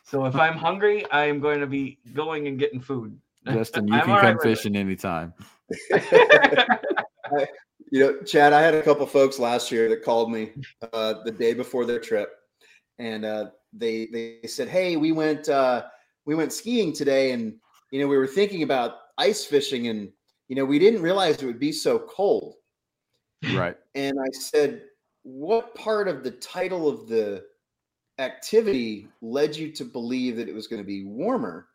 So 0.04 0.26
if 0.26 0.36
I'm 0.36 0.58
hungry, 0.58 1.10
I 1.12 1.26
am 1.26 1.40
going 1.40 1.60
to 1.62 1.68
be 1.68 2.00
going 2.14 2.48
and 2.48 2.60
getting 2.60 2.82
food. 2.82 3.18
Justin, 3.46 3.88
you 3.88 3.94
I'm 3.94 4.02
can 4.02 4.16
come 4.16 4.26
right 4.26 4.36
it. 4.36 4.42
fishing 4.42 4.76
anytime. 4.76 5.34
You 7.92 8.00
know, 8.00 8.18
Chad, 8.24 8.54
I 8.54 8.62
had 8.62 8.74
a 8.74 8.82
couple 8.82 9.06
folks 9.06 9.38
last 9.38 9.70
year 9.70 9.90
that 9.90 10.02
called 10.02 10.32
me 10.32 10.52
uh, 10.94 11.16
the 11.26 11.32
day 11.32 11.54
before 11.54 11.86
their 11.86 12.00
trip, 12.00 12.30
and 13.00 13.26
uh, 13.26 13.50
they 13.74 14.06
they 14.06 14.48
said, 14.48 14.70
"Hey, 14.70 14.96
we 14.96 15.12
went 15.12 15.50
uh, 15.50 15.84
we 16.26 16.34
went 16.34 16.54
skiing 16.54 16.94
today, 16.94 17.32
and 17.32 17.54
you 17.92 18.00
know 18.00 18.08
we 18.08 18.18
were 18.18 18.28
thinking 18.28 18.64
about 18.64 18.94
ice 19.18 19.44
fishing, 19.44 19.90
and 19.90 20.10
you 20.52 20.56
know 20.58 20.66
we 20.66 20.80
didn't 20.80 21.02
realize 21.02 21.42
it 21.42 21.46
would 21.46 21.60
be 21.60 21.72
so 21.72 21.98
cold." 21.98 22.56
Right. 23.56 23.78
And 23.96 24.20
I 24.20 24.30
said, 24.34 24.84
"What 25.24 25.74
part 25.76 26.10
of 26.10 26.24
the 26.26 26.32
title 26.32 26.90
of 26.90 27.08
the 27.08 27.44
activity 28.20 29.08
led 29.22 29.56
you 29.56 29.72
to 29.72 29.86
believe 29.86 30.36
that 30.36 30.50
it 30.50 30.54
was 30.54 30.68
going 30.68 30.82
to 30.82 30.86
be 30.86 31.06
warmer?" 31.06 31.68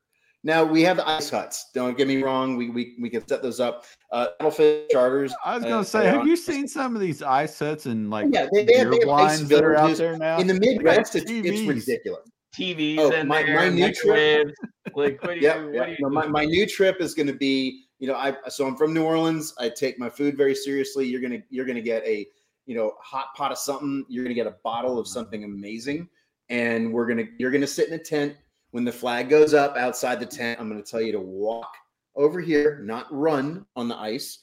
Now 0.45 0.62
we 0.62 0.83
have 0.83 0.99
the 0.99 1.09
ice 1.09 1.29
huts. 1.31 1.70
Don't 1.74 1.97
get 1.99 2.07
me 2.07 2.22
wrong. 2.22 2.57
We 2.57 2.70
we, 2.70 2.95
we 3.01 3.09
can 3.11 3.27
set 3.27 3.43
those 3.43 3.59
up. 3.59 3.85
Uh, 4.12 4.29
Paddlefish 4.41 4.91
charters. 4.91 5.35
I 5.45 5.57
was 5.57 5.64
uh, 5.64 5.68
gonna 5.68 5.85
say, 5.85 6.07
have 6.07 6.20
on- 6.20 6.29
you 6.29 6.37
seen 6.37 6.68
some 6.68 6.95
of 6.95 7.01
these 7.01 7.20
ice 7.22 7.59
huts 7.59 7.87
and 7.87 8.11
like 8.11 8.27
Yeah, 8.31 8.47
they- 8.53 8.64
they 8.64 8.74
have- 8.77 8.91
they 8.91 8.99
have 9.01 9.09
ice 9.09 9.39
blinds 9.39 9.49
that 9.49 9.64
are 9.64 9.74
out 9.74 9.97
there 9.97 10.16
now? 10.16 10.39
in 10.39 10.47
the 10.47 10.55
Midwest? 10.55 11.16
It's, 11.16 11.29
it's 11.31 11.62
ridiculous. 11.66 12.29
TVs 12.57 12.99
Oh, 13.01 13.11
in 13.11 13.27
my- 13.27 13.43
there, 13.43 13.57
my 13.57 13.68
new 13.70 13.93
trip- 13.93 14.53
Like, 14.95 15.20
what 15.24 15.35
do 15.35 15.41
you? 15.41 15.43
Yeah, 15.43 15.64
what 15.64 15.74
yeah. 15.74 15.85
do 15.87 15.91
you 15.91 15.97
No, 16.03 16.11
my, 16.11 16.27
my 16.29 16.45
new 16.45 16.64
trip 16.66 17.01
is 17.01 17.12
going 17.12 17.27
to 17.27 17.35
be, 17.35 17.86
you 17.99 18.07
know, 18.07 18.15
I 18.15 18.35
so 18.49 18.67
I'm 18.67 18.77
from 18.77 18.93
New 18.93 19.05
Orleans. 19.05 19.55
I 19.59 19.69
take 19.69 19.99
my 19.99 20.11
food 20.11 20.37
very 20.37 20.55
seriously. 20.55 21.07
You're 21.07 21.21
gonna 21.21 21.43
you're 21.51 21.65
gonna 21.65 21.81
get 21.81 22.05
a, 22.05 22.27
you 22.67 22.77
know, 22.77 22.93
hot 23.01 23.29
pot 23.35 23.53
of 23.53 23.59
something. 23.59 24.05
You're 24.09 24.25
gonna 24.25 24.35
get 24.35 24.47
a 24.47 24.57
bottle 24.63 24.99
of 24.99 25.09
something 25.09 25.45
amazing, 25.45 26.09
and 26.49 26.93
we're 26.93 27.07
gonna 27.07 27.25
you're 27.39 27.51
gonna 27.51 27.67
sit 27.67 27.89
in 27.89 27.95
a 27.95 27.99
tent. 27.99 28.37
When 28.73 28.85
the 28.85 28.93
flag 28.93 29.31
goes 29.31 29.55
up 29.55 29.77
outside 29.77 30.21
the 30.21 30.27
tent, 30.27 30.61
I'm 30.61 30.69
gonna 30.69 30.83
tell 30.83 31.01
you 31.01 31.13
to 31.13 31.21
walk 31.21 31.73
over 32.15 32.41
here, 32.41 32.81
not 32.83 33.07
run 33.11 33.65
on 33.77 33.89
the 33.89 33.97
ice. 33.97 34.41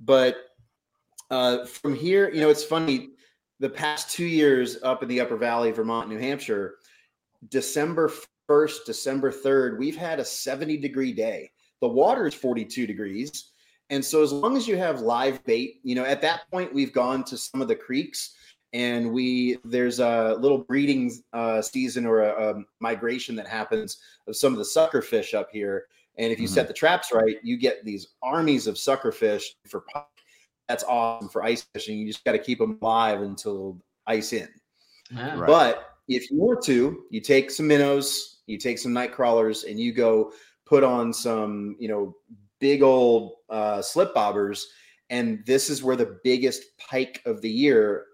But 0.00 0.36
uh, 1.30 1.64
from 1.64 1.94
here, 1.94 2.30
you 2.30 2.40
know, 2.40 2.50
it's 2.50 2.64
funny. 2.64 3.10
The 3.60 3.70
past 3.70 4.10
two 4.10 4.26
years 4.26 4.78
up 4.82 5.02
in 5.02 5.08
the 5.08 5.20
Upper 5.20 5.36
Valley, 5.36 5.70
Vermont, 5.70 6.08
New 6.08 6.18
Hampshire, 6.18 6.76
December 7.48 8.10
1st, 8.48 8.84
December 8.84 9.32
3rd, 9.32 9.78
we've 9.78 9.96
had 9.96 10.20
a 10.20 10.24
70 10.24 10.76
degree 10.78 11.12
day. 11.12 11.50
The 11.84 11.88
water 11.88 12.26
is 12.26 12.32
42 12.32 12.86
degrees. 12.86 13.50
And 13.90 14.02
so, 14.02 14.22
as 14.22 14.32
long 14.32 14.56
as 14.56 14.66
you 14.66 14.78
have 14.78 15.02
live 15.02 15.44
bait, 15.44 15.80
you 15.82 15.94
know, 15.94 16.06
at 16.06 16.22
that 16.22 16.50
point, 16.50 16.72
we've 16.72 16.94
gone 16.94 17.24
to 17.24 17.36
some 17.36 17.60
of 17.60 17.68
the 17.68 17.76
creeks 17.76 18.34
and 18.72 19.12
we 19.12 19.58
there's 19.66 20.00
a 20.00 20.34
little 20.40 20.56
breeding 20.56 21.12
uh, 21.34 21.60
season 21.60 22.06
or 22.06 22.22
a, 22.22 22.52
a 22.52 22.62
migration 22.80 23.36
that 23.36 23.46
happens 23.46 23.98
of 24.26 24.34
some 24.34 24.54
of 24.54 24.58
the 24.58 24.64
sucker 24.64 25.02
fish 25.02 25.34
up 25.34 25.50
here. 25.52 25.84
And 26.16 26.32
if 26.32 26.40
you 26.40 26.46
set 26.46 26.68
the 26.68 26.72
traps 26.72 27.12
right, 27.12 27.36
you 27.42 27.58
get 27.58 27.84
these 27.84 28.14
armies 28.22 28.66
of 28.66 28.78
sucker 28.78 29.12
fish 29.12 29.54
for 29.68 29.82
pike. 29.92 30.04
That's 30.70 30.84
awesome 30.84 31.28
for 31.28 31.44
ice 31.44 31.66
fishing. 31.74 31.98
You 31.98 32.06
just 32.06 32.24
got 32.24 32.32
to 32.32 32.38
keep 32.38 32.60
them 32.60 32.78
alive 32.80 33.20
until 33.20 33.78
ice 34.06 34.32
in. 34.32 34.48
Yeah. 35.10 35.38
Right. 35.38 35.46
But 35.46 35.96
if 36.08 36.30
you 36.30 36.40
were 36.40 36.58
to, 36.62 37.04
you 37.10 37.20
take 37.20 37.50
some 37.50 37.66
minnows, 37.66 38.38
you 38.46 38.56
take 38.56 38.78
some 38.78 38.94
night 38.94 39.12
crawlers, 39.12 39.64
and 39.64 39.78
you 39.78 39.92
go 39.92 40.32
put 40.66 40.84
on 40.84 41.12
some, 41.12 41.76
you 41.78 41.88
know, 41.88 42.16
big 42.60 42.82
old 42.82 43.34
uh, 43.50 43.82
slip 43.82 44.14
bobbers. 44.14 44.62
And 45.10 45.44
this 45.46 45.68
is 45.70 45.82
where 45.82 45.96
the 45.96 46.18
biggest 46.24 46.62
pike 46.78 47.20
of 47.26 47.40
the 47.40 47.50
year 47.50 48.06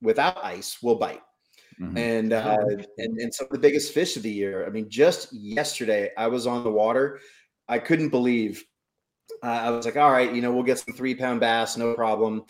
without 0.00 0.42
ice 0.42 0.82
will 0.82 0.96
bite. 0.96 1.20
Mhm. 1.80 1.98
And, 1.98 2.32
uh, 2.32 2.58
and 2.98 3.18
and 3.18 3.32
some 3.32 3.46
of 3.46 3.52
the 3.52 3.58
biggest 3.58 3.92
fish 3.92 4.16
of 4.16 4.22
the 4.22 4.30
year. 4.30 4.66
I 4.66 4.70
mean, 4.70 4.88
just 4.90 5.32
yesterday 5.32 6.10
I 6.16 6.26
was 6.26 6.46
on 6.46 6.64
the 6.64 6.70
water. 6.70 7.20
I 7.68 7.78
couldn't 7.78 8.10
believe. 8.10 8.64
Uh, 9.42 9.46
I 9.46 9.70
was 9.70 9.86
like, 9.86 9.96
all 9.96 10.10
right, 10.10 10.34
you 10.34 10.42
know, 10.42 10.52
we'll 10.52 10.64
get 10.64 10.78
some 10.78 10.94
three 10.94 11.14
pound 11.14 11.40
bass, 11.40 11.76
no 11.76 11.94
problem. 11.94 12.44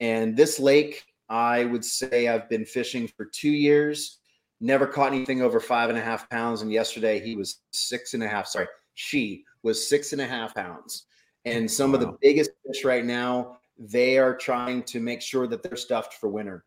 And 0.00 0.36
this 0.36 0.58
lake, 0.58 1.04
I 1.28 1.64
would 1.64 1.84
say 1.84 2.28
I've 2.28 2.48
been 2.50 2.66
fishing 2.66 3.08
for 3.08 3.24
two 3.24 3.52
years, 3.52 4.18
never 4.60 4.86
caught 4.86 5.12
anything 5.12 5.40
over 5.40 5.60
five 5.60 5.88
and 5.88 5.98
a 5.98 6.02
half 6.02 6.28
pounds. 6.28 6.60
And 6.60 6.70
yesterday 6.70 7.20
he 7.20 7.36
was 7.36 7.62
six 7.72 8.14
and 8.14 8.22
a 8.22 8.28
half. 8.28 8.46
Sorry, 8.48 8.66
she 8.94 9.44
was 9.62 9.86
six 9.86 10.12
and 10.12 10.20
a 10.20 10.26
half 10.26 10.54
pounds. 10.54 11.06
And 11.44 11.70
some 11.70 11.94
of 11.94 12.00
the 12.00 12.16
biggest 12.22 12.50
fish 12.66 12.84
right 12.84 13.04
now, 13.04 13.58
they 13.78 14.18
are 14.18 14.34
trying 14.34 14.82
to 14.84 15.00
make 15.00 15.20
sure 15.20 15.46
that 15.46 15.62
they're 15.62 15.76
stuffed 15.76 16.14
for 16.14 16.28
winter. 16.28 16.64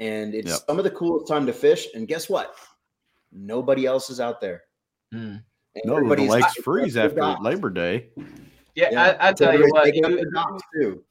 And 0.00 0.34
it's 0.34 0.50
Yep. 0.50 0.60
some 0.66 0.78
of 0.78 0.84
the 0.84 0.90
coolest 0.90 1.28
time 1.28 1.46
to 1.46 1.52
fish. 1.52 1.86
And 1.94 2.08
guess 2.08 2.28
what? 2.28 2.54
Nobody 3.32 3.86
else 3.86 4.10
is 4.10 4.20
out 4.20 4.40
there. 4.40 4.64
Mm. 5.14 5.42
And 5.74 5.84
No, 5.84 6.00
the 6.14 6.22
lakes 6.22 6.54
freeze 6.56 6.96
after 6.96 7.16
docks. 7.16 7.42
Labor 7.42 7.70
Day. 7.70 8.08
Yeah, 8.74 8.88
Yeah, 8.90 9.16
I, 9.20 9.28
I 9.28 9.32
tell 9.32 9.56
you 9.56 9.66
what, 9.70 9.84
taking 9.84 10.04
up 10.04 10.10
you, 10.10 10.16
their 10.16 10.30
docks, 10.30 10.62
too. 10.74 11.04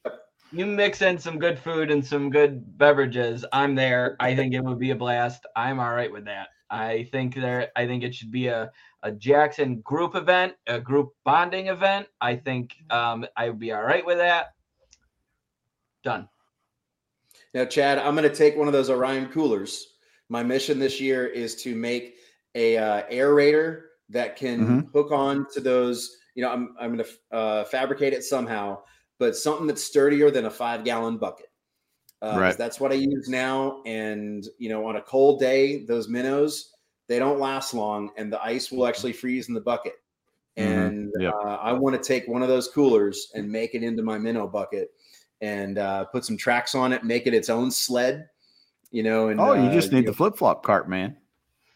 you 0.52 0.66
mix 0.66 1.02
in 1.02 1.18
some 1.18 1.38
good 1.38 1.58
food 1.58 1.90
and 1.90 2.04
some 2.04 2.30
good 2.30 2.76
beverages. 2.78 3.44
I'm 3.52 3.74
there. 3.74 4.16
I 4.20 4.34
think 4.36 4.54
it 4.54 4.60
would 4.62 4.78
be 4.78 4.90
a 4.90 4.96
blast. 4.96 5.46
I'm 5.56 5.80
all 5.80 5.92
right 5.92 6.10
with 6.12 6.24
that. 6.26 6.48
I 6.70 7.08
think 7.12 7.34
there. 7.34 7.70
I 7.76 7.86
think 7.86 8.02
it 8.02 8.14
should 8.14 8.30
be 8.30 8.48
a 8.48 8.70
a 9.02 9.12
Jackson 9.12 9.80
group 9.82 10.16
event, 10.16 10.54
a 10.66 10.80
group 10.80 11.10
bonding 11.24 11.68
event. 11.68 12.08
I 12.20 12.34
think 12.36 12.74
um, 12.90 13.24
I 13.36 13.48
would 13.48 13.58
be 13.58 13.72
all 13.72 13.82
right 13.82 14.04
with 14.04 14.18
that. 14.18 14.54
Done. 16.02 16.28
Now, 17.54 17.64
Chad, 17.64 17.98
I'm 17.98 18.16
going 18.16 18.28
to 18.28 18.34
take 18.34 18.56
one 18.56 18.66
of 18.66 18.72
those 18.72 18.90
Orion 18.90 19.28
coolers. 19.28 19.94
My 20.28 20.42
mission 20.42 20.78
this 20.78 21.00
year 21.00 21.26
is 21.26 21.54
to 21.62 21.74
make 21.76 22.16
a 22.54 22.76
uh, 22.76 23.02
aerator 23.10 23.82
that 24.08 24.36
can 24.36 24.82
Mhm. 24.84 24.92
hook 24.92 25.12
on 25.12 25.46
to 25.52 25.60
those. 25.60 26.16
You 26.34 26.42
know, 26.42 26.50
I'm 26.50 26.74
I'm 26.80 26.96
going 26.96 27.04
to 27.08 27.36
uh, 27.36 27.64
fabricate 27.64 28.12
it 28.12 28.24
somehow, 28.24 28.82
but 29.18 29.36
something 29.36 29.66
that's 29.66 29.82
sturdier 29.84 30.30
than 30.30 30.46
a 30.46 30.50
five 30.50 30.84
gallon 30.84 31.16
bucket. 31.16 31.45
Uh, 32.22 32.30
'cause 32.32 32.40
Right. 32.40 32.58
That's 32.58 32.80
what 32.80 32.92
I 32.92 32.94
use 32.96 33.28
now, 33.28 33.82
and 33.84 34.46
you 34.58 34.68
know, 34.68 34.86
on 34.86 34.96
a 34.96 35.02
cold 35.02 35.38
day, 35.40 35.84
those 35.84 36.08
minnows 36.08 36.72
they 37.08 37.18
don't 37.20 37.38
last 37.38 37.72
long, 37.74 38.10
and 38.16 38.32
the 38.32 38.42
ice 38.42 38.72
will 38.72 38.86
actually 38.86 39.12
freeze 39.12 39.48
in 39.48 39.54
the 39.54 39.60
bucket. 39.60 39.94
Mhm. 40.56 40.62
And 40.66 41.12
Yep. 41.20 41.34
uh, 41.34 41.38
I 41.62 41.72
want 41.72 41.94
to 41.94 42.02
take 42.02 42.26
one 42.26 42.42
of 42.42 42.48
those 42.48 42.66
coolers 42.68 43.30
and 43.34 43.48
make 43.50 43.74
it 43.76 43.82
into 43.84 44.02
my 44.02 44.18
minnow 44.18 44.48
bucket, 44.48 44.92
and 45.40 45.78
uh, 45.78 46.06
put 46.06 46.24
some 46.24 46.36
tracks 46.36 46.74
on 46.74 46.92
it, 46.92 47.04
make 47.04 47.26
it 47.26 47.34
its 47.34 47.48
own 47.50 47.70
sled. 47.70 48.28
You 48.90 49.02
know, 49.02 49.28
and 49.28 49.38
Oh, 49.40 49.52
you 49.52 49.68
uh, 49.68 49.72
just 49.72 49.92
need 49.92 50.04
know- 50.06 50.10
the 50.12 50.16
flip 50.16 50.36
flop 50.38 50.62
cart, 50.64 50.88
man. 50.88 51.16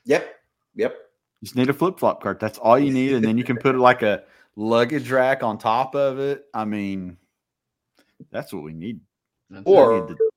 Yep. 0.04 0.34
Yep. 0.76 0.96
Just 1.42 1.54
need 1.56 1.68
a 1.68 1.74
flip 1.74 1.98
flop 1.98 2.22
cart. 2.22 2.40
That's 2.40 2.58
all 2.58 2.78
you 2.78 2.90
need, 2.92 3.12
and 3.12 3.24
then 3.24 3.36
you 3.36 3.44
can 3.44 3.56
put 3.58 3.74
like 3.76 4.02
a 4.02 4.24
luggage 4.56 5.10
rack 5.10 5.42
on 5.42 5.58
top 5.58 5.94
of 5.94 6.18
it. 6.18 6.46
I 6.54 6.64
mean, 6.64 7.18
that's 8.30 8.52
what 8.52 8.62
we 8.62 8.72
need. 8.72 9.00
That's 9.50 9.66
We 9.66 9.72
Or- 9.74 10.00
need 10.00 10.16
the- 10.16 10.29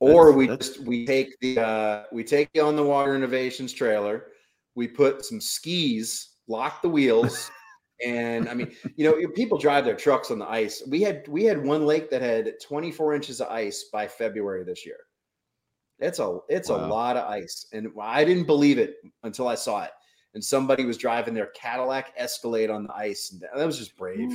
Or 0.00 0.26
That's- 0.26 0.36
we 0.36 0.46
that's- 0.46 0.68
just 0.68 0.80
we 0.86 1.06
take 1.06 1.38
the 1.40 1.58
uh 1.60 2.04
we 2.12 2.22
take 2.24 2.48
the 2.52 2.60
on 2.60 2.76
the 2.76 2.84
water 2.84 3.16
innovations 3.16 3.72
trailer, 3.72 4.26
we 4.74 4.86
put 4.86 5.24
some 5.24 5.40
skis, 5.40 6.36
lock 6.46 6.82
the 6.82 6.88
wheels, 6.88 7.50
and 8.06 8.48
I 8.48 8.54
mean, 8.54 8.70
you 8.96 9.04
know, 9.10 9.28
people 9.34 9.58
drive 9.58 9.84
their 9.84 9.96
trucks 9.96 10.30
on 10.30 10.38
the 10.38 10.48
ice. 10.48 10.82
We 10.88 11.02
had 11.02 11.26
we 11.26 11.42
had 11.44 11.64
one 11.64 11.84
lake 11.84 12.10
that 12.10 12.22
had 12.22 12.52
24 12.64 13.14
inches 13.14 13.40
of 13.40 13.48
ice 13.48 13.86
by 13.92 14.06
February 14.06 14.62
this 14.62 14.86
year. 14.86 14.98
It's 15.98 16.20
a 16.20 16.38
it's 16.48 16.68
a 16.68 16.76
lot 16.76 17.16
of 17.16 17.28
ice, 17.28 17.66
and 17.72 17.88
I 18.00 18.24
didn't 18.24 18.46
believe 18.46 18.78
it 18.78 18.98
until 19.24 19.48
I 19.48 19.56
saw 19.56 19.82
it. 19.82 19.90
And 20.34 20.44
somebody 20.44 20.84
was 20.84 20.96
driving 20.96 21.34
their 21.34 21.48
Cadillac 21.56 22.12
Escalade 22.16 22.70
on 22.70 22.84
the 22.84 22.94
ice, 22.94 23.32
and 23.32 23.40
that 23.40 23.66
was 23.66 23.78
just 23.78 23.96
brave. 23.96 24.30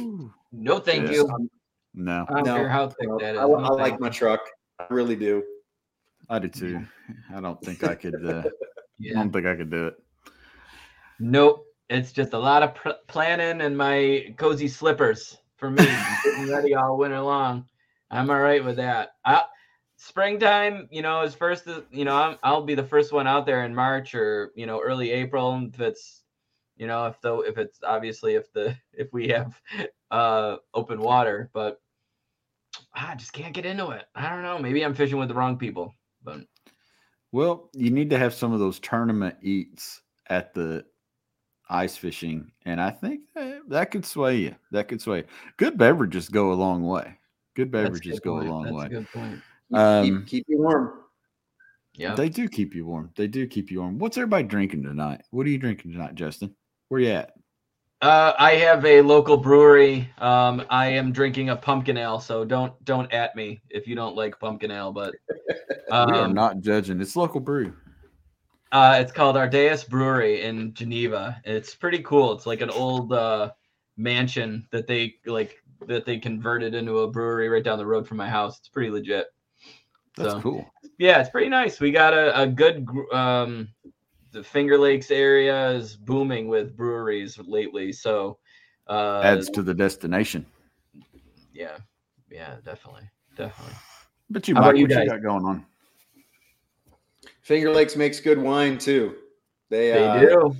no, 0.51 0.79
thank 0.79 1.03
Yes. 1.07 1.15
you. 1.19 1.49
no, 1.93 2.25
I 2.27 2.33
don't 2.33 2.45
No, 2.47 2.55
care 2.57 2.67
how 2.67 2.89
thick 2.89 3.07
No, 3.07 3.17
that 3.19 3.35
is. 3.35 3.39
I, 3.39 3.45
No, 3.45 3.55
I 3.55 3.69
like 3.69 3.91
thank 3.91 4.01
my 4.01 4.09
truck. 4.09 4.41
I 4.79 4.87
really 4.89 5.15
do. 5.15 5.41
I 6.29 6.39
do 6.39 6.47
too. 6.47 6.85
I 7.33 7.41
don't 7.41 7.61
think 7.63 7.83
I 7.83 7.95
could. 7.95 8.25
Uh, 8.25 8.43
I 9.09 9.13
don't 9.13 9.31
think 9.31 9.45
I 9.45 9.55
could 9.55 9.69
do 9.69 9.87
it. 9.87 9.95
Nope. 11.19 11.65
It's 11.89 12.11
just 12.11 12.33
a 12.33 12.39
lot 12.39 12.63
of 12.63 12.75
pr- 12.75 12.89
planning 13.07 13.61
and 13.61 13.77
my 13.77 14.33
cozy 14.37 14.67
slippers 14.67 15.37
for 15.57 15.69
me, 15.69 15.85
getting 16.23 16.49
ready 16.51 16.73
all 16.73 16.97
winter 16.97 17.19
long. 17.19 17.65
I'm 18.09 18.29
all 18.29 18.39
right 18.39 18.63
with 18.63 18.77
that. 18.77 19.11
I, 19.25 19.43
springtime, 19.97 20.87
you 20.91 21.01
know, 21.01 21.21
is 21.21 21.35
first. 21.35 21.67
You 21.91 22.05
know, 22.05 22.15
I'm, 22.15 22.37
I'll 22.43 22.63
be 22.63 22.75
the 22.75 22.83
first 22.83 23.11
one 23.11 23.27
out 23.27 23.45
there 23.45 23.65
in 23.65 23.75
March 23.75 24.15
or 24.15 24.51
you 24.55 24.65
know 24.65 24.81
early 24.81 25.11
April 25.11 25.69
if 25.73 25.79
it's, 25.79 26.23
you 26.77 26.87
know, 26.87 27.05
if 27.07 27.19
though 27.21 27.41
if 27.41 27.57
it's 27.57 27.79
obviously 27.83 28.35
if 28.35 28.51
the 28.53 28.75
if 28.93 29.11
we 29.13 29.29
have 29.29 29.59
uh 30.11 30.57
open 30.73 30.99
water, 30.99 31.49
but 31.53 31.81
I 32.93 33.15
just 33.15 33.33
can't 33.33 33.53
get 33.53 33.65
into 33.65 33.89
it. 33.91 34.05
I 34.15 34.29
don't 34.29 34.43
know. 34.43 34.59
Maybe 34.59 34.83
I'm 34.83 34.95
fishing 34.95 35.17
with 35.17 35.27
the 35.27 35.35
wrong 35.35 35.57
people, 35.57 35.93
but 36.23 36.41
Well, 37.31 37.69
you 37.73 37.89
need 37.91 38.09
to 38.11 38.17
have 38.17 38.33
some 38.33 38.53
of 38.53 38.59
those 38.59 38.79
tournament 38.79 39.35
eats 39.41 40.01
at 40.27 40.53
the 40.53 40.85
ice 41.69 41.97
fishing, 41.97 42.51
and 42.65 42.79
I 42.79 42.91
think 42.91 43.21
that, 43.35 43.61
that 43.69 43.91
could 43.91 44.05
sway 44.05 44.37
you. 44.37 44.55
That 44.71 44.87
could 44.87 45.01
sway. 45.01 45.19
You. 45.19 45.23
Good 45.57 45.77
beverages 45.77 46.29
go 46.29 46.51
a 46.51 46.55
long 46.55 46.83
way. 46.83 47.17
Good 47.55 47.71
that's 47.71 47.83
beverages 47.83 48.19
good 48.19 48.23
go 48.23 48.35
point. 48.37 48.47
a 48.47 48.51
long 48.51 48.63
That's 48.63 48.75
way. 48.75 48.85
a 48.85 48.89
good 48.89 49.07
point. 49.11 49.41
Um, 49.73 50.05
keep, 50.05 50.27
keep 50.27 50.45
you 50.49 50.61
warm. 50.61 50.99
Yeah. 51.95 52.15
They 52.15 52.29
do 52.29 52.47
keep 52.47 52.73
you 52.73 52.85
warm. 52.85 53.11
They 53.15 53.27
do 53.27 53.47
keep 53.47 53.69
you 53.69 53.81
warm. 53.81 53.99
What's 53.99 54.17
everybody 54.17 54.43
drinking 54.45 54.83
tonight? 54.83 55.21
What 55.31 55.45
are 55.45 55.49
you 55.49 55.59
drinking 55.59 55.91
tonight, 55.91 56.15
Justin? 56.15 56.55
Where 56.89 57.01
you 57.01 57.11
at? 57.11 57.33
Uh, 58.03 58.33
I 58.37 58.55
have 58.55 58.83
a 58.83 58.99
local 58.99 59.37
brewery. 59.37 60.09
Um, 60.17 60.65
I 60.69 60.87
am 60.87 61.13
drinking 61.13 61.51
a 61.51 61.55
pumpkin 61.55 61.95
ale, 61.95 62.19
so 62.19 62.43
don't 62.43 62.73
don't 62.83 63.09
at 63.13 63.33
me 63.33 63.61
if 63.69 63.87
you 63.87 63.95
don't 63.95 64.13
like 64.13 64.37
pumpkin 64.41 64.71
ale. 64.71 64.91
But 64.91 65.13
we 65.29 65.57
are 65.89 66.25
um, 66.25 66.33
not 66.33 66.59
judging. 66.59 66.99
It's 66.99 67.15
local 67.15 67.39
brew. 67.39 67.73
uh, 68.73 68.97
it's 68.99 69.13
called 69.13 69.37
Ardeas 69.37 69.87
Brewery 69.87 70.41
in 70.41 70.73
Geneva. 70.73 71.41
It's 71.45 71.75
pretty 71.75 71.99
cool. 71.99 72.33
It's 72.33 72.45
like 72.45 72.59
an 72.59 72.71
old 72.71 73.13
uh, 73.13 73.51
mansion 73.95 74.67
that 74.71 74.85
they 74.85 75.15
like 75.25 75.63
that 75.87 76.05
they 76.05 76.19
converted 76.19 76.75
into 76.75 76.99
a 76.99 77.09
brewery 77.09 77.47
right 77.47 77.63
down 77.63 77.77
the 77.77 77.85
road 77.85 78.05
from 78.05 78.17
my 78.17 78.27
house. 78.27 78.59
It's 78.59 78.67
pretty 78.67 78.89
legit. 78.89 79.27
That's 80.17 80.33
so- 80.33 80.41
cool. 80.41 80.69
Yeah, 80.97 81.21
it's 81.21 81.29
pretty 81.29 81.49
nice. 81.49 81.79
We 81.79 81.91
got 81.91 82.13
a, 82.13 82.41
a 82.41 82.47
good 82.47 82.85
um 83.13 83.69
the 84.33 84.43
Finger 84.43 84.77
Lakes 84.77 85.11
area 85.11 85.69
is 85.69 85.95
booming 85.95 86.47
with 86.47 86.75
breweries 86.75 87.39
lately. 87.45 87.93
So 87.93 88.39
uh 88.87 89.21
Adds 89.23 89.49
to 89.51 89.61
the 89.61 89.73
destination. 89.73 90.45
yeah. 91.53 91.77
Yeah, 92.29 92.55
definitely. 92.65 93.09
Definitely. 93.37 93.75
But 94.29 94.47
you, 94.47 94.55
Mike, 94.55 94.63
about 94.63 94.77
you 94.77 94.87
what 94.87 94.91
you 94.91 95.05
got 95.09 95.21
going 95.21 95.45
on? 95.45 95.65
Finger 97.43 97.71
Lakes 97.71 97.95
makes 97.95 98.19
good 98.19 98.39
wine 98.39 98.77
too. 98.77 99.15
They, 99.69 99.91
They 99.91 100.07
uh, 100.07 100.19
do. 100.19 100.55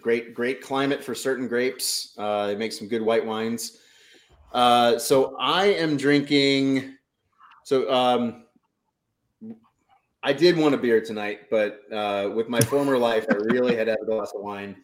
great 0.00 0.34
great 0.34 0.60
climate 0.60 1.02
for 1.02 1.14
certain 1.14 1.48
grapes. 1.48 2.14
Uh, 2.18 2.48
they 2.48 2.56
make 2.56 2.72
some 2.72 2.88
good 2.88 3.02
white 3.02 3.24
wines. 3.24 3.78
Uh, 4.52 4.98
so 4.98 5.36
I 5.38 5.66
am 5.66 5.96
drinking. 5.96 6.96
So 7.64 7.90
um, 7.90 8.41
I 10.22 10.32
did 10.32 10.56
want 10.56 10.74
a 10.74 10.78
beer 10.78 11.00
tonight, 11.00 11.50
but 11.50 11.80
uh, 11.92 12.30
with 12.34 12.48
my 12.48 12.60
former 12.60 12.96
life, 12.96 13.26
I 13.30 13.34
really 13.34 13.74
had 13.74 13.86
to 13.86 13.92
have 13.92 14.02
a 14.02 14.06
glass 14.06 14.32
of 14.34 14.42
wine. 14.42 14.76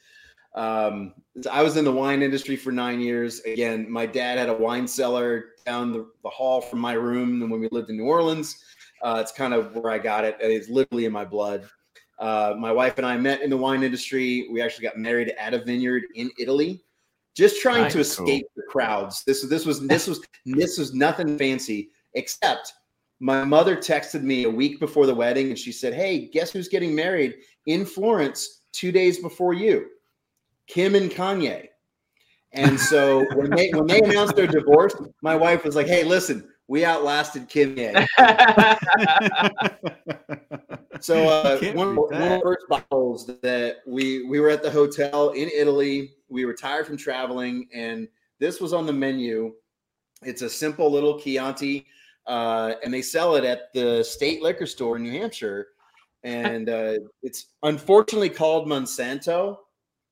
Um, 0.54 1.14
I 1.50 1.62
was 1.62 1.76
in 1.76 1.84
the 1.84 1.92
wine 1.92 2.22
industry 2.22 2.56
for 2.56 2.72
nine 2.72 3.00
years. 3.00 3.40
Again, 3.40 3.88
my 3.88 4.06
dad 4.06 4.38
had 4.38 4.48
a 4.48 4.54
wine 4.54 4.88
cellar 4.88 5.50
down 5.64 5.92
the, 5.92 6.10
the 6.24 6.28
hall 6.28 6.60
from 6.60 6.80
my 6.80 6.94
room 6.94 7.48
when 7.48 7.60
we 7.60 7.68
lived 7.70 7.90
in 7.90 7.96
New 7.96 8.06
Orleans. 8.06 8.64
Uh, 9.02 9.18
it's 9.20 9.30
kind 9.30 9.54
of 9.54 9.76
where 9.76 9.92
I 9.92 9.98
got 9.98 10.24
it. 10.24 10.36
It's 10.40 10.68
literally 10.68 11.04
in 11.04 11.12
my 11.12 11.24
blood. 11.24 11.68
Uh, 12.18 12.54
my 12.58 12.72
wife 12.72 12.98
and 12.98 13.06
I 13.06 13.16
met 13.16 13.42
in 13.42 13.50
the 13.50 13.56
wine 13.56 13.84
industry. 13.84 14.48
We 14.50 14.60
actually 14.60 14.88
got 14.88 14.98
married 14.98 15.28
at 15.38 15.54
a 15.54 15.62
vineyard 15.62 16.02
in 16.16 16.32
Italy, 16.36 16.82
just 17.36 17.62
trying 17.62 17.88
to 17.92 17.98
Nice. 17.98 18.08
escape 18.08 18.46
the 18.56 18.62
crowds. 18.68 19.22
This 19.22 19.42
this 19.42 19.64
was 19.64 19.86
this 19.86 20.08
was 20.08 20.20
this 20.44 20.78
was 20.78 20.94
nothing 20.94 21.38
fancy 21.38 21.90
except 22.14 22.72
my 23.20 23.44
mother 23.44 23.76
texted 23.76 24.22
me 24.22 24.44
a 24.44 24.50
week 24.50 24.80
before 24.80 25.06
the 25.06 25.14
wedding 25.14 25.48
and 25.48 25.58
she 25.58 25.72
said, 25.72 25.94
"Hey, 25.94 26.28
guess 26.28 26.50
who's 26.50 26.68
getting 26.68 26.94
married 26.94 27.36
in 27.66 27.84
Florence 27.84 28.62
two 28.72 28.92
days 28.92 29.18
before 29.18 29.54
you? 29.54 29.88
Kim 30.66 30.94
and 30.94 31.10
Kanye." 31.10 31.68
And 32.52 32.78
so 32.78 33.26
when 33.34 33.50
they 33.50 33.70
when 33.70 33.86
they 33.86 34.00
announced 34.00 34.36
their 34.36 34.46
divorce, 34.46 34.94
my 35.22 35.36
wife 35.36 35.64
was 35.64 35.76
like, 35.76 35.86
"Hey, 35.86 36.04
listen, 36.04 36.48
we 36.66 36.84
outlasted 36.84 37.48
Kimye." 37.48 38.06
So 41.00 41.28
uh, 41.28 41.58
one, 41.74 41.96
one 41.96 42.12
of 42.12 42.18
the 42.18 42.40
first 42.42 42.66
bottles 42.68 43.26
that 43.42 43.76
we 43.86 44.24
we 44.24 44.40
were 44.40 44.50
at 44.50 44.62
the 44.62 44.70
hotel 44.70 45.30
in 45.30 45.50
Italy. 45.54 46.12
We 46.28 46.44
were 46.44 46.54
tired 46.54 46.86
from 46.86 46.96
traveling, 46.96 47.68
and 47.72 48.08
this 48.38 48.60
was 48.60 48.72
on 48.72 48.86
the 48.86 48.92
menu. 48.92 49.54
It's 50.22 50.42
a 50.42 50.50
simple 50.50 50.90
little 50.90 51.20
Chianti, 51.20 51.86
uh, 52.28 52.74
and 52.84 52.92
they 52.92 53.02
sell 53.02 53.34
it 53.36 53.44
at 53.44 53.72
the 53.72 54.04
state 54.04 54.42
liquor 54.42 54.66
store 54.66 54.96
in 54.96 55.02
New 55.02 55.12
Hampshire. 55.12 55.68
And 56.24 56.68
uh, 56.68 56.94
it's 57.22 57.46
unfortunately 57.62 58.28
called 58.28 58.68
Monsanto, 58.68 59.56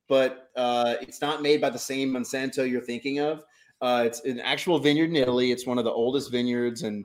but 0.08 0.50
uh, 0.56 0.94
it's 1.00 1.20
not 1.20 1.42
made 1.42 1.60
by 1.60 1.70
the 1.70 1.78
same 1.78 2.10
Monsanto 2.10 2.68
you're 2.68 2.80
thinking 2.80 3.18
of. 3.18 3.44
Uh, 3.80 4.04
it's 4.06 4.20
an 4.20 4.40
actual 4.40 4.78
vineyard 4.78 5.10
in 5.10 5.16
Italy. 5.16 5.52
It's 5.52 5.66
one 5.66 5.78
of 5.78 5.84
the 5.84 5.90
oldest 5.90 6.30
vineyards, 6.30 6.82
and 6.82 7.04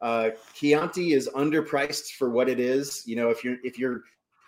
uh, 0.00 0.30
Chianti 0.54 1.12
is 1.12 1.28
underpriced 1.36 2.16
for 2.18 2.30
what 2.30 2.48
it 2.48 2.58
is. 2.58 3.04
You 3.06 3.16
know, 3.16 3.30
if 3.30 3.44
you're 3.44 3.58
if 3.62 3.78
you're 3.78 4.02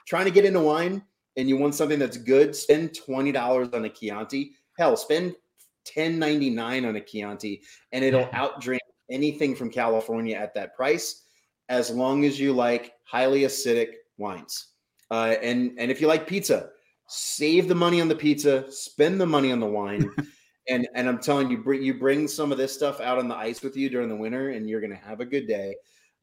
trying 0.09 0.25
to 0.25 0.33
get 0.33 0.45
into 0.45 0.61
wine 0.61 1.03
and 1.37 1.49
you 1.49 1.57
want 1.57 1.77
something 1.77 1.99
that's 2.01 2.17
good, 2.17 2.57
spend 2.57 2.97
twenty 2.97 3.31
dollars 3.31 3.69
on 3.73 3.85
a 3.85 3.89
Chianti. 3.89 4.53
Hell, 4.79 4.97
spend 4.97 5.37
ten 5.85 6.19
ninety 6.19 6.51
nine 6.51 6.85
on 6.85 6.97
a 6.97 7.01
Chianti, 7.01 7.63
and 7.93 8.05
it'll 8.05 8.27
outdrink 8.29 8.81
anything 9.11 9.55
from 9.55 9.71
California 9.71 10.37
at 10.37 10.55
that 10.55 10.75
price. 10.75 11.25
As 11.69 11.91
long 11.91 12.25
as 12.25 12.41
you 12.41 12.53
like 12.53 12.93
highly 13.05 13.43
acidic 13.43 13.91
wines, 14.19 14.69
uh, 15.11 15.37
and 15.43 15.73
and 15.79 15.91
if 15.91 16.01
you 16.01 16.09
like 16.09 16.27
pizza, 16.27 16.71
save 17.07 17.69
the 17.69 17.75
money 17.75 18.01
on 18.01 18.09
the 18.09 18.15
pizza, 18.15 18.71
spend 18.71 19.21
the 19.21 19.27
money 19.27 19.53
on 19.53 19.61
the 19.61 19.67
wine. 19.67 20.11
And 20.69 20.87
and 20.95 21.09
I'm 21.09 21.19
telling 21.19 21.51
you, 21.51 21.59
bring 21.59 21.83
you 21.83 21.95
bring 21.95 22.29
some 22.29 22.53
of 22.53 22.59
this 22.59 22.73
stuff 22.73 23.01
out 23.01 23.19
on 23.19 23.27
the 23.27 23.35
ice 23.35 23.63
with 23.63 23.77
you 23.77 23.89
during 23.89 24.09
the 24.09 24.15
winter, 24.15 24.51
and 24.51 24.69
you're 24.69 24.81
gonna 24.81 24.95
have 24.95 25.19
a 25.19 25.25
good 25.25 25.49
day 25.49 25.75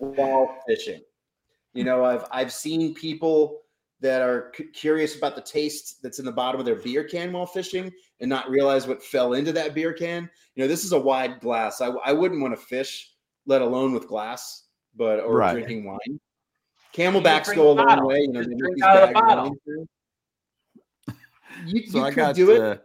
while 0.00 0.56
fishing. 0.66 1.02
You 1.74 1.84
know, 1.84 2.04
I've 2.04 2.24
I've 2.30 2.52
seen 2.52 2.94
people 2.94 3.60
that 4.00 4.22
are 4.22 4.52
c- 4.56 4.64
curious 4.68 5.16
about 5.16 5.34
the 5.34 5.42
taste 5.42 6.02
that's 6.02 6.18
in 6.18 6.24
the 6.24 6.32
bottom 6.32 6.60
of 6.60 6.64
their 6.66 6.76
beer 6.76 7.02
can 7.04 7.32
while 7.32 7.46
fishing 7.46 7.92
and 8.20 8.28
not 8.28 8.48
realize 8.48 8.86
what 8.86 9.02
fell 9.02 9.32
into 9.34 9.52
that 9.52 9.74
beer 9.74 9.92
can. 9.92 10.30
You 10.54 10.62
know, 10.64 10.68
this 10.68 10.84
is 10.84 10.92
a 10.92 10.98
wide 11.00 11.40
glass. 11.40 11.80
I, 11.80 11.88
I 12.04 12.12
wouldn't 12.12 12.40
want 12.40 12.54
to 12.54 12.60
fish, 12.66 13.12
let 13.46 13.60
alone 13.62 13.92
with 13.92 14.06
glass, 14.06 14.64
but 14.96 15.20
or 15.20 15.36
Right. 15.36 15.52
drinking 15.52 15.84
wine. 15.84 16.20
CamelBaks 16.94 17.44
drink 17.46 17.56
go 17.56 17.70
a 17.70 17.72
long 17.72 17.86
bottle. 17.86 18.08
way. 18.08 18.20
You 18.20 18.32
know, 18.32 18.42
Just 18.42 18.56
drink 18.58 18.82
out 18.84 19.02
of 19.02 19.08
the 19.08 19.14
bottle. 19.14 19.56
You, 21.66 21.90
so 21.90 21.98
you 21.98 22.04
I 22.04 22.10
could 22.10 22.16
got 22.16 22.34
do 22.36 22.50
it. 22.52 22.60
uh, 22.60 22.76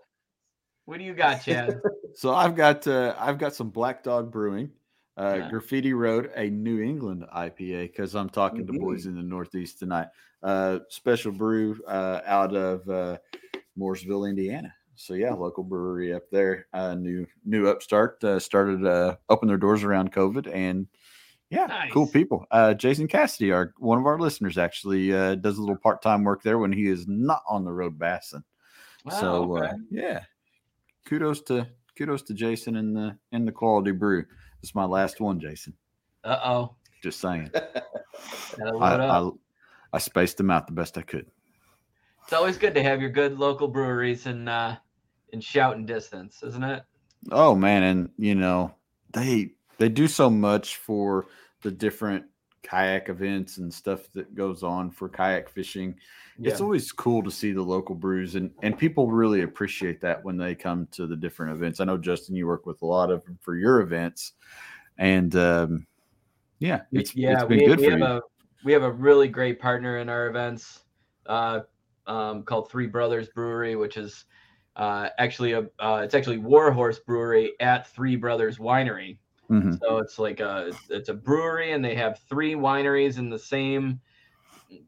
what 0.85 0.97
do 0.97 1.03
you 1.03 1.13
got, 1.13 1.43
Chad? 1.43 1.79
So 2.15 2.33
I've 2.33 2.55
got 2.55 2.87
uh, 2.87 3.15
I've 3.17 3.37
got 3.39 3.55
some 3.55 3.69
Black 3.71 4.03
Dog 4.03 4.31
Brewing, 4.31 4.69
uh, 5.17 5.35
Yeah. 5.39 5.49
Graffiti 5.49 5.93
Road, 5.93 6.31
a 6.35 6.49
New 6.49 6.81
England 6.81 7.25
IPA 7.33 7.87
because 7.91 8.15
I'm 8.15 8.29
talking 8.29 8.65
to 8.67 8.73
Mhm. 8.73 8.79
boys 8.79 9.05
in 9.05 9.15
the 9.15 9.21
Northeast 9.23 9.79
tonight. 9.79 10.07
Uh, 10.41 10.79
special 10.89 11.31
brew 11.31 11.79
uh, 11.87 12.21
out 12.25 12.55
of 12.55 12.87
uh, 12.89 13.17
Mooresville, 13.77 14.27
Indiana. 14.29 14.73
So 14.95 15.13
yeah, 15.15 15.33
local 15.33 15.63
brewery 15.63 16.13
up 16.13 16.29
there. 16.31 16.67
Uh, 16.73 16.93
new 16.95 17.25
new 17.45 17.67
upstart 17.67 18.23
uh, 18.23 18.39
started 18.39 18.85
uh, 18.85 19.15
open 19.29 19.47
their 19.47 19.57
doors 19.57 19.83
around 19.83 20.11
COVID 20.11 20.47
and. 20.53 20.87
Yeah, 21.49 21.87
cool 21.91 22.07
people. 22.07 22.47
Uh, 22.49 22.73
Jason 22.73 23.07
Cassidy, 23.07 23.51
our 23.51 23.75
one 23.77 23.99
of 23.99 24.07
our 24.07 24.17
listeners, 24.17 24.57
actually 24.57 25.13
uh, 25.13 25.35
does 25.35 25.59
a 25.59 25.61
little 25.61 25.75
part 25.77 26.01
time 26.01 26.23
work 26.23 26.41
there 26.41 26.57
when 26.57 26.71
he 26.71 26.87
is 26.87 27.07
not 27.07 27.43
on 27.47 27.63
the 27.63 27.71
road 27.71 27.99
bassing. 27.99 28.43
so 29.19 29.55
okay. 29.57 29.67
uh, 29.67 29.73
yeah, 29.91 30.23
kudos 31.05 31.41
to 31.43 31.67
kudos 31.95 32.23
to 32.23 32.33
Jason 32.33 32.77
and 32.77 32.95
the 32.95 33.15
and 33.33 33.47
the 33.47 33.51
quality 33.51 33.91
brew. 33.91 34.25
This 34.63 34.69
is 34.69 34.75
my 34.75 34.85
last 34.85 35.19
one, 35.19 35.41
Jason. 35.41 35.73
Uh 36.23 36.39
oh. 36.41 36.75
Just 37.01 37.19
saying. 37.19 37.51
I. 38.79 38.95
I 38.95 39.29
I 39.91 39.97
spaced 39.97 40.37
them 40.37 40.49
out 40.49 40.67
the 40.67 40.73
best 40.73 40.97
I 40.97 41.01
could. 41.01 41.27
It's 42.23 42.31
always 42.31 42.57
good 42.57 42.73
to 42.75 42.81
have 42.81 43.01
your 43.01 43.09
good 43.09 43.37
local 43.37 43.67
breweries 43.67 44.25
in 44.25 44.47
uh 44.47 44.77
in 45.33 45.41
shouting 45.41 45.85
distance, 45.85 46.41
isn't 46.43 46.63
it? 46.63 46.83
Oh 47.29 47.55
man, 47.55 47.83
and 47.83 48.09
you 48.17 48.35
know 48.35 48.73
they 49.11 49.49
they 49.79 49.89
do 49.89 50.07
so 50.07 50.29
much 50.29 50.77
for 50.77 51.25
the 51.61 51.69
different 51.69 52.23
kayak 52.63 53.09
events 53.09 53.57
and 53.57 53.71
stuff 53.71 54.11
that 54.13 54.33
goes 54.33 54.63
on 54.63 54.89
for 54.89 55.09
kayak 55.09 55.49
fishing. 55.49 55.95
It's 56.41 56.61
always 56.61 56.91
cool 56.91 57.21
to 57.21 57.29
see 57.29 57.51
the 57.51 57.61
local 57.61 57.93
brews 57.93 58.35
and 58.35 58.49
and 58.63 58.75
people 58.77 59.11
really 59.11 59.43
appreciate 59.43 60.01
that 60.01 60.23
when 60.23 60.35
they 60.35 60.55
come 60.55 60.87
to 60.91 61.05
the 61.05 61.15
different 61.15 61.53
events. 61.53 61.79
I 61.79 61.85
know 61.85 61.97
Justin, 61.97 62.35
you 62.35 62.47
work 62.47 62.65
with 62.65 62.81
a 62.81 62.85
lot 62.85 63.11
of 63.11 63.23
them 63.25 63.37
for 63.41 63.55
your 63.55 63.81
events, 63.81 64.33
and 64.97 65.35
um, 65.35 65.85
yeah, 66.59 66.81
it's 66.91 67.15
yeah, 67.15 67.33
it's 67.33 67.43
been 67.43 67.59
we, 67.59 67.65
good 67.67 67.79
we 67.79 67.85
for 67.85 67.91
have 67.91 67.99
you. 67.99 68.05
a 68.05 68.21
we 68.63 68.73
have 68.73 68.83
a 68.83 68.91
really 68.91 69.27
great 69.27 69.59
partner 69.59 69.99
in 69.99 70.09
our 70.09 70.27
events, 70.27 70.79
uh, 71.27 71.59
um, 72.07 72.43
called 72.43 72.71
Three 72.71 72.87
Brothers 72.87 73.29
Brewery, 73.29 73.75
which 73.75 73.97
is 73.97 74.25
uh, 74.75 75.09
actually 75.19 75.51
a 75.51 75.67
uh, 75.79 76.01
it's 76.03 76.15
actually 76.15 76.37
Warhorse 76.39 76.99
Brewery 76.99 77.53
at 77.59 77.87
Three 77.87 78.15
Brothers 78.15 78.57
Winery. 78.57 79.17
Mhm. 79.53 79.81
So 79.81 79.97
it's 79.99 80.19
like 80.19 80.39
a 80.39 80.73
it's 80.89 81.09
a 81.09 81.13
brewery, 81.13 81.71
and 81.73 81.83
they 81.83 81.95
have 81.95 82.19
three 82.29 82.55
wineries 82.55 83.17
in 83.19 83.29
the 83.29 83.39
same 83.39 84.01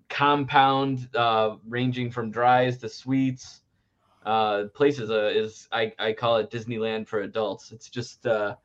compound, 0.10 1.10
uh, 1.16 1.56
ranging 1.68 2.12
from 2.12 2.32
dries 2.32 2.78
to 2.80 2.90
sweets. 2.90 3.62
Uh, 4.26 4.66
place 4.76 5.00
is 5.00 5.10
is 5.10 5.68
I, 5.72 5.94
I 6.00 6.14
call 6.14 6.38
it 6.38 6.52
Disneyland 6.52 7.08
for 7.08 7.22
adults. 7.22 7.72
It's 7.72 7.90
just 7.90 8.26
uh, 8.26 8.56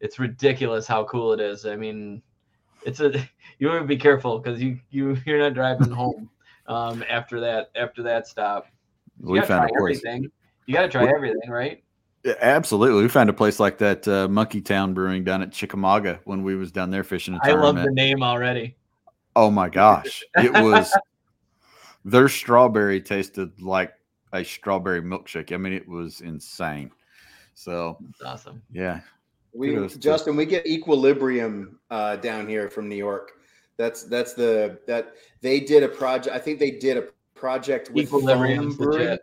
it's 0.00 0.18
ridiculous 0.18 0.86
how 0.86 1.04
cool 1.04 1.32
it 1.32 1.40
is. 1.40 1.66
I 1.66 1.76
mean, 1.76 2.22
it's 2.82 3.00
a 3.00 3.12
you 3.58 3.68
want 3.68 3.82
to 3.82 3.86
be 3.86 3.96
careful 3.96 4.38
because 4.38 4.62
you 4.62 4.78
you 4.90 5.16
you're 5.26 5.38
not 5.38 5.54
driving 5.54 5.90
home 5.92 6.30
um, 6.66 7.04
after 7.08 7.40
that 7.40 7.70
after 7.76 8.02
that 8.04 8.26
stop. 8.26 8.66
You 9.32 9.42
We 9.42 9.42
found 9.42 9.64
try 9.64 9.66
a 9.66 9.78
everything. 9.78 10.30
You 10.66 10.74
got 10.74 10.82
to 10.82 10.88
try 10.88 11.04
We- 11.04 11.14
everything, 11.16 11.50
right? 11.50 11.82
Yeah, 12.24 12.34
Absolutely, 12.40 13.02
we 13.02 13.08
found 13.08 13.30
a 13.30 13.32
place 13.32 13.58
like 13.58 13.78
that 13.78 14.06
uh, 14.06 14.28
Monkey 14.28 14.60
Town 14.60 14.92
Brewing 14.92 15.24
down 15.24 15.40
at 15.42 15.52
Chickamauga 15.52 16.20
when 16.24 16.42
we 16.42 16.54
was 16.54 16.70
down 16.70 16.90
there 16.90 17.04
fishing. 17.04 17.34
A 17.34 17.38
I 17.42 17.52
love 17.52 17.76
the 17.76 17.90
name 17.90 18.22
already. 18.22 18.76
Oh 19.36 19.50
my 19.50 19.68
gosh. 19.68 20.22
It 20.36 20.52
was 20.52 20.92
their 22.04 22.28
strawberry 22.28 23.00
tasted 23.00 23.60
like 23.62 23.92
a 24.32 24.44
strawberry 24.44 25.00
milkshake. 25.00 25.52
I 25.52 25.56
mean, 25.56 25.72
it 25.72 25.88
was 25.88 26.20
insane. 26.20 26.90
So 27.54 27.96
It's 28.10 28.22
awesome. 28.22 28.60
yeah. 28.72 29.00
We 29.54 29.70
Kudos 29.70 29.94
to- 29.94 29.98
Justin, 29.98 30.36
we 30.36 30.46
get 30.46 30.66
Equilibrium 30.66 31.78
uh, 31.90 32.16
down 32.16 32.46
here 32.48 32.68
from 32.68 32.88
New 32.88 32.96
York. 32.96 33.32
That's 33.78 34.02
that's 34.04 34.34
the 34.34 34.78
that 34.86 35.14
they 35.40 35.58
did 35.58 35.82
a 35.82 35.88
project. 35.88 36.36
I 36.36 36.38
think 36.38 36.58
they 36.58 36.70
did 36.70 36.96
a 36.98 37.06
project 37.34 37.90
with 37.90 38.04
Equilibrium's 38.04 38.76
Foam 38.76 38.86
Brewing 38.90 39.18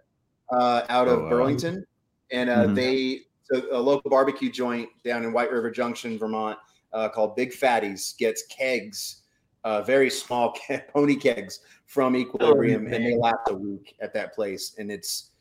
uh, 0.52 0.82
out 0.90 1.08
of 1.08 1.20
Oh, 1.20 1.24
wow. 1.24 1.30
Burlington, 1.30 1.86
and 2.32 2.50
uh, 2.50 2.68
Mhm. 2.68 2.76
they 2.76 3.22
so 3.44 3.66
a 3.72 3.80
local 3.80 4.10
barbecue 4.10 4.52
joint 4.52 4.90
down 5.06 5.24
in 5.24 5.32
White 5.32 5.52
River 5.52 5.72
Junction, 5.72 6.18
Vermont, 6.18 6.60
uh, 6.92 7.08
called 7.08 7.36
Big 7.38 7.52
Fatties 7.52 8.18
gets 8.18 8.44
kegs, 8.48 9.24
uh, 9.64 9.82
very 9.84 10.10
small 10.10 10.52
ke- 10.70 10.86
pony 10.92 11.16
kegs 11.16 11.62
from 11.86 12.16
Equilibrium, 12.18 12.88
and 12.88 13.06
they 13.06 13.16
last 13.16 13.40
a 13.50 13.54
week 13.56 13.96
at 14.02 14.14
that 14.14 14.34
place, 14.34 14.76
and 14.78 14.92
it's 14.92 15.32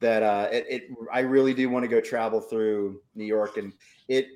that 0.00 0.22
uh, 0.24 0.48
it, 0.50 0.66
it. 0.68 0.82
I 1.12 1.20
really 1.20 1.54
do 1.54 1.70
want 1.70 1.84
to 1.84 1.88
go 1.88 2.00
travel 2.00 2.40
through 2.40 3.00
New 3.14 3.24
York, 3.24 3.56
and 3.56 3.72
it 4.08 4.26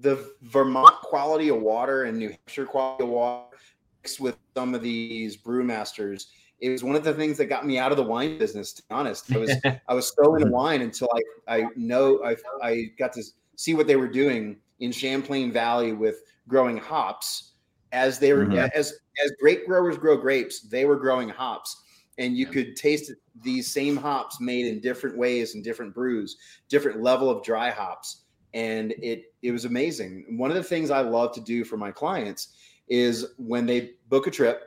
the 0.00 0.32
Vermont 0.42 0.94
quality 1.02 1.48
of 1.48 1.60
water 1.60 2.04
and 2.04 2.16
New 2.18 2.28
Hampshire 2.28 2.66
quality 2.66 3.02
of 3.04 3.10
water 3.10 3.56
mixed 4.02 4.20
with 4.20 4.36
some 4.56 4.74
of 4.74 4.82
these 4.82 5.36
brewmasters. 5.36 6.26
It 6.60 6.70
was 6.70 6.82
one 6.84 6.96
of 6.96 7.04
the 7.04 7.14
things 7.14 7.36
that 7.38 7.46
got 7.46 7.66
me 7.66 7.78
out 7.78 7.92
of 7.92 7.96
the 7.98 8.02
wine 8.04 8.38
business. 8.38 8.72
To 8.74 8.82
be 8.82 8.94
honest, 8.94 9.30
I 9.34 9.38
was 9.38 9.64
I 9.88 9.94
was 9.94 10.12
so 10.20 10.34
into 10.34 10.46
wine 10.46 10.82
until 10.82 11.08
I 11.48 11.56
I 11.58 11.70
know 11.76 12.22
I 12.24 12.36
I 12.62 12.84
got 12.98 13.12
to 13.14 13.22
see 13.56 13.74
what 13.74 13.86
they 13.86 13.96
were 13.96 14.08
doing 14.08 14.60
in 14.80 14.92
Champlain 14.92 15.52
Valley 15.52 15.92
with 15.92 16.16
growing 16.48 16.76
hops 16.76 17.54
as 17.92 18.18
they 18.18 18.32
were 18.32 18.48
Mhm. 18.48 18.68
as 18.74 18.92
as 19.24 19.32
grape 19.40 19.66
growers 19.66 19.96
grow 19.98 20.16
grapes, 20.16 20.60
they 20.68 20.84
were 20.84 20.96
growing 20.96 21.28
hops, 21.28 21.74
and 22.18 22.36
you 22.36 22.46
Yeah. 22.46 22.50
could 22.50 22.76
taste 22.76 23.12
these 23.34 23.72
same 23.72 23.96
hops 23.96 24.40
made 24.40 24.66
in 24.66 24.80
different 24.80 25.16
ways 25.18 25.54
and 25.54 25.62
different 25.64 25.94
brews, 25.94 26.36
different 26.68 27.02
level 27.02 27.30
of 27.30 27.44
dry 27.44 27.70
hops, 27.70 28.24
and 28.54 28.92
it 29.02 29.24
it 29.42 29.52
was 29.52 29.64
amazing. 29.64 30.38
One 30.38 30.50
of 30.50 30.56
the 30.56 30.62
things 30.64 30.90
I 30.90 31.00
love 31.00 31.32
to 31.34 31.40
do 31.40 31.64
for 31.64 31.76
my 31.76 31.92
clients 31.92 32.54
is 32.88 33.26
when 33.38 33.66
they 33.66 33.92
book 34.08 34.26
a 34.26 34.30
trip, 34.30 34.62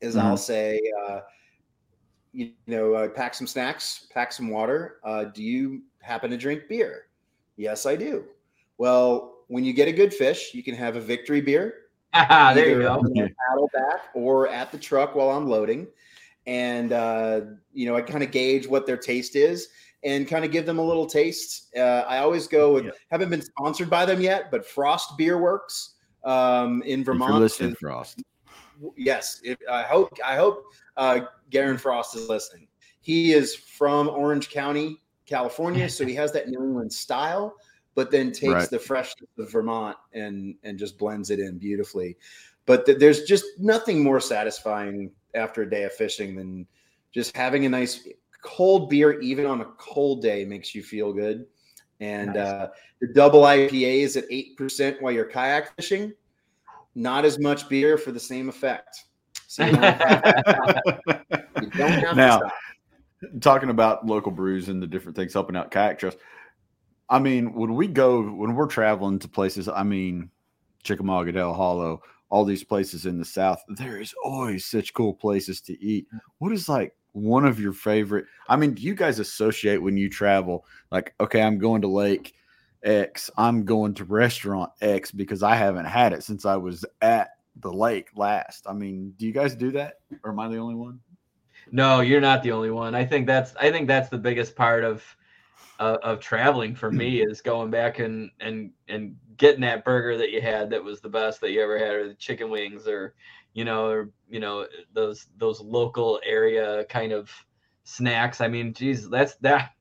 is 0.00 0.16
I'll 0.16 0.36
say. 0.36 0.80
Uh, 1.08 1.20
you 2.32 2.52
know, 2.66 2.92
uh, 2.94 3.08
pack 3.08 3.34
some 3.34 3.46
snacks, 3.46 4.06
pack 4.12 4.32
some 4.32 4.48
water. 4.50 4.98
Uh, 5.02 5.24
do 5.24 5.42
you 5.42 5.82
happen 6.02 6.30
to 6.30 6.36
drink 6.36 6.64
beer? 6.68 7.06
Yes, 7.56 7.86
I 7.86 7.96
do. 7.96 8.24
Well, 8.76 9.38
when 9.48 9.64
you 9.64 9.72
get 9.72 9.88
a 9.88 9.92
good 9.92 10.12
fish, 10.12 10.52
you 10.54 10.62
can 10.62 10.74
have 10.74 10.94
a 10.96 11.00
victory 11.00 11.40
beer. 11.40 11.74
Ah, 12.12 12.52
there 12.54 12.68
you 12.68 12.78
go. 12.82 13.02
paddle 13.48 13.70
back 13.72 14.02
or 14.14 14.46
at 14.48 14.70
the 14.70 14.78
truck 14.78 15.14
while 15.14 15.30
I'm 15.30 15.46
loading. 15.48 15.88
And, 16.46 16.92
uh, 16.92 17.40
you 17.72 17.86
know, 17.86 17.96
I 17.96 18.02
kind 18.02 18.22
of 18.22 18.30
gauge 18.30 18.66
what 18.68 18.86
their 18.86 18.96
taste 18.98 19.34
is 19.34 19.68
and 20.04 20.28
kind 20.28 20.44
of 20.44 20.52
give 20.52 20.64
them 20.66 20.78
a 20.78 20.82
little 20.84 21.06
taste. 21.06 21.74
Uh, 21.76 22.04
I 22.06 22.18
always 22.18 22.46
go 22.46 22.74
with, 22.74 22.84
Yeah. 22.84 22.90
haven't 23.10 23.30
been 23.30 23.42
sponsored 23.42 23.90
by 23.90 24.04
them 24.06 24.20
yet, 24.20 24.50
but 24.50 24.64
Frost 24.66 25.16
Beer 25.18 25.38
Works 25.38 25.94
um, 26.24 26.82
in 26.82 27.00
If 27.00 27.06
Vermont. 27.06 27.34
listening, 27.40 27.72
is- 27.72 27.78
Frost. 27.78 28.22
Yes 28.96 29.40
if, 29.44 29.56
i 29.70 29.82
hope 29.82 30.16
i 30.24 30.36
hope 30.36 30.64
uh 30.96 31.20
garen 31.50 31.78
frost 31.78 32.16
is 32.16 32.28
listening 32.28 32.66
he 33.00 33.32
is 33.32 33.54
from 33.54 34.08
orange 34.08 34.50
county 34.50 34.96
california 35.26 35.88
so 35.88 36.04
he 36.04 36.14
has 36.14 36.32
that 36.32 36.48
new 36.48 36.58
england 36.62 36.92
style 36.92 37.54
but 37.94 38.10
then 38.10 38.30
takes 38.30 38.52
Right. 38.52 38.70
the 38.70 38.78
freshness 38.78 39.28
of 39.38 39.50
vermont 39.50 39.96
and 40.12 40.54
and 40.62 40.78
just 40.78 40.98
blends 40.98 41.30
it 41.30 41.40
in 41.40 41.58
beautifully 41.58 42.16
but 42.66 42.86
th- 42.86 42.98
there's 42.98 43.24
just 43.24 43.44
nothing 43.58 44.02
more 44.02 44.20
satisfying 44.20 45.10
after 45.34 45.62
a 45.62 45.70
day 45.70 45.84
of 45.84 45.92
fishing 45.92 46.36
than 46.36 46.66
just 47.12 47.36
having 47.36 47.66
a 47.66 47.68
nice 47.68 48.06
cold 48.42 48.88
beer 48.88 49.20
even 49.20 49.44
on 49.46 49.60
a 49.60 49.64
cold 49.78 50.22
day 50.22 50.44
makes 50.44 50.74
you 50.74 50.82
feel 50.82 51.12
good 51.12 51.46
and 52.00 52.34
Nice. 52.34 52.46
uh 52.46 52.68
the 53.00 53.08
double 53.12 53.42
ipa 53.42 54.02
is 54.02 54.16
at 54.16 54.24
8% 54.30 55.00
while 55.02 55.12
you're 55.12 55.24
kayak 55.24 55.74
fishing 55.76 56.12
not 56.98 57.24
as 57.24 57.38
much 57.38 57.68
beer 57.68 57.96
for 57.96 58.12
the 58.12 58.20
same 58.20 58.48
effect. 58.48 59.04
So 59.46 59.64
you 59.64 59.72
don't 59.72 59.82
have 59.82 60.32
to 60.34 61.00
stop. 61.00 61.24
You 61.62 61.70
don't 61.70 61.90
have 61.90 62.16
Now- 62.16 62.38
to 62.38 62.50
talking 63.40 63.68
about 63.70 64.06
local 64.06 64.30
brews 64.30 64.68
and 64.68 64.80
the 64.80 64.86
different 64.86 65.16
things 65.16 65.32
helping 65.32 65.56
out 65.56 65.70
kayak 65.72 65.98
trails. 65.98 66.16
I 67.08 67.18
mean, 67.18 67.52
when 67.52 67.74
we 67.74 67.88
go 67.88 68.22
when 68.22 68.54
we're 68.54 68.66
traveling 68.66 69.18
to 69.20 69.28
places, 69.28 69.68
I 69.68 69.82
mean, 69.82 70.30
Chickamauga, 70.84 71.32
Dale 71.32 71.52
Hollow, 71.54 72.00
all 72.30 72.44
these 72.44 72.62
places 72.62 73.06
in 73.06 73.18
the 73.18 73.24
South, 73.24 73.62
there 73.68 74.00
is 74.00 74.14
always 74.24 74.64
such 74.66 74.94
cool 74.94 75.14
places 75.14 75.60
to 75.62 75.82
eat. 75.82 76.06
What 76.38 76.52
is 76.52 76.68
like 76.68 76.94
one 77.12 77.44
of 77.44 77.58
your 77.58 77.72
favorite? 77.72 78.26
I 78.48 78.56
mean, 78.56 78.74
do 78.74 78.82
you 78.82 78.94
guys 78.94 79.18
associate 79.18 79.82
when 79.82 79.96
you 79.96 80.08
travel? 80.08 80.64
Like, 80.92 81.14
okay, 81.20 81.42
I'm 81.42 81.58
going 81.58 81.82
to 81.82 81.88
Lake 81.88 82.34
X. 82.82 83.30
I'm 83.36 83.64
going 83.64 83.94
to 83.94 84.04
restaurant 84.04 84.70
X 84.80 85.10
because 85.10 85.42
I 85.42 85.56
haven't 85.56 85.86
had 85.86 86.12
it 86.12 86.22
since 86.22 86.44
I 86.44 86.56
was 86.56 86.84
at 87.00 87.30
the 87.56 87.72
lake 87.72 88.08
last. 88.16 88.66
I 88.68 88.72
mean, 88.72 89.14
do 89.16 89.26
you 89.26 89.32
guys 89.32 89.54
do 89.54 89.70
that, 89.72 89.94
or 90.22 90.30
am 90.30 90.40
I 90.40 90.48
the 90.48 90.58
only 90.58 90.74
one? 90.74 91.00
No, 91.70 92.00
you're 92.00 92.20
not 92.20 92.42
the 92.42 92.52
only 92.52 92.70
one. 92.70 92.94
I 92.94 93.04
think 93.04 93.26
that's 93.26 93.54
I 93.56 93.70
think 93.70 93.88
that's 93.88 94.08
the 94.08 94.18
biggest 94.18 94.56
part 94.56 94.84
of 94.84 95.04
uh, 95.78 95.98
of 96.02 96.20
traveling 96.20 96.74
for 96.74 96.90
me 96.90 97.20
is 97.22 97.40
going 97.40 97.70
back 97.70 97.98
and 97.98 98.30
and 98.40 98.70
and 98.88 99.16
getting 99.36 99.60
that 99.62 99.84
burger 99.84 100.16
that 100.18 100.30
you 100.30 100.40
had 100.40 100.70
that 100.70 100.82
was 100.82 101.00
the 101.00 101.08
best 101.08 101.40
that 101.40 101.52
you 101.52 101.62
ever 101.62 101.78
had, 101.78 101.94
or 101.94 102.08
the 102.08 102.14
chicken 102.14 102.50
wings, 102.50 102.86
or 102.86 103.14
you 103.54 103.64
know, 103.64 103.88
or 103.88 104.10
you 104.28 104.40
know 104.40 104.66
those 104.92 105.26
those 105.36 105.60
local 105.60 106.20
area 106.24 106.84
kind 106.84 107.12
of 107.12 107.30
snacks. 107.84 108.40
I 108.40 108.48
mean, 108.48 108.72
geez, 108.72 109.08
that's 109.08 109.34
that. 109.36 109.72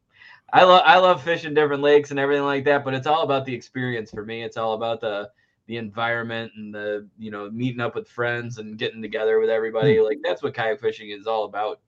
I 0.53 0.63
love 0.63 0.81
I 0.85 0.97
love 0.97 1.23
fishing 1.23 1.53
different 1.53 1.83
lakes 1.83 2.11
and 2.11 2.19
everything 2.19 2.45
like 2.45 2.63
that, 2.65 2.85
but 2.85 2.93
it's 2.93 3.07
all 3.07 3.23
about 3.23 3.45
the 3.45 3.53
experience 3.53 4.11
for 4.11 4.23
me. 4.25 4.43
It's 4.43 4.57
all 4.57 4.73
about 4.73 5.01
the 5.01 5.29
the 5.67 5.77
environment 5.77 6.53
and 6.55 6.73
the 6.73 7.07
you 7.17 7.31
know 7.31 7.49
meeting 7.51 7.81
up 7.81 7.95
with 7.95 8.07
friends 8.07 8.57
and 8.57 8.77
getting 8.77 9.01
together 9.01 9.39
with 9.39 9.49
everybody. 9.49 9.99
Like 9.99 10.19
that's 10.23 10.41
what 10.41 10.53
kayak 10.53 10.79
fishing 10.79 11.09
is 11.09 11.27
all 11.27 11.45
about 11.45 11.81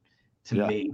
to 0.46 0.58
Yeah. 0.58 0.68
me. 0.68 0.92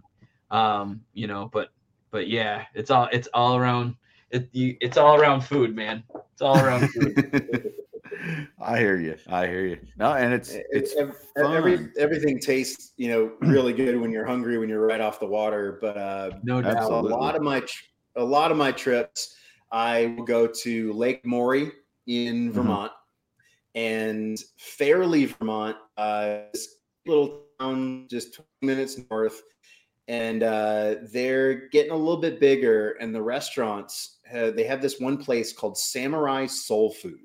Um, 0.51 1.01
you 1.13 1.27
know, 1.27 1.49
but 1.51 1.69
but 2.11 2.27
yeah, 2.27 2.65
it's 2.75 2.91
all 2.91 3.09
it's 3.11 3.27
all 3.33 3.57
around 3.57 3.95
it. 4.29 4.47
You, 4.51 4.77
it's 4.79 4.97
all 4.97 5.15
around 5.15 5.41
food, 5.41 5.75
man. 5.75 6.03
It's 6.33 6.41
all 6.41 6.59
around 6.59 6.87
food. 6.87 7.17
I 8.61 8.79
hear 8.79 8.97
you. 8.97 9.15
I 9.27 9.47
hear 9.47 9.65
you. 9.65 9.77
No, 9.97 10.13
and 10.13 10.33
it's 10.33 10.55
it's 10.71 10.95
every, 10.95 11.77
fun. 11.77 11.93
everything 11.97 12.39
tastes 12.39 12.93
you 12.97 13.09
know 13.09 13.31
really 13.41 13.73
good 13.73 13.99
when 13.99 14.11
you're 14.11 14.25
hungry 14.25 14.57
when 14.57 14.69
you're 14.69 14.85
right 14.85 15.01
off 15.01 15.19
the 15.19 15.25
water 15.25 15.77
but 15.81 15.97
uh 15.97 16.31
No 16.43 16.61
doubt. 16.61 16.77
Absolutely. 16.77 17.11
a 17.11 17.15
lot 17.15 17.35
of 17.35 17.41
my 17.41 17.63
a 18.15 18.23
lot 18.23 18.51
of 18.51 18.57
my 18.57 18.71
trips 18.71 19.35
i 19.71 20.13
will 20.17 20.25
go 20.25 20.47
to 20.47 20.93
lake 20.93 21.25
Morey 21.25 21.71
in 22.07 22.51
vermont 22.51 22.91
and 23.73 24.37
Fairlee 24.59 25.35
vermont 25.37 25.77
uh 25.97 26.39
this 26.53 26.75
little 27.05 27.41
town 27.59 28.07
just 28.09 28.35
20 28.35 28.49
minutes 28.61 28.99
north 29.09 29.41
and 30.07 30.43
uh, 30.43 30.95
they're 31.11 31.67
getting 31.69 31.91
a 31.91 31.95
little 31.95 32.21
bit 32.21 32.39
bigger 32.39 32.91
and 33.01 33.13
the 33.13 33.21
restaurants 33.21 34.17
uh, 34.33 34.51
they 34.51 34.63
have 34.63 34.81
this 34.81 34.99
one 34.99 35.17
place 35.17 35.51
called 35.51 35.77
samurai 35.77 36.45
soul 36.45 36.91
food 36.91 37.24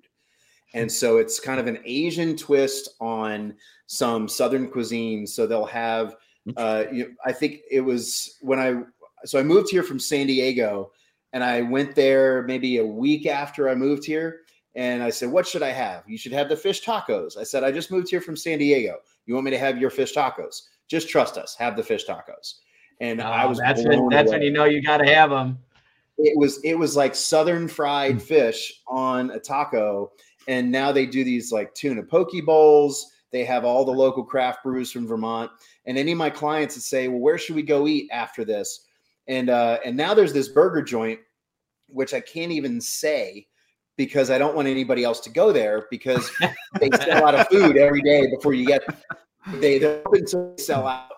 and 0.74 0.90
so 0.90 1.16
it's 1.18 1.40
kind 1.40 1.58
of 1.60 1.66
an 1.66 1.78
asian 1.84 2.36
twist 2.36 2.90
on 3.00 3.54
some 3.86 4.28
southern 4.28 4.68
cuisine. 4.68 5.26
So 5.26 5.46
they'll 5.46 5.64
have 5.66 6.16
uh, 6.56 6.84
you, 6.92 7.14
i 7.26 7.32
think 7.32 7.60
it 7.70 7.80
was 7.80 8.38
when 8.40 8.58
i 8.58 8.82
so 9.24 9.38
i 9.38 9.42
moved 9.42 9.70
here 9.70 9.82
from 9.82 9.98
san 10.00 10.26
diego 10.26 10.90
and 11.32 11.44
i 11.44 11.60
went 11.60 11.94
there 11.94 12.42
maybe 12.44 12.78
a 12.78 12.86
week 12.86 13.26
after 13.26 13.68
i 13.68 13.74
moved 13.74 14.04
here. 14.04 14.40
And 14.76 15.02
i 15.02 15.10
said 15.10 15.30
what 15.30 15.46
should 15.46 15.62
i 15.62 15.70
have? 15.70 16.04
You 16.06 16.16
should 16.16 16.32
have 16.32 16.48
the 16.48 16.56
fish 16.56 16.82
tacos. 16.84 17.36
I 17.36 17.42
said 17.42 17.62
i 17.64 17.70
just 17.72 17.90
moved 17.90 18.08
here 18.10 18.20
from 18.20 18.36
san 18.36 18.58
diego. 18.58 18.96
You 19.26 19.34
want 19.34 19.44
me 19.44 19.50
to 19.50 19.58
have 19.58 19.78
your 19.78 19.90
fish 19.90 20.14
tacos? 20.14 20.62
Just 20.88 21.08
trust 21.08 21.36
us. 21.36 21.54
Have 21.58 21.76
the 21.76 21.82
fish 21.82 22.06
tacos. 22.06 22.54
And 23.00 23.20
i 23.20 23.44
Oh, 23.44 23.48
was 23.48 23.58
that's 23.58 23.84
when 23.84 24.08
that's 24.08 24.30
when 24.30 24.42
you 24.42 24.50
know 24.52 24.64
you 24.64 24.80
got 24.82 24.98
to 24.98 25.06
have 25.12 25.30
them. 25.30 25.58
it 26.18 26.36
was 26.38 26.60
it 26.64 26.74
was 26.78 26.96
like 26.96 27.14
southern 27.14 27.62
Hmm. 27.62 27.68
fried 27.68 28.22
fish 28.22 28.80
on 28.88 29.30
a 29.32 29.38
taco 29.40 30.12
and 30.48 30.70
now 30.70 30.92
they 30.92 31.06
do 31.06 31.24
these 31.24 31.52
like 31.52 31.74
tuna 31.74 32.02
poke 32.02 32.32
bowls 32.44 33.12
they 33.30 33.44
have 33.44 33.64
all 33.64 33.84
the 33.84 33.92
local 33.92 34.24
craft 34.24 34.62
brews 34.62 34.90
from 34.90 35.06
vermont. 35.06 35.50
And 35.86 35.96
any 35.96 36.12
of 36.12 36.18
my 36.18 36.30
clients 36.30 36.74
that 36.74 36.82
say 36.82 37.08
well 37.08 37.20
where 37.20 37.38
should 37.38 37.56
we 37.56 37.62
go 37.62 37.86
eat 37.86 38.08
after 38.12 38.44
this? 38.44 38.86
And 39.28 39.50
uh 39.50 39.78
and 39.84 39.96
now 39.96 40.14
there's 40.14 40.32
this 40.32 40.48
burger 40.48 40.82
joint 40.82 41.20
which 41.92 42.14
i 42.14 42.20
can't 42.20 42.52
even 42.52 42.80
say 42.80 43.48
because 43.96 44.30
i 44.30 44.38
don't 44.38 44.54
want 44.54 44.68
anybody 44.68 45.02
else 45.02 45.18
to 45.18 45.28
go 45.28 45.50
there 45.50 45.86
because 45.90 46.30
they 46.80 46.88
sell 46.90 47.26
out 47.26 47.34
of 47.34 47.48
food 47.48 47.76
every 47.76 48.00
day 48.00 48.28
before 48.30 48.54
you 48.54 48.64
get 48.64 48.80
they 49.54 49.78
they're 49.78 50.02
open 50.06 50.24
to 50.26 50.52
sell 50.56 50.86
out. 50.86 51.10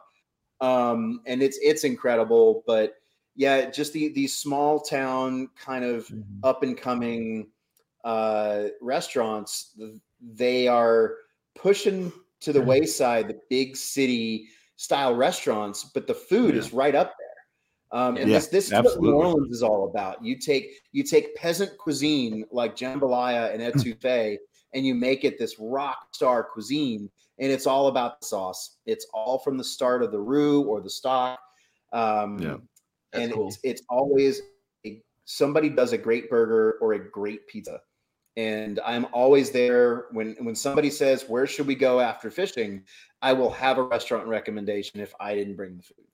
Um 0.61 1.21
and 1.27 1.43
it's 1.43 1.59
it's 1.63 1.85
incredible. 1.85 2.65
But 2.67 2.95
yeah 3.35 3.71
just 3.71 3.93
the 3.93 4.09
these 4.09 4.37
small 4.37 4.81
town 4.81 5.49
kind 5.57 5.85
of 5.85 6.11
up 6.43 6.63
and 6.63 6.77
coming 6.77 7.49
uh 8.05 8.65
restaurants 8.81 9.77
they 10.21 10.67
are 10.69 11.15
pushing 11.55 12.13
to 12.41 12.53
the 12.53 12.61
wayside 12.61 13.29
the 13.29 13.39
big 13.49 13.77
city 13.77 14.49
style 14.77 15.15
restaurants 15.15 15.85
but 15.95 16.07
the 16.07 16.15
food 16.15 16.57
is 16.57 16.73
right 16.73 16.95
up 16.97 17.15
there. 17.19 18.01
Um 18.01 18.17
and 18.17 18.29
Yeah, 18.29 18.39
this 18.39 18.49
this 18.49 18.67
is 18.67 18.73
absolutely. 18.73 19.13
what 19.13 19.13
new 19.13 19.23
orleans 19.23 19.53
is 19.55 19.63
all 19.63 19.89
about. 19.89 20.25
You 20.25 20.37
take 20.37 20.73
you 20.91 21.05
take 21.05 21.37
peasant 21.37 21.77
cuisine 21.79 22.45
like 22.51 22.75
jambalaya 22.77 23.53
and 23.53 23.63
etouffee 23.63 24.39
and 24.75 24.85
you 24.87 24.95
make 24.95 25.25
it 25.25 25.39
this 25.39 25.57
rock 25.61 26.09
star 26.13 26.43
cuisine 26.43 27.09
and 27.39 27.53
it's 27.53 27.67
all 27.67 27.87
about 27.89 28.21
the 28.21 28.27
sauce. 28.27 28.79
It's 28.87 29.07
all 29.15 29.39
from 29.39 29.57
the 29.57 29.65
start 29.65 30.03
of 30.03 30.11
the 30.11 30.21
roux 30.21 30.63
or 30.63 30.81
the 30.81 30.91
stock. 30.91 31.39
Um 31.93 32.41
Yeah. 32.41 32.57
And 33.13 33.33
cool. 33.33 33.49
it's, 33.49 33.59
it's 33.63 33.83
always 33.91 34.41
a, 34.87 35.03
somebody 35.27 35.69
does 35.69 35.93
a 35.93 35.99
great 35.99 36.31
burger 36.31 36.79
or 36.81 36.95
a 36.95 37.11
great 37.11 37.47
pizza 37.47 37.81
and 38.37 38.81
i'm 38.85 39.07
always 39.13 39.51
there 39.51 40.07
when 40.13 40.37
when 40.41 40.55
somebody 40.55 40.91
says 40.91 41.29
where 41.29 41.47
should 41.47 41.67
we 41.67 41.75
go 41.75 42.01
after 42.01 42.31
fishing? 42.31 42.83
I 43.21 43.33
will 43.33 43.51
have 43.51 43.79
a 43.79 43.83
restaurant 43.83 44.27
recommendation 44.27 45.01
if 45.01 45.15
i 45.21 45.35
didn't 45.35 45.57
bring 45.57 45.77
the 45.77 45.83
food. 45.83 46.07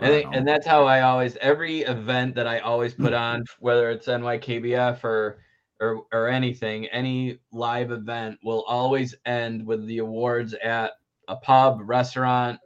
I 0.00 0.08
think, 0.08 0.34
and 0.34 0.46
that's 0.46 0.66
how 0.66 0.86
I 0.86 1.02
always 1.02 1.36
every 1.36 1.82
event 1.82 2.34
that 2.34 2.46
I 2.46 2.58
always 2.58 2.94
put 2.94 3.10
hmm. 3.10 3.14
on, 3.14 3.44
whether 3.60 3.90
it's 3.90 4.06
NYKBF 4.06 5.04
or 5.04 5.38
or 5.80 6.02
or 6.12 6.28
anything, 6.28 6.86
any 6.86 7.38
live 7.52 7.90
event 7.90 8.38
will 8.42 8.62
always 8.62 9.14
end 9.24 9.64
with 9.64 9.86
the 9.86 9.98
awards 9.98 10.54
at 10.54 10.92
a 11.28 11.36
pub, 11.36 11.80
restaurant, 11.82 12.58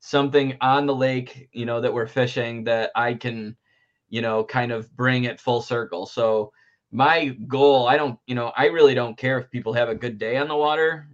something 0.00 0.56
on 0.60 0.86
the 0.86 0.94
lake, 0.94 1.48
you 1.52 1.66
know, 1.66 1.80
that 1.80 1.92
we're 1.92 2.06
fishing 2.06 2.64
that 2.64 2.90
I 2.94 3.14
can, 3.14 3.56
you 4.08 4.22
know, 4.22 4.44
kind 4.44 4.72
of 4.72 4.94
bring 4.96 5.24
it 5.24 5.40
full 5.40 5.62
circle. 5.62 6.06
So 6.06 6.52
my 6.92 7.28
goal, 7.48 7.88
I 7.88 7.96
don't, 7.96 8.18
you 8.26 8.34
know, 8.34 8.52
I 8.56 8.66
really 8.66 8.94
don't 8.94 9.18
care 9.18 9.38
if 9.40 9.50
people 9.50 9.72
have 9.72 9.88
a 9.88 9.94
good 9.94 10.18
day 10.18 10.36
on 10.36 10.48
the 10.48 10.56
water. 10.56 11.08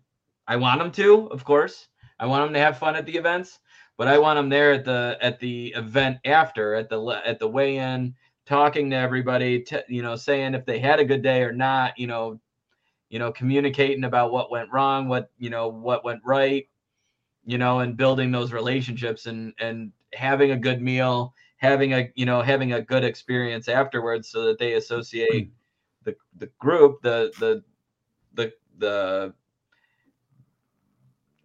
I 0.46 0.56
want 0.56 0.80
them 0.80 0.90
to, 0.92 1.28
of 1.28 1.44
course. 1.44 1.88
I 2.18 2.26
want 2.26 2.46
them 2.46 2.54
to 2.54 2.60
have 2.60 2.78
fun 2.78 2.96
at 2.96 3.06
the 3.06 3.16
events 3.16 3.60
but 3.98 4.06
I 4.08 4.16
want 4.16 4.38
them 4.38 4.48
there 4.48 4.72
at 4.72 4.84
the 4.84 5.18
at 5.20 5.40
the 5.40 5.74
event 5.76 6.18
after 6.24 6.74
at 6.74 6.88
the 6.88 7.20
at 7.26 7.38
the 7.40 7.48
weigh-in, 7.48 8.14
talking 8.46 8.88
to 8.90 8.96
everybody, 8.96 9.60
t- 9.60 9.80
you 9.88 10.02
know, 10.02 10.16
saying 10.16 10.54
if 10.54 10.64
they 10.64 10.78
had 10.78 11.00
a 11.00 11.04
good 11.04 11.20
day 11.20 11.42
or 11.42 11.52
not, 11.52 11.98
you 11.98 12.06
know, 12.06 12.40
you 13.10 13.18
know, 13.18 13.32
communicating 13.32 14.04
about 14.04 14.32
what 14.32 14.52
went 14.52 14.70
wrong, 14.72 15.08
what 15.08 15.30
you 15.36 15.50
know, 15.50 15.68
what 15.68 16.04
went 16.04 16.22
right, 16.24 16.68
you 17.44 17.58
know, 17.58 17.80
and 17.80 17.96
building 17.96 18.30
those 18.30 18.52
relationships 18.52 19.26
and 19.26 19.52
and 19.58 19.92
having 20.14 20.52
a 20.52 20.56
good 20.56 20.80
meal, 20.80 21.34
having 21.56 21.92
a 21.94 22.08
you 22.14 22.24
know 22.24 22.40
having 22.40 22.74
a 22.74 22.80
good 22.80 23.02
experience 23.02 23.68
afterwards, 23.68 24.28
so 24.28 24.44
that 24.46 24.58
they 24.60 24.74
associate 24.74 25.50
the 26.08 26.46
the 26.46 26.50
group, 26.58 27.02
the 27.02 27.32
the 27.38 27.62
the 28.34 28.52
the 28.78 29.34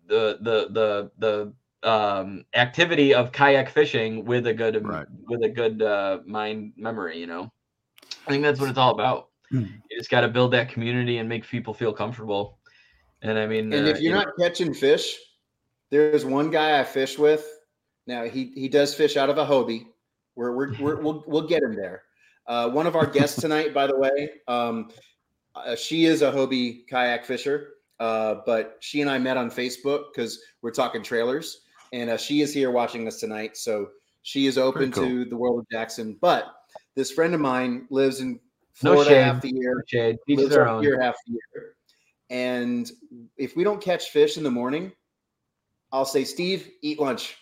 the 0.07 0.37
the 0.41 1.11
the, 1.19 1.53
the 1.83 1.89
um, 1.89 2.45
activity 2.55 3.13
of 3.13 3.31
kayak 3.31 3.69
fishing 3.69 4.25
with 4.25 4.47
a 4.47 4.53
good 4.53 4.77
um, 4.77 4.83
right. 4.83 5.07
with 5.27 5.43
a 5.43 5.49
good 5.49 5.81
uh, 5.81 6.19
mind 6.25 6.73
memory. 6.77 7.19
You 7.19 7.27
know, 7.27 7.51
I 8.27 8.31
think 8.31 8.43
that's 8.43 8.59
what 8.59 8.69
it's 8.69 8.79
all 8.79 8.91
about. 8.91 9.29
Mm. 9.51 9.69
You 9.89 9.97
just 9.97 10.09
got 10.09 10.21
to 10.21 10.29
build 10.29 10.51
that 10.53 10.69
community 10.69 11.17
and 11.17 11.27
make 11.27 11.45
people 11.47 11.73
feel 11.73 11.93
comfortable. 11.93 12.57
And 13.21 13.37
I 13.37 13.47
mean, 13.47 13.71
and 13.73 13.85
uh, 13.85 13.89
if 13.89 14.01
you're 14.01 14.11
you 14.11 14.17
not 14.17 14.27
know, 14.27 14.47
catching 14.47 14.73
fish, 14.73 15.17
there's 15.89 16.25
one 16.25 16.49
guy 16.49 16.79
I 16.79 16.83
fish 16.83 17.17
with. 17.17 17.45
Now 18.07 18.23
he 18.23 18.51
he 18.55 18.67
does 18.67 18.93
fish 18.93 19.17
out 19.17 19.29
of 19.29 19.37
a 19.37 19.45
Hobie. 19.45 19.85
We're, 20.35 20.51
we're, 20.53 20.73
we're 20.79 21.01
we'll 21.01 21.23
we'll 21.27 21.47
get 21.47 21.63
him 21.63 21.75
there 21.75 22.03
uh, 22.47 22.69
one 22.69 22.87
of 22.87 22.95
our 22.95 23.05
guests 23.05 23.39
tonight 23.41 23.73
by 23.73 23.87
the 23.87 23.97
way 23.97 24.29
um, 24.47 24.89
uh, 25.55 25.75
she 25.75 26.05
is 26.05 26.21
a 26.21 26.31
hobie 26.31 26.87
kayak 26.89 27.25
fisher 27.25 27.75
uh, 27.99 28.35
but 28.45 28.77
she 28.79 29.01
and 29.01 29.09
i 29.09 29.17
met 29.17 29.37
on 29.37 29.49
facebook 29.49 30.05
because 30.13 30.39
we're 30.61 30.71
talking 30.71 31.03
trailers 31.03 31.61
and 31.91 32.09
uh, 32.09 32.17
she 32.17 32.41
is 32.41 32.53
here 32.53 32.71
watching 32.71 33.07
us 33.07 33.19
tonight 33.19 33.55
so 33.57 33.87
she 34.23 34.47
is 34.47 34.57
open 34.57 34.91
Very 34.91 35.07
to 35.07 35.25
the 35.25 35.37
world 35.37 35.59
of 35.59 35.65
jackson 35.71 36.17
but 36.21 36.45
this 36.95 37.11
friend 37.11 37.33
of 37.33 37.41
mine 37.41 37.87
lives 37.89 38.19
in 38.19 38.39
No 38.81 38.93
florida 38.93 39.09
shade. 39.09 39.23
half 39.23 39.41
the 39.41 39.51
year 39.53 39.83
shade 39.87 40.17
each 40.27 40.39
lives 40.39 40.55
up 40.55 40.81
here 40.81 40.99
half 40.99 41.15
the 41.27 41.33
year. 41.33 41.75
And 42.29 42.91
if 43.37 43.55
we 43.55 43.63
don't 43.63 43.79
catch 43.79 44.09
fish 44.09 44.37
in 44.37 44.43
the 44.43 44.49
morning, 44.49 44.91
I'll 45.91 46.03
say, 46.03 46.23
Steve, 46.23 46.67
eat 46.81 46.99
lunch. 46.99 47.37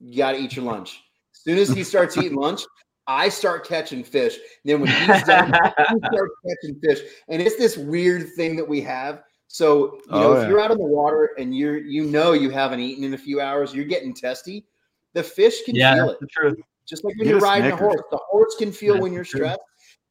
You 0.00 0.16
got 0.16 0.32
to 0.32 0.38
eat 0.38 0.54
your 0.54 0.64
lunch. 0.64 1.02
As 1.34 1.40
soon 1.40 1.58
as 1.58 1.70
he 1.70 1.82
starts 1.82 2.16
eating 2.16 2.36
lunch, 2.46 2.62
I 3.08 3.30
start 3.30 3.66
catching 3.66 4.04
fish. 4.04 4.36
then 4.64 4.80
when 4.80 4.90
he's 4.90 5.22
done, 5.24 5.46
he 5.46 5.96
starts 6.12 6.34
catching 6.46 6.78
fish. 6.80 7.00
And 7.28 7.40
it's 7.40 7.56
this 7.56 7.78
weird 7.78 8.28
thing 8.36 8.54
that 8.56 8.68
we 8.68 8.82
have. 8.82 9.22
So, 9.48 9.94
you 9.94 10.02
oh, 10.10 10.20
know, 10.20 10.32
Oh, 10.34 10.40
if 10.42 10.48
you're 10.48 10.60
out 10.60 10.70
on 10.70 10.76
the 10.76 10.84
water 10.84 11.30
and 11.38 11.56
you're, 11.56 11.78
you 11.78 12.04
know, 12.04 12.32
you 12.32 12.50
haven't 12.50 12.80
eaten 12.80 13.02
in 13.02 13.14
a 13.14 13.18
few 13.18 13.40
hours, 13.40 13.74
you're 13.74 13.86
getting 13.86 14.14
testy. 14.14 14.66
The 15.14 15.22
fish 15.22 15.62
can 15.64 15.74
yeah, 15.74 15.94
feel 15.94 16.10
it. 16.10 16.20
the 16.20 16.26
truth. 16.26 16.58
Just 16.86 17.02
like 17.02 17.16
when 17.16 17.24
Get 17.24 17.30
you're 17.30 17.38
a 17.38 17.42
riding 17.42 17.72
a 17.72 17.76
horse, 17.76 18.02
the 18.10 18.20
horse 18.28 18.54
can 18.58 18.72
feel 18.72 18.94
That's 18.94 19.02
when 19.02 19.12
you're 19.14 19.24
stressed. 19.24 19.60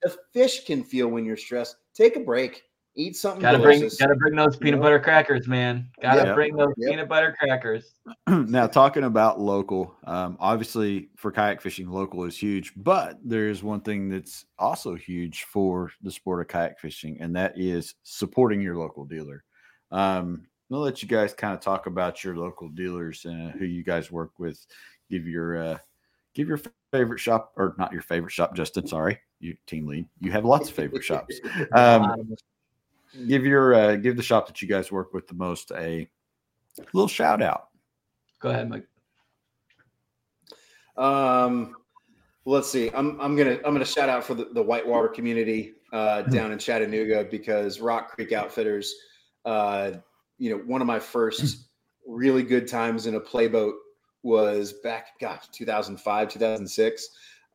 The 0.02 0.16
fish 0.34 0.66
can 0.66 0.84
feel 0.84 1.08
when 1.08 1.24
you're 1.24 1.38
stressed. 1.38 1.76
Take 1.93 2.16
a 2.16 2.20
break. 2.20 2.64
Eat 3.00 3.16
something 3.16 3.43
Gotta 3.43 3.60
bring, 3.60 3.88
gotta 4.00 4.16
bring 4.16 4.36
those 4.36 4.58
peanut 4.58 4.80
know? 4.80 4.84
butter 4.86 5.00
crackers, 5.00 5.48
man. 5.48 5.88
Gotta 6.02 6.26
Yeah. 6.26 6.34
bring 6.34 6.56
those 6.56 6.74
Yep. 6.78 6.89
peanut 6.89 7.08
butter 7.08 7.36
crackers. 7.39 7.93
now 8.28 8.66
talking 8.66 9.04
about 9.04 9.39
local 9.39 9.95
um, 10.06 10.36
obviously 10.39 11.10
for 11.16 11.32
kayak 11.32 11.62
fishing 11.62 11.89
local 11.89 12.24
is 12.24 12.38
huge 12.38 12.72
but 12.78 13.18
there's 13.24 13.62
one 13.64 13.82
thing 13.82 14.10
that's 14.10 14.45
also 14.58 14.95
huge 14.95 15.43
for 15.43 15.91
the 16.02 16.10
sport 16.10 16.41
of 16.41 16.48
kayak 16.48 16.80
fishing 16.80 17.18
and 17.20 17.36
that 17.36 17.54
is 17.58 17.95
supporting 18.04 18.62
your 18.62 18.78
local 18.78 19.04
dealer 19.04 19.43
um, 19.91 20.45
i'll 20.72 20.80
let 20.80 21.02
you 21.02 21.08
guys 21.08 21.34
kind 21.34 21.54
of 21.54 21.60
talk 21.60 21.86
about 21.86 22.24
your 22.24 22.38
local 22.38 22.70
dealers 22.70 23.26
and 23.26 23.52
who 23.52 23.66
you 23.66 23.84
guys 23.84 24.10
work 24.12 24.32
with 24.39 24.66
give 25.10 25.28
your 25.28 25.58
uh, 25.58 25.78
give 26.34 26.48
your 26.48 26.62
favorite 26.93 27.20
shop 27.20 27.52
or 27.58 27.76
not 27.78 27.91
your 27.91 28.02
favorite 28.02 28.32
shop 28.32 28.56
justin 28.56 28.88
sorry 28.88 29.20
you 29.41 29.56
team 29.68 29.86
lead 29.86 30.08
you 30.22 30.32
have 30.32 30.45
lots 30.45 30.70
of 30.70 30.76
favorite 30.76 31.04
shops 31.04 31.39
um, 31.74 32.04
Um, 32.04 32.36
give 33.28 33.45
your 33.45 33.74
uh, 33.74 33.95
give 33.95 34.18
the 34.18 34.24
shop 34.24 34.47
that 34.47 34.61
you 34.61 34.68
guys 34.68 34.91
work 34.91 35.13
with 35.13 35.28
the 35.28 35.34
most 35.34 35.72
a 35.72 36.07
little 36.93 37.07
shout 37.07 37.41
out 37.41 37.68
go 38.39 38.49
ahead, 38.49 38.70
Mike. 38.70 38.88
Um, 40.97 41.76
let's 42.45 42.70
see. 42.70 42.89
I'm 42.93 43.20
I'm 43.20 43.36
gonna 43.36 43.59
I'm 43.65 43.74
gonna 43.74 43.86
shout 43.86 44.09
out 44.09 44.24
for 44.24 44.34
the, 44.34 44.45
the 44.53 44.61
whitewater 44.61 45.07
community 45.07 45.74
uh, 45.93 46.24
down 46.24 46.51
in 46.51 46.59
Chattanooga 46.59 47.26
because 47.30 47.80
Rock 47.80 48.11
Creek 48.11 48.32
Outfitters, 48.32 48.93
uh, 49.45 49.91
you 50.38 50.51
know, 50.51 50.57
one 50.63 50.82
of 50.82 50.88
my 50.88 50.99
first 50.99 51.70
really 52.07 52.43
good 52.43 52.68
times 52.68 53.05
in 53.05 53.15
a 53.15 53.20
playboat 53.20 53.76
was 54.24 54.74
back, 54.84 55.20
gosh, 55.20 55.47
2005, 55.51 56.30
2006. 56.30 57.09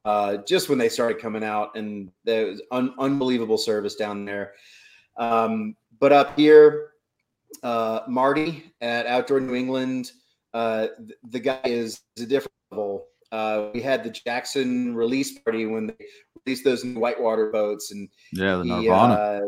Uh, 0.04 0.38
just 0.48 0.68
when 0.68 0.78
they 0.78 0.88
started 0.88 1.20
coming 1.20 1.44
out, 1.44 1.76
and 1.76 2.10
there 2.24 2.46
was 2.46 2.60
un- 2.72 2.94
unbelievable 2.98 3.58
service 3.58 3.94
down 3.94 4.24
there. 4.24 4.52
Um, 5.16 5.76
but 6.00 6.12
up 6.12 6.36
here, 6.38 6.90
uh, 7.62 8.00
Marty 8.08 8.72
at 8.80 9.06
Outdoor 9.06 9.40
New 9.40 9.54
England, 9.54 10.12
uh, 10.54 10.88
th- 10.98 11.18
the 11.30 11.40
guy 11.40 11.60
is, 11.64 12.00
is 12.16 12.24
a 12.24 12.26
different 12.26 12.52
level. 12.70 13.06
Uh, 13.30 13.70
we 13.72 13.80
had 13.80 14.04
the 14.04 14.10
Jackson 14.10 14.94
release 14.94 15.38
party 15.38 15.66
when 15.66 15.86
they 15.86 16.06
released 16.44 16.64
those 16.64 16.84
new 16.84 17.00
whitewater 17.00 17.50
boats, 17.50 17.90
and 17.90 18.08
yeah 18.32 18.56
the 18.56 18.64
he, 18.64 18.70
nirvana 18.70 19.14
uh, 19.14 19.40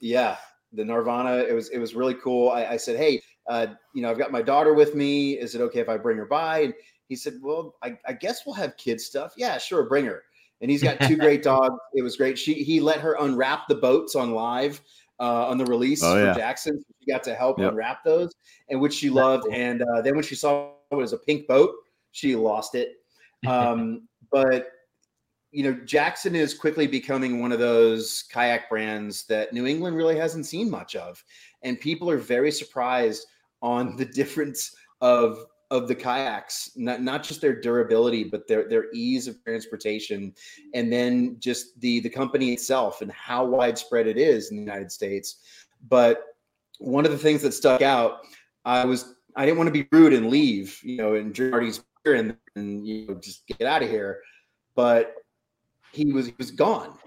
yeah, 0.00 0.38
the 0.72 0.84
Nirvana. 0.84 1.36
It 1.36 1.52
was 1.52 1.68
it 1.68 1.78
was 1.78 1.94
really 1.94 2.14
cool. 2.14 2.50
I, 2.50 2.66
I 2.66 2.76
said, 2.76 2.96
hey, 2.96 3.22
uh, 3.48 3.68
you 3.94 4.02
know, 4.02 4.10
I've 4.10 4.18
got 4.18 4.32
my 4.32 4.42
daughter 4.42 4.74
with 4.74 4.94
me. 4.94 5.38
Is 5.38 5.54
it 5.54 5.60
okay 5.60 5.80
if 5.80 5.88
I 5.88 5.96
bring 5.96 6.16
her 6.16 6.26
by? 6.26 6.60
And 6.60 6.74
he 7.08 7.16
said, 7.16 7.34
well, 7.42 7.76
I, 7.82 7.96
I 8.06 8.12
guess 8.14 8.42
we'll 8.46 8.54
have 8.54 8.76
kids 8.76 9.04
stuff. 9.04 9.34
Yeah, 9.36 9.58
sure, 9.58 9.84
bring 9.84 10.06
her. 10.06 10.22
And 10.60 10.70
he's 10.70 10.82
got 10.82 11.00
two 11.00 11.16
great 11.16 11.42
dogs. 11.52 11.78
It 11.94 12.02
was 12.02 12.16
great. 12.16 12.38
She 12.38 12.54
he 12.54 12.80
let 12.80 13.00
her 13.00 13.16
unwrap 13.20 13.66
the 13.68 13.74
boats 13.76 14.14
on 14.14 14.32
live 14.32 14.80
uh, 15.18 15.46
on 15.48 15.58
the 15.58 15.64
release 15.66 16.02
Oh, 16.02 16.14
for 16.14 16.24
yeah. 16.24 16.34
Jackson. 16.34 16.82
She 17.00 17.10
got 17.10 17.22
to 17.24 17.34
help 17.34 17.58
Yep. 17.58 17.70
unwrap 17.70 18.04
those, 18.04 18.32
and 18.68 18.80
which 18.80 18.94
she 18.94 19.10
loved. 19.10 19.46
And 19.52 19.82
uh, 19.82 20.02
then 20.02 20.14
when 20.14 20.24
she 20.24 20.34
saw 20.34 20.72
it 20.90 20.94
was 20.94 21.12
a 21.12 21.18
pink 21.18 21.46
boat, 21.46 21.70
she 22.12 22.36
lost 22.36 22.74
it. 22.74 22.96
Um, 23.46 24.08
but 24.32 24.68
you 25.52 25.64
know, 25.64 25.72
Jackson 25.84 26.36
is 26.36 26.54
quickly 26.54 26.86
becoming 26.86 27.40
one 27.40 27.50
of 27.52 27.58
those 27.58 28.24
kayak 28.30 28.68
brands 28.68 29.24
that 29.26 29.52
New 29.52 29.66
England 29.66 29.96
really 29.96 30.16
hasn't 30.16 30.46
seen 30.46 30.70
much 30.70 30.94
of, 30.94 31.22
and 31.62 31.80
people 31.80 32.08
are 32.10 32.18
very 32.18 32.52
surprised 32.52 33.26
on 33.62 33.96
the 33.96 34.04
difference 34.20 34.76
of 35.00 35.44
of 35.70 35.86
the 35.86 35.94
kayaks, 35.94 36.70
not 36.76 37.02
not 37.02 37.22
just 37.22 37.40
their 37.40 37.58
durability, 37.58 38.24
but 38.24 38.48
their 38.48 38.68
their 38.68 38.86
ease 38.92 39.28
of 39.28 39.42
transportation, 39.44 40.34
and 40.74 40.92
then 40.92 41.36
just 41.38 41.80
the 41.80 42.00
the 42.00 42.08
company 42.08 42.52
itself 42.52 43.02
and 43.02 43.12
how 43.12 43.44
widespread 43.44 44.06
it 44.06 44.18
is 44.18 44.50
in 44.50 44.56
the 44.56 44.62
United 44.62 44.90
States. 44.90 45.40
But 45.88 46.24
one 46.78 47.04
of 47.04 47.12
the 47.12 47.18
things 47.18 47.42
that 47.42 47.52
stuck 47.52 47.82
out, 47.82 48.26
I 48.64 48.84
was 48.84 49.14
I 49.36 49.46
didn't 49.46 49.58
want 49.58 49.68
to 49.68 49.72
be 49.72 49.88
rude 49.92 50.12
and 50.12 50.30
leave, 50.30 50.80
you 50.82 50.96
know, 50.96 51.14
and 51.14 51.32
drink 51.32 51.52
Marty's 51.52 51.80
beer 52.04 52.14
and, 52.14 52.36
and 52.56 52.86
you 52.86 53.06
know 53.06 53.14
just 53.14 53.46
get 53.46 53.62
out 53.62 53.82
of 53.82 53.88
here, 53.88 54.20
but 54.74 55.14
he 55.92 56.12
was 56.12 56.26
he 56.26 56.34
was 56.36 56.50
gone, 56.50 56.98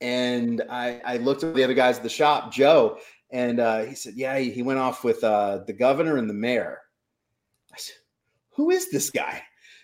and 0.00 0.62
I 0.70 1.00
I 1.04 1.16
looked 1.16 1.42
at 1.42 1.54
the 1.54 1.64
other 1.64 1.74
guys 1.74 1.96
at 1.96 2.04
the 2.04 2.08
shop, 2.08 2.52
Joe, 2.52 2.98
and 3.34 3.58
uh, 3.58 3.80
he 3.80 3.96
said, 3.96 4.14
yeah, 4.14 4.38
he, 4.38 4.52
he 4.52 4.62
went 4.62 4.78
off 4.78 5.02
with 5.02 5.24
uh, 5.24 5.58
the 5.66 5.72
governor 5.72 6.18
and 6.18 6.30
the 6.30 6.34
mayor. 6.34 6.78
Who 8.56 8.70
is 8.70 8.90
this 8.90 9.10
guy? 9.10 9.42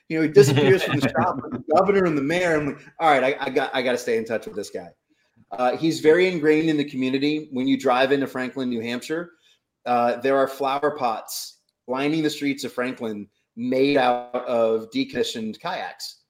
You 0.08 0.16
know, 0.16 0.22
he 0.22 0.28
disappears 0.28 0.82
from 0.82 0.98
the 0.98 1.08
shop. 1.20 1.40
with 1.42 1.52
The 1.52 1.74
governor 1.74 2.04
and 2.04 2.18
the 2.18 2.22
mayor. 2.22 2.56
I'm 2.56 2.66
like, 2.66 2.78
all 2.98 3.10
right, 3.10 3.36
I, 3.40 3.46
I 3.46 3.50
got 3.50 3.74
I 3.74 3.82
got 3.82 3.92
to 3.92 3.98
stay 3.98 4.16
in 4.16 4.24
touch 4.24 4.46
with 4.46 4.56
this 4.56 4.70
guy. 4.70 4.88
Uh, 5.52 5.76
he's 5.76 6.00
very 6.00 6.28
ingrained 6.28 6.68
in 6.68 6.76
the 6.76 6.84
community. 6.84 7.48
When 7.52 7.66
you 7.66 7.76
drive 7.76 8.12
into 8.12 8.26
Franklin, 8.26 8.68
New 8.68 8.80
Hampshire, 8.80 9.32
uh, 9.86 10.16
there 10.16 10.36
are 10.36 10.46
flower 10.46 10.96
pots 10.96 11.58
lining 11.88 12.22
the 12.22 12.30
streets 12.30 12.64
of 12.64 12.72
Franklin 12.72 13.28
made 13.56 13.96
out 13.96 14.34
of 14.34 14.90
decommissioned 14.90 15.60
kayaks. 15.60 16.20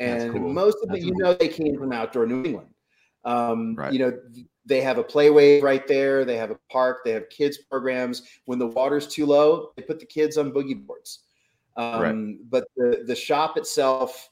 And 0.00 0.32
cool. 0.32 0.52
most 0.52 0.78
of 0.82 0.88
them, 0.88 0.96
you 0.96 1.14
know, 1.16 1.34
they 1.34 1.48
came 1.48 1.78
from 1.78 1.92
outdoor 1.92 2.26
New 2.26 2.44
England. 2.44 2.68
Um, 3.24 3.76
Right. 3.76 3.92
You 3.92 3.98
know, 4.00 4.18
they 4.64 4.80
have 4.80 4.98
a 4.98 5.04
playway 5.04 5.62
right 5.62 5.86
there. 5.86 6.24
They 6.24 6.36
have 6.36 6.50
a 6.50 6.58
park. 6.70 6.98
They 7.04 7.12
have 7.12 7.28
kids 7.28 7.58
programs. 7.70 8.22
When 8.46 8.58
the 8.58 8.66
water's 8.66 9.06
too 9.06 9.26
low, 9.26 9.70
they 9.76 9.82
put 9.82 10.00
the 10.00 10.06
kids 10.06 10.38
on 10.38 10.52
boogie 10.52 10.86
boards. 10.86 11.24
Um, 11.76 12.40
But 12.50 12.64
the 12.76 13.04
the 13.06 13.14
shop 13.16 13.56
itself, 13.56 14.28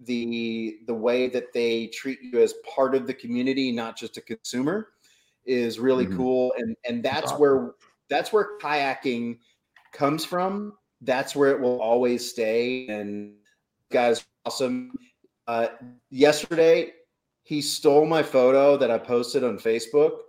the 0.00 0.78
the 0.86 0.94
way 0.94 1.28
that 1.28 1.52
they 1.52 1.88
treat 1.88 2.20
you 2.22 2.40
as 2.40 2.54
part 2.74 2.94
of 2.94 3.06
the 3.06 3.14
community, 3.14 3.72
not 3.72 3.96
just 3.96 4.16
a 4.16 4.20
consumer, 4.20 4.90
is 5.44 5.78
really 5.78 6.06
Mhm. 6.06 6.16
cool. 6.16 6.52
And 6.58 6.76
and 6.84 7.02
that's 7.02 7.32
awesome. 7.32 7.40
where 7.40 7.74
that's 8.08 8.32
where 8.32 8.58
kayaking 8.58 9.38
comes 9.92 10.24
from. 10.24 10.76
That's 11.00 11.34
where 11.36 11.50
it 11.50 11.60
will 11.60 11.80
always 11.80 12.28
stay. 12.28 12.86
And 12.88 13.36
guys, 13.90 14.24
awesome. 14.44 14.92
Uh, 15.46 15.68
yesterday, 16.10 16.92
he 17.42 17.60
stole 17.60 18.06
my 18.06 18.22
photo 18.22 18.76
that 18.78 18.90
I 18.90 18.98
posted 18.98 19.44
on 19.44 19.58
Facebook 19.58 20.20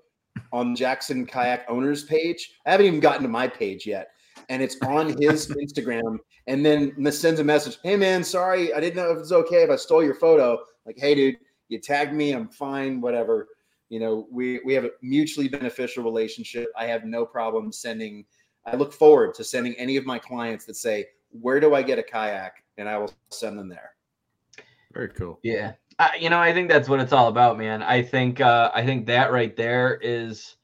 on 0.51 0.75
Jackson 0.75 1.25
Kayak 1.25 1.65
Owners 1.69 2.03
page. 2.03 2.59
I 2.65 2.71
haven't 2.71 2.87
even 2.87 2.99
gotten 2.99 3.23
to 3.23 3.29
my 3.29 3.47
page 3.47 3.85
yet, 3.87 4.09
and 4.49 4.61
it's 4.61 4.77
on 4.81 5.09
his 5.21 5.47
Instagram. 5.47 6.17
And 6.47 6.65
then 6.65 6.93
m- 6.97 7.11
sends 7.11 7.39
a 7.39 7.43
message, 7.43 7.77
"Hey 7.83 7.95
man, 7.95 8.23
sorry, 8.23 8.73
I 8.73 8.79
didn't 8.79 8.97
know 8.97 9.11
if 9.11 9.19
it's 9.19 9.31
okay 9.31 9.63
if 9.63 9.69
I 9.69 9.75
stole 9.75 10.03
your 10.03 10.15
photo." 10.15 10.59
Like, 10.85 10.97
hey 10.97 11.15
dude, 11.15 11.37
you 11.69 11.79
tagged 11.79 12.13
me, 12.13 12.31
I'm 12.31 12.49
fine, 12.49 13.01
whatever. 13.01 13.47
You 13.89 13.99
know, 13.99 14.27
we 14.31 14.59
we 14.65 14.73
have 14.73 14.85
a 14.85 14.91
mutually 15.01 15.47
beneficial 15.47 16.03
relationship. 16.03 16.67
I 16.77 16.85
have 16.85 17.05
no 17.05 17.25
problem 17.25 17.71
sending. 17.71 18.25
I 18.65 18.75
look 18.75 18.93
forward 18.93 19.35
to 19.35 19.43
sending 19.43 19.73
any 19.75 19.97
of 19.97 20.05
my 20.05 20.19
clients 20.19 20.65
that 20.65 20.75
say, 20.75 21.07
"Where 21.29 21.59
do 21.59 21.75
I 21.75 21.81
get 21.81 21.99
a 21.99 22.03
kayak?" 22.03 22.63
and 22.77 22.89
I 22.89 22.97
will 22.97 23.13
send 23.31 23.57
them 23.57 23.69
there. 23.69 23.91
very 24.93 25.09
cool 25.09 25.39
Yeah. 25.43 25.73
Uh, 25.97 26.09
you 26.19 26.29
know, 26.29 26.39
I 26.39 26.51
think 26.51 26.69
that's 26.69 26.89
what 26.89 26.99
it's 26.99 27.13
all 27.13 27.29
about, 27.29 27.57
man. 27.57 27.81
I 27.81 28.01
think 28.01 28.41
uh, 28.41 28.69
I 28.73 28.85
think 28.85 29.05
that 29.05 29.31
right 29.31 29.55
there 29.55 29.97
is, 30.01 30.57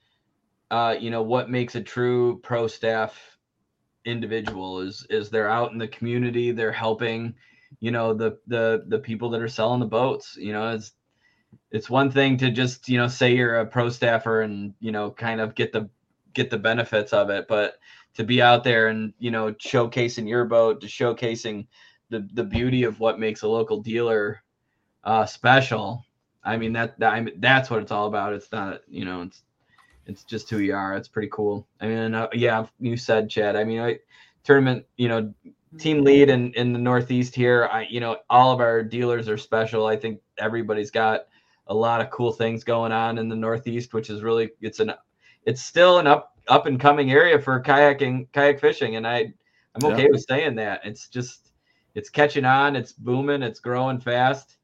uh, 0.72 0.95
you 0.99 1.10
know, 1.10 1.22
what 1.22 1.49
makes 1.49 1.76
a 1.76 1.81
true 1.81 2.39
pro 2.43 2.68
staff 2.68 3.31
individual 4.06 4.80
is 4.82 5.06
is 5.10 5.30
they're 5.30 5.49
out 5.49 5.72
in 5.72 5.78
the 5.78 5.88
community, 5.88 6.52
they're 6.52 6.72
helping, 6.72 7.36
you 7.80 7.91
know, 7.91 8.14
the 8.14 8.38
the 8.48 8.84
the 8.88 8.99
people 8.99 9.30
that 9.32 9.41
are 9.41 9.48
selling 9.48 9.80
the 9.80 9.86
boats. 9.86 10.36
You 10.38 10.53
know, 10.53 10.72
it's 10.72 10.94
it's 11.72 11.90
one 11.90 12.11
thing 12.11 12.38
to 12.38 12.52
just 12.52 12.90
you 12.90 12.98
know 12.98 13.07
say 13.07 13.36
you're 13.36 13.60
a 13.60 13.65
pro 13.65 13.90
staffer 13.90 14.41
and 14.41 14.73
you 14.80 14.91
know 14.91 15.11
kind 15.11 15.41
of 15.41 15.56
get 15.56 15.72
the 15.73 15.90
get 16.34 16.49
the 16.49 16.57
benefits 16.57 17.14
of 17.14 17.30
it, 17.30 17.48
but 17.48 17.76
to 18.15 18.23
be 18.23 18.41
out 18.41 18.64
there 18.64 18.88
and 18.88 19.14
you 19.19 19.32
know 19.32 19.53
showcasing 19.53 20.28
your 20.28 20.45
boat, 20.45 20.82
to 20.82 20.88
showcasing 20.88 21.68
the 22.10 22.28
the 22.34 22.44
beauty 22.44 22.84
of 22.84 22.99
what 22.99 23.19
makes 23.19 23.41
a 23.41 23.48
local 23.48 23.82
dealer 23.82 24.44
uh 25.03 25.26
special 25.26 26.06
i 26.44 26.57
mean 26.57 26.73
that, 26.73 26.99
that 26.99 27.14
I 27.14 27.22
mean, 27.22 27.36
that's 27.40 27.69
what 27.72 27.82
it's 27.82 27.91
all 27.91 28.07
about 28.07 28.34
it's 28.34 28.52
not 28.52 28.82
you 28.88 29.06
know 29.06 29.23
it's 29.23 29.41
it's 30.11 30.23
just 30.23 30.49
who 30.49 30.59
you 30.59 30.75
are. 30.75 30.95
It's 30.95 31.07
pretty 31.07 31.29
cool. 31.31 31.67
I 31.81 31.88
mean 31.88 32.13
uh, 32.15 32.27
yeah 32.33 32.67
you 32.79 32.97
said 32.97 33.29
chad 33.29 33.55
i 33.55 33.63
mean 33.63 33.79
I, 33.81 33.99
tournament 34.43 34.85
you 34.97 35.07
know 35.07 35.33
team 35.79 36.03
lead 36.03 36.29
in 36.29 36.53
in 36.53 36.73
the 36.73 36.79
northeast 36.79 37.33
here 37.35 37.69
i 37.71 37.83
you 37.89 37.99
know 38.01 38.17
all 38.29 38.51
of 38.51 38.59
our 38.59 38.83
dealers 38.83 39.29
are 39.29 39.38
special. 39.38 39.88
I 39.88 39.95
think 39.95 40.19
everybody's 40.38 40.91
got 40.91 41.27
a 41.67 41.73
lot 41.73 42.01
of 42.01 42.09
cool 42.09 42.31
things 42.33 42.63
going 42.63 42.91
on 42.91 43.17
in 43.17 43.29
the 43.29 43.35
northeast 43.35 43.93
which 43.93 44.09
is 44.09 44.21
really 44.21 44.49
it's 44.61 44.79
an 44.79 44.91
it's 45.45 45.61
still 45.63 45.99
an 45.99 46.07
up 46.07 46.35
up 46.47 46.65
and 46.65 46.79
coming 46.79 47.11
area 47.11 47.39
for 47.39 47.61
kayaking 47.61 48.27
kayak 48.33 48.59
fishing 48.59 48.95
and 48.97 49.07
i 49.07 49.31
i'm 49.75 49.83
Yeah. 49.83 49.93
okay 49.93 50.07
with 50.11 50.25
saying 50.27 50.55
that. 50.55 50.81
It's 50.83 51.07
just 51.07 51.51
it's 51.95 52.09
catching 52.09 52.45
on 52.45 52.75
it's 52.75 52.91
booming 52.93 53.41
it's 53.43 53.59
growing 53.59 53.99
fast. 53.99 54.57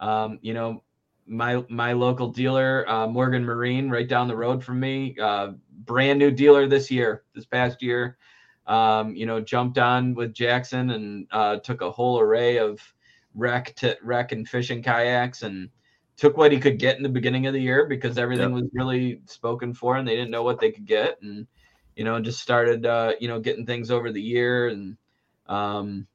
Um, 0.00 0.38
you 0.42 0.54
know, 0.54 0.82
my 1.30 1.64
my 1.68 1.92
local 1.92 2.28
dealer, 2.28 2.84
uh, 2.88 3.06
Morgan 3.06 3.44
Marine, 3.44 3.88
right 3.88 4.08
down 4.08 4.28
the 4.28 4.36
road 4.36 4.62
from 4.62 4.80
me, 4.80 5.16
uh, 5.22 5.52
brand 5.84 6.18
new 6.18 6.30
dealer 6.30 6.66
this 6.66 6.90
year, 6.90 7.24
this 7.34 7.46
past 7.46 7.82
year. 7.82 8.18
um, 8.66 9.16
you 9.16 9.26
know, 9.26 9.40
jumped 9.40 9.78
on 9.78 10.14
with 10.14 10.32
Jackson 10.32 10.90
and 10.90 11.26
uh, 11.32 11.56
took 11.56 11.80
a 11.80 11.90
whole 11.90 12.20
array 12.20 12.58
of 12.58 12.80
rec 13.34 13.74
to 13.76 13.96
rec 14.02 14.32
and 14.32 14.48
fishing 14.48 14.82
kayaks 14.82 15.42
and 15.42 15.70
took 16.16 16.36
what 16.36 16.52
he 16.52 16.60
could 16.60 16.78
get 16.78 16.96
in 16.96 17.02
the 17.02 17.08
beginning 17.08 17.46
of 17.46 17.52
the 17.52 17.60
year 17.60 17.86
because 17.86 18.18
everything 18.18 18.54
yep. 18.54 18.62
was 18.62 18.70
really 18.72 19.20
spoken 19.26 19.72
for 19.74 19.96
and 19.96 20.06
they 20.06 20.14
didn't 20.14 20.30
know 20.30 20.42
what 20.42 20.60
they 20.60 20.70
could 20.70 20.84
get 20.84 21.20
and 21.22 21.46
you 21.96 22.04
know 22.04 22.20
just 22.20 22.40
started 22.40 22.86
uh, 22.86 23.12
you 23.20 23.26
know 23.26 23.40
getting 23.40 23.66
things 23.66 23.90
over 23.90 24.12
the 24.12 24.22
year 24.22 24.68
and 24.68 24.96
um, 25.46 26.06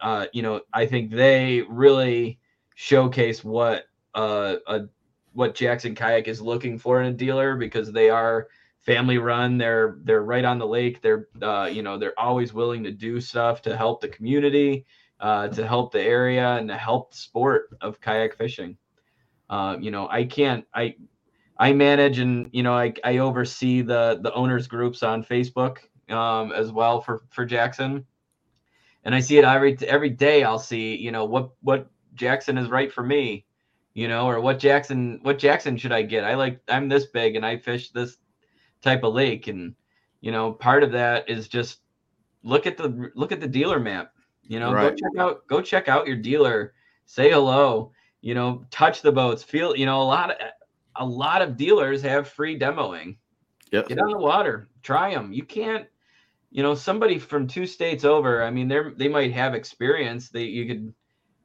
uh, 0.00 0.26
you 0.32 0.42
know 0.42 0.60
I 0.72 0.86
think 0.86 1.10
they 1.12 1.62
really 1.68 2.40
showcase 2.74 3.44
what 3.44 3.84
uh, 4.14 4.56
a 4.66 4.80
what 5.34 5.54
Jackson 5.54 5.94
Kayak 5.94 6.28
is 6.28 6.40
looking 6.40 6.78
for 6.78 7.00
in 7.00 7.06
a 7.08 7.16
dealer 7.16 7.56
because 7.56 7.90
they 7.92 8.10
are 8.10 8.48
family 8.80 9.18
run. 9.18 9.58
They're 9.58 9.98
they're 10.02 10.22
right 10.22 10.44
on 10.44 10.58
the 10.58 10.66
lake. 10.66 11.00
They're 11.00 11.28
uh, 11.40 11.68
you 11.72 11.82
know 11.82 11.98
they're 11.98 12.18
always 12.18 12.52
willing 12.52 12.84
to 12.84 12.92
do 12.92 13.20
stuff 13.20 13.62
to 13.62 13.76
help 13.76 14.00
the 14.00 14.08
community, 14.08 14.84
uh, 15.20 15.48
to 15.48 15.66
help 15.66 15.92
the 15.92 16.02
area, 16.02 16.56
and 16.56 16.68
to 16.68 16.76
help 16.76 17.12
the 17.12 17.16
sport 17.16 17.70
of 17.80 18.00
kayak 18.00 18.36
fishing. 18.36 18.76
Uh, 19.48 19.76
you 19.80 19.90
know 19.90 20.08
I 20.08 20.24
can't 20.24 20.64
I 20.74 20.96
I 21.58 21.72
manage 21.72 22.18
and 22.18 22.48
you 22.52 22.62
know 22.62 22.74
I, 22.74 22.92
I 23.04 23.18
oversee 23.18 23.82
the 23.82 24.18
the 24.22 24.32
owners 24.34 24.66
groups 24.66 25.02
on 25.02 25.24
Facebook 25.24 25.78
um, 26.10 26.52
as 26.52 26.72
well 26.72 27.00
for 27.00 27.22
for 27.30 27.44
Jackson, 27.44 28.04
and 29.04 29.14
I 29.14 29.20
see 29.20 29.38
it 29.38 29.44
every 29.44 29.76
every 29.86 30.10
day. 30.10 30.42
I'll 30.42 30.58
see 30.58 30.96
you 30.96 31.12
know 31.12 31.24
what 31.24 31.50
what 31.60 31.90
Jackson 32.14 32.58
is 32.58 32.68
right 32.68 32.92
for 32.92 33.02
me 33.02 33.46
you 33.94 34.08
know, 34.08 34.26
or 34.26 34.40
what 34.40 34.58
Jackson 34.58 35.20
what 35.22 35.38
Jackson 35.38 35.76
should 35.76 35.92
I 35.92 36.02
get? 36.02 36.24
I 36.24 36.34
like 36.34 36.60
I'm 36.68 36.88
this 36.88 37.06
big 37.06 37.36
and 37.36 37.44
I 37.44 37.58
fish 37.58 37.90
this 37.90 38.16
type 38.82 39.04
of 39.04 39.14
lake 39.14 39.48
and 39.48 39.74
you 40.20 40.30
know, 40.30 40.52
part 40.52 40.82
of 40.82 40.92
that 40.92 41.28
is 41.28 41.48
just 41.48 41.80
look 42.42 42.66
at 42.66 42.76
the 42.76 43.10
look 43.14 43.32
at 43.32 43.40
the 43.40 43.46
dealer 43.46 43.80
map. 43.80 44.12
You 44.42 44.60
know, 44.60 44.72
right. 44.72 44.90
go 44.90 44.96
check 44.96 45.18
out 45.18 45.46
go 45.46 45.60
check 45.60 45.88
out 45.88 46.06
your 46.06 46.16
dealer, 46.16 46.74
say 47.06 47.30
hello, 47.30 47.92
you 48.20 48.34
know, 48.34 48.64
touch 48.70 49.02
the 49.02 49.12
boats, 49.12 49.42
feel, 49.42 49.76
you 49.76 49.86
know, 49.86 50.00
a 50.00 50.04
lot 50.04 50.30
of 50.30 50.36
a 50.96 51.04
lot 51.04 51.42
of 51.42 51.56
dealers 51.56 52.02
have 52.02 52.28
free 52.28 52.58
demoing. 52.58 53.16
Yep. 53.72 53.88
Get 53.88 53.98
on 53.98 54.10
the 54.10 54.18
water, 54.18 54.68
try 54.82 55.14
them. 55.14 55.32
You 55.32 55.44
can't, 55.44 55.86
you 56.50 56.62
know, 56.62 56.74
somebody 56.74 57.18
from 57.18 57.46
two 57.46 57.66
states 57.66 58.04
over. 58.04 58.42
I 58.42 58.50
mean, 58.50 58.68
they're 58.68 58.92
they 58.96 59.08
might 59.08 59.32
have 59.32 59.54
experience. 59.54 60.28
that 60.30 60.44
you 60.44 60.66
could 60.66 60.94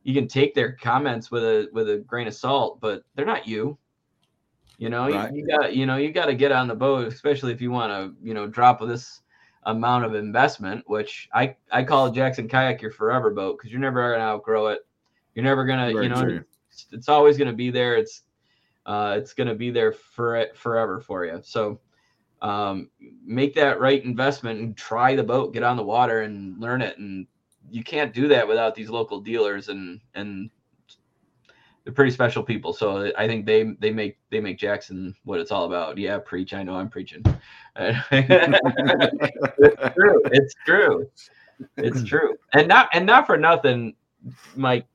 you 0.07 0.13
can 0.13 0.25
take 0.25 0.55
their 0.55 0.71
comments 0.71 1.29
with 1.31 1.43
a 1.43 1.67
with 1.73 1.89
a 1.89 1.97
grain 1.97 2.27
of 2.27 2.33
salt, 2.33 2.79
but 2.79 3.03
they're 3.13 3.25
not 3.25 3.45
you. 3.45 3.77
You 4.77 4.89
know, 4.89 5.09
right. 5.09 5.33
you, 5.33 5.41
you 5.41 5.47
got 5.47 5.75
you 5.75 5.85
know 5.85 5.97
you 5.97 6.13
got 6.13 6.27
to 6.27 6.33
get 6.33 6.53
on 6.53 6.69
the 6.69 6.75
boat, 6.75 7.07
especially 7.07 7.51
if 7.51 7.59
you 7.59 7.71
want 7.71 7.91
to 7.91 8.15
you 8.25 8.33
know 8.33 8.47
drop 8.47 8.79
this 8.79 9.19
amount 9.63 10.05
of 10.05 10.15
investment, 10.15 10.81
which 10.87 11.27
I 11.33 11.57
I 11.73 11.83
call 11.83 12.09
Jackson 12.09 12.47
Kayak 12.47 12.81
your 12.81 12.91
forever 12.91 13.31
boat 13.31 13.57
because 13.57 13.69
you're 13.69 13.81
never 13.81 14.13
gonna 14.13 14.23
outgrow 14.23 14.67
it. 14.67 14.87
You're 15.35 15.43
never 15.43 15.65
gonna 15.65 15.91
Very 15.91 16.05
you 16.05 16.09
know 16.09 16.41
it's, 16.71 16.85
it's, 16.93 17.09
always 17.09 17.37
gonna 17.37 17.51
be 17.51 17.69
there. 17.69 17.97
It's 17.97 18.23
uh, 18.85 19.15
it's 19.17 19.33
gonna 19.33 19.55
be 19.55 19.71
there 19.71 19.91
for 19.91 20.37
it 20.37 20.55
forever 20.55 21.01
for 21.01 21.25
you. 21.25 21.41
So 21.43 21.81
um, 22.41 22.89
make 23.25 23.53
that 23.55 23.81
right 23.81 24.01
investment 24.05 24.61
and 24.61 24.77
try 24.77 25.17
the 25.17 25.23
boat, 25.23 25.53
get 25.53 25.63
on 25.63 25.75
the 25.75 25.83
water 25.83 26.21
and 26.21 26.57
learn 26.61 26.81
it 26.81 26.97
and 26.97 27.27
you 27.69 27.83
can't 27.83 28.13
do 28.13 28.27
that 28.29 28.47
without 28.47 28.75
these 28.75 28.89
local 28.89 29.19
dealers 29.19 29.69
and 29.69 29.99
and 30.15 30.49
they're 31.87 31.93
pretty 31.93 32.11
special 32.11 32.43
people. 32.43 32.73
So 32.73 33.13
I 33.17 33.27
think 33.27 33.45
they 33.45 33.63
they 33.79 33.91
make 33.91 34.17
they 34.29 34.41
make 34.41 34.57
Jackson 34.57 35.15
what 35.23 35.39
it's 35.39 35.51
all 35.51 35.63
about. 35.63 35.97
Yeah, 35.97 36.17
preach. 36.17 36.53
I 36.53 36.61
know 36.61 36.75
I'm 36.75 36.89
preaching. 36.89 37.23
it's 37.77 37.95
true. 39.95 40.21
It's 40.25 40.55
true. 40.65 41.09
It's 41.77 42.03
true. 42.03 42.35
And 42.53 42.67
not 42.67 42.89
and 42.91 43.05
not 43.05 43.25
for 43.25 43.37
nothing, 43.37 43.95
Mike. 44.57 44.85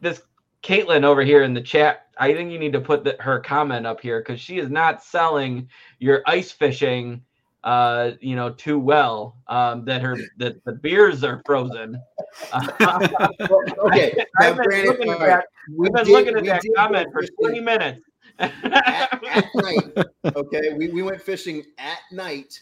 This 0.00 0.22
Caitlin 0.64 1.04
over 1.04 1.22
here 1.22 1.44
in 1.44 1.54
the 1.54 1.62
chat. 1.62 2.06
I 2.18 2.34
think 2.34 2.50
you 2.50 2.58
need 2.58 2.72
to 2.72 2.80
put 2.80 3.04
the, 3.04 3.16
her 3.20 3.38
comment 3.38 3.86
up 3.86 4.00
here 4.00 4.18
because 4.20 4.40
she 4.40 4.58
is 4.58 4.68
not 4.68 5.04
selling 5.04 5.68
your 6.00 6.22
ice 6.26 6.50
fishing 6.50 7.22
uh, 7.68 8.12
you 8.22 8.34
know, 8.34 8.48
too 8.48 8.78
well. 8.78 9.36
Um, 9.46 9.84
that 9.84 10.00
her 10.00 10.16
that 10.38 10.64
the 10.64 10.72
beers 10.72 11.22
are 11.22 11.42
frozen. 11.44 12.00
okay, 12.54 14.24
I've 14.40 14.56
been 14.56 14.86
looking 14.86 15.10
at 15.10 15.18
that, 15.18 15.44
been 15.68 15.92
did, 15.92 16.08
looking 16.08 16.36
at 16.36 16.44
that 16.46 16.62
comment 16.74 17.08
for 17.12 17.22
20 17.42 17.60
minutes. 17.60 18.00
at, 18.38 18.54
at, 18.64 19.46
night, 19.54 20.06
okay, 20.34 20.72
we, 20.78 20.88
we 20.88 21.02
went 21.02 21.20
fishing 21.20 21.62
at 21.76 21.98
night. 22.10 22.58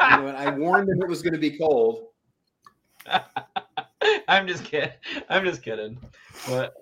You 0.00 0.16
know, 0.16 0.26
and 0.28 0.36
I 0.36 0.50
warned 0.50 0.88
them 0.88 1.02
it 1.02 1.08
was 1.08 1.22
going 1.22 1.34
to 1.34 1.40
be 1.40 1.58
cold. 1.58 2.06
I'm 4.28 4.46
just 4.46 4.64
kidding. 4.64 4.92
I'm 5.30 5.44
just 5.44 5.62
kidding. 5.62 5.98
But 6.48 6.74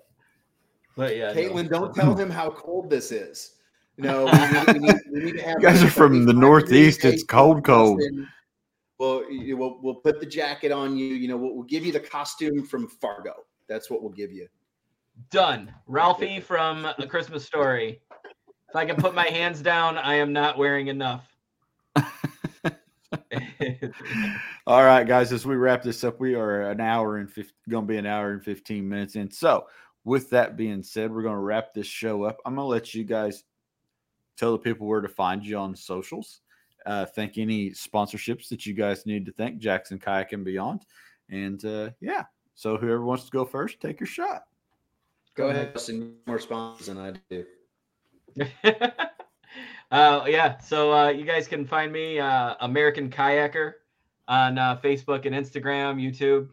but 0.95 1.17
yeah. 1.17 1.33
Caitlin, 1.33 1.71
no. 1.71 1.79
don't 1.79 1.95
tell 1.95 2.15
him 2.15 2.29
how 2.29 2.51
cold 2.51 2.91
this 2.91 3.11
is. 3.11 3.55
No, 3.97 4.25
we 4.25 4.31
need, 4.31 4.67
we 4.67 4.79
need, 4.79 4.95
we 5.11 5.19
need 5.25 5.37
to 5.37 5.43
have. 5.43 5.55
You 5.59 5.67
guys 5.67 5.83
are 5.83 5.89
from 5.89 6.25
the 6.25 6.33
Northeast. 6.33 7.05
It's 7.05 7.23
cold, 7.23 7.63
cold. 7.63 8.01
Well, 8.97 9.23
we'll 9.29 9.79
we'll 9.81 9.95
put 9.95 10.19
the 10.19 10.25
jacket 10.25 10.71
on 10.71 10.97
you. 10.97 11.07
You 11.07 11.27
know, 11.27 11.37
we'll, 11.37 11.55
we'll 11.55 11.65
give 11.65 11.85
you 11.85 11.91
the 11.91 11.99
costume 11.99 12.65
from 12.65 12.87
Fargo. 12.87 13.33
That's 13.67 13.89
what 13.89 14.01
we'll 14.01 14.11
give 14.11 14.31
you. 14.31 14.47
Done. 15.29 15.73
Ralphie 15.87 16.39
from 16.39 16.85
A 16.85 17.07
Christmas 17.07 17.45
Story. 17.45 18.01
If 18.69 18.75
I 18.75 18.85
can 18.85 18.95
put 18.95 19.13
my 19.13 19.27
hands 19.27 19.61
down, 19.61 19.97
I 19.97 20.15
am 20.15 20.31
not 20.31 20.57
wearing 20.57 20.87
enough. 20.87 21.27
All 24.65 24.83
right, 24.83 25.05
guys, 25.05 25.33
as 25.33 25.45
we 25.45 25.55
wrap 25.55 25.83
this 25.83 26.03
up, 26.03 26.19
we 26.19 26.35
are 26.35 26.69
an 26.69 26.79
hour 26.79 27.17
and 27.17 27.29
50, 27.29 27.53
going 27.69 27.85
to 27.85 27.91
be 27.91 27.97
an 27.97 28.05
hour 28.05 28.31
and 28.31 28.43
15 28.43 28.87
minutes 28.87 29.15
in. 29.15 29.29
So, 29.29 29.67
with 30.05 30.29
that 30.29 30.55
being 30.55 30.81
said, 30.83 31.11
we're 31.11 31.21
going 31.21 31.35
to 31.35 31.41
wrap 31.41 31.73
this 31.73 31.87
show 31.87 32.23
up. 32.23 32.37
I'm 32.45 32.55
going 32.55 32.65
to 32.65 32.69
let 32.69 32.93
you 32.93 33.03
guys 33.03 33.43
tell 34.37 34.51
the 34.51 34.57
people 34.57 34.87
where 34.87 35.01
to 35.01 35.09
find 35.09 35.45
you 35.45 35.57
on 35.57 35.75
socials. 35.75 36.41
Uh, 36.85 37.05
thank 37.05 37.37
any 37.37 37.69
sponsorships 37.71 38.49
that 38.49 38.65
you 38.65 38.73
guys 38.73 39.05
need 39.05 39.25
to 39.25 39.31
thank 39.31 39.59
Jackson 39.59 39.99
Kayak 39.99 40.33
and 40.33 40.43
Beyond. 40.43 40.85
And 41.29 41.63
uh, 41.63 41.91
yeah, 41.99 42.23
so 42.55 42.77
whoever 42.77 43.03
wants 43.03 43.25
to 43.25 43.31
go 43.31 43.45
first, 43.45 43.79
take 43.79 43.99
your 43.99 44.07
shot. 44.07 44.43
Go 45.35 45.49
ahead. 45.49 45.79
More 46.27 46.39
sponsors 46.39 46.87
than 46.87 46.97
I 46.97 47.13
do. 47.29 47.45
uh, 49.91 50.25
yeah, 50.27 50.57
so 50.57 50.93
uh, 50.93 51.09
you 51.09 51.25
guys 51.25 51.47
can 51.47 51.65
find 51.65 51.91
me 51.91 52.19
uh, 52.19 52.55
American 52.59 53.09
Kayaker 53.09 53.73
on 54.27 54.57
uh, 54.57 54.77
Facebook 54.77 55.25
and 55.25 55.35
Instagram, 55.35 56.01
YouTube. 56.01 56.49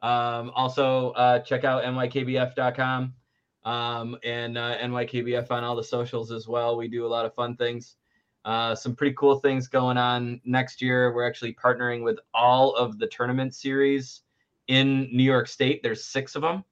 Um, 0.00 0.50
also, 0.54 1.10
uh, 1.10 1.40
check 1.40 1.64
out 1.64 1.84
nykbf.com 1.84 3.14
um, 3.64 4.16
and 4.24 4.56
uh, 4.56 4.78
NYKBF 4.78 5.50
on 5.50 5.64
all 5.64 5.76
the 5.76 5.84
socials 5.84 6.32
as 6.32 6.48
well. 6.48 6.76
We 6.76 6.88
do 6.88 7.06
a 7.06 7.08
lot 7.08 7.26
of 7.26 7.34
fun 7.34 7.56
things. 7.56 7.96
Uh, 8.44 8.74
some 8.74 8.94
pretty 8.94 9.14
cool 9.18 9.40
things 9.40 9.68
going 9.68 9.98
on 9.98 10.40
next 10.44 10.80
year. 10.80 11.12
We're 11.14 11.26
actually 11.26 11.54
partnering 11.54 12.02
with 12.02 12.18
all 12.32 12.74
of 12.76 12.98
the 12.98 13.06
tournament 13.08 13.54
series 13.54 14.22
in 14.68 15.08
New 15.12 15.24
York 15.24 15.48
State. 15.48 15.82
There's 15.82 16.04
six 16.04 16.34
of 16.34 16.42
them, 16.42 16.64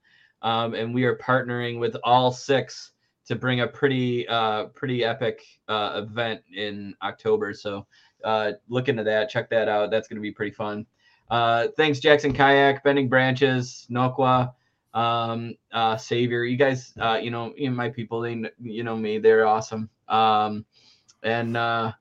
um, 0.42 0.74
and 0.74 0.94
we 0.94 1.04
are 1.04 1.16
partnering 1.16 1.78
with 1.78 1.96
all 2.04 2.30
six 2.30 2.92
to 3.26 3.34
bring 3.34 3.60
a 3.60 3.66
pretty 3.66 4.26
uh, 4.28 4.66
pretty 4.66 5.04
epic 5.04 5.42
uh, 5.68 6.02
event 6.04 6.40
in 6.54 6.94
October. 7.02 7.52
So 7.52 7.86
uh, 8.24 8.52
look 8.68 8.88
into 8.88 9.04
that. 9.04 9.28
Check 9.28 9.50
that 9.50 9.68
out. 9.68 9.90
That's 9.90 10.08
going 10.08 10.16
to 10.16 10.22
be 10.22 10.32
pretty 10.32 10.52
fun. 10.52 10.86
Uh, 11.28 11.68
thanks, 11.76 11.98
Jackson 11.98 12.32
Kayak, 12.32 12.84
Bending 12.84 13.08
Branches, 13.08 13.86
Nocqua 13.90 14.52
um, 14.96 15.54
uh, 15.72 15.96
Savior. 15.96 16.44
You 16.44 16.56
guys, 16.56 16.92
uh, 16.98 17.20
you 17.22 17.30
know, 17.30 17.52
you 17.56 17.68
know, 17.68 17.76
my 17.76 17.90
people, 17.90 18.20
they, 18.22 18.42
you 18.60 18.82
know 18.82 18.96
me, 18.96 19.18
they're 19.18 19.46
awesome. 19.46 19.90
Um, 20.08 20.64
and 21.22 21.56
uh, 21.56 21.92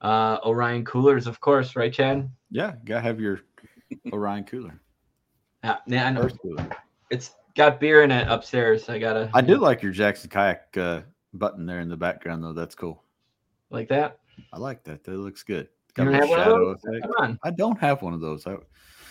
uh, 0.00 0.38
Orion 0.44 0.84
coolers, 0.84 1.26
of 1.26 1.40
course, 1.40 1.76
right, 1.76 1.92
Chad? 1.92 2.28
Yeah, 2.50 2.72
gotta 2.84 3.02
have 3.02 3.20
your 3.20 3.42
Orion 4.12 4.44
cooler. 4.44 4.80
Yeah, 5.62 5.76
yeah, 5.86 6.06
I 6.06 6.10
know. 6.10 6.28
Cooler. 6.28 6.68
It's 7.10 7.32
got 7.54 7.80
beer 7.80 8.02
in 8.02 8.10
it 8.10 8.26
upstairs. 8.28 8.88
I 8.88 8.98
gotta. 8.98 9.30
I 9.34 9.42
did 9.42 9.58
like 9.58 9.82
your 9.82 9.92
Jackson 9.92 10.30
kayak 10.30 10.74
uh, 10.76 11.02
button 11.34 11.66
there 11.66 11.80
in 11.80 11.90
the 11.90 11.96
background, 11.96 12.42
though. 12.42 12.54
That's 12.54 12.74
cool. 12.74 13.02
Like 13.70 13.88
that. 13.88 14.20
I 14.54 14.58
like 14.58 14.84
that. 14.84 15.04
That 15.04 15.18
looks 15.18 15.42
good. 15.42 15.68
Got 15.94 16.04
you 16.04 16.12
don't 16.12 16.20
have 16.20 16.30
one 16.30 16.40
of 16.40 16.46
those? 16.46 17.02
Come 17.02 17.12
on. 17.18 17.38
I 17.42 17.50
don't 17.50 17.78
have 17.78 18.00
one 18.00 18.14
of 18.14 18.20
those. 18.20 18.46
I, 18.46 18.56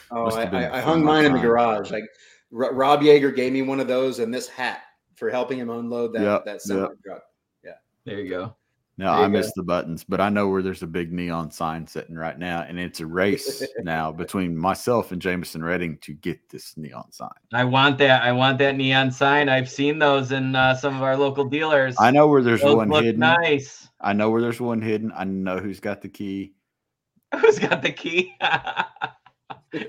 oh, 0.09 0.31
I, 0.31 0.43
I, 0.45 0.77
I 0.77 0.81
hung 0.81 1.03
mine 1.03 1.26
in 1.26 1.34
the 1.34 1.39
garage. 1.39 1.91
Like 1.91 2.05
R- 2.53 2.73
Rob 2.73 3.01
Yeager 3.01 3.35
gave 3.35 3.53
me 3.53 3.61
one 3.61 3.79
of 3.79 3.87
those 3.87 4.19
and 4.19 4.33
this 4.33 4.47
hat 4.47 4.81
for 5.15 5.29
helping 5.29 5.59
him 5.59 5.69
unload 5.69 6.13
that 6.13 6.21
yep, 6.21 6.45
that 6.45 6.61
semi 6.61 6.81
yep. 6.81 6.91
truck. 7.05 7.23
Yeah, 7.63 7.73
there 8.05 8.19
you 8.19 8.29
go. 8.29 8.55
No, 8.99 9.11
I 9.11 9.27
missed 9.27 9.53
the 9.55 9.61
buttons, 9.61 10.03
but 10.03 10.19
I 10.19 10.29
know 10.29 10.47
where 10.47 10.63
there's 10.63 10.81
a 10.81 10.87
big 10.87 11.13
neon 11.13 11.51
sign 11.51 11.85
sitting 11.85 12.15
right 12.15 12.37
now, 12.37 12.65
and 12.67 12.79
it's 12.79 12.99
a 12.99 13.05
race 13.05 13.63
now 13.83 14.11
between 14.11 14.57
myself 14.57 15.11
and 15.11 15.21
Jameson 15.21 15.63
Redding 15.63 15.99
to 15.99 16.13
get 16.13 16.49
this 16.49 16.75
neon 16.77 17.11
sign. 17.11 17.29
I 17.53 17.63
want 17.63 17.99
that. 17.99 18.23
I 18.23 18.31
want 18.31 18.57
that 18.57 18.75
neon 18.75 19.11
sign. 19.11 19.49
I've 19.49 19.69
seen 19.69 19.99
those 19.99 20.31
in 20.31 20.55
uh, 20.55 20.75
some 20.75 20.95
of 20.95 21.03
our 21.03 21.15
local 21.15 21.45
dealers. 21.45 21.95
I 21.99 22.09
know 22.09 22.25
where 22.27 22.41
there's 22.41 22.61
those 22.61 22.75
one 22.75 22.89
hidden. 22.89 23.19
Nice. 23.19 23.87
I 24.01 24.13
know 24.13 24.31
where 24.31 24.41
there's 24.41 24.59
one 24.59 24.81
hidden. 24.81 25.11
I 25.15 25.25
know 25.25 25.59
who's 25.59 25.79
got 25.79 26.01
the 26.01 26.09
key. 26.09 26.53
Who's 27.41 27.59
got 27.59 27.81
the 27.81 27.91
key? 27.91 28.33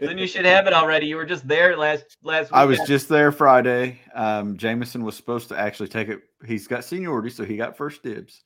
then 0.01 0.19
you 0.19 0.27
should 0.27 0.45
have 0.45 0.67
it 0.67 0.73
already. 0.73 1.07
You 1.07 1.17
were 1.17 1.25
just 1.27 1.47
there 1.47 1.77
last 1.77 2.17
last. 2.23 2.51
I 2.53 2.65
was 2.65 2.79
just 2.87 3.09
there 3.09 3.31
Friday. 3.33 4.01
Um, 4.15 4.57
Jameson 4.57 5.05
was 5.05 5.17
supposed 5.17 5.49
to 5.49 5.59
actually 5.59 5.89
take 5.89 6.09
it. 6.09 6.21
He's 6.47 6.67
got 6.67 6.85
seniority, 6.85 7.31
so 7.31 7.45
he 7.45 7.57
got 7.57 7.77
first 7.77 8.03
dibs. 8.03 8.43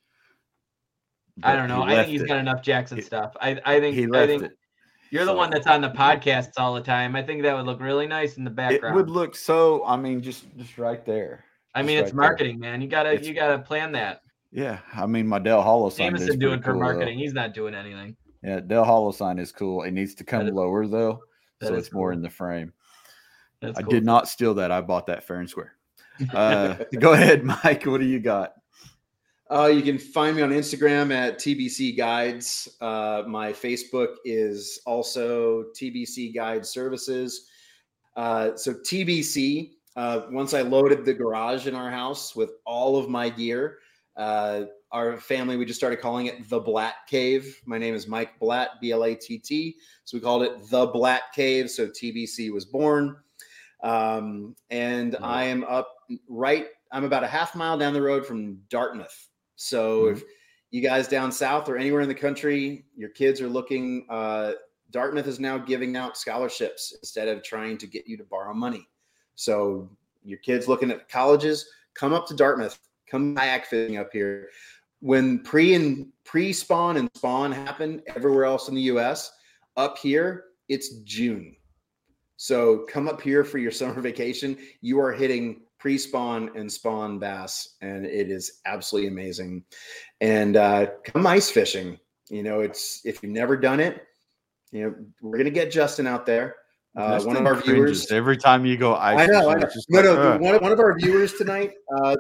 I 1.42 1.56
don't 1.56 1.68
know. 1.68 1.82
I 1.82 1.94
think 1.96 2.08
he's 2.08 2.22
it. 2.22 2.28
got 2.28 2.38
enough 2.38 2.62
Jackson 2.62 2.98
He- 2.98 3.02
stuff. 3.02 3.34
I 3.40 3.58
I 3.64 3.80
think 3.80 3.96
He 3.96 4.04
I 4.04 4.06
left 4.08 4.28
think 4.28 4.42
it. 4.44 4.52
you're 5.10 5.24
the 5.24 5.30
So- 5.32 5.36
one 5.36 5.50
that's 5.50 5.66
on 5.66 5.80
the 5.80 5.90
podcasts 5.90 6.52
all 6.58 6.74
the 6.74 6.82
time. 6.82 7.16
I 7.16 7.22
think 7.22 7.42
that 7.42 7.56
would 7.56 7.64
look 7.66 7.80
really 7.80 8.06
nice 8.06 8.36
in 8.36 8.44
the 8.44 8.50
background. 8.50 8.94
It 8.94 8.96
would 8.98 9.10
look 9.10 9.34
so. 9.34 9.82
I 9.86 9.96
mean, 9.96 10.20
just 10.20 10.44
just 10.58 10.76
right 10.76 11.04
there. 11.06 11.44
I 11.74 11.82
mean, 11.82 11.96
just 11.98 12.08
it's 12.08 12.14
right 12.14 12.24
there. 12.24 12.30
marketing, 12.30 12.58
man. 12.60 12.82
You 12.82 12.88
gotta 12.88 13.12
It's- 13.12 13.26
you 13.26 13.32
gotta 13.34 13.58
plan 13.60 13.92
that. 13.92 14.20
Yeah, 14.50 14.80
I 14.94 15.06
mean, 15.06 15.26
my 15.26 15.38
Dale 15.38 15.62
Hollow 15.62 15.88
Jameson 15.88 16.38
doing 16.38 16.60
pretty 16.60 16.62
for 16.62 16.72
cool, 16.72 16.80
though. 16.80 16.84
marketing. 16.84 17.18
He's 17.18 17.32
not 17.32 17.54
doing 17.54 17.74
anything. 17.74 18.14
Yeah, 18.42 18.60
Dale 18.60 18.84
Hollow 18.84 19.12
sign 19.12 19.38
is 19.38 19.52
cool. 19.52 19.82
It 19.82 19.92
needs 19.92 20.14
to 20.16 20.24
come 20.24 20.46
is- 20.48 20.54
lower 20.54 20.86
though, 20.86 21.22
so 21.62 21.74
is 21.74 21.86
it's 21.86 21.94
more 21.94 22.12
in 22.12 22.22
the 22.22 22.30
frame. 22.30 22.72
That's 23.60 23.78
I 23.78 23.82
cool. 23.82 23.90
did 23.90 24.04
not 24.04 24.28
steal 24.28 24.54
that. 24.54 24.72
I 24.72 24.80
bought 24.80 25.06
that 25.06 25.24
fair 25.24 25.40
and 25.40 25.48
square. 25.48 25.74
Uh, 26.34 26.76
go 27.00 27.14
ahead, 27.14 27.42
Mike. 27.42 27.84
What 27.84 28.00
do 28.00 28.06
you 28.06 28.20
got? 28.20 28.52
Uh, 29.50 29.66
you 29.66 29.82
can 29.82 29.98
find 29.98 30.36
me 30.36 30.42
on 30.42 30.50
Instagram 30.50 31.12
at 31.12 31.38
TBC 31.38 31.96
Guides. 31.96 32.68
Uh, 32.80 33.22
my 33.26 33.52
Facebook 33.52 34.16
is 34.24 34.80
also 34.86 35.64
TBC 35.78 36.34
Guide 36.34 36.64
Services. 36.64 37.48
Uh, 38.16 38.54
so 38.56 38.74
TBC. 38.74 39.72
Uh, 39.96 40.22
once 40.30 40.54
I 40.54 40.62
loaded 40.62 41.04
the 41.04 41.12
garage 41.12 41.66
in 41.66 41.74
our 41.74 41.90
house 41.90 42.34
with 42.36 42.52
all 42.64 42.96
of 42.96 43.10
my 43.10 43.28
gear, 43.28 43.78
uh, 44.16 44.62
our 44.92 45.16
family 45.16 45.56
we 45.56 45.64
just 45.64 45.80
started 45.80 46.00
calling 46.00 46.26
it 46.26 46.48
the 46.48 46.60
Blatt 46.60 46.94
Cave. 47.08 47.60
My 47.64 47.78
name 47.78 47.94
is 47.94 48.06
Mike 48.06 48.38
Blatt, 48.38 48.80
B 48.80 48.92
L 48.92 49.04
A 49.04 49.14
T 49.14 49.38
T. 49.38 49.76
So 50.04 50.16
we 50.16 50.20
called 50.20 50.42
it 50.42 50.68
the 50.70 50.86
Blatt 50.86 51.22
Cave. 51.34 51.70
So 51.70 51.88
TBC 51.88 52.52
was 52.52 52.64
born. 52.64 53.16
Um, 53.82 54.54
and 54.70 55.12
Nice. 55.12 55.20
I 55.22 55.44
am 55.44 55.64
up 55.64 55.94
right. 56.28 56.66
I'm 56.92 57.04
about 57.04 57.24
a 57.24 57.28
half 57.28 57.56
mile 57.56 57.78
down 57.78 57.94
the 57.94 58.02
road 58.02 58.26
from 58.26 58.60
Dartmouth. 58.68 59.28
So 59.56 60.04
Mhm. 60.04 60.12
if 60.12 60.24
you 60.70 60.82
guys 60.82 61.08
down 61.08 61.32
south 61.32 61.68
or 61.68 61.76
anywhere 61.76 62.02
in 62.02 62.08
the 62.08 62.14
country, 62.14 62.84
your 62.94 63.10
kids 63.10 63.40
are 63.40 63.48
looking, 63.48 64.06
uh, 64.08 64.52
Dartmouth 64.90 65.26
is 65.26 65.40
now 65.40 65.56
giving 65.56 65.96
out 65.96 66.16
scholarships 66.18 66.94
instead 67.02 67.28
of 67.28 67.42
trying 67.42 67.78
to 67.78 67.86
get 67.86 68.06
you 68.06 68.16
to 68.18 68.24
borrow 68.24 68.52
money. 68.52 68.86
So 69.36 69.88
your 70.22 70.38
kids 70.38 70.68
looking 70.68 70.90
at 70.90 71.08
colleges, 71.08 71.66
come 71.94 72.12
up 72.12 72.26
to 72.28 72.34
Dartmouth, 72.34 72.78
come 73.08 73.34
kayak 73.34 73.66
fishing 73.66 73.96
up 73.96 74.10
here. 74.12 74.50
When 75.02 75.40
pre 75.40 75.74
and 75.74 76.06
pre 76.24 76.52
spawn 76.54 76.96
and 76.96 77.10
spawn 77.14 77.52
happen 77.52 78.02
everywhere 78.16 78.44
else 78.44 78.68
in 78.68 78.74
the 78.74 78.82
US, 78.82 79.30
up 79.76 79.98
here 79.98 80.44
it's 80.68 81.00
June. 81.04 81.54
So 82.36 82.86
come 82.88 83.08
up 83.08 83.20
here 83.20 83.44
for 83.44 83.58
your 83.58 83.70
summer 83.80 84.00
vacation. 84.00 84.56
You 84.80 84.98
are 85.00 85.12
hitting 85.12 85.62
pre-spawn 85.78 86.50
and 86.56 86.72
spawn 86.72 87.18
bass, 87.18 87.76
and 87.80 88.06
it 88.06 88.30
is 88.30 88.60
absolutely 88.66 89.08
amazing. 89.08 89.64
And 90.20 90.56
uh, 90.56 90.86
come 91.04 91.26
ice 91.26 91.50
fishing. 91.50 91.98
You 92.30 92.42
know, 92.42 92.60
it's 92.60 93.02
if 93.04 93.22
you've 93.22 93.32
never 93.32 93.56
done 93.56 93.80
it, 93.80 94.02
you 94.70 94.82
know, 94.82 94.94
we're 95.20 95.38
gonna 95.38 95.50
get 95.50 95.70
Justin 95.70 96.06
out 96.06 96.24
there. 96.24 96.56
Uh, 96.96 97.20
one 97.22 97.36
of 97.36 97.46
our 97.46 97.56
viewers. 97.56 98.10
every 98.12 98.36
time 98.36 98.64
you 98.64 98.76
go 98.76 98.94
ice 98.94 99.20
I 99.20 99.26
know. 99.26 99.48
I 99.50 99.54
know. 99.54 99.68
No, 99.88 100.02
no. 100.02 100.16
"Ugh." 100.16 100.40
One, 100.40 100.62
one 100.62 100.72
of 100.72 100.78
our 100.78 100.96
viewers 100.98 101.34
tonight, 101.34 101.72
uh, 101.96 102.16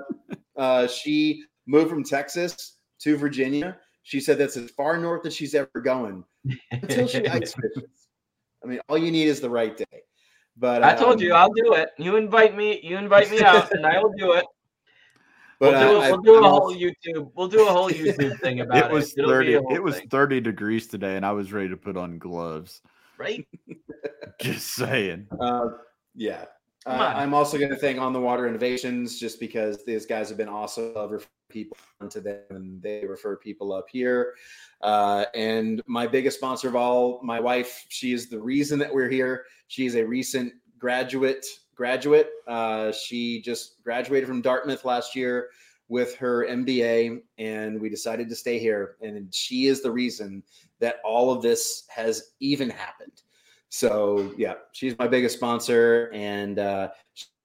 uh, 0.56 0.86
she 0.88 1.44
moved 1.66 1.90
from 1.90 2.04
Texas 2.04 2.78
to 3.00 3.16
Virginia. 3.16 3.76
She 4.04 4.20
said 4.20 4.38
that's 4.38 4.56
as 4.56 4.70
far 4.72 4.96
north 4.98 5.26
as 5.26 5.34
she's 5.34 5.54
ever 5.54 5.68
going 5.82 6.24
until 6.70 7.06
she 7.06 7.26
ice 7.28 7.54
fishes. 7.54 7.90
I 8.64 8.66
mean, 8.66 8.80
all 8.88 8.98
you 8.98 9.10
need 9.12 9.28
is 9.28 9.40
the 9.40 9.50
right 9.50 9.76
day. 9.76 10.02
But 10.56 10.82
I 10.84 10.94
told 10.94 11.20
you 11.20 11.34
um, 11.34 11.40
I'll 11.40 11.52
do 11.52 11.74
it. 11.74 11.90
You 11.98 12.16
invite 12.16 12.56
me. 12.56 12.80
You 12.82 12.98
invite 12.98 13.30
me 13.30 13.40
out, 13.42 13.72
and 13.72 13.86
I 13.86 14.02
will 14.02 14.12
do 14.16 14.32
it. 14.32 14.44
But 15.60 15.74
we'll 15.74 15.80
do, 15.80 15.96
uh, 15.96 16.00
it, 16.00 16.04
I- 16.04 16.10
we'll 16.10 16.20
do 16.22 16.36
I'm 16.38 16.42
a 16.42 16.46
also- 16.48 16.60
whole 16.60 16.74
YouTube. 16.74 17.30
We'll 17.36 17.46
do 17.48 17.68
a 17.68 17.70
whole 17.70 17.88
YouTube 17.90 18.40
thing 18.40 18.60
about 18.62 18.78
it. 18.78 18.84
it 18.86 18.90
was 18.92 19.16
It'll 19.16 19.30
30 19.30 19.54
it 19.70 19.80
was 19.82 19.94
thing, 19.94 20.08
30 20.08 20.40
degrees 20.40 20.88
today 20.88 21.14
and 21.16 21.24
i 21.24 21.30
was 21.30 21.52
ready 21.52 21.68
to 21.68 21.76
put 21.76 21.96
on 21.96 22.18
gloves 22.18 22.80
right. 23.16 23.46
just 24.40 24.74
saying 24.74 25.28
Uh, 25.40 25.68
yeah. 26.16 26.46
Uh. 26.84 27.12
I'm 27.14 27.34
also 27.34 27.58
going 27.58 27.70
to 27.70 27.76
thank 27.76 28.00
On 28.00 28.12
the 28.12 28.20
Water 28.20 28.46
Innovations 28.46 29.18
just 29.18 29.38
because 29.38 29.84
these 29.84 30.06
guys 30.06 30.28
have 30.28 30.38
been 30.38 30.48
awesome. 30.48 30.94
I've 30.96 31.10
referred 31.10 31.28
people 31.48 31.76
onto 32.00 32.20
them 32.20 32.40
and 32.50 32.82
they 32.82 33.04
refer 33.06 33.36
people 33.36 33.72
up 33.72 33.86
here. 33.90 34.34
Uh, 34.80 35.26
and 35.34 35.80
my 35.86 36.06
biggest 36.06 36.38
sponsor 36.38 36.68
of 36.68 36.76
all, 36.76 37.20
my 37.22 37.38
wife, 37.38 37.86
she 37.88 38.12
is 38.12 38.28
the 38.28 38.40
reason 38.40 38.78
that 38.80 38.92
we're 38.92 39.10
here. 39.10 39.44
She 39.68 39.86
is 39.86 39.94
a 39.94 40.04
recent 40.04 40.52
graduate. 40.78 41.46
Graduate. 41.74 42.30
Uh, 42.48 42.90
she 42.92 43.40
just 43.42 43.82
graduated 43.84 44.28
from 44.28 44.42
Dartmouth 44.42 44.84
last 44.84 45.14
year 45.14 45.50
with 45.88 46.16
her 46.16 46.46
MBA, 46.48 47.20
and 47.38 47.80
we 47.80 47.88
decided 47.88 48.28
to 48.28 48.36
stay 48.36 48.58
here. 48.58 48.96
And 49.00 49.32
she 49.32 49.66
is 49.66 49.82
the 49.82 49.90
reason 49.90 50.42
that 50.80 50.96
all 51.04 51.30
of 51.30 51.42
this 51.42 51.84
has 51.88 52.32
even 52.40 52.70
happened. 52.70 53.22
So 53.72 54.30
yeah, 54.36 54.54
she's 54.72 54.96
my 54.98 55.08
biggest 55.08 55.34
sponsor, 55.34 56.10
and 56.12 56.58
uh, 56.58 56.90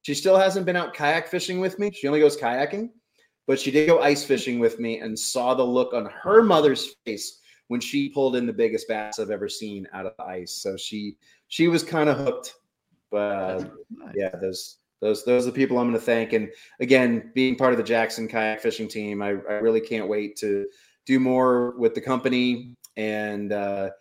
she 0.01 0.13
still 0.13 0.37
hasn't 0.37 0.65
been 0.65 0.75
out 0.75 0.93
kayak 0.93 1.29
fishing 1.29 1.61
with 1.61 1.79
me. 1.79 1.89
She 1.89 2.05
only 2.05 2.19
goes 2.19 2.35
kayaking, 2.35 2.89
but 3.47 3.57
she 3.57 3.71
did 3.71 3.87
go 3.87 4.01
ice 4.01 4.25
fishing 4.25 4.59
with 4.59 4.77
me 4.77 4.99
and 4.99 5.17
saw 5.17 5.53
the 5.53 5.63
look 5.63 5.93
on 5.93 6.05
her 6.07 6.43
mother's 6.43 6.95
face 7.05 7.39
when 7.69 7.79
she 7.79 8.09
pulled 8.09 8.35
in 8.35 8.45
the 8.45 8.51
biggest 8.51 8.89
bass 8.89 9.19
I've 9.19 9.31
ever 9.31 9.47
seen 9.47 9.87
out 9.93 10.05
of 10.05 10.11
the 10.17 10.25
ice. 10.25 10.51
So 10.61 10.75
she 10.75 11.15
she 11.47 11.69
was 11.69 11.81
kind 11.81 12.09
of 12.09 12.17
hooked. 12.17 12.55
But 13.09 13.17
uh, 13.17 13.63
Nice. 13.89 14.13
yeah, 14.13 14.31
those 14.41 14.79
those 14.99 15.23
those 15.23 15.47
are 15.47 15.51
the 15.51 15.55
people 15.55 15.79
I'm 15.79 15.87
going 15.87 15.97
to 15.97 16.05
thank. 16.05 16.33
And 16.33 16.49
again, 16.81 17.31
being 17.35 17.55
part 17.55 17.71
of 17.71 17.77
the 17.77 17.85
Jackson 17.85 18.27
kayak 18.27 18.59
fishing 18.59 18.89
team, 18.89 19.21
I, 19.21 19.29
I 19.29 19.61
really 19.63 19.79
can't 19.79 20.09
wait 20.09 20.35
to 20.39 20.67
do 21.05 21.21
more 21.21 21.71
with 21.77 21.95
the 21.95 22.01
company 22.01 22.75
and 22.97 23.53
uh, 23.53 23.91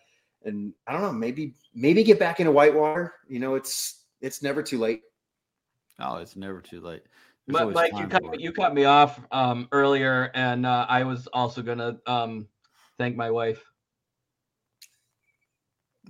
and 0.47 0.73
I 0.87 0.93
don't 0.93 1.01
know, 1.01 1.13
maybe 1.13 1.53
maybe 1.77 2.03
get 2.03 2.19
back 2.19 2.39
into 2.39 2.51
whitewater. 2.51 3.13
You 3.29 3.39
know, 3.39 3.55
it's 3.55 4.03
it's 4.19 4.41
never 4.41 4.61
too 4.63 4.79
late. 4.79 5.03
oh 5.99 6.17
it's 6.17 6.35
never 6.35 6.59
too 6.61 6.81
late 6.81 7.03
There's 7.45 7.53
But 7.53 7.61
always 7.61 7.75
Mike, 7.75 7.91
you 7.97 8.07
cut 8.07 8.23
me, 8.23 8.37
you 8.39 8.51
cut 8.51 8.73
me 8.73 8.85
off 8.85 9.19
um, 9.31 9.67
earlier, 9.71 10.31
and 10.33 10.65
uh, 10.65 10.85
I 10.89 11.03
was 11.03 11.27
also 11.27 11.61
gonna 11.61 11.97
um, 12.07 12.47
thank 12.97 13.15
my 13.15 13.29
wife. 13.31 13.63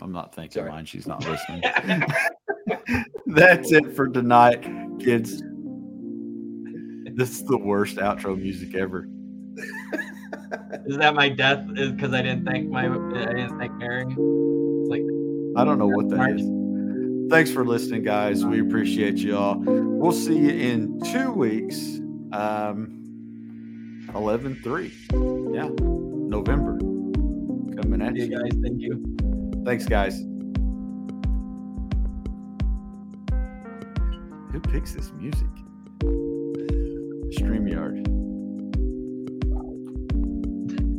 i'm 0.01 0.11
not 0.11 0.33
thanking 0.33 0.61
Sorry. 0.61 0.69
mine 0.71 0.85
she's 0.85 1.07
not 1.07 1.25
listening 1.25 1.63
that's 3.25 3.71
it 3.71 3.95
for 3.95 4.07
tonight 4.07 4.61
kids 4.99 5.41
this 7.15 7.31
is 7.31 7.43
the 7.45 7.57
worst 7.57 7.97
outro 7.97 8.39
music 8.39 8.75
ever 8.75 9.07
Is 10.85 10.97
that 10.97 11.15
my 11.15 11.29
death? 11.29 11.65
Is 11.75 11.91
because 11.91 12.13
I 12.13 12.21
didn't 12.21 12.45
thank 12.45 12.69
my 12.69 12.85
I 12.85 13.33
didn't 13.33 13.57
thank 13.57 13.73
Mary. 13.73 14.05
I 15.57 15.63
don't 15.63 15.79
know 15.79 15.87
what 15.87 16.09
that 16.09 16.31
is. 16.31 17.29
Thanks 17.29 17.51
for 17.51 17.65
listening 17.65 18.03
guys 18.03 18.45
we 18.45 18.61
appreciate 18.61 19.17
you 19.17 19.35
all 19.35 19.57
we'll 19.59 20.13
see 20.13 20.37
you 20.37 20.49
in 20.49 20.97
two 21.11 21.29
weeks 21.31 21.99
um 22.31 22.93
11 24.15 24.61
3 24.63 24.93
yeah 25.53 25.67
november 25.77 26.77
coming 27.81 28.01
at 28.01 28.15
you 28.15 28.25
you 28.25 28.37
guys, 28.37 28.51
thank 28.61 28.81
you. 28.81 29.03
Thanks, 29.65 29.85
guys. 29.85 30.21
Who 34.51 34.59
picks 34.61 34.93
this 34.93 35.11
music? 35.13 35.47
StreamYard. 37.37 38.06